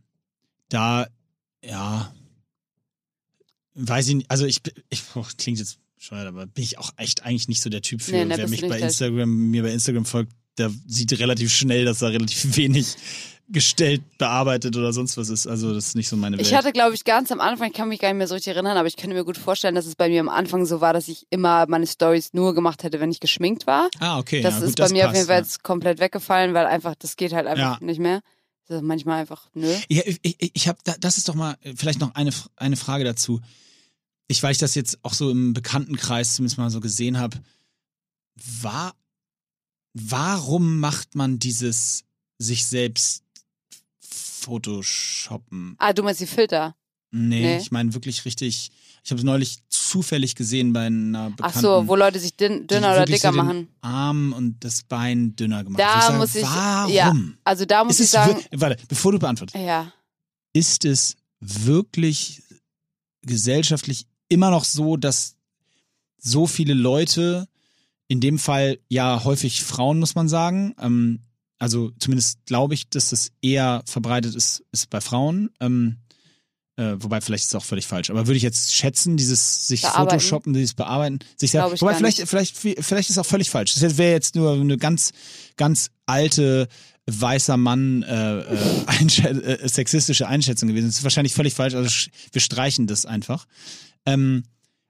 da, 0.69 1.07
ja, 1.63 2.13
weiß 3.75 4.09
ich 4.09 4.15
nicht, 4.15 4.31
also 4.31 4.45
ich, 4.45 4.61
ich 4.89 5.03
oh, 5.15 5.25
klingt 5.37 5.59
jetzt 5.59 5.79
schon, 5.97 6.17
aber 6.17 6.45
bin 6.45 6.63
ich 6.63 6.77
auch 6.77 6.91
echt 6.97 7.23
eigentlich 7.23 7.47
nicht 7.47 7.61
so 7.61 7.69
der 7.69 7.81
Typ 7.81 8.01
für, 8.01 8.11
nee, 8.11 8.25
wer 8.27 8.47
mich 8.49 8.61
bei 8.61 8.79
Instagram, 8.79 9.29
mir 9.29 9.63
bei 9.63 9.71
Instagram 9.71 10.05
folgt, 10.05 10.33
der 10.57 10.71
sieht 10.87 11.17
relativ 11.19 11.53
schnell, 11.53 11.85
dass 11.85 11.99
da 11.99 12.07
relativ 12.07 12.55
wenig 12.57 12.95
gestellt, 13.47 14.01
bearbeitet 14.17 14.75
oder 14.75 14.91
sonst 14.91 15.17
was 15.17 15.29
ist. 15.29 15.45
Also 15.45 15.73
das 15.73 15.87
ist 15.87 15.95
nicht 15.95 16.07
so 16.09 16.17
meine 16.17 16.37
Welt. 16.37 16.47
Ich 16.47 16.55
hatte, 16.55 16.71
glaube 16.71 16.95
ich, 16.95 17.03
ganz 17.03 17.31
am 17.31 17.39
Anfang, 17.39 17.67
ich 17.67 17.73
kann 17.73 17.87
mich 17.89 17.99
gar 17.99 18.07
nicht 18.09 18.17
mehr 18.17 18.27
so 18.27 18.33
richtig 18.33 18.55
erinnern, 18.55 18.75
aber 18.75 18.87
ich 18.87 18.97
könnte 18.97 19.15
mir 19.15 19.23
gut 19.23 19.37
vorstellen, 19.37 19.75
dass 19.75 19.85
es 19.85 19.95
bei 19.95 20.09
mir 20.09 20.19
am 20.19 20.29
Anfang 20.29 20.65
so 20.65 20.81
war, 20.81 20.93
dass 20.93 21.07
ich 21.07 21.27
immer 21.29 21.67
meine 21.67 21.85
Stories 21.85 22.33
nur 22.33 22.55
gemacht 22.55 22.81
hätte, 22.83 22.99
wenn 22.99 23.11
ich 23.11 23.19
geschminkt 23.19 23.67
war. 23.67 23.89
Ah, 23.99 24.17
okay. 24.17 24.41
Das 24.41 24.55
ja, 24.55 24.59
ist 24.61 24.65
gut, 24.69 24.77
bei 24.77 24.83
das 24.85 24.91
mir 24.93 25.03
passt, 25.03 25.09
auf 25.09 25.15
jeden 25.15 25.27
Fall 25.27 25.35
ja. 25.35 25.41
jetzt 25.41 25.63
komplett 25.63 25.99
weggefallen, 25.99 26.53
weil 26.55 26.65
einfach, 26.65 26.95
das 26.95 27.17
geht 27.17 27.33
halt 27.33 27.45
einfach 27.45 27.79
Ja. 27.79 27.85
nicht 27.85 27.99
mehr. 27.99 28.21
Das 28.67 28.77
ist 28.77 28.83
manchmal 28.83 29.21
einfach, 29.21 29.47
nö. 29.53 29.71
Ja, 29.89 30.01
ich, 30.07 30.19
ich, 30.23 30.51
ich 30.55 30.67
habe, 30.67 30.79
das 30.99 31.17
ist 31.19 31.29
doch 31.29 31.35
mal 31.35 31.55
vielleicht 31.75 31.99
noch 31.99 32.15
eine, 32.15 32.31
eine 32.55 32.77
Frage 32.77 33.03
dazu. 33.03 33.41
Ich, 34.27 34.41
weil 34.41 34.53
ich 34.53 34.57
das 34.57 34.73
jetzt 34.73 34.97
auch 35.03 35.13
so 35.13 35.29
im 35.29 35.53
Bekanntenkreis 35.53 36.33
zumindest 36.33 36.57
mal 36.57 36.71
so 36.71 36.79
gesehen 36.79 37.19
habe, 37.19 37.37
war, 38.61 38.95
warum 39.95 40.79
macht 40.79 41.15
man 41.15 41.39
dieses 41.39 42.03
sich 42.37 42.65
selbst 42.65 43.23
Photoshoppen? 44.45 45.75
Ah, 45.79 45.93
du 45.93 46.03
meinst 46.03 46.21
die 46.21 46.27
Filter? 46.27 46.75
Nee, 47.11 47.41
Nee. 47.41 47.57
ich 47.57 47.71
meine 47.71 47.93
wirklich 47.93 48.25
richtig. 48.25 48.71
Ich 49.03 49.11
habe 49.11 49.19
es 49.19 49.23
neulich 49.25 49.59
zufällig 49.69 50.35
gesehen 50.35 50.73
bei 50.73 50.87
einer 50.87 51.27
Ach 51.31 51.35
Bekannten. 51.35 51.59
so, 51.59 51.87
wo 51.87 51.95
Leute 51.95 52.19
sich 52.19 52.35
dünn, 52.35 52.65
dünner 52.67 52.91
oder 52.93 53.05
dicker 53.05 53.31
so 53.31 53.37
den 53.37 53.45
machen. 53.45 53.67
Arm 53.81 54.33
und 54.33 54.63
das 54.63 54.83
Bein 54.83 55.35
dünner 55.35 55.63
gemacht. 55.63 55.79
Da 55.79 56.01
sage, 56.01 56.17
muss 56.17 56.35
ich, 56.35 56.43
warum? 56.43 56.91
ja, 56.91 57.13
also 57.43 57.65
da 57.65 57.83
muss 57.83 57.99
ist 57.99 58.05
ich 58.05 58.09
sagen, 58.09 58.43
warte, 58.51 58.83
bevor 58.87 59.11
du 59.11 59.19
beantwortest, 59.19 59.55
ja. 59.63 59.93
ist 60.53 60.85
es 60.85 61.15
wirklich 61.39 62.41
gesellschaftlich 63.21 64.07
immer 64.27 64.49
noch 64.49 64.65
so, 64.65 64.97
dass 64.97 65.35
so 66.17 66.47
viele 66.47 66.73
Leute, 66.73 67.47
in 68.07 68.19
dem 68.21 68.39
Fall 68.39 68.77
ja 68.87 69.23
häufig 69.23 69.63
Frauen, 69.63 69.99
muss 69.99 70.15
man 70.15 70.27
sagen, 70.29 70.75
ähm, 70.79 71.19
also 71.59 71.91
zumindest 71.99 72.45
glaube 72.45 72.73
ich, 72.73 72.89
dass 72.89 73.09
das 73.09 73.31
eher 73.41 73.83
verbreitet 73.85 74.35
ist, 74.35 74.63
ist 74.71 74.89
bei 74.89 75.01
Frauen, 75.01 75.49
ähm, 75.59 75.97
Äh, 76.77 77.01
wobei 77.01 77.21
vielleicht 77.21 77.45
ist 77.45 77.53
es 77.53 77.55
auch 77.55 77.63
völlig 77.63 77.87
falsch. 77.87 78.09
Aber 78.09 78.27
würde 78.27 78.35
ich 78.35 78.43
jetzt 78.43 78.73
schätzen, 78.75 79.15
dieses 79.15 79.65
sich 79.65 79.83
Bearbeiten. 79.83 80.09
Photoshoppen, 80.09 80.53
dieses 80.53 80.73
Bearbeiten, 80.73 81.19
sich 81.37 81.53
ich 81.53 81.61
Wobei 81.61 81.95
vielleicht, 81.95 82.27
vielleicht, 82.27 82.57
vielleicht 82.57 83.09
ist 83.09 83.15
es 83.15 83.17
auch 83.17 83.25
völlig 83.25 83.49
falsch. 83.49 83.75
Das 83.75 83.97
wäre 83.97 84.11
jetzt 84.11 84.35
nur 84.35 84.51
eine 84.51 84.75
ganz, 84.77 85.13
ganz 85.55 85.91
alte 86.05 86.67
weißer 87.05 87.55
Mann 87.55 88.03
äh, 88.03 88.39
äh, 88.39 88.57
einschä 88.87 89.23
äh, 89.23 89.69
sexistische 89.69 90.27
Einschätzung 90.27 90.67
gewesen. 90.67 90.87
Das 90.87 90.97
ist 90.97 91.03
wahrscheinlich 91.03 91.33
völlig 91.33 91.53
falsch. 91.53 91.75
Also 91.75 91.89
wir 92.33 92.41
streichen 92.41 92.87
das 92.87 93.05
einfach. 93.05 93.45
Ähm, 94.05 94.43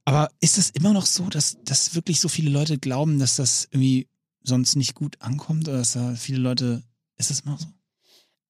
aber 0.06 0.30
ist 0.40 0.58
es 0.58 0.70
immer 0.70 0.94
noch 0.94 1.06
so, 1.06 1.30
dass, 1.30 1.58
dass 1.64 1.96
wirklich 1.96 2.20
so 2.20 2.30
viele 2.30 2.50
Leute 2.50 2.78
glauben, 2.78 3.20
dass 3.20 3.36
das 3.36 3.68
irgendwie 3.72 4.08
sonst 4.44 4.76
nicht 4.76 4.94
gut 4.96 5.20
ankommt? 5.20 5.68
Oder 5.68 5.80
dass 5.80 5.94
da 5.94 6.14
viele 6.16 6.40
Leute. 6.40 6.84
Ist 7.18 7.30
das 7.30 7.42
immer 7.42 7.58
so? 7.58 7.68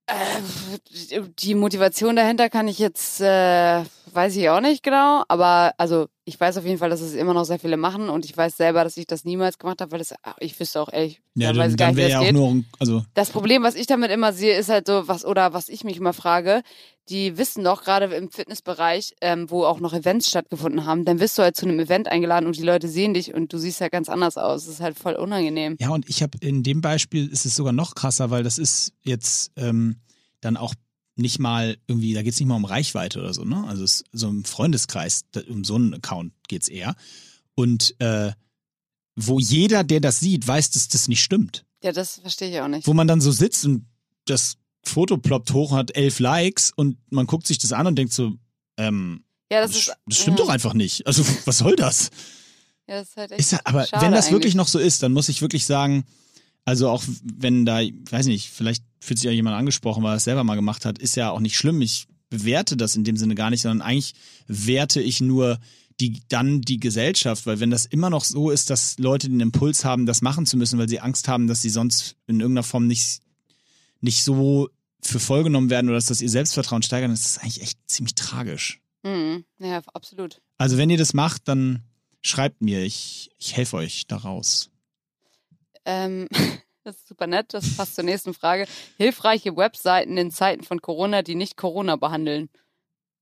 Äh, 0.08 1.22
die 1.39 1.56
Motivation 1.56 2.16
dahinter 2.16 2.49
kann 2.49 2.68
ich 2.68 2.78
jetzt, 2.78 3.22
äh, 3.22 3.84
weiß 4.14 4.36
ich 4.36 4.49
auch 4.49 4.60
nicht 4.62 4.84
genau, 4.84 5.24
aber 5.28 5.74
also 5.78 6.08
ich 6.26 6.39
weiß 6.39 6.58
auf 6.58 6.66
jeden 6.66 6.78
Fall, 6.78 6.91
dass 6.91 7.01
es 7.01 7.14
immer 7.16 7.34
noch 7.34 7.43
sehr 7.45 7.58
viele 7.58 7.76
machen 7.78 8.10
und 8.10 8.24
ich 8.26 8.36
weiß 8.36 8.56
selber, 8.56 8.84
dass 8.84 8.97
ich 8.97 9.08
das 9.08 9.24
niemals 9.26 9.58
gemacht 9.58 9.82
habe, 9.82 9.91
weil 9.91 9.99
das, 9.99 10.14
ach, 10.22 10.36
ich 10.39 10.60
wüsste 10.60 10.80
auch 10.80 10.91
ehrlich, 10.93 11.22
Ja, 11.34 11.53
dann, 11.53 11.76
dann 11.76 11.89
nicht, 11.89 11.97
wie 11.97 12.01
wäre 12.01 12.10
das 12.10 12.12
ja 12.12 12.20
auch 12.20 12.24
geht. 12.24 12.34
nur. 12.34 12.64
Also, 12.80 13.03
Das 13.16 13.32
Problem, 13.32 13.64
was 13.64 13.74
ich 13.74 13.88
damit 13.88 14.12
immer 14.12 14.32
sehe, 14.32 14.56
ist 14.58 14.70
halt 14.70 14.86
so, 14.86 15.08
was, 15.08 15.26
oder 15.26 15.53
was 15.53 15.70
ich 15.70 15.84
mich 15.84 15.97
immer 15.97 16.14
frage, 16.14 16.62
die 17.10 17.38
wissen 17.38 17.64
doch, 17.64 17.84
gerade 17.84 18.06
im 18.16 18.32
Fitnessbereich, 18.32 19.16
ähm, 19.22 19.49
wo 19.49 19.64
auch 19.64 19.80
noch 19.80 19.93
Events 19.93 20.28
stattgefunden 20.28 20.86
haben, 20.86 21.06
dann 21.06 21.20
wirst 21.20 21.38
du 21.38 21.43
halt 21.43 21.56
zu 21.56 21.66
einem 21.66 21.80
Event 21.80 22.08
eingeladen 22.08 22.47
und 22.47 22.58
die 22.58 22.64
Leute 22.64 22.88
sehen 22.88 23.14
dich 23.14 23.34
und 23.34 23.53
du 23.53 23.58
siehst 23.58 23.82
halt 23.82 23.91
ganz 23.91 24.10
anders 24.10 24.38
aus. 24.38 24.66
Das 24.66 24.76
ist 24.76 24.82
halt 24.82 24.97
voll 24.97 25.14
unangenehm. 25.14 25.76
Ja, 25.80 25.89
und 25.89 26.10
ich 26.10 26.24
habe 26.24 26.38
in 26.41 26.64
dem 26.64 26.82
Beispiel 26.82 27.28
ist 27.28 27.45
es 27.45 27.56
sogar 27.56 27.74
noch 27.74 27.93
krasser, 27.93 28.32
weil 28.32 28.43
das 28.43 28.58
ist 28.58 28.93
jetzt 29.03 29.51
ähm, 29.56 29.97
dann 30.41 30.58
auch 30.58 30.74
nicht 31.16 31.39
mal 31.39 31.78
irgendwie, 31.88 32.14
da 32.14 32.24
geht 32.24 32.34
es 32.34 32.39
nicht 32.39 32.49
mal 32.49 32.56
um 32.56 32.66
Reichweite 32.66 33.20
oder 33.20 33.34
so, 33.34 33.45
ne? 33.45 33.64
Also 33.68 33.84
es, 33.84 34.03
so 34.12 34.28
im 34.28 34.43
Freundeskreis, 34.43 35.22
um 35.47 35.64
so 35.64 35.76
einen 35.76 35.93
Account 35.93 36.34
geht's 36.47 36.68
eher. 36.68 36.95
Und 37.53 37.95
äh, 37.99 38.34
wo 39.16 39.39
jeder, 39.39 39.84
der 39.84 40.01
das 40.01 40.20
sieht, 40.20 40.45
weiß, 40.45 40.72
dass 40.72 40.89
das 40.89 41.08
nicht 41.08 41.24
stimmt. 41.24 41.66
Ja, 41.84 41.91
das 41.91 42.20
verstehe 42.20 42.49
ich 42.49 42.60
auch 42.60 42.68
nicht. 42.68 42.86
Wo 42.86 42.93
man 42.93 43.08
dann 43.08 43.22
so 43.22 43.32
sitzt 43.32 43.66
und 43.66 43.86
das 44.26 44.58
Foto 44.88 45.17
ploppt 45.17 45.51
hoch, 45.53 45.71
hat 45.71 45.95
elf 45.95 46.19
Likes 46.19 46.71
und 46.75 46.97
man 47.09 47.27
guckt 47.27 47.47
sich 47.47 47.57
das 47.57 47.73
an 47.73 47.88
und 47.88 47.95
denkt 47.95 48.13
so, 48.13 48.33
ähm, 48.77 49.23
Ja, 49.51 49.61
das, 49.61 49.75
ist. 49.75 49.93
das 50.05 50.17
stimmt 50.19 50.39
ja, 50.39 50.45
doch 50.45 50.51
einfach 50.51 50.73
nicht. 50.73 51.05
Also 51.07 51.23
was 51.45 51.57
soll 51.59 51.75
das? 51.75 52.09
Ja, 52.88 52.99
das 52.99 53.09
ist 53.09 53.17
halt 53.17 53.31
echt 53.31 53.39
Ist 53.39 53.65
aber 53.65 53.88
wenn 53.91 54.11
das 54.11 54.25
eigentlich. 54.25 54.31
wirklich 54.31 54.55
noch 54.55 54.67
so 54.67 54.79
ist, 54.79 55.01
dann 55.03 55.13
muss 55.13 55.29
ich 55.29 55.41
wirklich 55.41 55.65
sagen, 55.65 56.05
also 56.65 56.89
auch 56.89 57.03
wenn 57.23 57.65
da, 57.65 57.81
ich 57.81 57.93
weiß 58.09 58.25
nicht, 58.27 58.49
vielleicht 58.49 58.83
fühlt 58.99 59.19
sich 59.19 59.25
ja 59.25 59.31
jemand 59.31 59.55
angesprochen, 59.55 60.03
weil 60.03 60.13
er 60.13 60.17
es 60.17 60.23
selber 60.23 60.43
mal 60.43 60.55
gemacht 60.55 60.86
hat, 60.86 60.97
ist 60.97 61.15
ja 61.15 61.29
auch 61.29 61.39
nicht 61.39 61.57
schlimm. 61.57 61.81
Ich 61.81 62.07
bewerte 62.29 62.75
das 62.75 62.95
in 62.95 63.03
dem 63.03 63.17
Sinne 63.17 63.36
gar 63.36 63.49
nicht, 63.51 63.61
sondern 63.61 63.88
eigentlich 63.88 64.13
werte 64.47 65.01
ich 65.01 65.21
nur 65.21 65.59
die, 65.99 66.21
dann 66.27 66.61
die 66.61 66.79
Gesellschaft, 66.79 67.45
weil 67.45 67.59
wenn 67.59 67.69
das 67.69 67.86
immer 67.86 68.09
noch 68.09 68.25
so 68.25 68.49
ist, 68.49 68.69
dass 68.69 68.97
Leute 68.97 69.29
den 69.29 69.39
Impuls 69.39 69.86
haben, 69.86 70.05
das 70.05 70.21
machen 70.21 70.45
zu 70.45 70.57
müssen, 70.57 70.77
weil 70.77 70.89
sie 70.89 70.99
Angst 70.99 71.27
haben, 71.27 71.47
dass 71.47 71.61
sie 71.61 71.69
sonst 71.69 72.17
in 72.27 72.39
irgendeiner 72.41 72.63
Form 72.63 72.88
nicht, 72.88 73.21
nicht 74.01 74.23
so 74.23 74.69
für 75.08 75.20
voll 75.20 75.43
genommen 75.43 75.70
werden 75.70 75.88
oder 75.89 75.97
dass 75.97 76.06
das 76.06 76.22
ihr 76.22 76.30
Selbstvertrauen 76.30 76.82
steigert, 76.84 77.08
dann 77.08 77.14
ist 77.14 77.26
das 77.26 77.38
eigentlich 77.43 77.62
echt 77.62 77.80
ziemlich 77.88 78.16
tragisch. 78.16 78.82
Mhm. 79.03 79.45
Ja, 79.60 79.82
absolut. 79.93 80.41
Also 80.58 80.78
wenn 80.78 80.89
ihr 80.89 80.97
das 80.97 81.14
macht, 81.14 81.47
dann 81.47 81.84
schreibt 82.22 82.62
mir, 82.62 82.84
ich, 82.84 83.30
ich 83.38 83.56
helfe 83.56 83.78
euch 83.78 84.08
daraus. 84.08 84.72
Ähm, 85.86 86.28
das 86.84 86.95
ist 86.97 87.08
super 87.08 87.28
nett. 87.28 87.53
Das 87.53 87.76
passt 87.78 87.95
zur 87.95 88.03
nächsten 88.03 88.34
Frage. 88.34 88.66
Hilfreiche 88.97 89.56
Webseiten 89.56 90.18
in 90.18 90.32
Zeiten 90.32 90.64
von 90.64 90.82
Corona, 90.82 91.22
die 91.22 91.36
nicht 91.36 91.58
Corona 91.58 91.95
behandeln. 91.95 92.49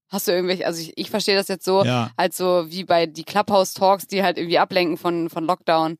Hast 0.09 0.27
du 0.27 0.31
irgendwelche, 0.31 0.65
also 0.67 0.81
ich, 0.81 0.93
ich 0.95 1.09
verstehe 1.09 1.35
das 1.35 1.47
jetzt 1.47 1.65
so, 1.65 1.83
Ja. 1.83 2.11
halt 2.17 2.33
so 2.33 2.65
wie 2.69 2.83
bei 2.83 3.07
die 3.07 3.23
Clubhouse-Talks, 3.23 4.07
die 4.07 4.23
halt 4.23 4.37
irgendwie 4.37 4.59
ablenken 4.59 4.97
von, 4.97 5.29
von 5.29 5.43
Lockdown. 5.45 5.97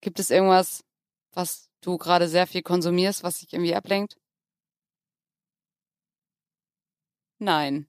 Gibt 0.00 0.20
es 0.20 0.30
irgendwas, 0.30 0.84
was 1.32 1.68
du 1.80 1.98
gerade 1.98 2.28
sehr 2.28 2.46
viel 2.46 2.62
konsumierst, 2.62 3.22
was 3.24 3.40
dich 3.40 3.52
irgendwie 3.52 3.74
ablenkt? 3.74 4.16
Nein. 7.38 7.86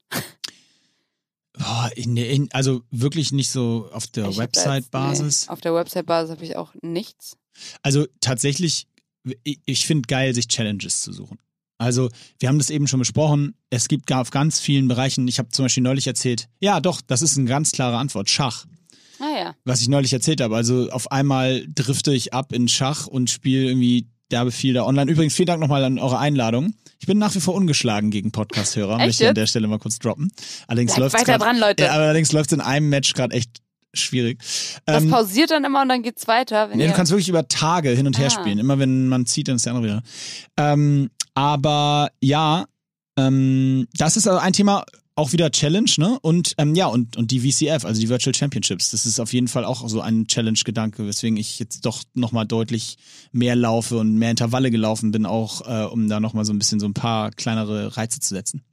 Boah, 1.54 1.90
in, 1.96 2.18
in, 2.18 2.50
also 2.52 2.84
wirklich 2.92 3.32
nicht 3.32 3.50
so 3.50 3.90
auf 3.92 4.08
der 4.08 4.36
Website-Basis. 4.36 5.48
Nee, 5.48 5.54
auf 5.54 5.62
der 5.62 5.74
Website-Basis 5.74 6.32
habe 6.32 6.46
ich 6.46 6.56
auch 6.56 6.74
nichts. 6.82 7.38
Also 7.82 8.06
tatsächlich, 8.22 8.88
ich, 9.44 9.60
ich 9.66 9.88
finde 9.88 10.08
geil, 10.08 10.34
sich 10.34 10.48
Challenges 10.48 11.02
zu 11.02 11.12
suchen. 11.12 11.40
Also, 11.80 12.10
wir 12.40 12.50
haben 12.50 12.58
das 12.58 12.72
eben 12.72 12.88
schon 12.88 13.00
besprochen. 13.00 13.56
Es 13.70 13.88
gibt 13.88 14.08
gar 14.08 14.22
auf 14.22 14.32
ganz 14.32 14.60
vielen 14.60 14.88
Bereichen, 14.88 15.28
ich 15.28 15.38
habe 15.38 15.50
zum 15.50 15.66
Beispiel 15.66 15.84
neulich 15.84 16.08
erzählt, 16.08 16.50
ja 16.60 16.80
doch, 16.80 17.02
das 17.02 17.22
ist 17.22 17.38
eine 17.38 17.48
ganz 17.48 17.72
klare 17.72 17.98
Antwort, 17.98 18.30
Schach. 18.30 18.66
Naja. 19.20 19.56
Was 19.64 19.82
ich 19.82 19.88
neulich 19.88 20.14
erzählt 20.14 20.42
habe. 20.42 20.56
Also 20.56 20.90
auf 20.92 21.12
einmal 21.12 21.66
drifte 21.74 22.14
ich 22.14 22.34
ab 22.34 22.52
in 22.52 22.68
Schach 22.68 23.08
und 23.08 23.30
spiele 23.30 23.66
irgendwie 23.66 24.08
derbe 24.32 24.52
viel 24.52 24.74
da 24.74 24.84
online. 24.84 25.12
Übrigens, 25.12 25.34
vielen 25.34 25.48
Dank 25.48 25.60
nochmal 25.62 25.84
an 25.84 26.00
eure 26.00 26.20
Einladung. 26.20 26.74
Ich 27.00 27.08
bin 27.08 27.18
nach 27.18 27.34
wie 27.36 27.40
vor 27.40 27.54
ungeschlagen 27.56 28.10
gegen 28.12 28.32
Podcast-Hörer, 28.32 28.98
möchte 28.98 29.24
ich 29.24 29.30
an 29.30 29.36
der 29.36 29.48
Stelle 29.48 29.68
mal 29.68 29.80
kurz 29.80 30.00
droppen. 30.00 30.32
Allerdings 30.68 30.98
läuft's 30.98 31.20
weiter 31.20 31.38
grad- 31.38 31.42
dran, 31.48 31.60
Leute. 31.60 31.84
Ja, 31.84 31.92
allerdings 31.92 32.32
läuft 32.32 32.52
es 32.52 32.58
in 32.58 32.62
einem 32.62 32.90
Match 32.90 33.14
gerade 33.14 33.36
echt 33.36 33.62
schwierig. 33.94 34.40
Das 34.86 35.04
Ähm, 35.04 35.10
pausiert 35.10 35.52
dann 35.52 35.64
immer 35.64 35.82
und 35.84 35.90
dann 35.90 36.04
geht's 36.04 36.28
weiter. 36.28 36.70
Wenn 36.70 36.78
Nee, 36.78 36.84
ihr, 36.86 36.90
du 36.90 36.96
kannst 36.96 37.12
wirklich 37.12 37.30
über 37.30 37.48
Tage 37.48 37.90
hin 37.92 38.06
und 38.08 38.18
her 38.20 38.28
Ah. 38.28 38.30
spielen. 38.32 38.58
Immer 38.60 38.80
wenn 38.80 39.08
man 39.08 39.26
zieht, 39.26 39.48
dann 39.48 39.56
ist 39.58 39.66
der 39.66 39.74
andere 39.74 39.86
wieder. 39.86 40.04
Ähm, 40.58 41.10
aber 41.36 42.10
ja, 42.22 42.66
ähm, 43.18 43.88
das 43.98 44.18
ist 44.18 44.28
also 44.28 44.40
ein 44.40 44.54
Thema, 44.54 44.84
auch 45.18 45.32
wieder 45.34 45.50
Challenge, 45.52 45.90
ne? 45.98 46.20
Und 46.22 46.54
ähm, 46.60 46.76
ja, 46.76 46.86
und, 46.88 47.18
und 47.18 47.32
die 47.32 47.40
VCF, 47.40 47.86
also 47.86 48.00
die 48.00 48.08
Virtual 48.08 48.36
Championships, 48.36 48.92
das 48.92 49.06
ist 49.08 49.20
auf 49.20 49.34
jeden 49.34 49.48
Fall 49.48 49.66
auch 49.66 49.90
so 49.90 50.00
ein 50.00 50.28
Challenge-Gedanke, 50.28 51.08
weswegen 51.08 51.38
ich 51.38 51.58
jetzt 51.58 51.86
doch 51.86 52.04
nochmal 52.14 52.46
deutlich 52.46 52.98
mehr 53.32 53.56
laufe 53.56 53.98
und 53.98 54.16
mehr 54.16 54.30
Intervalle 54.30 54.70
gelaufen 54.70 55.12
bin, 55.12 55.26
auch 55.26 55.68
äh, 55.68 55.86
um 55.86 56.08
da 56.08 56.20
nochmal 56.20 56.46
so 56.46 56.54
ein 56.54 56.60
bisschen 56.60 56.80
so 56.80 56.86
ein 56.86 56.94
paar 56.94 57.32
kleinere 57.32 57.98
Reize 57.98 58.20
zu 58.20 58.34
setzen. 58.34 58.64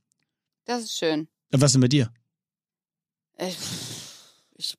das 0.67 0.85
ist 0.85 0.99
schön. 0.99 1.29
Äh, 1.51 1.61
Was 1.61 1.71
ist 1.71 1.73
denn 1.75 1.81
bei 1.81 1.89
dir? 1.89 2.13
Ich, 3.39 3.57
ich, 4.57 4.77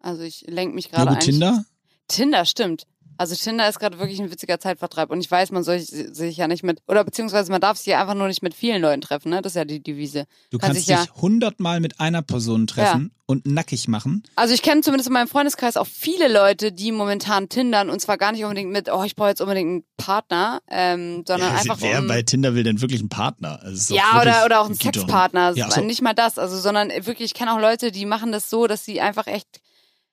also 0.00 0.22
ich 0.22 0.42
lenke 0.48 0.74
mich 0.74 0.90
gerade. 0.90 1.18
Tinder? 1.18 1.64
Tinder, 2.08 2.44
stimmt. 2.44 2.86
Also 3.18 3.34
Tinder 3.34 3.68
ist 3.68 3.80
gerade 3.80 3.98
wirklich 3.98 4.20
ein 4.20 4.30
witziger 4.30 4.60
Zeitvertreib. 4.60 5.10
Und 5.10 5.20
ich 5.20 5.30
weiß, 5.30 5.50
man 5.50 5.64
soll 5.64 5.80
sich 5.80 6.36
ja 6.36 6.48
nicht 6.48 6.62
mit, 6.62 6.80
oder 6.86 7.04
beziehungsweise 7.04 7.50
man 7.50 7.60
darf 7.60 7.76
sich 7.76 7.86
ja 7.86 8.00
einfach 8.00 8.14
nur 8.14 8.28
nicht 8.28 8.42
mit 8.42 8.54
vielen 8.54 8.80
Leuten 8.80 9.00
treffen, 9.00 9.30
ne? 9.30 9.42
Das 9.42 9.52
ist 9.52 9.56
ja 9.56 9.64
die 9.64 9.82
Devise. 9.82 10.26
Du 10.50 10.58
Kann 10.58 10.68
kannst 10.70 10.86
sich 10.86 10.96
dich 10.96 11.12
hundertmal 11.14 11.80
mit 11.80 12.00
einer 12.00 12.22
Person 12.22 12.66
treffen 12.68 13.12
und 13.26 13.44
nackig 13.44 13.88
machen. 13.88 14.22
Also 14.36 14.54
ich 14.54 14.62
kenne 14.62 14.80
zumindest 14.80 15.08
in 15.08 15.12
meinem 15.12 15.28
Freundeskreis 15.28 15.76
auch 15.76 15.86
viele 15.86 16.32
Leute, 16.32 16.72
die 16.72 16.92
momentan 16.92 17.50
tindern 17.50 17.90
und 17.90 18.00
zwar 18.00 18.16
gar 18.16 18.32
nicht 18.32 18.42
unbedingt 18.44 18.70
mit, 18.70 18.90
oh, 18.90 19.02
ich 19.04 19.16
brauche 19.16 19.28
jetzt 19.28 19.42
unbedingt 19.42 19.68
einen 19.68 19.84
Partner, 19.98 20.60
ähm, 20.70 21.24
sondern 21.26 21.52
Ja, 21.52 21.58
einfach 21.58 21.80
wer 21.80 21.98
um, 21.98 22.06
bei 22.06 22.22
Tinder 22.22 22.54
will 22.54 22.62
denn 22.62 22.80
wirklich 22.80 23.00
einen 23.00 23.10
Partner? 23.10 23.60
Also 23.62 23.94
ja, 23.94 24.20
oder, 24.20 24.46
oder 24.46 24.60
auch 24.60 24.66
einen 24.66 24.76
Sexpartner. 24.76 25.52
Ja, 25.56 25.70
so. 25.70 25.82
Nicht 25.82 26.00
mal 26.00 26.14
das, 26.14 26.38
also, 26.38 26.56
sondern 26.56 26.88
wirklich, 26.88 27.26
ich 27.26 27.34
kenne 27.34 27.52
auch 27.52 27.60
Leute, 27.60 27.92
die 27.92 28.06
machen 28.06 28.32
das 28.32 28.48
so, 28.48 28.66
dass 28.66 28.84
sie 28.84 29.00
einfach 29.00 29.26
echt 29.26 29.60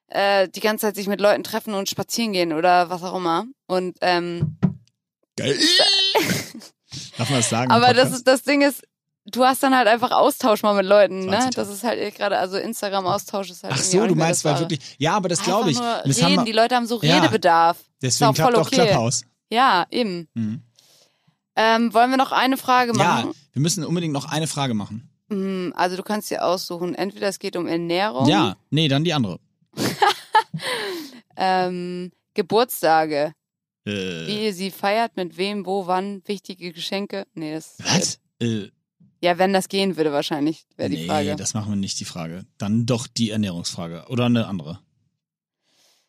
äh, 0.07 0.47
die 0.49 0.59
ganze 0.59 0.87
Zeit 0.87 0.95
sich 0.95 1.07
mit 1.07 1.19
Leuten 1.21 1.43
treffen 1.43 1.73
und 1.73 1.89
spazieren 1.89 2.33
gehen 2.33 2.53
oder 2.53 2.89
was 2.89 3.03
auch 3.03 3.15
immer. 3.17 3.45
Und 3.67 3.97
ähm, 4.01 4.57
Geil. 5.37 5.57
Darf 7.17 7.29
man 7.29 7.39
das 7.39 7.49
sagen? 7.49 7.71
aber 7.71 7.93
das 7.93 8.11
ist 8.11 8.27
das 8.27 8.43
Ding 8.43 8.61
ist, 8.61 8.83
du 9.25 9.43
hast 9.43 9.61
dann 9.63 9.75
halt 9.75 9.87
einfach 9.87 10.11
Austausch 10.11 10.63
mal 10.63 10.73
mit 10.75 10.85
Leuten, 10.85 11.25
ne? 11.25 11.31
20. 11.39 11.55
Das 11.55 11.69
ist 11.69 11.83
halt 11.83 12.15
gerade, 12.15 12.37
also 12.37 12.57
Instagram-Austausch 12.57 13.49
ist 13.51 13.63
halt 13.63 13.73
Ach 13.75 13.81
so, 13.81 14.01
auch 14.03 14.07
du 14.07 14.15
meinst, 14.15 14.45
weil 14.45 14.59
wirklich. 14.59 14.95
Ja, 14.97 15.13
aber 15.15 15.27
das 15.29 15.41
glaube 15.43 15.71
ich. 15.71 15.77
Das 15.77 16.21
haben 16.21 16.31
reden, 16.31 16.37
wir- 16.37 16.45
die 16.45 16.51
Leute 16.51 16.75
haben 16.75 16.85
so 16.85 17.01
Ja. 17.01 17.19
Redebedarf. 17.19 17.77
Deswegen 18.01 18.29
auch 18.29 18.35
voll 18.35 18.51
klappt 18.53 18.57
auch 18.67 18.71
okay. 18.71 18.85
Clubhouse. 18.87 19.25
Ja, 19.49 19.85
eben. 19.91 20.27
Mhm. 20.35 20.61
Ähm, 21.57 21.93
wollen 21.93 22.09
wir 22.11 22.17
noch 22.17 22.31
eine 22.31 22.57
Frage 22.57 22.91
Ja, 22.97 23.03
machen? 23.03 23.31
wir 23.53 23.61
müssen 23.61 23.83
unbedingt 23.85 24.13
noch 24.13 24.29
eine 24.31 24.47
Frage 24.47 24.73
machen. 24.73 25.09
Hm, 25.29 25.73
Also 25.75 25.95
du 25.97 26.03
kannst 26.03 26.29
dir 26.29 26.43
aussuchen, 26.45 26.93
entweder 26.95 27.27
es 27.29 27.39
geht 27.39 27.55
um 27.55 27.65
Ernährung, 27.65 28.27
Ja, 28.27 28.57
nee, 28.69 28.87
dann 28.87 29.03
die 29.03 29.13
andere. 29.13 29.39
ähm, 31.37 32.11
Geburtstage, 32.33 33.33
Äh, 33.85 33.91
wie 34.27 34.45
ihr 34.45 34.53
sie 34.53 34.71
feiert, 34.71 35.15
mit 35.15 35.37
wem, 35.37 35.65
wo, 35.65 35.87
wann, 35.87 36.21
wichtige 36.25 36.71
Geschenke. 36.73 37.25
Nee, 37.33 37.53
das 37.53 37.75
was? 37.79 38.19
Äh, 38.41 38.69
Ja, 39.21 39.37
wenn 39.37 39.53
das 39.53 39.69
gehen 39.69 39.95
würde, 39.97 40.11
wahrscheinlich, 40.11 40.65
wäre 40.75 40.89
die 40.89 40.97
nee, 40.97 41.07
Frage. 41.07 41.35
das 41.35 41.53
machen 41.53 41.71
wir 41.71 41.75
nicht, 41.77 41.99
die 41.99 42.05
Frage. 42.05 42.45
Dann 42.57 42.85
doch 42.85 43.07
die 43.07 43.29
Ernährungsfrage. 43.31 44.05
Oder 44.09 44.25
eine 44.25 44.47
andere. 44.47 44.79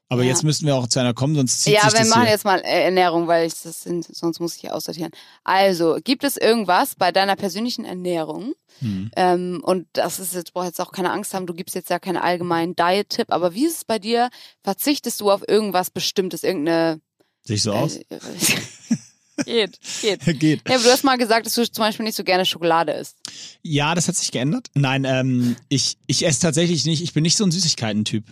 Aber 0.08 0.22
Ja. 0.22 0.28
jetzt 0.28 0.44
müssten 0.44 0.66
wir 0.66 0.76
auch 0.76 0.86
zu 0.86 1.00
einer 1.00 1.14
kommen, 1.14 1.34
sonst 1.34 1.62
zieht 1.62 1.74
Ja, 1.74 1.82
sich 1.82 1.92
wir 1.94 2.00
das 2.00 2.08
machen 2.10 2.22
hier. 2.22 2.30
jetzt 2.32 2.44
mal 2.44 2.58
äh, 2.60 2.84
Ernährung, 2.84 3.26
weil 3.26 3.46
ich 3.46 3.54
das 3.62 3.82
sind, 3.82 4.04
sonst 4.14 4.38
muss 4.38 4.54
ich 4.54 4.60
hier 4.60 4.74
aussortieren. 4.74 5.10
Also, 5.42 5.98
gibt 6.04 6.22
es 6.22 6.36
irgendwas 6.36 6.94
bei 6.94 7.10
deiner 7.10 7.34
persönlichen 7.34 7.84
Ernährung? 7.84 8.54
Hm. 8.78 9.10
Ähm, 9.16 9.60
und 9.64 9.88
das 9.94 10.20
ist 10.20 10.34
jetzt, 10.34 10.52
brauchst 10.52 10.68
jetzt 10.68 10.80
auch 10.80 10.92
keine 10.92 11.10
Angst 11.10 11.34
haben, 11.34 11.46
du 11.46 11.54
gibst 11.54 11.74
jetzt 11.74 11.90
ja 11.90 11.98
keinen 11.98 12.18
allgemeinen 12.18 12.76
Diet-Tipp, 12.76 13.32
aber 13.32 13.54
wie 13.54 13.66
ist 13.66 13.76
es 13.78 13.84
bei 13.84 13.98
dir? 13.98 14.28
Verzichtest 14.62 15.20
du 15.20 15.30
auf 15.30 15.42
irgendwas 15.48 15.90
Bestimmtes, 15.90 16.44
irgendeine 16.44 17.00
Sehe 17.42 17.56
ich 17.56 17.62
so 17.62 17.72
aus? 17.72 17.98
Geht, 19.44 19.78
geht. 20.00 20.24
Geht. 20.38 20.68
Ja, 20.68 20.76
aber 20.76 20.84
du 20.84 20.90
hast 20.90 21.04
mal 21.04 21.18
gesagt, 21.18 21.46
dass 21.46 21.54
du 21.54 21.70
zum 21.70 21.82
Beispiel 21.82 22.04
nicht 22.04 22.16
so 22.16 22.24
gerne 22.24 22.46
Schokolade 22.46 22.92
isst. 22.92 23.16
Ja, 23.62 23.94
das 23.94 24.08
hat 24.08 24.16
sich 24.16 24.30
geändert. 24.32 24.68
Nein, 24.74 25.04
ähm, 25.04 25.56
ich, 25.68 25.98
ich 26.06 26.24
esse 26.26 26.40
tatsächlich 26.40 26.84
nicht, 26.86 27.02
ich 27.02 27.12
bin 27.12 27.22
nicht 27.22 27.36
so 27.36 27.44
ein 27.44 27.50
Süßigkeiten-Typ. 27.50 28.24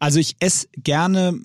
Also 0.00 0.18
ich 0.18 0.36
esse 0.40 0.68
gerne, 0.76 1.38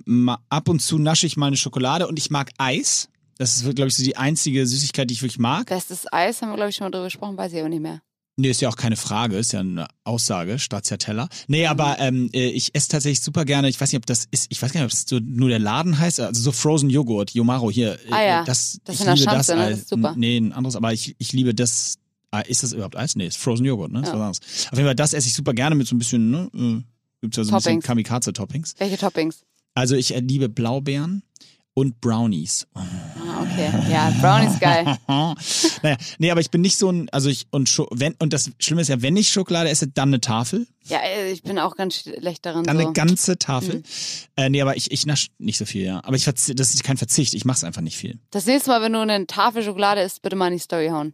ab 0.49 0.69
und 0.69 0.81
zu 0.81 0.97
nasche 0.97 1.27
ich 1.27 1.37
mal 1.37 1.47
eine 1.47 1.57
Schokolade 1.57 2.07
und 2.07 2.17
ich 2.17 2.31
mag 2.31 2.51
Eis. 2.57 3.09
Das 3.37 3.55
ist, 3.55 3.75
glaube 3.75 3.89
ich, 3.89 3.95
so 3.95 4.03
die 4.03 4.17
einzige 4.17 4.65
Süßigkeit, 4.65 5.09
die 5.09 5.13
ich 5.13 5.21
wirklich 5.21 5.39
mag. 5.39 5.67
Bestes 5.67 6.11
Eis, 6.11 6.41
haben 6.41 6.49
wir, 6.49 6.55
glaube 6.55 6.69
ich, 6.69 6.75
schon 6.75 6.85
mal 6.85 6.91
drüber 6.91 7.05
gesprochen, 7.05 7.37
weiß 7.37 7.53
ich 7.53 7.59
aber 7.59 7.69
nicht 7.69 7.81
mehr. 7.81 8.01
Nee, 8.35 8.49
ist 8.49 8.61
ja 8.61 8.69
auch 8.69 8.75
keine 8.75 8.95
Frage, 8.95 9.37
ist 9.37 9.53
ja 9.53 9.59
eine 9.59 9.85
Aussage, 10.05 10.57
Stracciatella. 10.57 11.29
Nee, 11.47 11.67
aber 11.67 11.99
ähm, 11.99 12.29
äh, 12.33 12.47
ich 12.47 12.73
esse 12.73 12.87
tatsächlich 12.89 13.21
super 13.21 13.45
gerne, 13.45 13.69
ich 13.69 13.79
weiß 13.79 13.91
nicht, 13.91 13.97
ob 13.99 14.07
das 14.07 14.25
ist, 14.31 14.47
ich 14.49 14.59
weiß 14.59 14.71
gar 14.73 14.81
nicht, 14.81 14.85
ob 14.85 14.91
das 14.91 15.05
so 15.07 15.19
nur 15.23 15.49
der 15.49 15.59
Laden 15.59 15.99
heißt, 15.99 16.19
also 16.19 16.41
so 16.41 16.51
Frozen 16.51 16.89
Joghurt, 16.89 17.31
Yomaro 17.31 17.69
hier. 17.69 17.93
äh, 18.07 18.11
Ah 18.11 18.23
ja, 18.23 18.43
das, 18.43 18.79
das 18.85 18.99
ich 18.99 19.05
liebe 19.05 19.17
Schanze, 19.17 19.55
das. 19.55 19.59
ne? 19.59 19.69
Das 19.69 19.79
ist 19.79 19.89
super. 19.89 20.15
Nee, 20.17 20.37
ein 20.37 20.51
anderes, 20.51 20.75
aber 20.75 20.91
ich, 20.93 21.15
ich 21.19 21.31
liebe 21.33 21.53
das. 21.53 21.99
Ah, 22.31 22.39
ist 22.39 22.63
das 22.63 22.73
überhaupt 22.73 22.95
Eis? 22.97 23.15
Nee, 23.15 23.27
ist 23.27 23.37
Frozen 23.37 23.65
Joghurt, 23.67 23.91
ne? 23.91 23.99
Ja. 23.99 24.05
was 24.07 24.13
anderes. 24.13 24.39
Auf 24.71 24.77
jeden 24.79 24.85
Fall, 24.87 24.95
das 24.95 25.13
esse 25.13 25.27
ich 25.27 25.35
super 25.35 25.53
gerne 25.53 25.75
mit 25.75 25.85
so 25.87 25.95
ein 25.95 25.99
bisschen, 25.99 26.31
ne? 26.31 26.49
Äh, 26.55 26.81
gibt's 27.21 27.37
ja 27.37 27.43
so 27.43 27.51
ein 27.51 27.57
bisschen 27.57 27.73
Toppings. 27.81 27.85
Kamikaze-Toppings. 27.85 28.73
Welche 28.79 28.97
Toppings? 28.97 29.43
Also 29.75 29.95
ich 29.95 30.15
äh, 30.15 30.19
liebe 30.19 30.49
Blaubeeren 30.49 31.21
und 31.75 31.99
Brownies. 32.01 32.67
Ah, 32.73 32.83
okay. 33.41 33.71
Ja, 33.91 34.11
Brownies 34.21 34.59
geil. 34.59 34.85
naja, 35.81 35.97
nee, 36.19 36.31
aber 36.31 36.41
ich 36.41 36.51
bin 36.51 36.61
nicht 36.61 36.77
so 36.77 36.91
ein, 36.91 37.09
also 37.09 37.29
ich, 37.29 37.47
und, 37.51 37.67
Scho 37.67 37.87
wenn, 37.91 38.15
und 38.19 38.31
das 38.33 38.51
Schlimme 38.59 38.81
ist 38.81 38.89
ja, 38.89 39.01
wenn 39.01 39.17
ich 39.17 39.29
Schokolade 39.29 39.69
esse, 39.69 39.87
dann 39.87 40.09
eine 40.09 40.21
Tafel. 40.21 40.67
Ja, 40.85 40.99
ey, 40.99 41.31
ich 41.31 41.41
bin 41.41 41.57
auch 41.57 41.75
ganz 41.75 41.95
schlecht 41.95 42.45
darin. 42.45 42.63
Dann 42.63 42.77
so. 42.77 42.83
eine 42.83 42.93
ganze 42.93 43.37
Tafel. 43.39 43.77
Mhm. 43.77 43.83
Äh, 44.35 44.49
nee, 44.49 44.61
aber 44.61 44.77
ich, 44.77 44.91
ich 44.91 45.05
nasch 45.05 45.29
nicht 45.39 45.57
so 45.57 45.65
viel, 45.65 45.85
ja. 45.85 46.03
Aber 46.03 46.15
ich 46.15 46.25
das 46.25 46.49
ist 46.49 46.83
kein 46.83 46.97
Verzicht, 46.97 47.33
ich 47.33 47.45
mach's 47.45 47.63
einfach 47.63 47.81
nicht 47.81 47.97
viel. 47.97 48.19
Das 48.31 48.45
nächste 48.45 48.69
Mal, 48.69 48.81
wenn 48.81 48.93
du 48.93 48.99
eine 48.99 49.25
Tafel 49.25 49.63
Schokolade 49.63 50.01
isst, 50.01 50.21
bitte 50.21 50.35
mal 50.35 50.47
in 50.47 50.53
die 50.53 50.59
Story 50.59 50.89
hauen. 50.89 51.13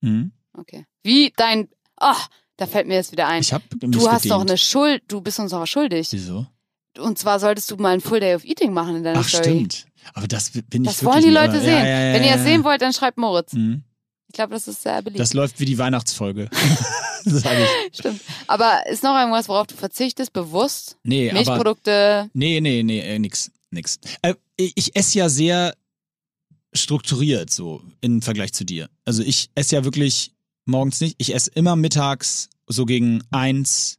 Mhm. 0.00 0.32
Okay. 0.54 0.86
Wie 1.02 1.32
dein. 1.36 1.68
Ach, 1.96 2.28
da 2.56 2.66
fällt 2.66 2.86
mir 2.86 2.94
jetzt 2.94 3.12
wieder 3.12 3.26
ein. 3.26 3.42
Ich 3.42 3.52
hab 3.52 3.62
Du 3.70 4.08
hast 4.08 4.30
doch 4.30 4.40
eine 4.40 4.56
Schuld. 4.56 5.02
Du 5.08 5.20
bist 5.20 5.38
uns 5.38 5.52
auch 5.52 5.66
schuldig. 5.66 6.08
Wieso? 6.10 6.46
Und 6.98 7.18
zwar 7.18 7.38
solltest 7.38 7.70
du 7.70 7.76
mal 7.76 7.94
ein 7.94 8.00
Full 8.00 8.20
Day 8.20 8.34
of 8.34 8.44
Eating 8.44 8.72
machen 8.72 8.96
in 8.96 9.04
deiner 9.04 9.20
Ach, 9.20 9.28
Story. 9.28 9.44
stimmt. 9.44 9.86
Aber 10.14 10.26
das 10.26 10.50
bin 10.50 10.82
ich 10.84 10.90
Das 10.90 11.04
wollen 11.04 11.22
die 11.22 11.30
Leute 11.30 11.50
aber- 11.52 11.60
sehen. 11.60 11.70
Ja, 11.78 11.84
ja, 11.86 12.00
ja, 12.08 12.14
Wenn 12.14 12.22
ihr 12.22 12.30
ja, 12.30 12.34
es 12.36 12.42
sehen 12.42 12.64
wollt, 12.64 12.82
dann 12.82 12.92
schreibt 12.92 13.18
Moritz. 13.18 13.52
Mhm. 13.52 13.82
Ich 14.28 14.34
glaube, 14.34 14.52
das 14.54 14.66
ist 14.68 14.82
sehr 14.82 15.02
beliebt. 15.02 15.20
Das 15.20 15.34
läuft 15.34 15.58
wie 15.60 15.64
die 15.64 15.76
Weihnachtsfolge. 15.78 16.48
Sag 17.24 17.52
ich. 17.58 17.96
Stimmt. 17.98 18.20
Aber 18.46 18.86
ist 18.90 19.02
noch 19.02 19.14
irgendwas, 19.18 19.48
worauf 19.48 19.66
du 19.66 19.74
verzichtest, 19.74 20.32
bewusst? 20.32 20.96
Nee, 21.02 21.28
aber. 21.30 21.38
Milchprodukte. 21.38 22.30
Nee, 22.32 22.60
nee, 22.60 22.82
nee, 22.82 23.00
äh, 23.00 23.18
nix. 23.18 23.50
Nix. 23.70 23.98
Äh, 24.22 24.34
ich 24.56 24.72
ich 24.76 24.96
esse 24.96 25.18
ja 25.18 25.28
sehr 25.28 25.74
strukturiert 26.72 27.50
so 27.50 27.82
im 28.00 28.22
Vergleich 28.22 28.52
zu 28.52 28.64
dir. 28.64 28.88
Also 29.04 29.22
ich 29.22 29.50
esse 29.54 29.76
ja 29.76 29.84
wirklich 29.84 30.32
morgens 30.64 31.00
nicht. 31.00 31.16
Ich 31.18 31.34
esse 31.34 31.50
immer 31.54 31.76
mittags 31.76 32.48
so 32.66 32.86
gegen 32.86 33.22
eins 33.30 33.98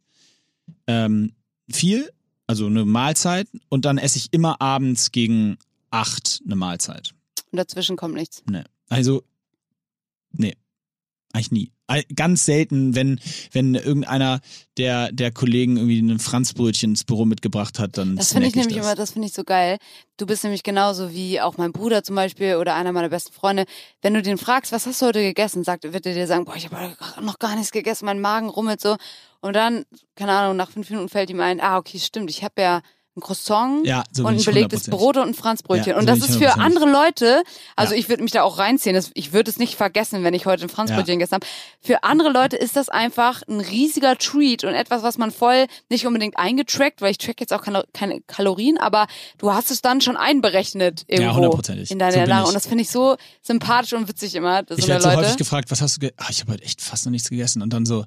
ähm, 0.87 1.33
viel, 1.71 2.09
also 2.51 2.65
eine 2.65 2.83
Mahlzeit. 2.83 3.47
Und 3.69 3.85
dann 3.85 3.97
esse 3.97 4.17
ich 4.17 4.33
immer 4.33 4.61
abends 4.61 5.13
gegen 5.13 5.57
acht 5.89 6.41
eine 6.45 6.57
Mahlzeit. 6.57 7.13
Und 7.49 7.57
dazwischen 7.57 7.95
kommt 7.95 8.15
nichts. 8.15 8.43
Nee. 8.49 8.63
Also, 8.89 9.23
nee. 10.33 10.57
Eigentlich 11.31 11.51
nie. 11.51 11.71
Ganz 12.15 12.45
selten, 12.45 12.95
wenn, 12.95 13.19
wenn 13.51 13.75
irgendeiner 13.75 14.39
der, 14.77 15.11
der 15.11 15.31
Kollegen 15.31 15.77
irgendwie 15.77 15.99
ein 15.99 16.19
Franzbrötchen 16.19 16.91
ins 16.91 17.03
Büro 17.03 17.25
mitgebracht 17.25 17.79
hat, 17.79 17.97
dann 17.97 18.15
Das 18.15 18.33
finde 18.33 18.47
ich 18.47 18.55
nämlich 18.55 18.75
das. 18.77 18.85
immer, 18.85 18.95
das 18.95 19.11
finde 19.11 19.27
ich 19.27 19.33
so 19.33 19.43
geil. 19.43 19.77
Du 20.17 20.25
bist 20.25 20.43
nämlich 20.43 20.63
genauso 20.63 21.11
wie 21.11 21.41
auch 21.41 21.57
mein 21.57 21.71
Bruder 21.71 22.03
zum 22.03 22.15
Beispiel 22.15 22.55
oder 22.55 22.75
einer 22.75 22.91
meiner 22.91 23.09
besten 23.09 23.33
Freunde. 23.33 23.65
Wenn 24.01 24.13
du 24.13 24.21
den 24.21 24.37
fragst, 24.37 24.71
was 24.71 24.85
hast 24.85 25.01
du 25.01 25.07
heute 25.07 25.21
gegessen, 25.21 25.63
sagt, 25.63 25.83
wird 25.83 26.05
er 26.05 26.13
dir 26.13 26.27
sagen, 26.27 26.45
boah, 26.45 26.55
ich 26.55 26.69
habe 26.69 26.95
noch 27.21 27.39
gar 27.39 27.55
nichts 27.55 27.71
gegessen, 27.71 28.05
mein 28.05 28.21
Magen 28.21 28.49
rummelt 28.49 28.81
so. 28.81 28.97
Und 29.41 29.55
dann, 29.55 29.85
keine 30.15 30.31
Ahnung, 30.33 30.55
nach 30.55 30.69
fünf 30.69 30.89
Minuten 30.89 31.09
fällt 31.09 31.29
ihm 31.29 31.39
ein, 31.39 31.59
ah, 31.59 31.77
okay, 31.77 31.99
stimmt, 31.99 32.29
ich 32.29 32.43
habe 32.43 32.61
ja 32.61 32.81
ein 33.17 33.19
Croissant 33.21 33.85
Ja, 33.85 34.05
so 34.13 34.23
und 34.25 34.37
ein 34.37 34.43
belegtes 34.43 34.87
100%. 34.87 34.89
Brot 34.91 35.17
und 35.17 35.27
ein 35.27 35.33
Franzbrötchen. 35.33 35.91
Ja, 35.91 35.97
und 35.97 36.07
so 36.07 36.15
das 36.15 36.29
ist 36.29 36.37
für 36.37 36.53
100%. 36.55 36.59
andere 36.61 36.89
Leute, 36.89 37.43
also 37.75 37.93
Ja. 37.93 37.99
ich 37.99 38.07
würde 38.07 38.23
mich 38.23 38.31
da 38.31 38.43
auch 38.43 38.57
reinziehen, 38.57 38.95
das, 38.95 39.11
ich 39.15 39.33
würde 39.33 39.51
es 39.51 39.59
nicht 39.59 39.75
vergessen, 39.75 40.23
wenn 40.23 40.33
ich 40.33 40.45
heute 40.45 40.63
ein 40.63 40.69
Franzbrötchen 40.69 41.15
gegessen 41.19 41.33
habe. 41.33 41.45
Für 41.81 42.03
andere 42.05 42.29
Leute 42.31 42.55
ist 42.55 42.77
das 42.77 42.87
einfach 42.87 43.41
ein 43.49 43.59
riesiger 43.59 44.17
Treat 44.17 44.63
und 44.63 44.73
etwas, 44.75 45.03
was 45.03 45.17
man 45.17 45.31
voll 45.31 45.67
nicht 45.89 46.07
unbedingt 46.07 46.37
eingetrackt, 46.37 47.01
weil 47.01 47.11
ich 47.11 47.17
track 47.17 47.41
jetzt 47.41 47.51
auch 47.51 47.63
keine, 47.63 47.83
keine 47.93 48.21
Kalorien, 48.21 48.77
aber 48.77 49.07
du 49.39 49.51
hast 49.51 49.71
es 49.71 49.81
dann 49.81 49.99
schon 49.99 50.15
einberechnet 50.15 51.03
Ja, 51.09 51.33
irgendwo 51.35 51.59
in 51.89 51.99
deine 51.99 52.13
So 52.13 52.19
Ernährung. 52.19 52.47
Und 52.47 52.53
das 52.53 52.65
finde 52.67 52.83
ich 52.83 52.89
so 52.91 53.17
sympathisch 53.41 53.91
und 53.91 54.07
witzig 54.07 54.35
immer, 54.35 54.63
Ich 54.69 54.87
werde 54.87 55.01
so 55.03 55.09
Leute. 55.09 55.19
häufig 55.21 55.37
gefragt, 55.37 55.69
was 55.69 55.81
hast 55.81 55.97
du 55.97 55.99
ge 55.99 56.13
ah, 56.15 56.27
ich 56.29 56.39
habe 56.39 56.53
heute 56.53 56.63
echt 56.63 56.79
fast 56.81 57.05
noch 57.05 57.11
nichts 57.11 57.29
gegessen 57.29 57.61
und 57.61 57.71
dann 57.73 57.85
so 57.85 58.05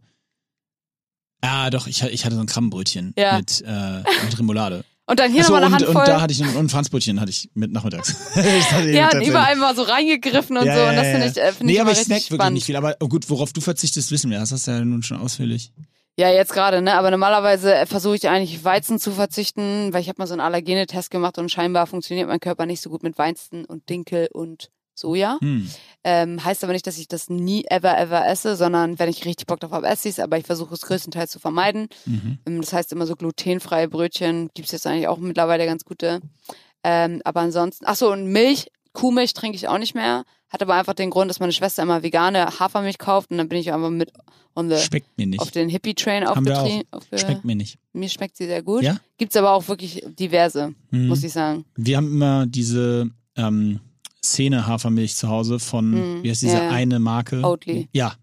Ah, 1.42 1.68
doch, 1.68 1.86
ich, 1.86 2.02
ich 2.02 2.24
hatte 2.24 2.36
so 2.36 2.40
ein 2.40 2.46
Krabbenbrötchen 2.46 3.12
Ja. 3.18 3.36
mit, 3.36 3.60
äh, 3.66 4.02
mit 4.24 4.38
Remoulade. 4.38 4.82
Und 5.06 5.20
dann 5.20 5.30
hier 5.30 5.42
Achso, 5.42 5.52
nochmal 5.52 5.66
eine 5.66 5.76
und, 5.76 5.82
Handvoll. 5.86 6.02
und 6.02 6.08
da 6.08 6.20
hatte 6.20 6.32
ich 6.32 6.42
ein, 6.42 6.50
und 6.50 6.66
ein 6.66 6.68
Franzbrötchen 6.68 7.20
hatte 7.20 7.30
ich 7.30 7.50
mit 7.54 7.72
nachmittags. 7.72 8.14
Ja, 8.86 9.10
und 9.12 9.22
überall 9.22 9.56
mal 9.56 9.76
so 9.76 9.82
reingegriffen 9.82 10.56
und 10.56 10.66
Ja, 10.66 10.74
so. 10.76 10.88
Und 10.88 10.96
das 10.96 11.06
finde 11.06 11.26
ich, 11.26 11.36
äh, 11.36 11.52
finde 11.52 11.66
Nee, 11.66 11.72
ich 11.74 11.80
aber 11.80 11.92
ich 11.92 11.98
snack 11.98 12.30
wirklich 12.30 12.50
nicht 12.50 12.64
viel. 12.64 12.76
Aber 12.76 12.96
oh 13.00 13.08
gut, 13.08 13.28
worauf 13.28 13.52
du 13.52 13.60
verzichtest, 13.60 14.10
wissen 14.10 14.30
wir. 14.30 14.38
Das 14.38 14.52
hast 14.52 14.66
du 14.66 14.70
ja 14.70 14.84
nun 14.84 15.02
schon 15.02 15.18
ausführlich. 15.18 15.72
Ja, 16.16 16.30
jetzt 16.30 16.52
gerade, 16.52 16.80
ne? 16.80 16.94
Aber 16.94 17.10
normalerweise 17.10 17.74
äh, 17.74 17.86
versuche 17.86 18.14
ich 18.14 18.28
eigentlich 18.28 18.64
Weizen 18.64 19.00
zu 19.00 19.10
verzichten, 19.10 19.92
weil 19.92 20.00
ich 20.00 20.08
habe 20.08 20.16
mal 20.18 20.26
so 20.26 20.34
einen 20.34 20.40
Allergene-Test 20.40 21.10
gemacht 21.10 21.38
und 21.38 21.50
scheinbar 21.50 21.86
funktioniert 21.88 22.28
mein 22.28 22.38
Körper 22.38 22.66
nicht 22.66 22.80
so 22.80 22.88
gut 22.88 23.02
mit 23.02 23.18
Weizen 23.18 23.64
und 23.64 23.88
Dinkel 23.88 24.28
und 24.32 24.70
Soja. 24.94 25.38
Hm. 25.40 25.68
Ähm, 26.04 26.44
heißt 26.44 26.62
aber 26.64 26.72
nicht, 26.74 26.86
dass 26.86 26.98
ich 26.98 27.08
das 27.08 27.30
nie 27.30 27.64
ever 27.70 27.96
ever 27.98 28.26
esse, 28.28 28.56
sondern 28.56 28.98
wenn 28.98 29.08
ich 29.08 29.24
richtig 29.24 29.46
Bock 29.46 29.60
drauf 29.60 29.72
habe, 29.72 29.88
esse 29.88 30.08
ich 30.08 30.14
es, 30.16 30.20
aber 30.20 30.36
ich 30.38 30.44
versuche 30.46 30.74
es 30.74 30.82
größtenteils 30.82 31.30
zu 31.30 31.38
vermeiden. 31.38 31.88
Mhm. 32.06 32.38
Ähm, 32.46 32.60
Das 32.60 32.72
heißt 32.72 32.92
immer 32.92 33.06
so 33.06 33.16
glutenfreie 33.16 33.88
Brötchen, 33.88 34.50
gibt's 34.54 34.72
jetzt 34.72 34.86
eigentlich 34.86 35.08
auch 35.08 35.18
mittlerweile 35.18 35.64
ganz 35.66 35.84
gute. 35.84 36.20
Ähm, 36.84 37.22
aber 37.24 37.40
ansonsten, 37.40 37.84
ach 37.86 37.96
so, 37.96 38.12
und 38.12 38.26
Milch, 38.26 38.66
Kuhmilch 38.92 39.32
trinke 39.32 39.56
ich 39.56 39.66
auch 39.68 39.78
nicht 39.78 39.94
mehr. 39.94 40.24
Hat 40.50 40.62
aber 40.62 40.74
einfach 40.74 40.94
den 40.94 41.10
Grund, 41.10 41.28
dass 41.30 41.40
meine 41.40 41.52
Schwester 41.52 41.82
immer 41.82 42.02
vegane 42.04 42.46
Hafermilch 42.60 42.98
kauft 42.98 43.30
und 43.32 43.38
dann 43.38 43.48
bin 43.48 43.58
ich 43.58 43.72
einfach 43.72 43.90
mit 43.90 44.12
on 44.54 44.70
the, 44.70 44.76
Schmeckt 44.76 45.18
mir 45.18 45.26
nicht. 45.26 45.40
auf 45.40 45.50
den 45.50 45.68
Hippie-Train 45.68 46.24
aufgetrieben. 46.24 46.82
Aufge 46.92 47.18
Schmeckt 47.18 47.44
mir 47.44 47.56
nicht. 47.56 47.78
mir 47.92 48.08
schmeckt 48.08 48.36
sie 48.36 48.46
sehr 48.46 48.62
gut. 48.62 48.82
Ja? 48.82 48.98
Gibt's 49.16 49.34
aber 49.36 49.52
auch 49.52 49.66
wirklich 49.66 50.04
diverse, 50.18 50.74
Mhm. 50.90 51.08
muss 51.08 51.24
ich 51.24 51.32
sagen. 51.32 51.64
Wir 51.74 51.96
haben 51.96 52.06
immer 52.12 52.46
diese 52.46 53.10
ähm, 53.36 53.80
Szene 54.24 54.66
Hafermilch 54.66 55.14
zu 55.16 55.28
Hause 55.28 55.58
von, 55.58 55.90
Mhm. 55.90 56.22
wie 56.22 56.30
heißt 56.30 56.42
diese 56.42 56.56
ja. 56.56 56.70
eine 56.70 56.98
Marke? 56.98 57.42
Oatly. 57.42 57.88
Ja, 57.92 58.14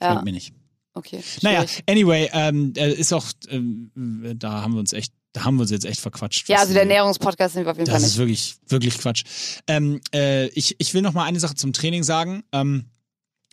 Ja, 0.00 0.22
mir 0.22 0.32
nicht. 0.32 0.52
okay. 0.94 1.22
Naja, 1.42 1.66
schwierig. 1.66 1.84
anyway, 1.88 2.30
ähm, 2.32 2.72
äh, 2.76 2.92
ist 2.92 3.12
auch, 3.12 3.26
ähm, 3.48 3.90
da 4.38 4.62
haben 4.62 4.74
wir 4.74 4.80
uns 4.80 4.92
echt, 4.92 5.12
da 5.32 5.44
haben 5.44 5.56
wir 5.56 5.62
uns 5.62 5.70
jetzt 5.72 5.84
echt 5.86 6.00
verquatscht. 6.00 6.48
Ja, 6.48 6.58
also 6.58 6.72
der 6.72 6.82
Ernährungspodcast 6.82 7.54
sind 7.54 7.64
wir 7.64 7.72
auf 7.72 7.76
jeden 7.78 7.90
Fall 7.90 7.98
Das 8.00 8.08
ist 8.08 8.16
wirklich, 8.18 8.54
wirklich 8.68 8.96
Quatsch. 8.98 9.24
Ähm, 9.66 10.00
äh, 10.14 10.46
ich, 10.48 10.76
ich 10.78 10.94
will 10.94 11.02
noch 11.02 11.12
mal 11.12 11.24
eine 11.24 11.40
Sache 11.40 11.54
zum 11.56 11.72
Training 11.72 12.04
sagen, 12.04 12.44
ähm, 12.52 12.84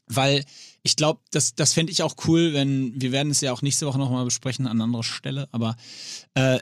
weil 0.06 0.44
ich 0.84 0.96
glaube, 0.96 1.22
das, 1.32 1.56
das 1.56 1.74
fände 1.74 1.92
ich 1.92 2.04
auch 2.04 2.16
cool, 2.28 2.54
wenn, 2.54 3.00
wir 3.02 3.12
werden 3.12 3.32
es 3.32 3.42
ja 3.42 3.52
auch 3.54 3.62
nächste 3.62 3.88
Woche 3.88 3.98
noch 3.98 4.12
mal 4.12 4.26
besprechen 4.26 4.68
an 4.68 4.82
anderer 4.82 5.04
Stelle, 5.04 5.48
aber 5.52 5.76
äh, 6.36 6.60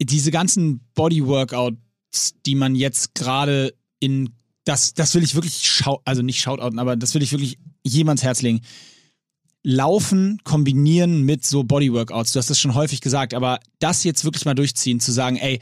diese 0.00 0.30
ganzen 0.30 0.80
Body-Workouts, 0.94 2.34
die 2.46 2.54
man 2.54 2.74
jetzt 2.74 3.14
gerade 3.14 3.74
in, 4.00 4.30
das, 4.66 4.94
das 4.94 5.14
will 5.14 5.22
ich 5.22 5.34
wirklich, 5.34 5.60
schau, 5.62 6.02
also 6.04 6.22
nicht 6.22 6.40
shoutouten, 6.40 6.78
aber 6.78 6.96
das 6.96 7.14
will 7.14 7.22
ich 7.22 7.32
wirklich 7.32 7.58
jedem 7.84 8.08
ans 8.08 8.24
Herz 8.24 8.42
legen. 8.42 8.60
Laufen 9.62 10.40
kombinieren 10.44 11.22
mit 11.22 11.46
so 11.46 11.64
Body-Workouts, 11.64 12.32
du 12.32 12.38
hast 12.38 12.50
das 12.50 12.60
schon 12.60 12.74
häufig 12.74 13.00
gesagt, 13.00 13.32
aber 13.32 13.60
das 13.78 14.04
jetzt 14.04 14.24
wirklich 14.24 14.44
mal 14.44 14.54
durchziehen, 14.54 15.00
zu 15.00 15.12
sagen, 15.12 15.36
ey, 15.36 15.60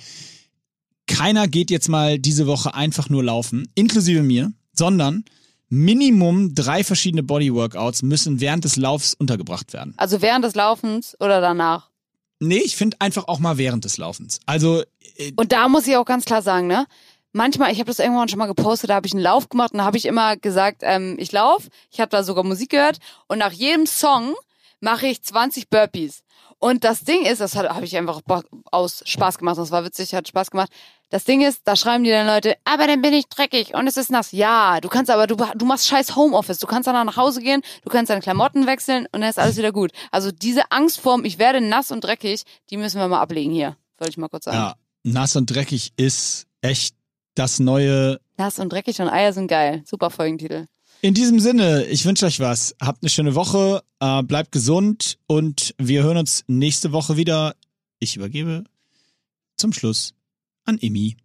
keiner 1.07 1.49
geht 1.49 1.71
jetzt 1.71 1.89
mal 1.89 2.19
diese 2.19 2.47
Woche 2.47 2.75
einfach 2.75 3.11
nur 3.11 3.23
laufen, 3.23 3.69
inklusive 3.75 4.23
mir, 4.23 4.53
sondern 4.73 5.25
Minimum 5.69 6.55
drei 6.55 6.83
verschiedene 6.83 7.23
Bodyworkouts 7.23 8.03
müssen 8.03 8.41
während 8.41 8.65
des 8.65 8.77
Laufs 8.77 9.13
untergebracht 9.13 9.75
werden. 9.75 9.93
Also 9.99 10.23
während 10.23 10.47
des 10.47 10.55
Laufens 10.55 11.15
oder 11.21 11.43
danach. 11.43 11.91
Nee, 12.41 12.59
ich 12.65 12.77
finde 12.77 12.97
einfach 13.01 13.29
auch 13.29 13.39
mal 13.39 13.59
während 13.59 13.85
des 13.85 13.99
Laufens. 13.99 14.41
Also, 14.47 14.83
äh, 15.17 15.33
Und 15.37 15.53
da 15.53 15.69
muss 15.69 15.87
ich 15.87 15.97
auch 15.97 16.05
ganz 16.05 16.25
klar 16.25 16.43
sagen, 16.43 16.67
ne? 16.69 16.87
Manchmal, 17.37 17.73
ich 17.73 17.81
habe 17.81 17.89
das 17.89 17.99
irgendwann 17.99 18.29
schon 18.29 18.39
mal 18.39 18.47
gepostet, 18.47 18.91
da 18.91 18.95
habe 18.95 19.09
ich 19.09 19.13
einen 19.13 19.23
Lauf 19.23 19.49
gemacht 19.49 19.73
und 19.73 19.79
da 19.79 19.85
habe 19.85 19.97
ich 19.97 20.07
immer 20.07 20.37
gesagt, 20.37 20.83
ähm, 20.83 21.17
ich 21.19 21.33
lauf, 21.33 21.67
ich 21.91 21.99
habe 21.99 22.09
da 22.09 22.23
sogar 22.23 22.45
Musik 22.45 22.71
gehört 22.71 22.99
und 23.27 23.39
nach 23.39 23.51
jedem 23.51 23.87
Song 23.87 24.35
mache 24.79 25.09
ich 25.09 25.21
20 25.21 25.69
Burpees. 25.69 26.23
Und 26.61 26.85
das 26.85 27.01
Ding 27.03 27.27
ist, 27.27 27.41
das 27.41 27.57
habe 27.57 27.85
ich 27.85 27.97
einfach 27.97 28.21
aus 28.71 29.03
Spaß 29.05 29.39
gemacht, 29.39 29.59
das 29.59 29.73
war 29.73 29.85
witzig, 29.85 30.15
hat 30.15 30.29
Spaß 30.29 30.53
gemacht. 30.53 30.71
Das 31.11 31.25
Ding 31.25 31.43
ist, 31.43 31.63
da 31.65 31.75
schreiben 31.75 32.05
die 32.05 32.11
dann 32.11 32.29
Leute, 32.29 32.55
aber 32.63 32.87
dann 32.87 33.03
bin 33.03 33.13
ich 33.13 33.27
dreckig 33.27 33.75
und 33.75 33.89
es 33.89 33.97
ist 33.97 34.13
nass. 34.13 34.31
Ja, 34.31 34.81
du 34.81 34.89
kannst 34.89 35.11
aber, 35.11 35.27
du, 35.27 35.35
du 35.35 35.67
machst 35.67 35.89
scheiß 35.89 36.15
Homeoffice. 36.15 36.61
Du 36.61 36.69
kannst 36.69 36.87
danach 36.87 37.05
nach 37.05 37.17
Hause 37.17 37.41
gehen, 37.41 37.63
du 37.83 37.91
kannst 37.91 38.11
deine 38.11 38.21
Klamotten 38.21 38.67
wechseln 38.67 39.07
und 39.13 39.23
dann 39.23 39.29
ist 39.31 39.41
alles 39.41 39.57
wieder 39.57 39.73
gut. 39.73 39.91
Also 40.13 40.31
diese 40.31 40.71
Angst 40.71 41.01
vorm, 41.01 41.25
ich 41.25 41.39
werde 41.39 41.61
nass 41.61 41.91
und 41.91 42.05
dreckig, 42.05 42.45
die 42.71 42.77
müssen 42.77 43.01
wir 43.01 43.09
mal 43.09 43.21
ablegen 43.21 43.53
hier. 43.53 43.77
Wollte 43.99 44.11
ich 44.11 44.17
mal 44.19 44.29
kurz 44.29 44.45
sagen. 44.45 44.57
ja, 44.57 44.75
nass 45.03 45.35
und 45.35 45.47
dreckig 45.47 45.93
ist 45.97 46.47
echt 46.63 46.95
das 47.35 47.59
neue. 47.59 48.21
Nass 48.37 48.59
und 48.59 48.73
dreckig 48.73 49.01
und 49.01 49.09
Eier 49.09 49.33
sind 49.33 49.49
geil. 49.49 49.83
Super 49.87 50.11
Folgentitel. 50.11 50.67
In 51.01 51.15
diesem 51.15 51.39
Sinne, 51.39 51.85
ich 51.85 52.07
wünsche 52.07 52.25
euch 52.27 52.41
was. 52.41 52.75
Habt 52.81 53.03
eine 53.03 53.11
schöne 53.11 53.35
Woche, 53.35 53.83
äh, 54.01 54.23
bleibt 54.23 54.53
gesund 54.53 55.19
und 55.27 55.75
wir 55.77 56.03
hören 56.03 56.17
uns 56.17 56.45
nächste 56.47 56.93
Woche 56.93 57.17
wieder. 57.17 57.55
Ich 57.99 58.17
übergebe 58.17 58.65
zum 59.57 59.73
Schluss 59.73 60.15
an 60.65 60.79
Emi. 60.81 61.17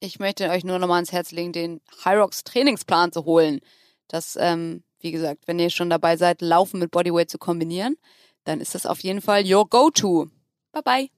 Ich 0.00 0.18
möchte 0.18 0.48
euch 0.48 0.64
nur 0.64 0.78
nochmal 0.78 0.96
ans 0.96 1.12
Herz 1.12 1.32
legen, 1.32 1.52
den 1.52 1.80
Hyrox 2.04 2.44
Trainingsplan 2.44 3.12
zu 3.12 3.24
holen. 3.24 3.60
Das, 4.06 4.38
ähm, 4.40 4.82
wie 5.00 5.10
gesagt, 5.10 5.42
wenn 5.46 5.58
ihr 5.58 5.70
schon 5.70 5.90
dabei 5.90 6.16
seid, 6.16 6.40
Laufen 6.40 6.80
mit 6.80 6.90
Bodyweight 6.90 7.30
zu 7.30 7.38
kombinieren, 7.38 7.96
dann 8.44 8.60
ist 8.60 8.74
das 8.74 8.86
auf 8.86 9.00
jeden 9.00 9.20
Fall 9.20 9.44
your 9.44 9.68
go-to. 9.68 10.30
Bye 10.72 10.82
bye. 10.82 11.17